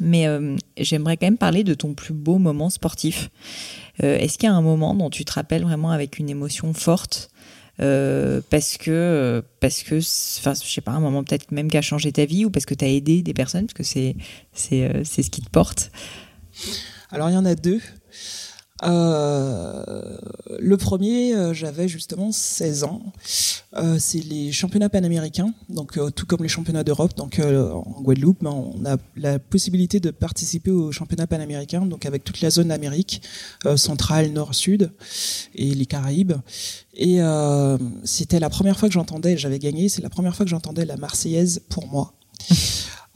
Mais 0.01 0.27
j'aimerais 0.79 1.19
quand 1.19 1.27
même 1.27 1.37
parler 1.37 1.63
de 1.63 1.75
ton 1.75 1.93
plus 1.93 2.15
beau 2.15 2.39
moment 2.39 2.71
sportif. 2.71 3.29
Est-ce 3.99 4.39
qu'il 4.39 4.49
y 4.49 4.51
a 4.51 4.55
un 4.55 4.63
moment 4.63 4.95
dont 4.95 5.11
tu 5.11 5.27
te 5.27 5.33
rappelles 5.35 5.65
vraiment 5.65 5.91
avec 5.91 6.19
une 6.19 6.31
émotion 6.31 6.73
forte 6.73 7.29
euh, 7.81 8.41
parce 8.51 8.77
que 8.77 9.43
parce 9.61 9.83
que 9.83 9.97
enfin 10.39 10.53
je 10.55 10.71
sais 10.71 10.81
pas 10.81 10.93
un 10.93 11.01
moment 11.01 11.25
peut-être 11.25 11.51
même 11.51 11.71
qui 11.71 11.79
a 11.79 11.83
changé 11.83 12.13
ta 12.13 12.25
vie 12.27 12.45
ou 12.45 12.51
parce 12.51 12.67
que 12.67 12.75
tu 12.75 12.85
as 12.85 12.89
aidé 12.89 13.23
des 13.23 13.33
personnes 13.33 13.67
parce 13.67 13.75
que 13.75 13.83
c'est 13.83 14.17
c'est 14.53 14.85
euh, 14.85 15.03
c'est 15.05 15.23
ce 15.23 15.31
qui 15.31 15.41
te 15.41 15.51
porte. 15.51 15.91
Alors 17.11 17.31
il 17.31 17.35
y 17.35 17.39
en 17.39 17.45
a 17.45 17.55
deux. 17.55 17.81
Euh, 18.83 20.17
le 20.59 20.77
premier, 20.77 21.35
euh, 21.35 21.55
j'avais 21.55 21.89
justement 21.89 22.33
16 22.33 22.85
ans. 22.85 23.03
Euh, 23.77 23.97
c'est 23.99 24.21
les 24.21 24.53
championnats 24.53 24.89
panaméricains, 24.89 25.53
donc 25.69 25.97
euh, 25.97 26.11
tout 26.11 26.27
comme 26.27 26.43
les 26.43 26.49
championnats 26.49 26.85
d'Europe. 26.85 27.17
Donc 27.17 27.41
en 27.41 28.03
Guadeloupe, 28.03 28.39
ben, 28.43 28.51
on 28.51 28.85
a 28.85 28.97
la 29.17 29.39
possibilité 29.39 30.01
de 30.01 30.11
participer 30.11 30.71
aux 30.71 30.93
championnats 30.93 31.27
panaméricains, 31.27 31.87
donc 31.87 32.07
avec 32.07 32.25
toute 32.25 32.41
la 32.41 32.51
zone 32.51 32.69
d'Amérique 32.69 33.23
centrale, 33.77 34.33
nord, 34.33 34.55
sud 34.55 34.91
et 35.55 35.75
les 35.75 35.87
Caraïbes. 35.87 36.35
Et 36.95 37.21
c'était 38.05 38.41
la 38.41 38.51
première 38.51 38.79
fois 38.79 38.89
que 38.89 38.93
j'entendais, 38.93 39.37
j'avais 39.37 39.59
gagné, 39.59 39.89
c'est 39.89 40.03
la 40.03 40.11
première 40.11 40.35
fois 40.35 40.45
que 40.45 40.51
j'entendais 40.51 40.85
la 40.85 40.97
Marseillaise 40.97 41.61
pour 41.69 41.87
moi. 41.87 42.13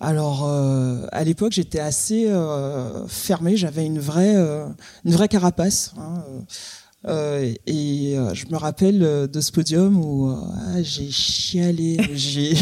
Alors 0.00 0.44
euh, 0.46 1.06
à 1.12 1.22
l'époque 1.24 1.52
j'étais 1.52 1.78
assez 1.78 2.26
euh, 2.28 3.06
fermé, 3.06 3.56
j'avais 3.56 3.86
une 3.86 4.00
vraie 4.00 4.34
euh, 4.36 4.66
une 5.04 5.12
vraie 5.12 5.28
carapace. 5.28 5.94
Hein, 5.98 6.24
et 7.66 8.16
je 8.32 8.46
me 8.50 8.56
rappelle 8.56 8.98
de 8.98 9.40
ce 9.42 9.52
podium 9.52 10.02
où 10.02 10.34
ah, 10.34 10.82
j'ai 10.82 11.10
chialé, 11.10 11.98
j'ai 12.14 12.54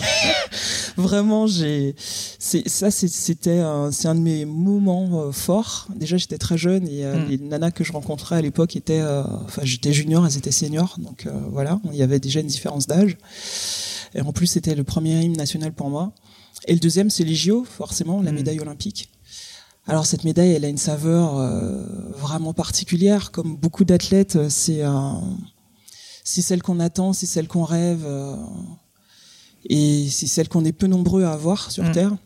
vraiment 0.97 1.47
j'ai 1.47 1.95
ça 1.97 2.91
c'était 2.91 3.62
c'est 3.93 4.09
un 4.09 4.14
de 4.16 4.20
mes 4.20 4.45
moments 4.45 5.30
forts. 5.30 5.87
Déjà 5.95 6.16
j'étais 6.16 6.39
très 6.39 6.59
jeune 6.59 6.89
et 6.89 7.05
mm. 7.05 7.28
les 7.28 7.39
nanas 7.39 7.70
que 7.70 7.85
je 7.85 7.93
rencontrais 7.93 8.35
à 8.35 8.43
l'époque 8.43 8.74
étaient 8.74 9.03
enfin 9.45 9.62
j'étais 9.62 9.93
junior, 9.93 10.26
elles 10.26 10.39
étaient 10.39 10.51
seniors 10.51 10.97
donc 10.99 11.28
voilà 11.53 11.80
il 11.93 11.97
y 11.97 12.03
avait 12.03 12.18
déjà 12.18 12.41
une 12.41 12.49
différence 12.49 12.89
d'âge. 12.89 13.18
Et 14.16 14.22
en 14.22 14.33
plus 14.33 14.49
c'était 14.49 14.74
le 14.74 14.83
premier 14.83 15.22
hymne 15.22 15.37
national 15.37 15.72
pour 15.72 15.89
moi. 15.89 16.12
Et 16.66 16.74
le 16.74 16.80
deuxième, 16.80 17.10
c'est 17.10 17.24
les 17.24 17.34
JO, 17.34 17.64
forcément, 17.64 18.22
la 18.22 18.32
mm. 18.32 18.34
médaille 18.34 18.60
olympique. 18.60 19.10
Alors 19.86 20.06
cette 20.06 20.24
médaille, 20.24 20.52
elle 20.52 20.64
a 20.64 20.68
une 20.68 20.78
saveur 20.78 21.38
euh, 21.38 21.84
vraiment 22.12 22.54
particulière. 22.54 23.32
Comme 23.32 23.56
beaucoup 23.56 23.84
d'athlètes, 23.84 24.36
euh, 24.36 24.48
c'est 24.48 24.82
c'est 26.24 26.42
celle 26.42 26.62
qu'on 26.62 26.78
attend, 26.78 27.12
c'est 27.12 27.26
celle 27.26 27.48
qu'on 27.48 27.64
rêve, 27.64 28.04
euh, 28.06 28.36
et 29.68 30.08
c'est 30.08 30.28
celle 30.28 30.48
qu'on 30.48 30.64
est 30.64 30.72
peu 30.72 30.86
nombreux 30.86 31.24
à 31.24 31.32
avoir 31.32 31.72
sur 31.72 31.84
mm. 31.84 31.92
Terre. 31.92 32.16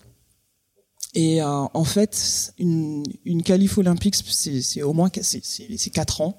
Et 1.15 1.43
en 1.43 1.85
fait, 1.85 2.53
une, 2.59 3.03
une 3.25 3.43
qualif 3.43 3.79
olympique, 3.79 4.17
c'est 4.17 4.83
au 4.83 4.93
moins 4.93 5.09
c'est 5.23 5.91
quatre 5.91 6.21
ans 6.21 6.37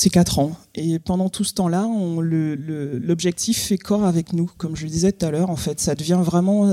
c'est 0.00 0.08
quatre 0.08 0.38
ans. 0.38 0.52
Et 0.74 0.98
pendant 0.98 1.28
tout 1.28 1.44
ce 1.44 1.52
temps-là, 1.52 1.86
l'objectif 2.22 3.58
fait 3.64 3.76
corps 3.76 4.04
avec 4.06 4.32
nous, 4.32 4.50
comme 4.56 4.74
je 4.74 4.84
le 4.84 4.90
disais 4.90 5.12
tout 5.12 5.26
à 5.26 5.30
l'heure. 5.30 5.50
En 5.50 5.56
fait, 5.56 5.78
ça 5.78 5.94
devient 5.94 6.20
vraiment 6.22 6.72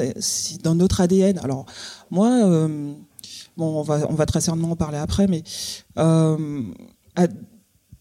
dans 0.63 0.75
notre 0.75 1.01
ADN. 1.01 1.37
Alors 1.39 1.65
moi, 2.09 2.29
euh, 2.45 2.93
bon, 3.57 3.79
on 3.79 3.81
va 3.81 4.07
on 4.09 4.13
va 4.13 4.25
très 4.25 4.39
certainement 4.39 4.71
en 4.71 4.75
parler 4.77 4.97
après, 4.97 5.27
mais 5.27 5.43
euh, 5.97 6.63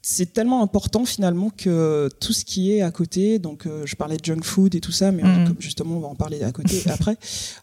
c'est 0.09 0.33
tellement 0.33 0.63
important 0.63 1.05
finalement 1.05 1.51
que 1.51 2.09
tout 2.21 2.33
ce 2.33 2.45
qui 2.45 2.71
est 2.71 2.81
à 2.81 2.93
côté, 2.93 3.41
donc 3.41 3.67
euh, 3.67 3.83
je 3.87 3.97
parlais 3.97 4.17
de 4.17 4.25
junk 4.25 4.43
food 4.45 4.77
et 4.77 4.81
tout 4.81 4.93
ça, 4.93 5.11
mais 5.11 5.25
mm. 5.25 5.49
comme 5.49 5.57
justement 5.59 5.97
on 5.97 6.01
va 6.01 6.07
en 6.07 6.15
parler 6.15 6.45
à 6.45 6.53
côté 6.53 6.81
après, 6.89 7.17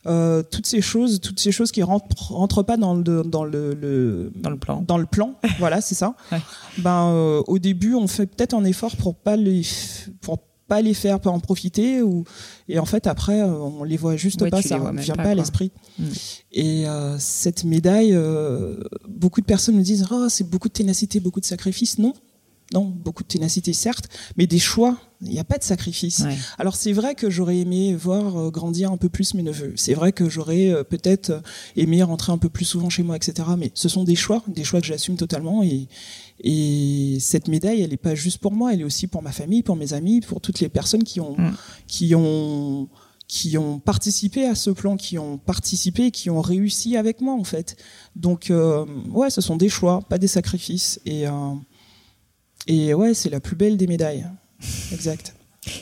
euh, 0.07 0.43
toutes 0.51 0.67
ces 0.67 0.81
choses, 0.81 1.21
toutes 1.21 1.39
ces 1.39 1.53
choses 1.53 1.71
qui 1.71 1.83
rentrent, 1.83 2.33
rentrent 2.33 2.61
pas 2.61 2.75
dans 2.75 2.95
le 2.95 3.23
dans 3.23 3.45
le, 3.45 3.73
le 3.73 4.29
dans 4.35 4.49
le 4.49 4.57
plan, 4.57 4.83
dans 4.85 4.97
le 4.97 5.05
plan, 5.05 5.35
voilà 5.57 5.79
c'est 5.79 5.95
ça. 5.95 6.15
Ben 6.79 7.07
euh, 7.13 7.41
au 7.47 7.59
début 7.59 7.95
on 7.95 8.07
fait 8.07 8.25
peut-être 8.25 8.53
un 8.53 8.65
effort 8.65 8.97
pour 8.97 9.15
pas 9.15 9.37
les 9.37 9.61
pour 10.19 10.39
pas 10.67 10.81
les 10.81 10.93
faire, 10.93 11.21
pas 11.21 11.29
en 11.29 11.39
profiter, 11.39 12.01
ou 12.01 12.25
et 12.67 12.77
en 12.77 12.85
fait 12.85 13.07
après 13.07 13.41
on 13.41 13.85
les 13.85 13.95
voit 13.95 14.17
juste 14.17 14.49
pas, 14.49 14.61
ça 14.61 14.79
ne 14.79 14.99
vient 14.99 15.15
pas, 15.15 15.29
à 15.29 15.35
l'esprit. 15.35 15.71
Mm. 15.97 16.03
Et 16.51 16.85
cette 17.19 17.63
médaille, 17.63 18.19
beaucoup 19.07 19.39
de 19.39 19.45
personnes 19.45 19.77
me 19.77 19.81
disent 19.81 20.05
oh 20.11 20.27
c'est 20.27 20.49
beaucoup 20.49 20.67
de 20.67 20.73
ténacité, 20.73 21.21
beaucoup 21.21 21.39
de 21.39 21.45
sacrifices. 21.45 21.99
Non, 21.99 22.13
non, 22.73 22.85
beaucoup 22.85 23.21
de 23.21 23.27
ténacité 23.27 23.71
certes, 23.71 24.09
mais 24.35 24.47
des 24.47 24.59
choix 24.59 24.97
Il 25.21 25.29
n'y 25.29 25.39
a 25.39 25.43
pas 25.43 25.59
de 25.59 25.63
sacrifice. 25.63 26.23
Alors 26.57 26.75
c'est 26.75 26.91
vrai 26.91 27.13
que 27.13 27.29
j'aurais 27.29 27.59
aimé 27.59 27.95
voir 27.95 28.35
euh, 28.35 28.49
grandir 28.49 28.91
un 28.91 28.97
peu 28.97 29.09
plus 29.09 29.35
mes 29.35 29.43
neveux. 29.43 29.73
C'est 29.77 29.93
vrai 29.93 30.11
que 30.11 30.27
j'aurais 30.27 30.69
euh, 30.69 30.83
peut-être 30.83 31.29
euh, 31.29 31.39
aimé 31.75 32.01
rentrer 32.03 32.31
un 32.33 32.37
peu 32.39 32.49
plus 32.49 32.65
souvent 32.65 32.89
chez 32.89 33.03
moi, 33.03 33.15
etc. 33.15 33.47
Mais 33.57 33.71
ce 33.75 33.87
sont 33.87 34.03
des 34.03 34.15
choix, 34.15 34.43
des 34.47 34.63
choix 34.63 34.81
que 34.81 34.87
j'assume 34.87 35.15
totalement. 35.15 35.63
Et, 35.63 35.87
et 36.43 37.17
cette 37.19 37.47
médaille, 37.47 37.81
elle 37.81 37.91
n'est 37.91 37.97
pas 37.97 38.15
juste 38.15 38.39
pour 38.39 38.51
moi, 38.51 38.73
elle 38.73 38.81
est 38.81 38.85
aussi 38.85 39.07
pour 39.07 39.21
ma 39.21 39.31
famille, 39.31 39.61
pour 39.61 39.75
mes 39.75 39.93
amis, 39.93 40.21
pour 40.21 40.41
toutes 40.41 40.59
les 40.59 40.69
personnes 40.69 41.03
qui 41.03 41.21
ont, 41.21 41.37
mm. 41.37 41.53
qui 41.87 42.15
ont 42.15 42.89
qui 43.27 43.57
ont 43.57 43.79
participé 43.79 44.45
à 44.45 44.53
ce 44.53 44.69
plan, 44.69 44.97
qui 44.97 45.17
ont 45.17 45.37
participé, 45.37 46.11
qui 46.11 46.29
ont 46.29 46.41
réussi 46.41 46.97
avec 46.97 47.21
moi 47.21 47.33
en 47.33 47.43
fait. 47.43 47.77
Donc 48.15 48.51
ouais, 49.09 49.29
ce 49.31 49.41
sont 49.41 49.55
des 49.55 49.69
choix, 49.69 50.01
pas 50.07 50.19
des 50.19 50.27
sacrifices. 50.27 50.99
Et 51.05 51.25
et 52.67 52.93
ouais, 52.93 53.13
c'est 53.13 53.29
la 53.29 53.39
plus 53.39 53.55
belle 53.55 53.77
des 53.77 53.87
médailles. 53.87 54.25
Exact. 54.91 55.35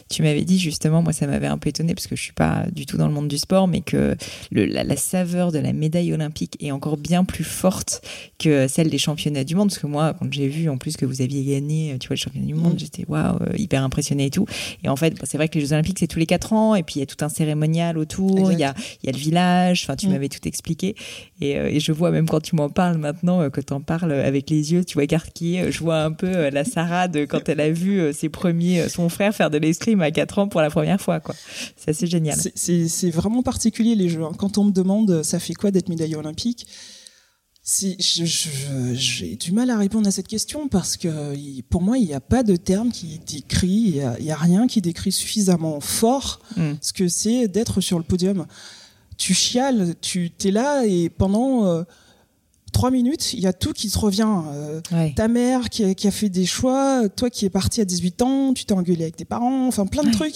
Tu 0.09 0.21
m'avais 0.23 0.43
dit 0.43 0.59
justement, 0.59 1.01
moi 1.01 1.13
ça 1.13 1.27
m'avait 1.27 1.47
un 1.47 1.57
peu 1.57 1.69
étonné 1.69 1.93
parce 1.93 2.07
que 2.07 2.15
je 2.15 2.21
suis 2.21 2.34
pas 2.34 2.65
du 2.71 2.86
tout 2.86 2.97
dans 2.97 3.07
le 3.07 3.13
monde 3.13 3.27
du 3.27 3.38
sport, 3.38 3.67
mais 3.67 3.82
que 3.82 4.15
le, 4.51 4.65
la, 4.65 4.95
saveur 4.95 5.51
de 5.51 5.59
la 5.59 5.73
médaille 5.73 6.13
olympique 6.13 6.57
est 6.59 6.71
encore 6.71 6.97
bien 6.97 7.23
plus 7.23 7.43
forte 7.43 8.01
que 8.39 8.67
celle 8.67 8.89
des 8.89 8.97
championnats 8.97 9.43
du 9.43 9.55
monde. 9.55 9.69
Parce 9.69 9.79
que 9.79 9.88
moi, 9.88 10.13
quand 10.17 10.32
j'ai 10.32 10.47
vu 10.47 10.69
en 10.69 10.77
plus 10.77 10.97
que 10.97 11.05
vous 11.05 11.21
aviez 11.21 11.43
gagné, 11.43 11.97
tu 11.99 12.07
vois, 12.07 12.15
le 12.15 12.19
championnat 12.19 12.47
du 12.47 12.53
monde, 12.53 12.75
mm. 12.75 12.79
j'étais 12.79 13.05
waouh, 13.07 13.38
euh, 13.41 13.57
hyper 13.57 13.84
impressionné 13.84 14.25
et 14.25 14.29
tout. 14.29 14.45
Et 14.84 14.89
en 14.89 14.95
fait, 14.95 15.15
c'est 15.23 15.38
vrai 15.38 15.47
que 15.47 15.55
les 15.57 15.65
Jeux 15.65 15.73
olympiques 15.73 15.99
c'est 15.99 16.07
tous 16.07 16.19
les 16.19 16.25
quatre 16.25 16.53
ans, 16.53 16.75
et 16.75 16.84
puis 16.84 16.95
il 16.97 16.99
y 16.99 17.03
a 17.03 17.05
tout 17.05 17.23
un 17.23 17.29
cérémonial 17.29 17.97
autour, 17.97 18.51
il 18.51 18.59
y 18.59 18.63
a, 18.63 18.73
y 19.03 19.09
a 19.09 19.11
le 19.11 19.17
village. 19.17 19.84
Enfin, 19.84 19.95
tu 19.95 20.07
mm. 20.07 20.11
m'avais 20.11 20.29
tout 20.29 20.47
expliqué, 20.47 20.95
et, 21.41 21.57
euh, 21.57 21.69
et, 21.69 21.79
je 21.79 21.91
vois 21.91 22.11
même 22.11 22.27
quand 22.27 22.41
tu 22.41 22.55
m'en 22.55 22.69
parles 22.69 22.97
maintenant, 22.97 23.41
euh, 23.41 23.49
que 23.49 23.61
tu 23.61 23.73
en 23.73 23.82
parles 23.82 24.11
avec 24.11 24.49
les 24.49 24.73
yeux, 24.73 24.84
tu 24.86 24.95
vois 24.95 25.05
Garquier, 25.05 25.71
je 25.71 25.79
vois 25.79 26.03
un 26.03 26.11
peu 26.11 26.49
la 26.49 26.63
Sarade 26.63 27.25
quand 27.27 27.49
elle 27.49 27.59
a 27.59 27.69
vu 27.69 28.13
ses 28.13 28.29
premiers, 28.29 28.89
son 28.89 29.09
frère 29.09 29.34
faire 29.34 29.49
de 29.49 29.57
l'escrime 29.72 30.01
à 30.01 30.11
4 30.11 30.39
ans 30.39 30.47
pour 30.47 30.61
la 30.61 30.69
première 30.69 30.99
fois. 30.99 31.19
quoi. 31.19 31.36
C'est 31.78 31.91
assez 31.91 32.07
génial. 32.07 32.38
C'est 32.55 33.11
vraiment 33.11 33.41
particulier 33.41 33.95
les 33.95 34.09
Jeux. 34.09 34.24
Hein. 34.24 34.34
Quand 34.38 34.57
on 34.57 34.65
me 34.65 34.72
demande 34.72 35.24
ça 35.24 35.39
fait 35.39 35.53
quoi 35.53 35.72
d'être 35.72 35.89
médaillé 35.89 36.15
olympique, 36.15 36.67
j'ai 37.63 39.36
du 39.36 39.51
mal 39.51 39.69
à 39.69 39.78
répondre 39.78 40.07
à 40.07 40.11
cette 40.11 40.28
question 40.28 40.67
parce 40.67 40.97
que 40.97 41.61
pour 41.69 41.82
moi, 41.82 41.97
il 41.97 42.05
n'y 42.05 42.13
a 42.13 42.19
pas 42.19 42.43
de 42.43 42.55
terme 42.55 42.91
qui 42.91 43.19
décrit, 43.19 44.01
il 44.19 44.24
n'y 44.24 44.32
a, 44.32 44.36
rien 44.36 44.67
qui 44.67 44.82
décrit 44.82 45.11
suffisamment 45.11 45.80
fort 45.80 46.41
hmm. 46.57 46.74
ce 46.82 46.91
que 46.91 47.07
c'est 47.07 47.47
d'être 47.47 47.80
sur 47.80 47.97
le 47.99 48.03
podium. 48.03 48.47
Tu 49.17 49.34
chiales, 49.36 49.93
tu 50.01 50.32
es 50.43 50.51
là 50.51 50.86
et 50.86 51.09
pendant 51.09 51.67
euh, 51.67 51.84
trois 52.72 52.91
minutes, 52.91 53.34
il 53.34 53.41
y 53.41 53.47
a 53.47 53.53
tout 53.53 53.74
qui 53.74 53.89
te 53.89 53.97
revient. 53.97 54.28
Euh, 54.53 54.82
ta 55.15 55.28
mère 55.28 55.69
qui 55.69 55.84
a, 55.84 55.93
qui 55.93 56.07
a, 56.07 56.11
fait 56.11 56.30
des 56.30 56.45
choix, 56.45 57.07
toi 57.09 57.30
qui 57.30 57.45
es 57.45 57.49
parti 57.49 57.82
à 57.82 57.86
18 57.86 58.22
ans, 58.22 58.53
tu 58.53 58.65
t'es 58.65 58.74
engueulé 58.74 59.03
avec 59.03 59.15
tes 59.15 59.26
parents, 59.26 59.67
enfin 59.67 59.86
plein 59.86 60.03
de 60.03 60.11
trucs. 60.11 60.36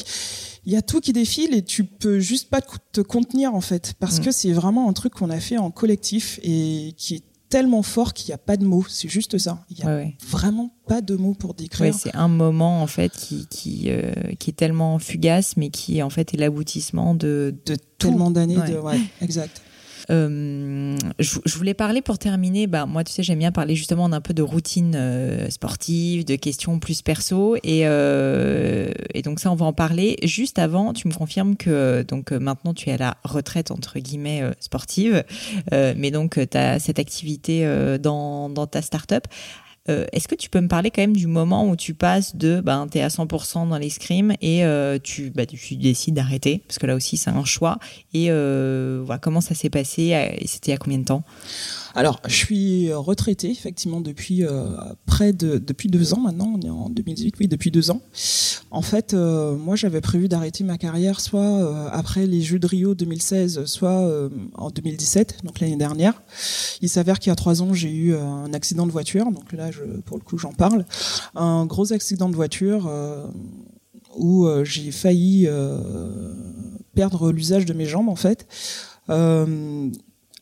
Il 0.65 0.73
y 0.73 0.75
a 0.75 0.81
tout 0.81 0.99
qui 0.99 1.13
défile 1.13 1.53
et 1.53 1.61
tu 1.61 1.83
peux 1.83 2.19
juste 2.19 2.49
pas 2.49 2.61
te 2.61 3.01
contenir 3.01 3.53
en 3.53 3.61
fait, 3.61 3.93
parce 3.99 4.19
mm. 4.19 4.23
que 4.23 4.31
c'est 4.31 4.51
vraiment 4.51 4.89
un 4.89 4.93
truc 4.93 5.13
qu'on 5.13 5.29
a 5.29 5.39
fait 5.39 5.57
en 5.57 5.71
collectif 5.71 6.39
et 6.43 6.93
qui 6.97 7.15
est 7.15 7.23
tellement 7.49 7.83
fort 7.83 8.13
qu'il 8.13 8.29
n'y 8.29 8.33
a 8.33 8.38
pas 8.39 8.57
de 8.57 8.65
mots. 8.65 8.86
C'est 8.89 9.07
juste 9.07 9.38
ça. 9.38 9.63
Il 9.69 9.77
n'y 9.77 9.83
a 9.83 10.05
vraiment 10.27 10.73
pas 10.88 11.01
de 11.01 11.15
mots 11.15 11.36
pour 11.36 11.53
décrire. 11.53 11.93
c'est 11.93 12.15
un 12.15 12.27
moment 12.27 12.81
en 12.81 12.88
fait 12.88 13.11
qui 13.11 13.47
qui, 13.49 13.86
euh, 13.88 14.11
qui 14.39 14.49
est 14.49 14.53
tellement 14.53 14.99
fugace, 14.99 15.55
mais 15.55 15.69
qui 15.69 16.01
en 16.01 16.09
fait 16.09 16.33
est 16.33 16.38
l'aboutissement 16.38 17.15
de, 17.15 17.55
de 17.65 17.77
tellement 17.97 18.31
d'années. 18.31 18.55
De... 18.55 18.77
Ouais, 18.79 18.99
exact. 19.21 19.61
Euh, 20.09 20.95
je, 21.19 21.57
voulais 21.57 21.73
parler 21.73 22.01
pour 22.01 22.17
terminer. 22.17 22.67
Bah, 22.67 22.85
moi, 22.85 23.03
tu 23.03 23.11
sais, 23.11 23.23
j'aime 23.23 23.39
bien 23.39 23.51
parler 23.51 23.75
justement 23.75 24.09
d'un 24.09 24.21
peu 24.21 24.33
de 24.33 24.41
routine 24.41 24.93
euh, 24.95 25.49
sportive, 25.49 26.25
de 26.25 26.35
questions 26.35 26.79
plus 26.79 27.01
perso. 27.01 27.55
Et, 27.63 27.81
euh, 27.85 28.91
et, 29.13 29.21
donc, 29.21 29.39
ça, 29.39 29.51
on 29.51 29.55
va 29.55 29.65
en 29.65 29.73
parler. 29.73 30.17
Juste 30.23 30.59
avant, 30.59 30.93
tu 30.93 31.07
me 31.07 31.13
confirmes 31.13 31.55
que 31.55 32.03
donc 32.03 32.31
maintenant, 32.31 32.73
tu 32.73 32.89
es 32.89 32.93
à 32.93 32.97
la 32.97 33.17
retraite, 33.23 33.71
entre 33.71 33.99
guillemets, 33.99 34.43
sportive. 34.59 35.23
mais 35.71 36.11
donc, 36.11 36.39
tu 36.49 36.57
as 36.57 36.79
cette 36.79 36.99
activité 36.99 37.67
dans, 37.99 38.49
dans 38.49 38.67
ta 38.67 38.81
start-up. 38.81 39.25
Euh, 39.88 40.05
est-ce 40.11 40.27
que 40.27 40.36
tu 40.36 40.49
peux 40.49 40.59
me 40.61 40.67
parler 40.67 40.89
quand 40.89 41.01
même 41.01 41.15
du 41.15 41.27
moment 41.27 41.69
où 41.69 41.75
tu 41.75 41.93
passes 41.93 42.36
de 42.36 42.59
ben, 42.59 42.88
tu 42.91 42.97
es 42.97 43.01
à 43.01 43.09
100% 43.09 43.69
dans 43.69 43.77
l'escrime 43.77 44.33
et 44.41 44.65
euh, 44.65 44.97
tu, 45.01 45.29
bah, 45.29 45.45
tu 45.45 45.75
décides 45.75 46.15
d'arrêter? 46.15 46.63
Parce 46.67 46.79
que 46.79 46.88
là 46.88 46.95
aussi, 46.95 47.17
c'est 47.17 47.29
un 47.29 47.45
choix. 47.45 47.77
Et 48.13 48.27
euh, 48.29 49.01
voilà, 49.05 49.19
comment 49.19 49.41
ça 49.41 49.53
s'est 49.53 49.69
passé? 49.69 50.03
Et 50.39 50.47
c'était 50.47 50.71
il 50.71 50.73
y 50.73 50.75
a 50.75 50.77
combien 50.77 50.97
de 50.99 51.05
temps? 51.05 51.23
Alors, 51.95 52.19
je 52.27 52.35
suis 52.35 52.91
retraité 52.91 53.49
effectivement 53.49 54.01
depuis 54.01 54.43
euh, 54.43 54.65
près 55.05 55.31
de 55.31 55.57
depuis 55.57 55.87
deux 55.87 56.13
ans 56.13 56.19
maintenant. 56.19 56.53
On 56.55 56.61
est 56.61 56.69
en 56.69 56.89
2018, 56.89 57.35
oui, 57.39 57.47
depuis 57.47 57.71
deux 57.71 57.89
ans. 57.89 58.01
En 58.69 58.81
fait, 58.81 59.13
euh, 59.13 59.55
moi, 59.55 59.77
j'avais 59.77 60.01
prévu 60.01 60.27
d'arrêter 60.27 60.65
ma 60.65 60.77
carrière 60.77 61.21
soit 61.21 61.39
euh, 61.39 61.87
après 61.93 62.27
les 62.27 62.41
Jeux 62.41 62.59
de 62.59 62.67
Rio 62.67 62.95
2016, 62.95 63.63
soit 63.63 64.29
en 64.55 64.69
2017, 64.69 65.45
donc 65.45 65.61
l'année 65.61 65.77
dernière. 65.77 66.21
Il 66.81 66.89
s'avère 66.89 67.17
qu'il 67.19 67.29
y 67.29 67.31
a 67.31 67.35
trois 67.35 67.61
ans, 67.61 67.73
j'ai 67.73 67.91
eu 67.91 68.13
un 68.13 68.53
accident 68.53 68.85
de 68.85 68.91
voiture. 68.91 69.31
Donc 69.31 69.53
là, 69.53 69.71
je, 69.71 69.83
pour 70.01 70.17
le 70.17 70.23
coup, 70.23 70.37
j'en 70.37 70.51
parle. 70.51 70.85
Un 71.33 71.65
gros 71.65 71.93
accident 71.93 72.27
de 72.27 72.35
voiture 72.35 72.91
où 74.17 74.47
j'ai 74.63 74.91
failli 74.91 75.47
perdre 76.93 77.31
l'usage 77.31 77.65
de 77.65 77.73
mes 77.73 77.85
jambes 77.85 78.09
en 78.09 78.17
fait. 78.17 78.47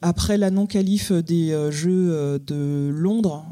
Après 0.04 0.38
la 0.38 0.52
non-qualif 0.52 1.14
des 1.14 1.52
euh, 1.52 1.72
Jeux 1.72 2.12
euh, 2.12 2.38
de 2.38 2.90
Londres, 2.94 3.46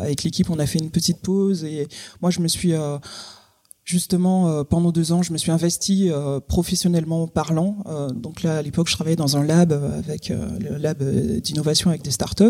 avec 0.00 0.22
l'équipe, 0.22 0.48
on 0.48 0.58
a 0.58 0.66
fait 0.66 0.78
une 0.78 0.90
petite 0.90 1.18
pause 1.18 1.64
et 1.64 1.88
moi, 2.22 2.30
je 2.30 2.40
me 2.40 2.48
suis 2.48 2.72
euh, 2.72 2.98
justement 3.84 4.64
pendant 4.64 4.92
deux 4.92 5.12
ans, 5.12 5.22
je 5.22 5.32
me 5.32 5.38
suis 5.38 5.50
investi 5.50 6.10
professionnellement 6.48 7.26
parlant. 7.26 7.84
donc 8.14 8.42
là, 8.42 8.58
à 8.58 8.62
l'époque, 8.62 8.88
je 8.88 8.94
travaillais 8.94 9.16
dans 9.16 9.36
un 9.36 9.44
lab 9.44 9.72
avec 9.72 10.28
le 10.28 10.76
lab 10.76 11.02
d'innovation 11.40 11.90
avec 11.90 12.02
des 12.02 12.12
startups. 12.12 12.44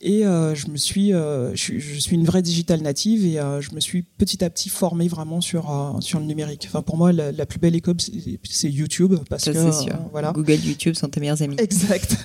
Et 0.00 0.26
euh, 0.26 0.54
je 0.54 0.68
me 0.68 0.76
suis, 0.76 1.12
euh, 1.12 1.54
je, 1.54 1.78
je, 1.78 1.98
suis 1.98 2.16
une 2.16 2.24
vraie 2.24 2.42
digital 2.42 2.82
native 2.82 3.24
et 3.24 3.38
euh, 3.38 3.60
je 3.60 3.74
me 3.74 3.80
suis 3.80 4.02
petit 4.02 4.44
à 4.44 4.50
petit 4.50 4.68
formé 4.68 5.08
vraiment 5.08 5.40
sur 5.40 5.96
sur 6.00 6.20
le 6.20 6.26
numérique. 6.26 6.64
Enfin 6.68 6.82
pour 6.82 6.96
moi 6.96 7.12
la, 7.12 7.32
la 7.32 7.46
plus 7.46 7.58
belle 7.58 7.74
école 7.74 7.96
c'est 8.44 8.70
YouTube 8.70 9.14
parce 9.30 9.44
Ça, 9.44 9.52
que 9.52 9.72
sûr. 9.72 9.98
voilà. 10.12 10.32
Google, 10.32 10.58
YouTube 10.64 10.94
sont 10.94 11.08
tes 11.08 11.20
meilleurs 11.20 11.42
amis. 11.42 11.56
Exact. 11.58 12.16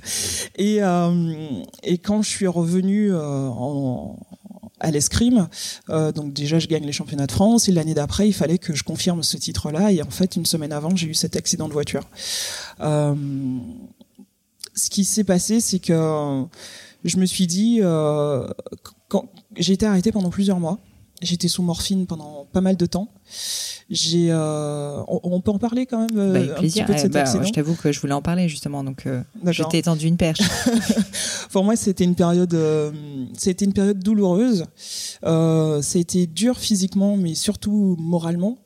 Et 0.57 0.79
et 1.83 1.97
quand 1.97 2.21
je 2.21 2.29
suis 2.29 2.47
revenu 2.47 3.13
en 3.15 4.17
à 4.81 4.91
l'escrime. 4.91 5.47
Euh, 5.89 6.11
donc 6.11 6.33
déjà, 6.33 6.59
je 6.59 6.67
gagne 6.67 6.85
les 6.85 6.91
championnats 6.91 7.27
de 7.27 7.31
France 7.31 7.69
et 7.69 7.71
l'année 7.71 7.93
d'après, 7.93 8.27
il 8.27 8.33
fallait 8.33 8.57
que 8.57 8.73
je 8.75 8.83
confirme 8.83 9.23
ce 9.23 9.37
titre-là. 9.37 9.91
Et 9.91 10.01
en 10.01 10.09
fait, 10.09 10.35
une 10.35 10.45
semaine 10.45 10.73
avant, 10.73 10.95
j'ai 10.95 11.07
eu 11.07 11.13
cet 11.13 11.35
accident 11.35 11.67
de 11.67 11.73
voiture. 11.73 12.03
Euh, 12.81 13.15
ce 14.73 14.89
qui 14.89 15.05
s'est 15.05 15.23
passé, 15.23 15.59
c'est 15.59 15.79
que 15.79 16.43
je 17.03 17.17
me 17.17 17.25
suis 17.25 17.47
dit, 17.47 17.79
euh, 17.81 18.47
j'ai 19.55 19.73
été 19.73 19.85
arrêtée 19.85 20.11
pendant 20.11 20.29
plusieurs 20.29 20.59
mois, 20.59 20.79
j'étais 21.21 21.47
sous 21.47 21.63
morphine 21.63 22.07
pendant 22.07 22.45
pas 22.51 22.61
mal 22.61 22.77
de 22.77 22.85
temps. 22.85 23.09
J'ai, 23.89 24.27
euh, 24.29 25.01
on, 25.07 25.41
peut 25.41 25.51
en 25.51 25.59
parler 25.59 25.85
quand 25.85 25.99
même 25.99 26.17
euh, 26.17 26.33
bah, 26.33 26.53
un 26.57 26.61
petit 26.61 26.83
peu 26.83 26.93
de 26.93 26.99
cet 26.99 27.11
bah, 27.11 27.21
accident. 27.21 27.43
Je 27.43 27.51
t'avoue 27.51 27.75
que 27.75 27.91
je 27.91 27.99
voulais 27.99 28.13
en 28.13 28.21
parler 28.21 28.47
justement, 28.47 28.83
donc 28.83 29.05
euh, 29.05 29.21
je 29.45 29.63
t'ai 29.63 29.81
tendu 29.81 30.07
une 30.07 30.17
perche. 30.17 30.39
Pour 31.51 31.63
moi, 31.63 31.75
c'était 31.75 32.05
une 32.05 32.15
période, 32.15 32.53
euh, 32.53 32.91
c'était 33.37 33.65
une 33.65 33.73
période 33.73 33.99
douloureuse. 33.99 34.65
Euh, 35.25 35.81
a 35.81 35.97
été 35.97 36.25
dur 36.25 36.57
physiquement, 36.57 37.17
mais 37.17 37.35
surtout 37.35 37.95
moralement 37.99 38.57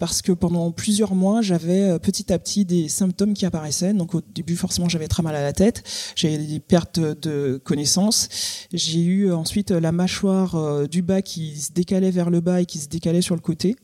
parce 0.00 0.22
que 0.22 0.32
pendant 0.32 0.72
plusieurs 0.72 1.14
mois, 1.14 1.42
j'avais 1.42 1.82
euh, 1.82 1.98
petit 1.98 2.32
à 2.32 2.38
petit 2.38 2.64
des 2.64 2.88
symptômes 2.88 3.34
qui 3.34 3.44
apparaissaient. 3.44 3.92
Donc 3.92 4.14
au 4.14 4.22
début, 4.34 4.56
forcément, 4.56 4.88
j'avais 4.88 5.08
très 5.08 5.22
mal 5.22 5.36
à 5.36 5.42
la 5.42 5.52
tête, 5.52 5.84
j'ai 6.16 6.38
des 6.38 6.58
pertes 6.58 6.98
de 6.98 7.60
connaissance. 7.62 8.28
J'ai 8.72 9.02
eu 9.02 9.30
ensuite 9.30 9.70
la 9.70 9.92
mâchoire 9.92 10.56
euh, 10.56 10.86
du 10.86 11.02
bas 11.02 11.20
qui 11.20 11.60
se 11.60 11.72
décalait 11.72 12.10
vers 12.10 12.30
le 12.30 12.40
bas 12.40 12.62
et 12.62 12.66
qui 12.66 12.78
se 12.78 12.88
décalait 12.88 13.20
sur 13.20 13.34
le 13.34 13.42
côté. 13.42 13.76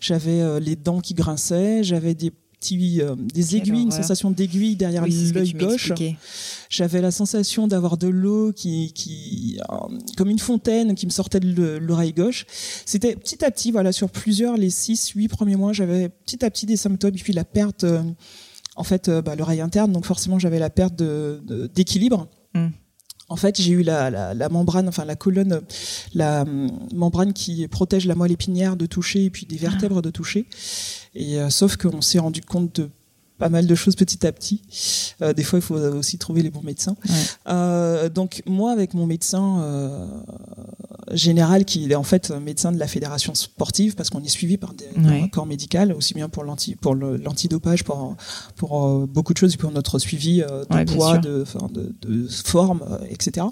J'avais 0.00 0.40
euh, 0.40 0.60
les 0.60 0.76
dents 0.76 1.00
qui 1.00 1.14
grinçaient, 1.14 1.84
j'avais 1.84 2.14
des 2.14 2.32
euh, 2.72 3.16
des 3.16 3.56
aiguilles, 3.56 3.84
une 3.84 3.90
sensation 3.90 4.30
d'aiguille 4.30 4.76
derrière 4.76 5.06
l'œil 5.06 5.52
gauche. 5.54 5.92
J'avais 6.68 7.00
la 7.00 7.10
sensation 7.10 7.66
d'avoir 7.66 7.96
de 7.96 8.06
l'eau 8.06 8.52
qui, 8.52 8.92
qui 8.92 9.58
euh, 9.70 9.98
comme 10.18 10.28
une 10.28 10.38
fontaine 10.38 10.94
qui 10.94 11.06
me 11.06 11.10
sortait 11.10 11.40
de 11.40 11.78
l'oreille 11.78 12.12
gauche. 12.12 12.44
C'était 12.84 13.16
petit 13.16 13.42
à 13.46 13.50
petit, 13.50 13.72
voilà, 13.72 13.92
sur 13.92 14.10
plusieurs, 14.10 14.58
les 14.58 14.68
six, 14.68 15.08
huit 15.16 15.28
premiers 15.28 15.56
mois, 15.56 15.72
j'avais 15.72 16.10
petit 16.10 16.44
à 16.44 16.50
petit 16.50 16.66
des 16.66 16.76
symptômes, 16.76 17.14
et 17.14 17.22
puis 17.22 17.32
la 17.32 17.44
perte, 17.44 17.86
en 18.76 18.84
fait, 18.84 19.08
bah, 19.08 19.36
l'oreille 19.36 19.62
interne, 19.62 19.90
donc 19.92 20.04
forcément 20.04 20.38
j'avais 20.38 20.58
la 20.58 20.68
perte 20.70 21.02
d'équilibre. 21.72 22.28
De, 22.54 22.60
hmm. 22.60 22.70
En 23.30 23.36
fait, 23.36 23.60
j'ai 23.60 23.70
eu 23.70 23.82
la, 23.82 24.10
la, 24.10 24.34
la, 24.34 24.48
membrane, 24.48 24.88
enfin 24.88 25.04
la 25.04 25.14
colonne, 25.14 25.60
la 26.14 26.44
membrane 26.92 27.32
qui 27.32 27.66
protège 27.68 28.04
la 28.06 28.16
moelle 28.16 28.32
épinière 28.32 28.76
de 28.76 28.86
toucher 28.86 29.24
et 29.24 29.30
puis 29.30 29.46
des 29.46 29.56
vertèbres 29.56 30.02
de 30.02 30.10
toucher. 30.10 30.46
Et 31.14 31.38
euh, 31.38 31.48
sauf 31.48 31.76
qu'on 31.76 32.00
s'est 32.00 32.18
rendu 32.18 32.40
compte 32.40 32.80
de 32.80 32.90
pas 33.40 33.48
mal 33.48 33.66
de 33.66 33.74
choses 33.74 33.96
petit 33.96 34.24
à 34.26 34.32
petit. 34.32 34.60
Euh, 35.22 35.32
des 35.32 35.42
fois, 35.42 35.58
il 35.58 35.62
faut 35.62 35.74
aussi 35.74 36.18
trouver 36.18 36.42
les 36.42 36.50
bons 36.50 36.62
médecins. 36.62 36.94
Euh, 37.48 38.10
donc 38.10 38.42
moi, 38.46 38.70
avec 38.70 38.92
mon 38.92 39.06
médecin 39.06 39.62
euh, 39.62 40.06
général, 41.12 41.64
qui 41.64 41.90
est 41.90 41.94
en 41.94 42.02
fait 42.02 42.30
médecin 42.30 42.70
de 42.70 42.78
la 42.78 42.86
fédération 42.86 43.34
sportive, 43.34 43.94
parce 43.94 44.10
qu'on 44.10 44.22
est 44.22 44.28
suivi 44.28 44.58
par, 44.58 44.74
des, 44.74 44.86
un 44.96 45.26
corps 45.28 45.46
médical, 45.46 45.92
aussi 45.94 46.12
bien 46.12 46.28
pour 46.28 46.44
l'anti 46.44 46.76
pour 46.76 46.94
l'antidopage, 46.94 47.82
pour 47.82 48.14
pour 48.56 49.06
beaucoup 49.08 49.32
de 49.32 49.38
choses, 49.38 49.56
pour 49.56 49.72
notre 49.72 49.98
suivi 49.98 50.40
de 50.40 50.94
poids, 50.94 51.16
de, 51.16 51.44
de, 51.72 51.94
de, 52.02 52.28
forme, 52.28 52.82
etc. 53.08 53.46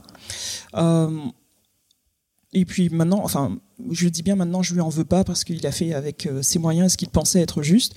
et 2.52 2.64
puis 2.66 2.90
maintenant, 2.90 3.20
enfin, 3.24 3.56
je 3.90 4.08
dis 4.08 4.22
bien 4.22 4.36
maintenant, 4.36 4.62
je 4.62 4.74
lui 4.74 4.82
en 4.82 4.90
veux 4.90 5.04
pas 5.06 5.24
parce 5.24 5.44
qu'il 5.44 5.66
a 5.66 5.72
fait 5.72 5.94
avec 5.94 6.28
ses 6.42 6.58
moyens 6.58 6.92
ce 6.92 6.96
qu'il 6.98 7.08
pensait 7.08 7.40
être 7.40 7.62
juste. 7.62 7.94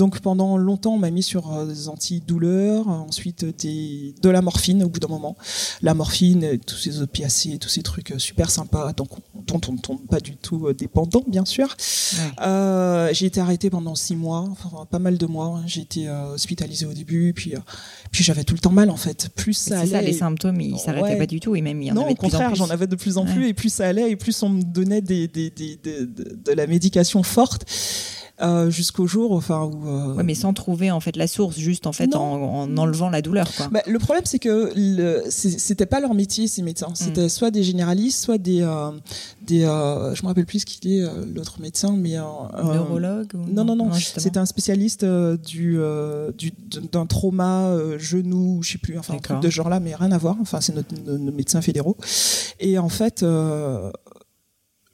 Donc 0.00 0.20
pendant 0.20 0.56
longtemps, 0.56 0.94
on 0.94 0.98
m'a 0.98 1.10
mis 1.10 1.22
sur 1.22 1.52
euh, 1.52 1.66
des 1.66 1.90
antidouleurs, 1.90 2.88
ensuite 2.88 3.44
des, 3.44 4.14
de 4.22 4.30
la 4.30 4.40
morphine 4.40 4.82
au 4.82 4.88
bout 4.88 4.98
d'un 4.98 5.08
moment. 5.08 5.36
La 5.82 5.92
morphine, 5.92 6.58
tous 6.66 6.78
ces 6.78 7.02
opiacés, 7.02 7.58
tous 7.58 7.68
ces 7.68 7.82
trucs 7.82 8.12
euh, 8.12 8.18
super 8.18 8.48
sympas, 8.48 8.94
donc 8.94 9.10
dont 9.46 9.60
on 9.68 9.72
ne 9.72 9.78
tombe 9.78 10.00
pas 10.06 10.20
du 10.20 10.36
tout 10.36 10.68
euh, 10.68 10.72
dépendant, 10.72 11.22
bien 11.28 11.44
sûr. 11.44 11.76
Euh, 12.40 13.10
j'ai 13.12 13.26
été 13.26 13.42
arrêtée 13.42 13.68
pendant 13.68 13.94
six 13.94 14.16
mois, 14.16 14.48
enfin 14.50 14.86
pas 14.90 14.98
mal 14.98 15.18
de 15.18 15.26
mois. 15.26 15.60
J'ai 15.66 15.82
été 15.82 16.08
euh, 16.08 16.32
hospitalisée 16.32 16.86
au 16.86 16.94
début, 16.94 17.34
puis 17.34 17.52
puis 18.10 18.24
j'avais 18.24 18.44
tout 18.44 18.54
le 18.54 18.60
temps 18.60 18.72
mal 18.72 18.88
en 18.88 18.96
fait. 18.96 19.28
Plus 19.36 19.52
ça 19.52 19.80
allait, 19.80 19.90
ça, 19.90 20.00
les 20.00 20.14
symptômes, 20.14 20.62
ils 20.62 20.78
s'arrêtaient 20.78 21.18
pas 21.18 21.26
du 21.26 21.40
tout, 21.40 21.56
et 21.56 21.60
même 21.60 21.82
il 21.82 21.88
y 21.88 21.90
en 21.92 21.96
non, 21.96 22.04
avait 22.04 22.12
au 22.12 22.16
contraire, 22.16 22.54
j'en 22.54 22.70
avais 22.70 22.86
de 22.86 22.96
plus 22.96 23.18
en 23.18 23.26
plus, 23.26 23.48
et 23.48 23.52
plus 23.52 23.68
ça 23.68 23.86
allait, 23.86 24.10
et 24.10 24.16
plus 24.16 24.42
on 24.42 24.48
me 24.48 24.62
donnait 24.62 25.02
des, 25.02 25.28
des, 25.28 25.50
des, 25.50 25.76
de, 25.76 26.06
de 26.06 26.52
la 26.52 26.66
médication 26.66 27.22
forte. 27.22 27.66
Euh, 28.42 28.70
jusqu'au 28.70 29.06
jour 29.06 29.32
enfin 29.32 29.64
où 29.64 29.86
euh... 29.86 30.14
ouais, 30.14 30.22
mais 30.22 30.34
sans 30.34 30.54
trouver 30.54 30.90
en 30.90 31.00
fait 31.00 31.16
la 31.16 31.26
source 31.26 31.58
juste 31.58 31.86
en 31.86 31.92
fait 31.92 32.16
en, 32.16 32.62
en, 32.62 32.76
enlevant 32.78 33.10
la 33.10 33.20
douleur 33.20 33.46
quoi. 33.54 33.68
Bah, 33.70 33.82
le 33.86 33.98
problème 33.98 34.22
c'est 34.24 34.38
que 34.38 34.72
c'était 35.28 35.84
pas 35.84 36.00
leur 36.00 36.14
métier 36.14 36.48
ces 36.48 36.62
médecins. 36.62 36.88
Mm. 36.88 36.94
c'était 36.94 37.28
soit 37.28 37.50
des 37.50 37.62
généralistes 37.62 38.24
soit 38.24 38.38
des 38.38 38.62
euh, 38.62 38.92
des 39.42 39.64
euh, 39.64 40.14
je 40.14 40.22
me 40.22 40.28
rappelle 40.28 40.46
plus 40.46 40.64
qui 40.64 40.96
est 40.96 41.02
euh, 41.02 41.26
l'autre 41.34 41.60
médecin 41.60 41.94
mais 41.98 42.12
neurologue 42.12 43.32
ou 43.34 43.52
non 43.52 43.64
non 43.64 43.76
non, 43.76 43.86
non 43.86 43.92
c'était 44.16 44.38
un 44.38 44.46
spécialiste 44.46 45.04
du 45.04 45.78
du 46.38 46.52
d'un 46.92 47.04
trauma 47.04 47.76
genou 47.98 48.62
je 48.62 48.72
sais 48.72 48.78
plus 48.78 48.98
enfin 48.98 49.14
un 49.14 49.18
truc 49.18 49.40
de 49.40 49.50
genre 49.50 49.68
là 49.68 49.80
mais 49.80 49.94
rien 49.94 50.12
à 50.12 50.18
voir. 50.18 50.36
Enfin 50.40 50.62
c'est 50.62 50.74
notre, 50.74 50.94
nos 50.94 51.32
médecins 51.32 51.60
fédéraux. 51.60 51.96
Et 52.58 52.78
en 52.78 52.88
fait 52.88 53.22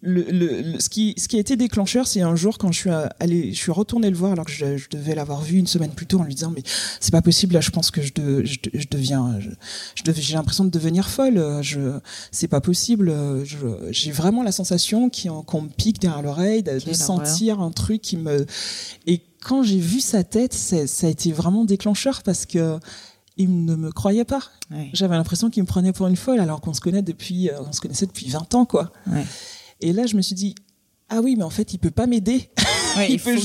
le, 0.07 0.23
le, 0.31 0.81
ce, 0.81 0.89
qui, 0.89 1.15
ce 1.19 1.29
qui 1.29 1.37
a 1.37 1.41
été 1.41 1.57
déclencheur, 1.57 2.07
c'est 2.07 2.23
un 2.23 2.37
jour 2.37 2.59
quand 2.59 2.71
je 2.73 2.79
suis 2.79 2.91
allé, 3.21 3.53
je 3.53 3.59
suis 3.59 3.73
retourné 3.73 4.09
le 4.09 4.17
voir 4.17 4.33
alors 4.33 4.45
que 4.45 4.53
je, 4.53 4.77
je 4.77 4.89
devais 4.89 5.15
l'avoir 5.15 5.43
vu 5.43 5.59
une 5.59 5.67
semaine 5.67 5.91
plus 5.91 6.07
tôt 6.07 6.21
en 6.21 6.25
lui 6.25 6.35
disant 6.35 6.53
mais 6.55 6.63
c'est 7.01 7.13
pas 7.13 7.23
possible 7.23 7.55
là, 7.55 7.61
je 7.61 7.71
pense 7.71 7.91
que 7.91 8.03
je, 8.03 8.13
de, 8.15 8.45
je, 8.45 8.59
je, 8.73 8.87
deviens, 8.91 9.39
je, 9.41 10.13
j'ai 10.13 10.35
l'impression 10.35 10.65
de 10.65 10.71
devenir 10.71 11.09
folle, 11.09 11.61
je, 11.63 11.99
c'est 12.31 12.49
pas 12.49 12.61
possible, 12.61 13.13
j'ai 13.91 14.13
vraiment 14.13 14.43
la 14.43 14.53
sensation 14.53 15.11
qu'on 15.11 15.61
me 15.63 15.69
pique 15.69 16.01
derrière 16.01 16.23
l'oreille, 16.23 16.63
de, 16.63 16.79
de 16.79 16.93
sentir 16.93 17.61
un 17.61 17.71
truc 17.71 18.01
qui 18.01 18.17
me, 18.17 18.47
et 19.07 19.23
quand 19.43 19.63
j'ai 19.63 19.79
vu 19.79 20.01
sa 20.01 20.25
tête, 20.25 20.55
ça 20.55 21.07
a 21.07 21.11
été 21.11 21.33
vraiment 21.33 21.65
déclencheur 21.65 22.23
parce 22.23 22.47
que 22.47 22.79
il 23.37 23.67
ne 23.67 23.77
me 23.77 23.93
croyait 23.93 24.25
pas. 24.25 24.41
J'avais 24.95 25.15
l'impression 25.15 25.51
qu'il 25.51 25.63
me 25.63 25.69
prenait 25.69 25.93
pour 25.93 26.07
une 26.07 26.17
folle 26.17 26.41
alors 26.41 26.61
qu'on 26.61 26.73
se 26.73 26.81
connaît 26.81 27.03
depuis, 27.03 27.51
on 27.69 27.73
se 27.73 27.81
connaissait 27.81 28.07
depuis 28.07 28.29
20 28.31 28.55
ans 28.55 28.65
quoi. 28.65 28.93
Ouais. 29.07 29.25
Et 29.81 29.93
là, 29.93 30.07
je 30.07 30.17
me 30.17 30.23
suis 30.23 30.35
dit, 30.35 30.55
ah 31.09 31.21
oui, 31.21 31.37
mais 31.37 31.45
en 31.45 31.51
fait, 31.51 31.73
il 31.73 31.79
peut 31.79 31.91
pas 31.91 32.07
m'aider. 32.07 32.51
il, 33.09 33.15
il, 33.15 33.19
faut 33.19 33.31
que 33.31 33.37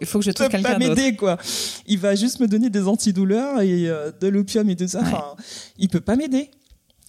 il 0.00 0.06
faut 0.06 0.18
que 0.18 0.24
je 0.24 0.30
trouve 0.32 0.48
quelqu'un 0.48 0.78
d'autre. 0.78 0.94
m'aider, 0.94 1.16
quoi. 1.16 1.38
Il 1.86 1.98
va 1.98 2.14
juste 2.14 2.40
me 2.40 2.46
donner 2.46 2.70
des 2.70 2.86
antidouleurs 2.86 3.60
et 3.60 3.88
euh, 3.88 4.10
de 4.20 4.28
l'opium 4.28 4.68
et 4.70 4.76
tout 4.76 4.88
ça. 4.88 5.00
Enfin, 5.00 5.34
il 5.78 5.88
peut 5.88 6.00
pas 6.00 6.16
m'aider. 6.16 6.50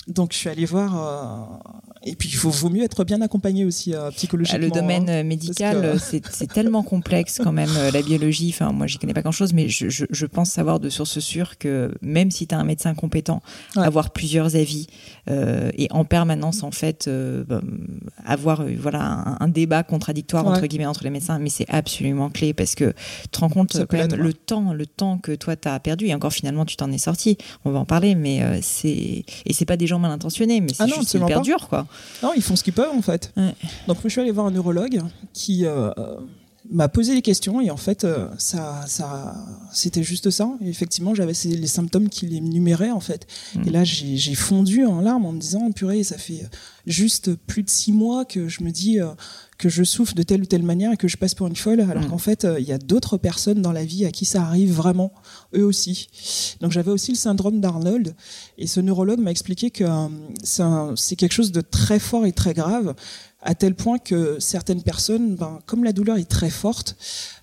Donc, 0.07 0.34
je 0.34 0.38
suis 0.38 0.49
allée 0.49 0.65
voir 0.65 0.97
euh, 0.97 1.98
et 2.05 2.15
puis, 2.15 2.29
il 2.29 2.35
faut, 2.35 2.49
vaut 2.49 2.69
mieux 2.69 2.83
être 2.83 3.03
bien 3.03 3.21
accompagné 3.21 3.65
aussi 3.65 3.93
euh, 3.93 4.09
psychologiquement. 4.11 4.59
Le 4.59 4.71
domaine 4.71 5.09
hein, 5.09 5.23
médical, 5.23 5.77
euh, 5.83 5.97
c'est 5.99 6.51
tellement 6.51 6.83
complexe 6.83 7.39
quand 7.43 7.51
même, 7.51 7.69
euh, 7.77 7.91
la 7.91 8.01
biologie. 8.01 8.51
Enfin, 8.53 8.71
moi, 8.71 8.87
j'y 8.87 8.97
connais 8.97 9.13
pas 9.13 9.21
grand-chose, 9.21 9.53
mais 9.53 9.69
je, 9.69 9.89
je, 9.89 10.05
je, 10.09 10.25
pense 10.25 10.49
savoir 10.49 10.79
de 10.79 10.89
source 10.89 11.19
sûre 11.19 11.57
que 11.57 11.91
même 12.01 12.31
si 12.31 12.47
tu 12.47 12.55
as 12.55 12.57
un 12.57 12.63
médecin 12.63 12.93
compétent, 12.93 13.41
avoir 13.75 14.11
plusieurs 14.11 14.55
avis 14.55 14.87
euh, 15.29 15.69
et 15.77 15.87
en 15.91 16.05
permanence, 16.05 16.63
en 16.63 16.71
fait, 16.71 17.07
euh, 17.07 17.43
bah, 17.47 17.61
avoir 18.25 18.63
voilà 18.77 19.01
un, 19.01 19.37
un, 19.39 19.47
débat 19.47 19.83
contradictoire 19.83 20.45
entre 20.47 20.65
guillemets 20.65 20.85
entre 20.85 21.03
les 21.03 21.09
médecins, 21.09 21.39
mais 21.39 21.49
c'est 21.49 21.69
absolument 21.69 22.29
clé 22.29 22.53
parce 22.53 22.75
que 22.75 22.93
tu 23.23 23.29
te 23.29 23.39
rends 23.39 23.49
compte 23.49 23.85
quand 23.87 23.97
même 23.97 24.15
le 24.15 24.33
temps, 24.33 24.73
le 24.73 24.85
temps 24.85 25.17
que 25.17 25.33
toi 25.33 25.55
tu 25.55 25.67
as 25.67 25.79
perdu 25.79 26.07
et 26.07 26.15
encore 26.15 26.33
finalement 26.33 26.65
tu 26.65 26.75
t'en 26.75 26.91
es 26.91 26.97
sorti. 26.97 27.37
On 27.65 27.71
va 27.71 27.79
en 27.79 27.85
parler, 27.85 28.15
mais 28.15 28.41
euh, 28.41 28.59
c'est 28.61 29.23
et 29.45 29.53
c'est 29.53 29.65
pas 29.65 29.77
des 29.77 29.87
gens 29.87 29.99
mal 29.99 30.11
intentionnés, 30.11 30.61
mais 30.61 30.73
c'est 30.73 30.83
ah 30.83 30.87
juste 30.87 31.13
hyper 31.13 31.41
dur, 31.41 31.67
quoi. 31.67 31.85
Non, 32.23 32.31
ils 32.35 32.41
font 32.41 32.55
ce 32.55 32.63
qu'ils 32.63 32.73
peuvent 32.73 32.95
en 32.95 33.01
fait. 33.01 33.33
Donc 33.87 33.97
je 34.03 34.09
suis 34.09 34.21
allée 34.21 34.31
voir 34.31 34.47
un 34.47 34.51
neurologue 34.51 35.01
qui 35.33 35.65
euh, 35.65 35.91
m'a 36.69 36.87
posé 36.87 37.15
des 37.15 37.21
questions 37.21 37.61
et 37.61 37.71
en 37.71 37.77
fait 37.77 38.03
euh, 38.03 38.27
ça, 38.37 38.85
ça, 38.87 39.35
c'était 39.71 40.03
juste 40.03 40.29
ça. 40.29 40.49
Et 40.61 40.69
effectivement, 40.69 41.15
j'avais 41.15 41.33
les 41.45 41.67
symptômes 41.67 42.09
qu'il 42.09 42.33
énumérait 42.33 42.91
en 42.91 42.99
fait. 42.99 43.27
Mm. 43.55 43.67
Et 43.67 43.69
là, 43.71 43.83
j'ai 43.83 44.35
fondu 44.35 44.85
en 44.85 45.01
larmes 45.01 45.25
en 45.25 45.31
me 45.31 45.39
disant 45.39 45.71
purée, 45.71 46.03
ça 46.03 46.17
fait 46.17 46.47
juste 46.85 47.35
plus 47.35 47.63
de 47.63 47.69
six 47.69 47.91
mois 47.91 48.25
que 48.25 48.47
je 48.47 48.63
me 48.63 48.71
dis 48.71 48.99
euh, 48.99 49.07
que 49.60 49.70
je 49.70 49.84
souffre 49.84 50.16
de 50.16 50.24
telle 50.24 50.41
ou 50.41 50.45
telle 50.45 50.64
manière 50.64 50.93
et 50.93 50.97
que 50.97 51.07
je 51.07 51.18
passe 51.18 51.36
pour 51.36 51.45
une 51.45 51.55
folle, 51.55 51.82
alors 51.82 52.03
mm. 52.03 52.07
qu'en 52.07 52.18
fait, 52.18 52.47
il 52.57 52.66
y 52.66 52.72
a 52.72 52.80
d'autres 52.80 53.18
personnes 53.18 53.62
dans 53.62 53.72
la 53.72 53.86
vie 53.86 54.05
à 54.05 54.12
qui 54.12 54.26
ça 54.26 54.41
arrive 54.41 54.72
vraiment, 54.74 55.12
eux 55.55 55.66
aussi. 55.66 56.07
Donc 56.62 56.72
j'avais 56.72 56.91
aussi 56.91 57.12
le 57.12 57.18
syndrome 57.18 57.62
d'Arnold, 57.62 58.16
et 58.57 58.66
ce 58.66 58.80
neurologue 58.80 59.20
m'a 59.20 59.32
expliqué 59.32 59.70
que 59.70 59.86
c'est 60.43 61.16
quelque 61.16 61.34
chose 61.34 61.51
de 61.51 61.62
très 61.62 61.99
fort 61.99 62.26
et 62.26 62.32
très 62.32 62.53
grave, 62.53 62.95
à 63.41 63.53
tel 63.53 63.76
point 63.76 63.99
que 63.99 64.38
certaines 64.39 64.82
personnes, 64.82 65.36
ben, 65.36 65.60
comme 65.66 65.84
la 65.84 65.93
douleur 65.93 66.18
est 66.18 66.30
très 66.30 66.49
forte, 66.49 66.95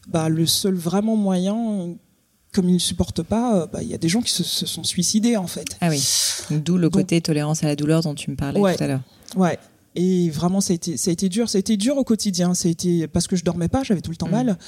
ben, 0.08 0.28
le 0.28 0.46
seul 0.46 0.74
vraiment 0.74 1.16
moyen 1.16 1.96
comme 2.52 2.70
ils 2.70 2.74
ne 2.74 2.78
supportent 2.78 3.22
pas, 3.22 3.54
euh, 3.54 3.66
ben, 3.70 3.80
il 3.82 3.88
y 3.88 3.94
a 3.94 3.98
des 3.98 4.08
gens 4.08 4.22
qui 4.22 4.32
se, 4.32 4.42
sont 4.42 4.82
suicidés 4.82 5.36
en 5.36 5.46
fait. 5.46 5.76
Ah 5.82 5.90
oui. 5.90 6.02
D'où 6.50 6.78
le 6.78 6.88
côté 6.88 7.20
tolérance 7.20 7.62
à 7.62 7.66
la 7.66 7.76
douleur 7.76 8.02
dont 8.02 8.14
tu 8.14 8.30
me 8.30 8.36
parlais 8.36 8.58
tout 8.58 8.82
à 8.82 8.86
l'heure. 8.86 9.02
Ouais. 9.36 9.58
Et 9.96 10.28
vraiment, 10.28 10.60
ça 10.60 10.72
a 10.72 10.76
été, 10.76 10.98
ça 10.98 11.10
a 11.10 11.12
été 11.12 11.30
dur. 11.30 11.48
Ça 11.48 11.56
a 11.56 11.60
été 11.60 11.78
dur 11.78 11.96
au 11.96 12.04
quotidien. 12.04 12.52
Ça 12.52 12.68
a 12.68 12.70
été 12.70 13.08
parce 13.08 13.26
que 13.26 13.34
je 13.34 13.44
dormais 13.44 13.68
pas, 13.68 13.82
j'avais 13.82 14.02
tout 14.02 14.10
le 14.10 14.16
temps 14.16 14.28
mm. 14.28 14.30
mal. 14.30 14.58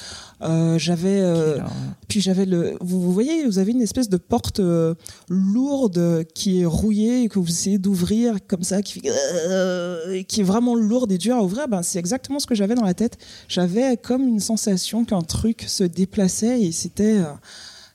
Euh, 0.41 0.79
j'avais, 0.79 1.21
euh, 1.21 1.59
puis 2.07 2.19
j'avais 2.19 2.45
le. 2.45 2.75
Vous, 2.81 3.13
voyez, 3.13 3.45
vous 3.45 3.59
avez 3.59 3.71
une 3.71 3.81
espèce 3.81 4.09
de 4.09 4.17
porte 4.17 4.59
euh, 4.59 4.95
lourde 5.29 6.25
qui 6.33 6.61
est 6.61 6.65
rouillée 6.65 7.23
et 7.23 7.29
que 7.29 7.37
vous 7.37 7.47
essayez 7.47 7.77
d'ouvrir 7.77 8.37
comme 8.47 8.63
ça, 8.63 8.81
qui 8.81 9.01
fait, 9.01 10.23
qui 10.23 10.41
est 10.41 10.43
vraiment 10.43 10.73
lourde 10.73 11.11
et 11.11 11.19
dure 11.19 11.35
à 11.35 11.43
ouvrir. 11.43 11.67
Ben, 11.67 11.83
c'est 11.83 11.99
exactement 11.99 12.39
ce 12.39 12.47
que 12.47 12.55
j'avais 12.55 12.73
dans 12.73 12.85
la 12.85 12.95
tête. 12.95 13.17
J'avais 13.47 13.97
comme 13.97 14.27
une 14.27 14.39
sensation 14.39 15.05
qu'un 15.05 15.21
truc 15.21 15.65
se 15.67 15.83
déplaçait 15.83 16.61
et 16.61 16.71
c'était, 16.71 17.19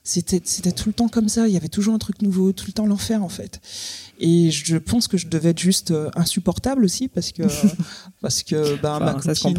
c'était, 0.05 0.39
c'était 0.45 0.71
tout 0.71 0.87
le 0.87 0.93
temps 0.93 1.07
comme 1.09 1.27
ça. 1.27 1.47
Il 1.47 1.53
y 1.53 1.57
avait 1.57 1.67
toujours 1.67 1.95
un 1.95 1.97
truc 1.97 2.21
nouveau, 2.21 2.53
tout 2.53 2.65
le 2.67 2.73
temps 2.73 2.85
l'enfer 2.85 3.23
en 3.23 3.27
fait. 3.27 3.59
Et 4.19 4.51
je 4.51 4.77
pense 4.77 5.07
que 5.07 5.17
je 5.17 5.27
devais 5.27 5.49
être 5.49 5.59
juste 5.59 5.89
euh, 5.89 6.11
insupportable 6.15 6.85
aussi 6.85 7.07
parce 7.07 7.31
que 7.31 7.41
parce 8.21 8.43
que 8.43 8.79
bah, 8.81 8.99
ma 8.99 9.15
copine 9.15 9.57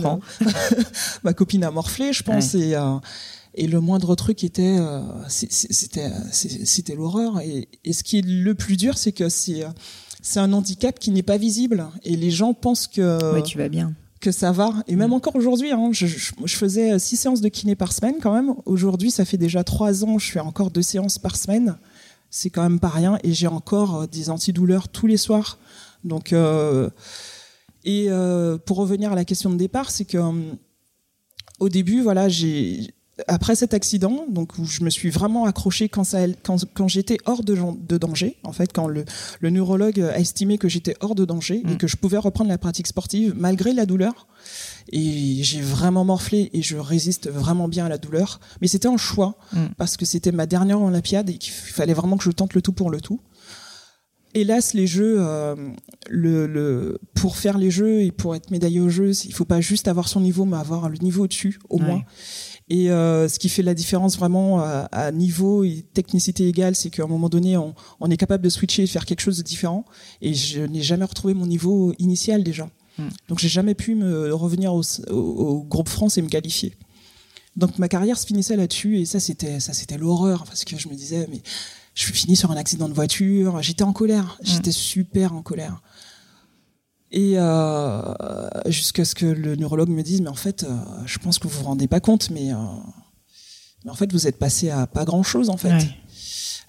ma 1.24 1.34
copine 1.34 1.64
a 1.64 1.72
morflé, 1.72 2.12
je 2.12 2.22
pense 2.22 2.54
et 2.54 2.76
euh, 2.76 2.96
et 3.54 3.66
le 3.66 3.80
moindre 3.80 4.14
truc 4.14 4.44
était 4.44 4.76
euh, 4.78 5.02
c'était 5.28 6.12
c'était 6.30 6.94
l'horreur. 6.94 7.40
Et, 7.40 7.68
et 7.84 7.92
ce 7.92 8.04
qui 8.04 8.18
est 8.18 8.24
le 8.24 8.54
plus 8.54 8.76
dur 8.76 8.96
c'est 8.98 9.12
que 9.12 9.28
c'est 9.28 9.64
c'est 10.22 10.38
un 10.38 10.52
handicap 10.52 10.96
qui 11.00 11.10
n'est 11.10 11.24
pas 11.24 11.38
visible. 11.38 11.88
Et 12.04 12.14
les 12.14 12.30
gens 12.30 12.54
pensent 12.54 12.86
que 12.86 13.34
ouais, 13.34 13.42
tu 13.42 13.58
vas 13.58 13.68
bien 13.68 13.94
que 14.26 14.32
ça 14.32 14.52
va. 14.52 14.72
Et 14.86 14.96
même 14.96 15.10
mm. 15.10 15.14
encore 15.14 15.36
aujourd'hui, 15.36 15.72
hein, 15.72 15.88
je, 15.92 16.06
je, 16.06 16.32
je, 16.44 16.56
faisais 16.56 16.98
six 16.98 17.16
séances 17.16 17.40
de 17.40 17.48
kiné 17.48 17.74
par 17.74 17.92
semaine 17.92 18.16
quand 18.22 18.32
même. 18.32 18.54
Aujourd'hui, 18.64 19.10
ça 19.10 19.24
fait 19.24 19.38
déjà 19.38 19.64
trois 19.64 20.04
ans, 20.04 20.18
je 20.18 20.30
fais 20.30 20.40
encore 20.40 20.70
deux 20.70 20.82
séances 20.82 21.18
par 21.18 21.36
semaine 21.36 21.76
c'est 22.30 22.50
quand 22.50 22.62
même 22.62 22.80
pas 22.80 22.88
rien. 22.88 23.18
Et 23.22 23.32
j'ai 23.32 23.46
encore 23.46 24.02
euh, 24.02 24.06
des 24.06 24.30
antidouleurs 24.30 24.88
tous 24.88 25.06
les 25.06 25.16
soirs. 25.16 25.58
Donc, 26.04 26.32
euh, 26.32 26.90
et 27.84 28.06
euh, 28.08 28.58
pour 28.58 28.76
revenir 28.76 29.12
à 29.12 29.14
la 29.14 29.24
question 29.24 29.50
de 29.50 29.56
départ, 29.56 29.90
c'est 29.90 30.04
que 30.04 30.18
au 31.58 31.68
début, 31.68 32.02
voilà, 32.02 32.28
j'ai 32.28 32.90
après 33.28 33.56
cet 33.56 33.72
accident, 33.72 34.26
donc 34.28 34.58
où 34.58 34.64
je 34.66 34.84
me 34.84 34.90
suis 34.90 35.08
vraiment 35.08 35.46
accrochée 35.46 35.88
quand, 35.88 36.04
ça, 36.04 36.26
quand, 36.42 36.64
quand 36.74 36.86
j'étais 36.86 37.16
hors 37.24 37.42
de, 37.42 37.56
de, 37.88 37.96
danger, 37.96 38.36
en 38.42 38.52
fait, 38.52 38.72
quand 38.72 38.88
le, 38.88 39.04
le 39.40 39.50
neurologue 39.50 40.00
a 40.00 40.18
estimé 40.18 40.58
que 40.58 40.68
j'étais 40.68 40.94
hors 41.00 41.14
de 41.14 41.24
danger 41.24 41.62
et 41.64 41.74
mm. 41.74 41.78
que 41.78 41.86
je 41.86 41.96
pouvais 41.96 42.18
reprendre 42.18 42.50
la 42.50 42.58
pratique 42.58 42.86
sportive 42.86 43.34
malgré 43.36 43.72
la 43.72 43.86
douleur, 43.86 44.26
et 44.92 45.38
j'ai 45.42 45.62
vraiment 45.62 46.04
morflé 46.04 46.50
et 46.52 46.62
je 46.62 46.76
résiste 46.76 47.30
vraiment 47.30 47.68
bien 47.68 47.86
à 47.86 47.88
la 47.88 47.98
douleur. 47.98 48.38
Mais 48.60 48.68
c'était 48.68 48.88
un 48.88 48.98
choix 48.98 49.38
mm. 49.52 49.66
parce 49.78 49.96
que 49.96 50.04
c'était 50.04 50.32
ma 50.32 50.46
dernière 50.46 50.80
Olympiade 50.80 51.30
et 51.30 51.38
qu'il 51.38 51.52
fallait 51.52 51.94
vraiment 51.94 52.18
que 52.18 52.24
je 52.24 52.30
tente 52.30 52.54
le 52.54 52.62
tout 52.62 52.72
pour 52.72 52.90
le 52.90 53.00
tout. 53.00 53.20
hélas, 54.34 54.74
les 54.74 54.86
jeux, 54.86 55.16
euh, 55.20 55.56
le, 56.10 56.46
le, 56.46 57.00
pour 57.14 57.36
faire 57.36 57.56
les 57.56 57.70
jeux 57.70 58.02
et 58.02 58.12
pour 58.12 58.36
être 58.36 58.50
médaillé 58.50 58.80
au 58.80 58.90
jeu, 58.90 59.12
il 59.24 59.32
faut 59.32 59.46
pas 59.46 59.62
juste 59.62 59.88
avoir 59.88 60.06
son 60.08 60.20
niveau, 60.20 60.44
mais 60.44 60.58
avoir 60.58 60.90
le 60.90 60.98
niveau 60.98 61.24
au-dessus, 61.24 61.58
au 61.70 61.78
moins. 61.78 62.02
Et 62.68 62.90
euh, 62.90 63.28
ce 63.28 63.38
qui 63.38 63.48
fait 63.48 63.62
la 63.62 63.74
différence 63.74 64.18
vraiment 64.18 64.60
à, 64.60 64.88
à 64.90 65.12
niveau 65.12 65.62
et 65.62 65.84
technicité 65.94 66.48
égale, 66.48 66.74
c'est 66.74 66.90
qu'à 66.90 67.04
un 67.04 67.06
moment 67.06 67.28
donné, 67.28 67.56
on, 67.56 67.74
on, 68.00 68.10
est 68.10 68.16
capable 68.16 68.42
de 68.42 68.48
switcher 68.48 68.82
et 68.82 68.86
faire 68.88 69.04
quelque 69.04 69.20
chose 69.20 69.38
de 69.38 69.42
différent. 69.42 69.84
Et 70.20 70.34
je 70.34 70.62
n'ai 70.62 70.82
jamais 70.82 71.04
retrouvé 71.04 71.32
mon 71.34 71.46
niveau 71.46 71.94
initial 71.98 72.42
déjà. 72.42 72.68
Mm. 72.98 73.08
Donc 73.28 73.38
j'ai 73.38 73.48
jamais 73.48 73.74
pu 73.74 73.94
me 73.94 74.34
revenir 74.34 74.74
au, 74.74 74.82
au, 75.10 75.14
au, 75.14 75.62
groupe 75.62 75.88
France 75.88 76.18
et 76.18 76.22
me 76.22 76.28
qualifier. 76.28 76.74
Donc 77.56 77.78
ma 77.78 77.88
carrière 77.88 78.18
se 78.18 78.26
finissait 78.26 78.56
là-dessus 78.56 78.98
et 78.98 79.06
ça 79.06 79.18
c'était 79.18 79.60
ça 79.60 79.72
c'était 79.72 79.96
l'horreur 79.96 80.44
parce 80.44 80.64
que 80.64 80.76
je 80.76 80.88
me 80.88 80.94
disais 80.94 81.26
mais 81.30 81.40
je 81.94 82.02
suis 82.02 82.12
fini 82.12 82.36
sur 82.36 82.50
un 82.50 82.56
accident 82.56 82.86
de 82.88 82.92
voiture, 82.92 83.62
j'étais 83.62 83.82
en 83.82 83.94
colère, 83.94 84.38
j'étais 84.42 84.72
super 84.72 85.32
en 85.32 85.40
colère. 85.40 85.80
Et 87.16 87.38
euh, 87.38 88.02
jusqu'à 88.66 89.06
ce 89.06 89.14
que 89.14 89.24
le 89.24 89.56
neurologue 89.56 89.88
me 89.88 90.02
dise, 90.02 90.20
mais 90.20 90.28
en 90.28 90.34
fait, 90.34 90.64
euh, 90.64 90.76
je 91.06 91.18
pense 91.18 91.38
que 91.38 91.48
vous 91.48 91.60
vous 91.60 91.64
rendez 91.64 91.88
pas 91.88 91.98
compte, 91.98 92.28
mais, 92.28 92.52
euh, 92.52 92.56
mais 93.84 93.90
en 93.90 93.94
fait, 93.94 94.12
vous 94.12 94.26
êtes 94.26 94.38
passé 94.38 94.68
à 94.68 94.86
pas 94.86 95.06
grand 95.06 95.22
chose, 95.22 95.48
en 95.48 95.56
fait. 95.56 95.70
Ouais. 95.70 95.96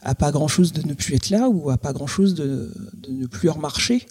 À 0.02 0.16
pas 0.16 0.32
grand 0.32 0.48
chose 0.48 0.72
de 0.72 0.88
ne 0.88 0.94
plus 0.94 1.16
être 1.16 1.32
là 1.32 1.50
ou 1.50 1.70
à 1.70 1.78
pas 1.78 1.92
grand 1.92 2.08
chose 2.08 2.34
de, 2.34 2.74
de 2.94 3.12
ne 3.12 3.26
plus 3.28 3.50
remarcher. 3.50 4.08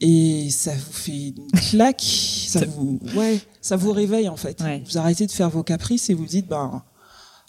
Et 0.00 0.50
ça 0.50 0.72
vous 0.72 0.92
fait 0.92 1.34
une 1.36 1.50
claque, 1.70 2.04
ça 2.46 2.64
vous, 2.64 3.00
ouais, 3.16 3.40
ça 3.60 3.74
vous 3.74 3.90
réveille 3.90 4.28
en 4.28 4.36
fait. 4.36 4.60
Ouais. 4.60 4.84
Vous 4.86 4.98
arrêtez 4.98 5.26
de 5.26 5.32
faire 5.32 5.50
vos 5.50 5.64
caprices 5.64 6.10
et 6.10 6.14
vous 6.14 6.26
dites, 6.26 6.46
ben, 6.46 6.84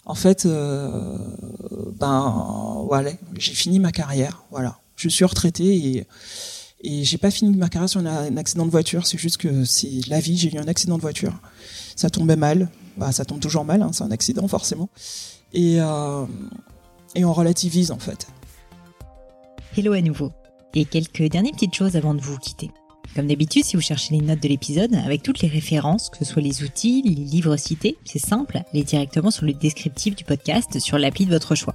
en 0.06 0.14
fait, 0.16 0.44
euh, 0.44 1.16
ben 2.00 2.82
voilà, 2.88 3.12
j'ai 3.36 3.54
fini 3.54 3.78
ma 3.78 3.92
carrière. 3.92 4.42
Voilà, 4.50 4.80
je 4.96 5.08
suis 5.08 5.24
retraité 5.24 5.76
et 5.76 6.06
et 6.80 7.04
j'ai 7.04 7.18
pas 7.18 7.30
fini 7.30 7.56
ma 7.56 7.68
carrière 7.68 7.88
sur 7.88 8.00
un 8.00 8.36
accident 8.36 8.64
de 8.64 8.70
voiture. 8.70 9.06
C'est 9.06 9.18
juste 9.18 9.38
que 9.38 9.64
c'est 9.64 10.06
la 10.08 10.20
vie. 10.20 10.36
J'ai 10.36 10.54
eu 10.54 10.58
un 10.58 10.68
accident 10.68 10.96
de 10.96 11.02
voiture. 11.02 11.32
Ça 11.96 12.08
tombait 12.10 12.36
mal. 12.36 12.68
Bah, 12.96 13.12
ça 13.12 13.24
tombe 13.24 13.40
toujours 13.40 13.64
mal. 13.64 13.82
Hein, 13.82 13.90
c'est 13.92 14.04
un 14.04 14.10
accident 14.10 14.46
forcément. 14.46 14.88
Et 15.52 15.80
euh, 15.80 16.24
et 17.14 17.24
on 17.24 17.32
relativise 17.32 17.90
en 17.90 17.98
fait. 17.98 18.28
Hello 19.76 19.92
à 19.92 20.00
nouveau. 20.00 20.32
Et 20.74 20.84
quelques 20.84 21.22
dernières 21.22 21.52
petites 21.52 21.74
choses 21.74 21.96
avant 21.96 22.14
de 22.14 22.20
vous 22.20 22.38
quitter. 22.38 22.70
Comme 23.16 23.26
d'habitude, 23.26 23.64
si 23.64 23.74
vous 23.74 23.82
cherchez 23.82 24.14
les 24.14 24.20
notes 24.20 24.42
de 24.42 24.48
l'épisode, 24.48 24.94
avec 24.94 25.22
toutes 25.22 25.40
les 25.40 25.48
références, 25.48 26.10
que 26.10 26.18
ce 26.18 26.24
soit 26.24 26.42
les 26.42 26.62
outils, 26.62 27.02
les 27.02 27.14
livres 27.14 27.56
cités, 27.56 27.96
c'est 28.04 28.18
simple, 28.18 28.62
allez 28.72 28.84
directement 28.84 29.30
sur 29.30 29.46
le 29.46 29.54
descriptif 29.54 30.14
du 30.14 30.24
podcast 30.24 30.78
sur 30.78 30.98
l'appli 30.98 31.24
de 31.24 31.30
votre 31.30 31.54
choix. 31.54 31.74